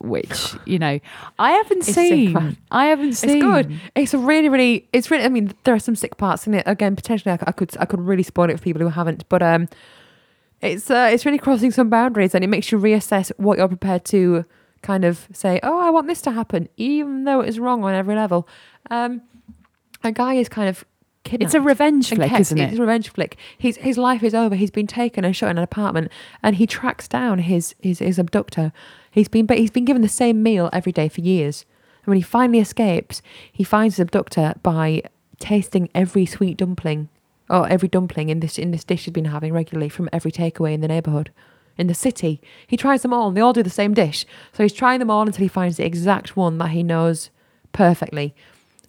which 0.00 0.54
you 0.66 0.78
know 0.78 1.00
I 1.38 1.52
haven't 1.52 1.78
It's 1.88 1.94
seen. 1.94 2.56
I 2.70 2.86
haven't 2.86 3.14
seen. 3.14 3.30
It's 3.30 3.42
good. 3.42 3.72
It's 3.94 4.14
a 4.14 4.18
really, 4.18 4.48
really. 4.48 4.88
It's 4.92 5.10
really. 5.10 5.24
I 5.24 5.28
mean, 5.28 5.52
there 5.64 5.74
are 5.74 5.80
some 5.80 5.96
sick 5.96 6.16
parts 6.18 6.46
in 6.46 6.54
it. 6.54 6.62
Again, 6.66 6.94
potentially, 6.94 7.32
I, 7.32 7.38
I 7.46 7.52
could, 7.52 7.76
I 7.80 7.84
could 7.86 8.00
really 8.00 8.22
spoil 8.22 8.50
it 8.50 8.58
for 8.58 8.62
people 8.62 8.82
who 8.82 8.88
haven't. 8.90 9.28
But 9.28 9.42
um, 9.42 9.68
it's 10.60 10.90
uh, 10.90 11.08
it's 11.12 11.24
really 11.24 11.38
crossing 11.38 11.70
some 11.70 11.88
boundaries, 11.88 12.34
and 12.34 12.44
it 12.44 12.48
makes 12.48 12.70
you 12.70 12.78
reassess 12.78 13.32
what 13.38 13.58
you're 13.58 13.68
prepared 13.68 14.04
to 14.06 14.44
kind 14.82 15.04
of 15.04 15.26
say. 15.32 15.58
Oh, 15.62 15.80
I 15.80 15.90
want 15.90 16.06
this 16.06 16.20
to 16.22 16.30
happen, 16.32 16.68
even 16.76 17.24
though 17.24 17.40
it 17.40 17.48
is 17.48 17.58
wrong 17.58 17.82
on 17.84 17.94
every 17.94 18.14
level. 18.14 18.46
Um, 18.90 19.22
a 20.04 20.12
guy 20.12 20.34
is 20.34 20.48
kind 20.48 20.68
of 20.68 20.84
kidnapped. 21.24 21.48
It's 21.48 21.54
a 21.54 21.60
revenge 21.60 22.08
flick, 22.08 22.30
kept- 22.30 22.40
isn't 22.40 22.58
it? 22.58 22.70
It's 22.70 22.78
a 22.78 22.82
revenge 22.82 23.10
flick. 23.10 23.36
His 23.56 23.76
his 23.78 23.98
life 23.98 24.22
is 24.22 24.34
over. 24.34 24.54
He's 24.54 24.70
been 24.70 24.86
taken 24.86 25.24
and 25.24 25.34
shot 25.34 25.50
in 25.50 25.58
an 25.58 25.64
apartment, 25.64 26.10
and 26.42 26.56
he 26.56 26.66
tracks 26.66 27.08
down 27.08 27.40
his 27.40 27.74
his, 27.80 27.98
his 27.98 28.18
abductor. 28.18 28.72
He's 29.10 29.28
been 29.28 29.46
but 29.46 29.58
he's 29.58 29.70
been 29.70 29.84
given 29.84 30.02
the 30.02 30.08
same 30.08 30.42
meal 30.42 30.70
every 30.72 30.92
day 30.92 31.08
for 31.08 31.20
years. 31.20 31.64
And 32.04 32.06
when 32.12 32.16
he 32.16 32.22
finally 32.22 32.60
escapes, 32.60 33.20
he 33.52 33.64
finds 33.64 33.96
his 33.96 34.02
abductor 34.02 34.54
by 34.62 35.02
tasting 35.38 35.88
every 35.94 36.26
sweet 36.26 36.56
dumpling 36.56 37.08
or 37.48 37.68
every 37.68 37.88
dumpling 37.88 38.28
in 38.28 38.40
this 38.40 38.58
in 38.58 38.70
this 38.70 38.84
dish 38.84 39.04
he's 39.04 39.12
been 39.12 39.26
having 39.26 39.52
regularly 39.52 39.88
from 39.88 40.08
every 40.12 40.32
takeaway 40.32 40.72
in 40.72 40.80
the 40.80 40.88
neighborhood. 40.88 41.30
In 41.76 41.86
the 41.86 41.94
city, 41.94 42.40
he 42.66 42.76
tries 42.76 43.02
them 43.02 43.12
all, 43.12 43.28
and 43.28 43.36
they 43.36 43.40
all 43.40 43.52
do 43.52 43.62
the 43.62 43.70
same 43.70 43.94
dish. 43.94 44.26
So 44.52 44.64
he's 44.64 44.72
trying 44.72 44.98
them 44.98 45.10
all 45.10 45.22
until 45.22 45.42
he 45.42 45.48
finds 45.48 45.76
the 45.76 45.86
exact 45.86 46.36
one 46.36 46.58
that 46.58 46.70
he 46.70 46.82
knows 46.82 47.30
perfectly. 47.72 48.34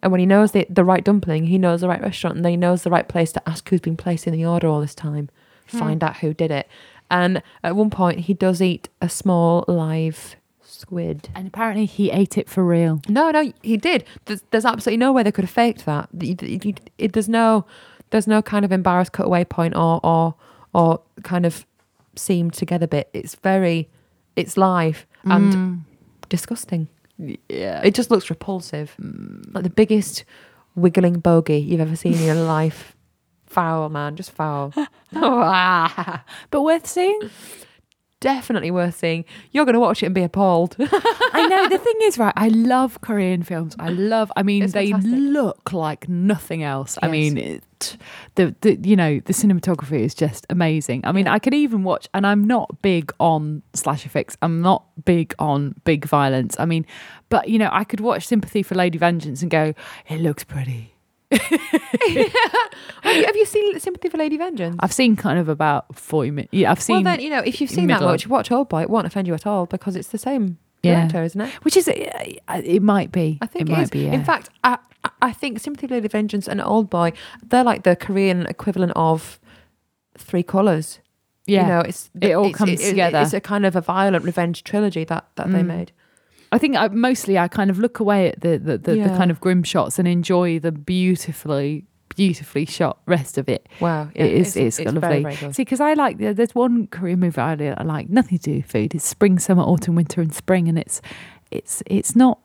And 0.02 0.12
when 0.12 0.20
he 0.20 0.26
knows 0.26 0.52
the, 0.54 0.66
the 0.70 0.84
right 0.86 1.04
dumpling, 1.04 1.48
he 1.48 1.58
knows 1.58 1.82
the 1.82 1.90
right 1.90 2.02
restaurant, 2.02 2.38
and 2.38 2.46
then 2.46 2.52
he 2.52 2.58
knows 2.58 2.84
the 2.84 2.90
right 2.90 3.08
place 3.08 3.32
to 3.34 3.50
ask 3.50 3.68
who's 3.70 3.82
been 3.82 3.98
placing 3.98 4.34
the 4.34 4.46
order 4.46 4.68
all 4.68 4.82
this 4.82 4.96
time. 4.96 5.30
Find 5.68 6.04
out 6.04 6.18
who 6.18 6.34
did 6.34 6.50
it. 6.52 6.68
And 7.12 7.44
at 7.64 7.76
one 7.76 7.90
point, 7.90 8.22
he 8.22 8.34
does 8.34 8.62
eat 8.62 8.90
a 9.02 9.10
small 9.10 9.66
live 9.68 10.36
squid. 10.64 11.30
And 11.36 11.48
apparently 11.48 11.86
he 11.86 12.10
ate 12.12 12.38
it 12.38 12.50
for 12.50 12.64
real. 12.66 13.02
No, 13.08 13.30
no, 13.32 13.52
he 13.62 13.78
did. 13.78 14.04
There's, 14.26 14.42
there's 14.52 14.66
absolutely 14.66 14.98
no 14.98 15.12
way 15.12 15.22
they 15.24 15.32
could 15.32 15.44
have 15.44 15.52
faked 15.52 15.86
that. 15.86 16.10
There's 16.14 17.30
no, 17.30 17.66
there's 18.12 18.28
no 18.28 18.42
kind 18.42 18.66
of 18.66 18.72
embarrassed 18.72 19.12
cutaway 19.12 19.44
point 19.44 19.76
or 19.76 20.00
or 20.04 20.36
or 20.74 21.02
kind 21.24 21.46
of 21.46 21.66
seamed 22.16 22.54
together 22.54 22.88
bit. 22.88 23.10
It's 23.14 23.36
very, 23.36 23.90
it's 24.36 24.56
live 24.58 25.06
and 25.26 25.54
Mm. 25.54 25.80
disgusting. 26.30 26.88
Yeah. 27.20 27.82
It 27.84 27.94
just 27.94 28.12
looks 28.12 28.30
repulsive. 28.30 28.96
Mm. 29.02 29.54
Like 29.54 29.64
the 29.64 29.70
biggest 29.70 30.26
wiggling 30.76 31.20
bogey 31.20 31.60
you've 31.60 31.82
ever 31.82 31.96
seen 31.96 32.14
in 32.14 32.24
your 32.24 32.36
life. 32.36 32.96
Foul, 33.46 33.90
man, 33.90 34.16
just 34.16 34.32
foul. 34.32 34.74
but 35.12 36.62
worth 36.62 36.88
seeing. 36.88 37.20
Definitely 38.22 38.70
worth 38.72 38.98
seeing. 38.98 39.24
You're 39.52 39.64
going 39.64 39.76
to 39.76 39.80
watch 39.80 40.04
it 40.04 40.08
and 40.08 40.16
be 40.16 40.24
appalled. 40.24 40.76
I 40.80 41.48
know. 41.50 41.70
The 41.70 41.78
thing 41.78 41.96
is, 42.02 42.18
right? 42.18 42.34
I 42.36 42.50
love 42.50 43.00
Korean 43.00 43.44
films. 43.44 43.78
I 43.80 43.90
love. 43.90 44.30
I 44.36 44.44
mean, 44.44 44.64
It's 44.64 44.74
they 44.74 44.92
fantastic. 44.92 45.20
look 45.20 45.72
like 45.72 46.10
nothing 46.10 46.62
else. 46.62 46.98
I 47.02 47.08
mean, 47.08 47.38
it, 47.38 47.64
the 48.36 48.54
the 48.60 48.76
you 48.84 48.98
know 48.98 49.22
the 49.22 49.32
cinematography 49.32 50.02
is 50.02 50.14
just 50.14 50.46
amazing. 50.50 51.02
I 51.06 51.14
mean, 51.14 51.28
I 51.30 51.40
could 51.40 51.54
even 51.54 51.84
watch, 51.84 52.10
and 52.14 52.28
I'm 52.28 52.44
not 52.44 52.82
big 52.82 53.14
on 53.22 53.62
slasher 53.74 54.10
flicks. 54.10 54.36
I'm 54.42 54.62
not 54.62 54.84
big 55.06 55.34
on 55.40 55.76
big 55.86 56.04
violence. 56.04 56.58
I 56.60 56.66
mean, 56.66 56.86
but 57.30 57.48
you 57.48 57.58
know, 57.58 57.70
I 57.72 57.86
could 57.86 58.02
watch 58.02 58.28
Sympathy 58.28 58.64
for 58.64 58.76
Lady 58.76 58.98
Vengeance 58.98 59.42
and 59.42 59.50
go, 59.50 59.74
it 60.10 60.20
looks 60.20 60.44
pretty. 60.44 60.94
have, 63.04 63.36
you, 63.36 63.46
seen 63.46 63.80
Sympathy 63.80 64.10
for 64.10 64.18
Lady 64.18 64.38
Vengeance? 64.38 64.76
I've 64.80 64.94
seen 64.94 65.16
kind 65.16 65.38
of 65.40 65.48
about 65.50 65.96
forty 65.96 66.32
minutes. 66.32 66.54
Yeah, 66.54 66.72
I've 66.72 66.82
seen. 66.82 66.96
well, 66.98 67.04
then, 67.04 67.20
you 67.22 67.30
know, 67.30 67.40
if 67.40 67.62
you've 67.62 67.70
seen 67.70 67.88
that 67.88 68.02
much, 68.02 68.28
watch 68.28 68.52
Old 68.52 68.70
Boy. 68.70 68.82
It 68.82 68.90
won't 68.90 69.06
offend 69.08 69.28
you 69.28 69.34
at 69.34 69.46
all 69.46 69.66
because 69.66 69.96
it's 69.96 70.10
the 70.10 70.18
same 70.18 70.58
Yeah. 70.84 70.96
director, 71.02 71.24
isn't 71.24 71.42
it? 71.42 71.54
which 71.64 71.78
is 71.78 71.88
uh, 71.88 71.94
it 72.64 72.82
might 72.82 73.12
be. 73.12 73.38
I 73.42 73.46
think 73.48 73.70
it 73.70 73.72
it 73.72 73.76
might 73.76 73.84
is. 73.84 73.90
be. 73.90 74.00
Yeah. 74.06 74.14
In 74.14 74.24
fact, 74.24 74.50
I, 74.64 74.78
I- 75.22 75.32
think 75.32 75.60
Sympathy 75.60 75.88
for 75.88 75.94
Lady 75.96 76.08
Vengeance 76.08 76.48
and 76.48 76.62
Old 76.62 76.90
Boy, 76.90 77.14
they're 77.48 77.64
like 77.64 77.84
the 77.84 77.96
Korean 77.96 78.46
equivalent 78.48 78.94
of 78.96 79.40
Three 80.18 80.44
Colours. 80.44 81.00
yeah. 81.46 81.62
You 81.62 81.68
know, 81.68 81.80
it's 81.82 82.10
It 82.20 82.34
all 82.34 82.46
it's- 82.46 82.58
comes 82.58 82.82
together. 82.84 83.20
It's 83.20 83.34
a 83.34 83.40
kind 83.42 83.66
of 83.66 83.76
a 83.76 83.82
violent 83.82 84.26
revenge 84.26 84.64
trilogy 84.64 85.04
that, 85.06 85.28
that 85.36 85.52
they 85.52 85.62
Mm. 85.62 85.66
made. 85.68 85.92
I 86.52 86.58
think 86.58 86.76
I, 86.76 86.88
mostly 86.90 87.38
I 87.38 87.48
kind 87.48 87.70
of 87.70 87.78
look 87.80 88.00
away 88.00 88.30
at 88.30 88.42
the 88.42 88.58
the, 88.58 88.78
the, 88.78 88.96
the 88.96 89.10
kind 89.18 89.30
of 89.32 89.40
grim 89.40 89.64
shots 89.64 90.00
and 90.00 90.08
enjoy 90.08 90.60
the 90.60 90.72
beautifully 90.72 91.86
beautifully 92.16 92.66
shot 92.66 93.00
rest 93.06 93.38
of 93.38 93.48
it. 93.48 93.70
Wow, 93.80 94.10
It 94.16 94.34
is- 94.34 94.58
it's 94.58 94.78
very, 94.78 94.92
lovely. 94.92 95.22
very 95.24 95.36
good. 95.36 95.56
See, 95.56 95.62
because 95.64 95.80
I 95.80 95.94
like 95.94 96.18
the- 96.18 96.34
there's 96.34 96.54
one 96.56 96.88
Korean 96.88 97.20
movie 97.20 97.40
I, 97.40 97.54
I 97.78 97.84
like 97.84 98.10
nothing 98.10 98.38
to 98.40 98.44
do 98.52 98.56
with 98.58 98.66
food. 98.66 98.94
It's 98.96 99.06
spring, 99.06 99.40
summer, 99.40 99.64
autumn, 99.64 99.96
winter, 99.96 100.20
and 100.22 100.34
spring, 100.34 100.68
and 100.68 100.78
it's 100.78 101.02
it's 101.52 101.82
it's 101.86 102.16
not. 102.16 102.40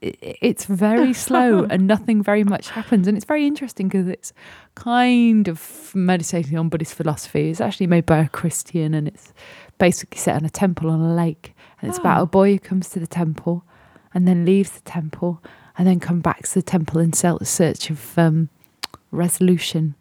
It's 0.00 0.66
very 0.66 1.12
slow 1.26 1.64
and 1.64 1.86
nothing 1.86 2.22
very 2.22 2.44
much 2.44 2.68
happens, 2.70 3.06
and 3.06 3.16
it's 3.16 3.24
very 3.26 3.46
interesting 3.46 3.88
because 3.88 4.08
it's 4.08 4.32
kind 4.74 5.48
of 5.48 5.92
meditating 5.94 6.58
on 6.58 6.68
Buddhist 6.68 6.94
philosophy. 6.94 7.50
It's 7.50 7.60
actually 7.60 7.86
made 7.86 8.04
by 8.06 8.18
a 8.18 8.28
Christian, 8.28 8.92
and 8.94 9.08
it's 9.08 9.32
basically 9.78 10.18
set 10.18 10.36
on 10.36 10.44
a 10.44 10.50
temple 10.50 10.90
on 10.90 11.00
a 11.00 11.14
lake, 11.14 11.53
and 11.84 11.90
it's 11.90 11.98
about 11.98 12.20
Oh. 12.20 12.22
a 12.22 12.26
boy 12.26 12.52
who 12.52 12.58
comes 12.58 12.88
to 12.90 12.98
the 12.98 13.06
temple, 13.06 13.64
and 14.14 14.26
then 14.26 14.44
leaves 14.46 14.70
the 14.70 14.80
temple, 14.80 15.42
and 15.76 15.86
then 15.86 16.00
come 16.00 16.20
back 16.20 16.42
to 16.44 16.54
the 16.54 16.62
temple 16.62 16.98
in 17.00 17.12
search 17.12 17.90
of 17.90 18.18
um, 18.18 18.48
resolution. 19.10 19.94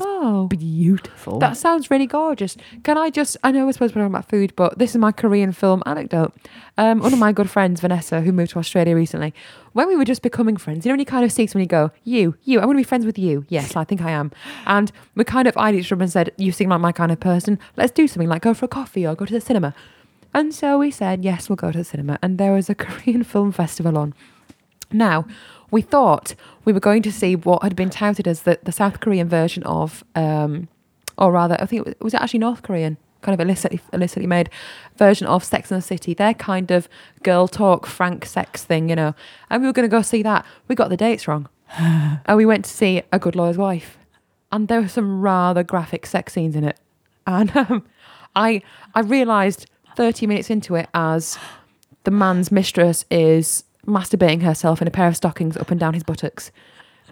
Oh, 0.00 0.46
Beautiful. 0.46 1.38
that 1.40 1.56
sounds 1.56 1.90
really 1.90 2.06
gorgeous. 2.06 2.56
Can 2.84 2.96
I 2.96 3.10
just, 3.10 3.36
I 3.42 3.50
know 3.50 3.66
we're 3.66 3.72
supposed 3.72 3.94
to 3.94 3.98
be 3.98 4.00
talking 4.02 4.14
about 4.14 4.28
food, 4.28 4.52
but 4.54 4.78
this 4.78 4.90
is 4.90 4.96
my 4.98 5.10
Korean 5.10 5.50
film 5.50 5.82
anecdote. 5.86 6.34
Um, 6.76 7.00
one 7.00 7.12
of 7.12 7.18
my 7.18 7.32
good 7.32 7.50
friends, 7.50 7.80
Vanessa, 7.80 8.20
who 8.20 8.30
moved 8.30 8.52
to 8.52 8.58
Australia 8.60 8.94
recently, 8.94 9.34
when 9.72 9.88
we 9.88 9.96
were 9.96 10.04
just 10.04 10.22
becoming 10.22 10.56
friends, 10.56 10.84
you 10.84 10.90
know, 10.90 10.92
when 10.92 11.00
you 11.00 11.06
kind 11.06 11.24
of 11.24 11.32
see 11.32 11.46
when 11.48 11.62
you 11.62 11.66
go, 11.68 11.90
you, 12.04 12.36
you, 12.44 12.60
I 12.60 12.66
want 12.66 12.76
to 12.76 12.80
be 12.80 12.84
friends 12.84 13.06
with 13.06 13.18
you. 13.18 13.44
Yes, 13.48 13.74
I 13.74 13.82
think 13.84 14.00
I 14.02 14.10
am. 14.10 14.30
And 14.66 14.92
we 15.16 15.24
kind 15.24 15.48
of 15.48 15.56
eyed 15.56 15.74
each 15.74 15.90
other 15.90 16.02
and 16.02 16.12
said, 16.12 16.32
you 16.36 16.52
seem 16.52 16.68
like 16.68 16.80
my 16.80 16.92
kind 16.92 17.10
of 17.10 17.18
person. 17.18 17.58
Let's 17.76 17.90
do 17.90 18.06
something 18.06 18.28
like 18.28 18.42
go 18.42 18.54
for 18.54 18.66
a 18.66 18.68
coffee 18.68 19.04
or 19.06 19.16
go 19.16 19.24
to 19.24 19.32
the 19.34 19.40
cinema. 19.40 19.74
And 20.38 20.54
so 20.54 20.78
we 20.78 20.92
said, 20.92 21.24
yes, 21.24 21.48
we'll 21.48 21.56
go 21.56 21.72
to 21.72 21.78
the 21.78 21.82
cinema. 21.82 22.16
And 22.22 22.38
there 22.38 22.52
was 22.52 22.70
a 22.70 22.74
Korean 22.84 23.24
film 23.24 23.50
festival 23.50 23.98
on. 23.98 24.14
Now, 24.92 25.26
we 25.72 25.82
thought 25.82 26.36
we 26.64 26.72
were 26.72 26.78
going 26.78 27.02
to 27.02 27.10
see 27.10 27.34
what 27.34 27.64
had 27.64 27.74
been 27.74 27.90
touted 27.90 28.28
as 28.28 28.42
the, 28.42 28.56
the 28.62 28.70
South 28.70 29.00
Korean 29.00 29.28
version 29.28 29.64
of, 29.64 30.04
um, 30.14 30.68
or 31.18 31.32
rather, 31.32 31.56
I 31.58 31.66
think 31.66 31.80
it 31.80 31.86
was, 31.86 31.94
was 32.00 32.14
it 32.14 32.20
actually 32.20 32.38
North 32.38 32.62
Korean? 32.62 32.98
kind 33.20 33.34
of 33.34 33.44
illicitly, 33.44 33.80
illicitly 33.92 34.28
made 34.28 34.48
version 34.96 35.26
of 35.26 35.42
Sex 35.42 35.72
and 35.72 35.82
the 35.82 35.84
City. 35.84 36.14
Their 36.14 36.34
kind 36.34 36.70
of 36.70 36.88
girl 37.24 37.48
talk, 37.48 37.84
frank 37.84 38.24
sex 38.24 38.62
thing, 38.62 38.88
you 38.90 38.94
know. 38.94 39.12
And 39.50 39.60
we 39.60 39.66
were 39.66 39.72
going 39.72 39.90
to 39.90 39.96
go 39.96 40.02
see 40.02 40.22
that. 40.22 40.46
We 40.68 40.76
got 40.76 40.88
the 40.88 40.96
dates 40.96 41.26
wrong. 41.26 41.48
and 41.78 42.36
we 42.36 42.46
went 42.46 42.64
to 42.66 42.70
see 42.70 43.02
A 43.12 43.18
Good 43.18 43.34
Lawyer's 43.34 43.58
Wife. 43.58 43.98
And 44.52 44.68
there 44.68 44.80
were 44.80 44.86
some 44.86 45.20
rather 45.20 45.64
graphic 45.64 46.06
sex 46.06 46.32
scenes 46.32 46.54
in 46.54 46.62
it. 46.62 46.78
And 47.26 47.56
um, 47.56 47.84
I, 48.36 48.62
I 48.94 49.00
realised 49.00 49.66
30 49.98 50.28
minutes 50.28 50.48
into 50.48 50.76
it 50.76 50.88
as 50.94 51.36
the 52.04 52.12
man's 52.12 52.52
mistress 52.52 53.04
is 53.10 53.64
masturbating 53.84 54.42
herself 54.42 54.80
in 54.80 54.86
a 54.86 54.92
pair 54.92 55.08
of 55.08 55.16
stockings 55.16 55.56
up 55.56 55.72
and 55.72 55.80
down 55.80 55.92
his 55.92 56.04
buttocks. 56.04 56.52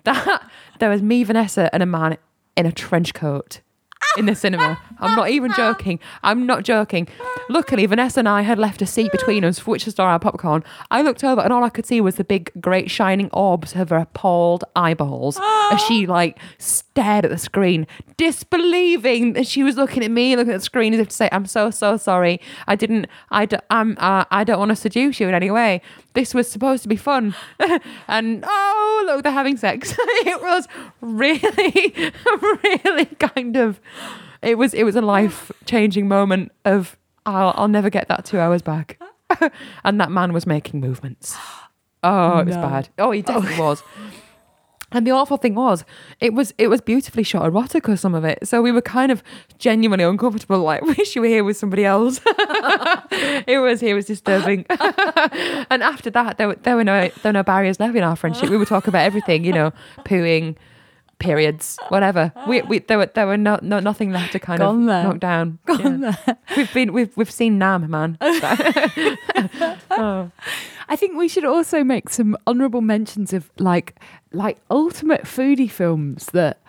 That 0.05 0.49
there 0.79 0.89
was 0.89 1.03
me, 1.03 1.25
Vanessa, 1.25 1.69
and 1.73 1.83
a 1.83 1.87
man 1.87 2.17
in 2.57 2.65
a 2.65 2.71
trench 2.71 3.13
coat 3.13 3.61
in 4.17 4.27
the 4.27 4.35
cinema. 4.35 4.79
I'm 4.99 5.15
not 5.17 5.31
even 5.31 5.53
joking. 5.57 5.99
I'm 6.23 6.47
not 6.47 6.65
joking. 6.65 7.09
Luckily, 7.49 7.87
Vanessa 7.87 8.21
and 8.21 8.29
I 8.29 8.43
had 8.43 8.59
left 8.59 8.83
a 8.83 8.87
seat 8.87 9.13
between 9.13 9.45
us 9.45 9.59
for 9.59 9.73
which 9.73 9.85
to 9.85 9.91
store 9.91 10.09
our 10.09 10.19
popcorn. 10.19 10.65
I 10.91 11.03
looked 11.03 11.23
over 11.23 11.41
and 11.41 11.53
all 11.53 11.65
I 11.65 11.69
could 11.69 11.87
see 11.87 12.01
was 12.01 12.17
the 12.17 12.25
big, 12.25 12.51
great 12.61 12.91
shining 12.91 13.29
orbs 13.33 13.75
of 13.75 13.91
her 13.91 13.97
appalled 13.97 14.65
eyeballs 14.75 15.39
as 15.71 15.81
she 15.83 16.07
like 16.17 16.39
stared 16.59 17.25
at 17.25 17.31
the 17.31 17.39
screen, 17.39 17.87
disbelieving 18.17 19.35
that 19.35 19.47
she 19.47 19.63
was 19.63 19.77
looking 19.77 20.03
at 20.03 20.11
me, 20.11 20.37
looking 20.37 20.53
at 20.53 20.59
the 20.59 20.65
screen 20.65 20.95
as 20.95 21.01
if 21.01 21.09
to 21.09 21.15
say, 21.15 21.29
"I'm 21.33 21.47
so 21.47 21.71
so 21.71 21.97
sorry. 21.97 22.41
I 22.67 22.77
didn't. 22.77 23.07
I 23.31 23.47
d- 23.47 23.59
I'm. 23.71 23.97
Uh, 23.99 24.25
I 24.31 24.45
don't 24.45 24.59
want 24.59 24.71
to 24.71 24.77
seduce 24.77 25.21
you 25.21 25.29
in 25.29 25.35
any 25.35 25.51
way. 25.51 25.83
This 26.15 26.33
was 26.35 26.51
supposed 26.51 26.83
to 26.85 26.89
be 26.89 26.97
fun." 26.97 27.35
and 28.09 28.45
oh 28.47 29.03
look, 29.07 29.23
they're 29.23 29.33
having 29.33 29.57
sex. 29.57 29.95
it 29.99 30.41
was 30.41 30.67
really, 31.01 32.13
really 32.65 33.05
kind 33.07 33.57
of. 33.57 33.81
It 34.43 34.59
was. 34.59 34.75
It 34.75 34.85
was 34.85 34.97
a 34.97 35.03
life 35.03 35.51
changing 35.65 36.09
moment 36.09 36.53
of. 36.65 36.97
I'll, 37.25 37.53
I'll 37.57 37.69
never 37.69 37.91
get 37.91 38.07
that 38.09 38.25
two 38.25 38.39
hours 38.39 38.63
back. 38.63 39.01
and 39.85 40.01
that 40.01 40.11
man 40.13 40.33
was 40.33 40.47
making 40.47 40.81
movements. 40.81 41.37
Oh, 42.05 42.39
it 42.39 42.47
was 42.47 42.57
No. 42.57 42.63
bad. 42.63 42.89
Oh, 42.99 43.11
he 43.11 43.23
definitely 43.23 43.57
oh. 43.59 43.69
was. 43.69 43.83
And 44.93 45.05
the 45.05 45.11
awful 45.11 45.37
thing 45.37 45.57
was, 45.57 45.85
it 46.21 46.33
was 46.33 46.55
it 46.59 46.69
was 46.69 46.81
beautifully 46.81 47.25
shot 47.25 47.43
erotica, 47.43 47.99
some 47.99 48.15
of 48.15 48.25
it. 48.25 48.47
So 48.47 48.63
we 48.63 48.71
were 48.71 48.81
kind 48.81 49.11
of 49.11 49.23
genuinely 49.59 50.05
uncomfortable. 50.05 50.61
Like, 50.61 50.83
wish 50.97 51.17
you 51.17 51.23
were 51.23 51.29
here 51.29 51.43
with 51.43 51.57
somebody 51.57 51.85
else. 51.85 52.21
it 53.47 53.61
was 53.61 53.83
it 53.83 53.95
was 53.95 54.07
disturbing. 54.07 54.65
and 54.71 55.83
after 55.83 56.09
that, 56.11 56.39
there 56.39 56.49
were 56.49 56.55
there 56.63 56.77
were 56.77 56.85
no 56.85 57.09
there 57.23 57.31
were 57.31 57.33
no 57.33 57.43
barriers 57.43 57.81
left 57.81 57.97
in 57.97 58.05
our 58.05 58.15
friendship. 58.15 58.49
We 58.49 58.57
would 58.57 58.69
talk 58.69 58.87
about 58.87 59.03
everything, 59.03 59.45
you 59.45 59.53
know, 59.53 59.73
pooing, 60.05 60.55
periods, 61.19 61.79
whatever. 61.89 62.33
We, 62.47 62.63
we 62.63 62.79
there 62.81 62.99
were 62.99 63.07
there 63.07 63.27
were 63.27 63.37
no, 63.37 63.59
no 63.63 63.81
nothing 63.81 64.13
left 64.13 64.33
to 64.33 64.39
kind 64.39 64.61
Gone 64.61 64.83
of 64.83 64.87
there. 64.87 65.03
knock 65.05 65.19
down. 65.21 65.59
Gone 65.67 66.03
Yeah. 66.03 66.35
We've 66.57 66.73
been 66.75 66.93
we've 66.93 67.17
we've 67.17 67.31
seen 67.31 67.59
Nam, 67.59 67.91
man. 67.91 68.19
oh. 69.91 70.31
I 70.89 70.97
think 70.97 71.17
we 71.17 71.29
should 71.29 71.45
also 71.45 71.83
make 71.83 72.11
some 72.11 72.37
honourable 72.47 72.81
mentions 72.81 73.33
of 73.33 73.51
like 73.59 73.99
like 74.33 74.59
ultimate 74.71 75.23
foodie 75.23 75.71
films 75.71 76.27
that 76.33 76.61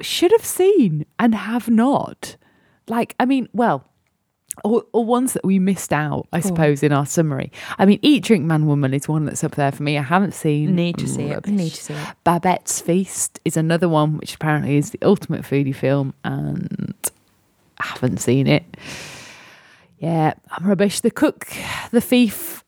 should 0.00 0.32
have 0.32 0.44
seen 0.44 1.06
and 1.18 1.34
have 1.34 1.68
not. 1.68 2.36
Like, 2.88 3.14
I 3.20 3.26
mean, 3.26 3.48
well, 3.52 3.88
or, 4.64 4.84
or 4.92 5.04
ones 5.04 5.32
that 5.32 5.44
we 5.44 5.58
missed 5.58 5.92
out, 5.92 6.26
I 6.32 6.40
suppose, 6.40 6.82
in 6.82 6.92
our 6.92 7.06
summary. 7.06 7.50
I 7.78 7.86
mean, 7.86 7.98
Eat, 8.02 8.24
Drink, 8.24 8.44
Man, 8.44 8.66
Woman 8.66 8.94
is 8.94 9.08
one 9.08 9.24
that's 9.24 9.42
up 9.42 9.54
there 9.54 9.72
for 9.72 9.82
me. 9.82 9.98
I 9.98 10.02
haven't 10.02 10.34
seen. 10.34 10.74
Need 10.74 10.98
to 10.98 11.08
see 11.08 11.24
it. 11.24 11.46
Need 11.46 11.70
to 11.70 11.82
see 11.82 11.94
it. 11.94 12.08
Babette's 12.24 12.80
Feast 12.80 13.40
is 13.44 13.56
another 13.56 13.88
one, 13.88 14.18
which 14.18 14.34
apparently 14.34 14.76
is 14.76 14.90
the 14.90 14.98
ultimate 15.02 15.42
foodie 15.42 15.74
film, 15.74 16.14
and 16.24 16.94
I 17.78 17.86
haven't 17.86 18.18
seen 18.18 18.46
it. 18.46 18.64
Yeah, 19.98 20.34
I'm 20.50 20.66
rubbish. 20.66 21.00
The 21.00 21.10
cook, 21.10 21.46
the 21.90 22.00
thief, 22.00 22.61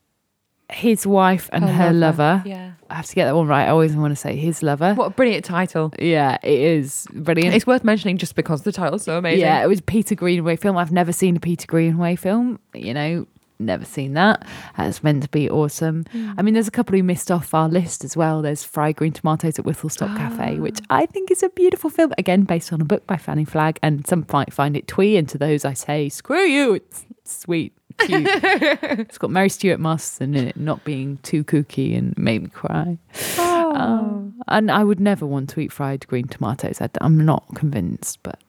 his 0.75 1.07
wife, 1.07 1.49
and 1.53 1.65
her, 1.65 1.93
lover. 1.93 2.43
Yeah. 2.45 2.73
I 2.91 2.95
have 2.95 3.07
to 3.07 3.15
get 3.15 3.25
that 3.25 3.35
one 3.35 3.47
right. 3.47 3.67
I 3.67 3.71
always 3.71 3.97
want 3.97 4.13
to 4.13 4.17
say 4.17 4.37
his 4.37 4.63
lover. 4.63 4.95
What 4.95 5.07
a 5.07 5.11
brilliant 5.11 5.45
title. 5.45 5.93
Yeah, 5.99 6.39
it 6.43 6.61
is 6.61 7.07
brilliant. 7.13 7.55
It's 7.55 7.67
worth 7.67 7.85
mentioning 7.85 8.19
just 8.19 8.35
because 8.35 8.63
the 8.63 8.73
title's 8.73 9.05
so 9.05 9.19
amazing. 9.19 9.41
Yeah, 9.41 9.63
it 9.63 9.69
was 9.69 9.81
Peter 9.81 10.15
Greenaway 10.15 10.57
film. 10.57 10.77
I've 10.77 10.93
never 10.93 11.13
seen 11.13 11.37
a 11.37 11.41
Peter 11.41 11.67
Greenaway 11.67 12.17
film. 12.17 12.59
You 12.75 12.95
know, 12.95 13.27
never 13.59 13.85
seen 13.85 14.15
that. 14.15 14.47
It's 14.79 15.03
meant 15.03 15.23
to 15.23 15.29
be 15.29 15.49
awesome. 15.49 16.05
Hmm. 16.13 16.33
I 16.37 16.43
mean, 16.43 16.55
there's 16.55 16.69
a 16.69 16.73
couple 16.73 16.97
who 16.97 17.03
missed 17.03 17.31
off 17.31 17.55
our 17.55 17.69
list 17.69 18.05
as 18.05 18.17
well. 18.17 18.43
There's 18.43 18.65
Fried 18.65 18.97
Green 18.97 19.13
Tomatoes 19.13 19.59
at 19.59 19.65
Whistlestop 19.65 20.17
Cafe, 20.17 20.59
which 20.59 20.81
I 20.91 21.07
think 21.07 21.31
is 21.31 21.43
a 21.43 21.49
beautiful 21.51 21.91
film. 21.91 22.13
Again, 22.19 22.43
based 22.43 22.73
on 22.73 22.81
a 22.81 22.85
book 22.85 23.07
by 23.07 23.17
Fanny 23.17 23.45
Flagg, 23.45 23.79
and 23.83 24.07
some 24.07 24.27
might 24.33 24.53
find 24.53 24.77
it 24.77 24.87
twee. 24.87 25.17
And 25.17 25.29
to 25.29 25.39
those, 25.39 25.65
I 25.65 25.73
say, 25.73 26.09
screw 26.09 26.45
you. 26.45 26.75
It's 26.75 27.07
sweet. 27.25 27.73
Cute. 28.01 28.27
it's 28.33 29.19
got 29.19 29.31
Mary 29.31 29.49
Stuart 29.49 29.81
Masterson 29.81 30.35
in 30.35 30.49
it, 30.49 30.57
not 30.57 30.85
being 30.85 31.19
too 31.23 31.45
kooky 31.45 31.97
and 31.97 32.17
made 32.19 32.43
me 32.43 32.49
cry. 32.49 32.99
Oh. 33.39 33.73
Um, 33.75 34.35
and 34.49 34.71
I 34.71 34.85
would 34.85 35.01
never 35.01 35.27
want 35.27 35.49
to 35.51 35.61
eat 35.61 35.73
fried 35.73 36.07
green 36.07 36.29
tomatoes. 36.29 36.81
I, 36.81 36.89
am 37.01 37.25
not 37.25 37.45
convinced, 37.55 38.23
but 38.23 38.41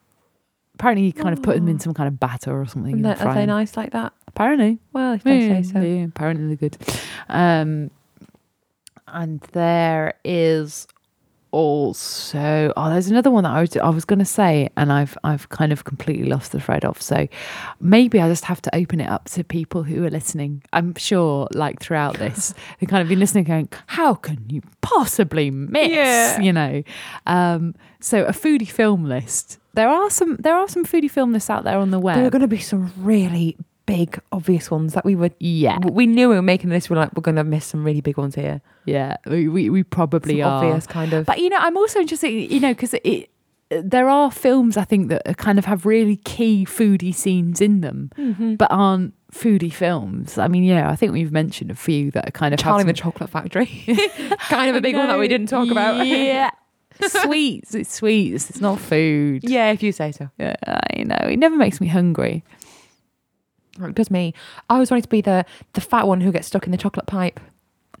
apparently 0.74 1.06
you 1.06 1.12
kind 1.12 1.32
of 1.32 1.42
put 1.42 1.56
them 1.56 1.68
in 1.68 1.78
some 1.78 1.94
kind 1.94 2.08
of 2.08 2.20
batter 2.20 2.58
or 2.58 2.66
something. 2.66 2.94
And 2.94 3.06
and 3.06 3.18
they, 3.18 3.24
are 3.24 3.34
they 3.34 3.42
'em. 3.42 3.48
nice 3.48 3.76
like 3.76 3.92
that? 3.92 4.12
Apparently, 4.28 4.78
Well, 4.92 5.14
if 5.14 5.22
they 5.24 5.46
yeah, 5.46 5.62
say 5.62 5.72
so. 5.72 5.80
yeah, 5.80 6.04
apparently 6.04 6.46
they're 6.54 6.68
good. 6.68 6.76
Um, 7.28 7.90
and 9.08 9.40
there 9.52 10.14
is 10.24 10.86
also 11.56 12.70
oh, 12.76 12.90
there's 12.90 13.08
another 13.08 13.30
one 13.30 13.44
that 13.44 13.52
I 13.52 13.62
was 13.62 13.76
I 13.78 13.88
was 13.88 14.04
going 14.04 14.18
to 14.18 14.26
say, 14.26 14.68
and 14.76 14.92
I've 14.92 15.16
I've 15.24 15.48
kind 15.48 15.72
of 15.72 15.84
completely 15.84 16.28
lost 16.28 16.52
the 16.52 16.60
thread 16.60 16.84
of. 16.84 17.00
So 17.00 17.26
maybe 17.80 18.20
I 18.20 18.28
just 18.28 18.44
have 18.44 18.60
to 18.62 18.76
open 18.76 19.00
it 19.00 19.08
up 19.08 19.24
to 19.30 19.42
people 19.42 19.82
who 19.82 20.04
are 20.04 20.10
listening. 20.10 20.62
I'm 20.74 20.94
sure, 20.96 21.48
like 21.54 21.80
throughout 21.80 22.18
this, 22.18 22.52
they 22.78 22.86
kind 22.86 23.00
of 23.00 23.08
been 23.08 23.18
listening, 23.18 23.44
going, 23.44 23.70
"How 23.86 24.14
can 24.14 24.44
you 24.50 24.60
possibly 24.82 25.50
miss?" 25.50 25.88
Yeah. 25.88 26.40
You 26.40 26.52
know. 26.52 26.82
Um, 27.26 27.74
so 28.00 28.24
a 28.24 28.32
foodie 28.32 28.70
film 28.70 29.04
list. 29.04 29.58
There 29.72 29.88
are 29.88 30.10
some 30.10 30.36
there 30.36 30.54
are 30.54 30.68
some 30.68 30.84
foodie 30.84 31.10
film 31.10 31.32
lists 31.32 31.48
out 31.48 31.64
there 31.64 31.78
on 31.78 31.90
the 31.90 31.98
web. 31.98 32.16
There 32.16 32.26
are 32.26 32.30
going 32.30 32.42
to 32.42 32.48
be 32.48 32.58
some 32.58 32.92
really 32.98 33.56
big, 33.86 34.20
obvious 34.32 34.70
ones 34.70 34.92
that 34.94 35.04
we 35.04 35.14
would. 35.14 35.34
yeah, 35.40 35.78
We 35.78 36.06
knew 36.06 36.28
we 36.28 36.34
were 36.34 36.42
making 36.42 36.70
this. 36.70 36.90
We're 36.90 36.96
like, 36.96 37.14
we're 37.14 37.22
going 37.22 37.36
to 37.36 37.44
miss 37.44 37.64
some 37.64 37.84
really 37.84 38.00
big 38.00 38.18
ones 38.18 38.34
here. 38.34 38.60
yeah, 38.84 39.16
we 39.26 39.48
we, 39.48 39.70
we 39.70 39.82
probably 39.82 40.40
Some 40.40 40.50
are. 40.50 40.64
obvious 40.64 40.86
kind 40.86 41.12
of. 41.12 41.26
But 41.26 41.38
you 41.38 41.48
know, 41.48 41.58
I'm 41.60 41.76
also 41.76 42.00
interested, 42.00 42.30
you 42.30 42.60
know, 42.60 42.72
because 42.74 42.94
it 43.04 43.30
there 43.68 44.08
are 44.08 44.30
films 44.30 44.76
I 44.76 44.84
think 44.84 45.08
that 45.08 45.38
kind 45.38 45.58
of 45.58 45.64
have 45.64 45.84
really 45.86 46.16
key 46.18 46.64
foodie 46.64 47.12
scenes 47.14 47.60
in 47.60 47.80
them, 47.80 48.10
Mhm. 48.16 48.56
but 48.58 48.68
aren't 48.70 49.12
foodie 49.32 49.72
films. 49.72 50.38
I 50.38 50.46
mean, 50.46 50.62
yeah, 50.62 50.88
I 50.88 50.94
think 50.94 51.12
we've 51.12 51.32
mentioned 51.32 51.72
a 51.72 51.74
few 51.74 52.12
that 52.12 52.28
are 52.28 52.30
kind 52.30 52.54
of 52.54 52.60
Charlie 52.60 52.82
and 52.82 52.88
the 52.88 52.92
Chocolate 52.94 53.28
Factory. 53.28 53.66
kind 54.48 54.70
of 54.70 54.76
a 54.76 54.80
big 54.80 54.94
one 54.94 55.08
that 55.08 55.18
we 55.18 55.26
didn't 55.26 55.48
talk 55.48 55.68
about. 55.70 56.06
Yeah, 56.06 56.50
sweets. 57.08 57.74
It's 57.74 57.92
sweets. 57.92 58.50
It's 58.50 58.60
not 58.60 58.80
food. 58.80 59.42
yeah, 59.44 59.72
if 59.72 59.82
you 59.82 59.90
say 59.92 60.12
so. 60.12 60.30
Yeah, 60.38 60.54
I 60.66 61.02
know. 61.02 61.16
It 61.28 61.38
never 61.38 61.56
makes 61.56 61.80
me 61.80 61.88
hungry. 61.88 62.44
Does 63.94 64.10
me. 64.10 64.34
I 64.70 64.74
always 64.74 64.90
wanted 64.90 65.02
to 65.02 65.08
be 65.08 65.20
the 65.20 65.44
the 65.74 65.80
fat 65.80 66.06
one 66.06 66.20
who 66.20 66.32
gets 66.32 66.46
stuck 66.48 66.64
in 66.66 66.72
the 66.72 66.78
chocolate 66.78 67.06
pipe. 67.06 67.40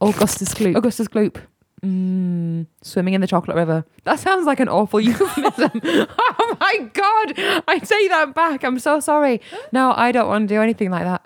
Augustus 0.00 0.52
Gloop. 0.54 0.76
Augustus 0.76 1.08
Gloop. 1.08 1.36
Mm, 1.84 2.66
swimming 2.82 3.14
in 3.14 3.20
the 3.20 3.26
chocolate 3.26 3.56
river. 3.56 3.84
That 4.04 4.18
sounds 4.18 4.46
like 4.46 4.60
an 4.60 4.68
awful 4.68 4.98
euphemism. 5.08 5.70
oh 5.84 6.56
my 6.60 6.78
god! 6.92 7.34
I 7.68 7.78
take 7.78 8.08
that 8.08 8.34
back. 8.34 8.64
I'm 8.64 8.78
so 8.78 8.98
sorry. 9.00 9.40
No, 9.72 9.92
I 9.96 10.10
don't 10.12 10.26
want 10.28 10.48
to 10.48 10.54
do 10.54 10.60
anything 10.60 10.90
like 10.90 11.04
that. 11.04 11.24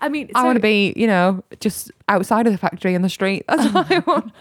I 0.00 0.08
mean, 0.08 0.30
I 0.34 0.44
want 0.44 0.56
to 0.56 0.60
be, 0.60 0.94
you 0.96 1.06
know, 1.06 1.44
just 1.60 1.90
outside 2.08 2.46
of 2.46 2.52
the 2.52 2.58
factory 2.58 2.94
in 2.94 3.02
the 3.02 3.10
street. 3.10 3.44
That's 3.46 3.72
what 3.72 3.90
I 3.92 3.98
want. 4.06 4.32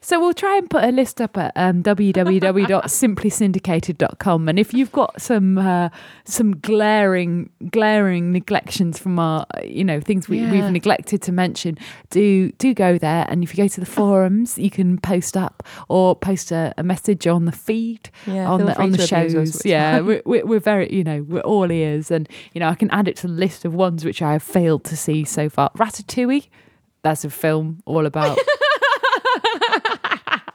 So 0.00 0.18
we'll 0.20 0.32
try 0.32 0.56
and 0.56 0.70
put 0.70 0.84
a 0.84 0.90
list 0.92 1.20
up 1.20 1.36
at 1.36 1.52
um, 1.54 1.82
www.simplysyndicated.com, 1.82 4.48
and 4.48 4.58
if 4.58 4.72
you've 4.72 4.92
got 4.92 5.20
some 5.20 5.58
uh, 5.58 5.88
some 6.24 6.52
glaring 6.60 7.50
glaring 7.70 8.32
neglections 8.32 8.98
from 8.98 9.18
our, 9.18 9.46
you 9.64 9.84
know, 9.84 10.00
things 10.00 10.28
we, 10.28 10.38
Yeah. 10.38 10.50
we've 10.52 10.70
neglected 10.70 11.22
to 11.22 11.32
mention, 11.32 11.78
do 12.10 12.50
do 12.52 12.72
go 12.74 12.98
there. 12.98 13.26
And 13.28 13.42
if 13.42 13.56
you 13.56 13.64
go 13.64 13.68
to 13.68 13.80
the 13.80 13.86
forums, 13.86 14.58
you 14.58 14.70
can 14.70 14.98
post 14.98 15.36
up 15.36 15.62
or 15.88 16.14
post 16.16 16.50
a, 16.52 16.72
a 16.78 16.82
message 16.82 17.26
on 17.26 17.44
the 17.44 17.52
feed 17.52 18.10
Yeah, 18.26 18.48
on 18.50 18.64
the 18.64 18.78
on 18.80 18.92
the 18.92 18.98
to 18.98 19.04
abuse 19.16 19.34
us, 19.34 19.52
shows. 19.52 19.66
Yeah, 19.66 20.00
we're, 20.00 20.22
we're 20.24 20.46
we're 20.46 20.60
very 20.60 20.92
you 20.94 21.04
know 21.04 21.22
we're 21.28 21.40
all 21.40 21.70
ears, 21.70 22.10
and 22.10 22.28
you 22.54 22.60
know 22.60 22.68
I 22.68 22.74
can 22.74 22.90
add 22.90 23.08
it 23.08 23.16
to 23.16 23.26
the 23.26 23.32
list 23.34 23.64
of 23.64 23.74
ones 23.74 24.04
which 24.04 24.22
I 24.22 24.32
have 24.32 24.42
failed 24.42 24.84
to 24.84 24.96
see 24.96 25.24
so 25.24 25.48
far. 25.50 25.70
Ratatouille, 25.76 26.46
that's 27.02 27.24
a 27.24 27.30
film 27.30 27.82
all 27.84 28.06
about 28.06 28.38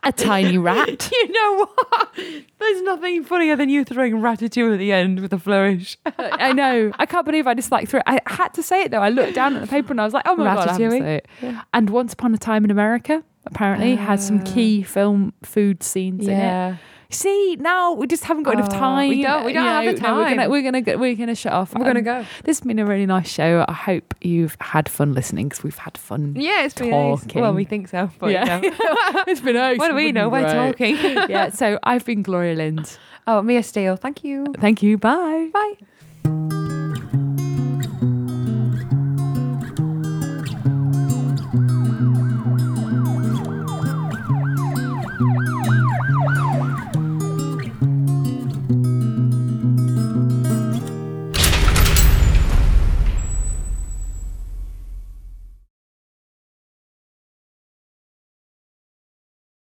a 0.03 0.11
tiny 0.11 0.57
rat. 0.57 1.09
you 1.11 1.31
know 1.31 1.55
what? 1.65 2.15
There's 2.59 2.81
nothing 2.81 3.23
funnier 3.23 3.55
than 3.55 3.69
you 3.69 3.83
throwing 3.83 4.15
ratatouille 4.15 4.73
at 4.73 4.79
the 4.79 4.91
end 4.91 5.19
with 5.21 5.31
a 5.33 5.39
flourish. 5.39 5.97
I 6.17 6.53
know. 6.53 6.91
I 6.99 7.05
can't 7.05 7.25
believe 7.25 7.47
I 7.47 7.53
just 7.53 7.71
like 7.71 7.87
threw 7.89 7.99
it. 7.99 8.03
I 8.07 8.19
had 8.27 8.49
to 8.55 8.63
say 8.63 8.83
it 8.83 8.91
though. 8.91 8.99
I 9.01 9.09
looked 9.09 9.35
down 9.35 9.55
at 9.55 9.61
the 9.61 9.67
paper 9.67 9.91
and 9.93 10.01
I 10.01 10.05
was 10.05 10.13
like, 10.13 10.23
oh 10.27 10.35
my 10.35 10.43
god, 10.45 10.57
I 10.57 10.71
have 10.71 10.77
to 10.77 10.83
Ratatouille? 10.83 10.99
say 10.99 11.15
it. 11.17 11.55
And 11.73 11.89
Once 11.89 12.13
Upon 12.13 12.33
a 12.33 12.37
Time 12.37 12.65
in 12.65 12.71
America 12.71 13.23
apparently 13.45 13.95
has 13.95 14.25
some 14.25 14.39
Ah. 14.39 14.51
key 14.53 14.83
film 14.83 15.33
food 15.43 15.83
scenes 15.83 16.27
in 16.27 16.33
it. 16.33 16.75
See, 17.13 17.55
now 17.59 17.93
we 17.93 18.07
just 18.07 18.23
haven't 18.23 18.43
got 18.43 18.55
enough 18.55 18.69
Oh, 18.73 18.79
time. 18.79 19.09
we 19.09 19.21
don't- 19.21 19.45
we 19.45 19.51
you 19.51 19.57
don't 19.59 19.65
have 19.65 19.85
the 19.95 20.01
no, 20.01 20.15
we're 20.15 20.23
gonna 20.23 20.35
time. 20.37 20.49
we're 20.51 20.61
gonna 20.63 20.81
go, 20.81 20.97
we're 20.97 21.15
gonna 21.15 21.35
shut 21.35 21.53
off. 21.53 21.73
We're 21.73 21.85
gonna 21.85 21.99
Um, 21.99 22.05
go. 22.05 22.25
This 22.43 22.59
has 22.59 22.65
been 22.67 22.79
a 22.79 22.85
really 22.85 23.05
nice 23.05 23.29
show. 23.31 23.63
I 23.67 23.73
hope 23.73 24.13
you've 24.21 24.57
had 24.59 24.89
fun 24.89 25.13
listening 25.13 25.49
because 25.49 25.63
we've 25.63 25.77
had 25.77 25.97
fun. 25.97 26.35
Yeah, 26.37 26.63
it's 26.65 26.73
been 26.75 26.89
nice. 26.89 27.25
Well, 27.35 27.53
we 27.53 27.65
think 27.65 27.87
so. 27.89 28.09
But 28.19 28.31
Yeah. 28.31 28.61
you 28.61 28.71
know. 28.71 28.75
it's 29.27 29.41
been 29.41 29.55
nice. 29.55 29.77
what 29.77 29.89
do 29.89 29.95
we 29.95 30.11
know? 30.11 30.27
We're 30.29 30.51
talking. 30.51 30.95
yeah. 31.29 31.49
So 31.51 31.79
I've 31.83 32.03
been 32.05 32.23
Gloria 32.23 32.55
Lindh. 32.55 32.97
oh, 33.27 33.41
Mia 33.41 33.63
Steel. 33.63 33.95
Thank 33.95 34.23
you. 34.23 34.45
Thank 34.59 34.81
you. 34.83 34.97
Bye. 34.97 35.49
Bye. 35.53 36.52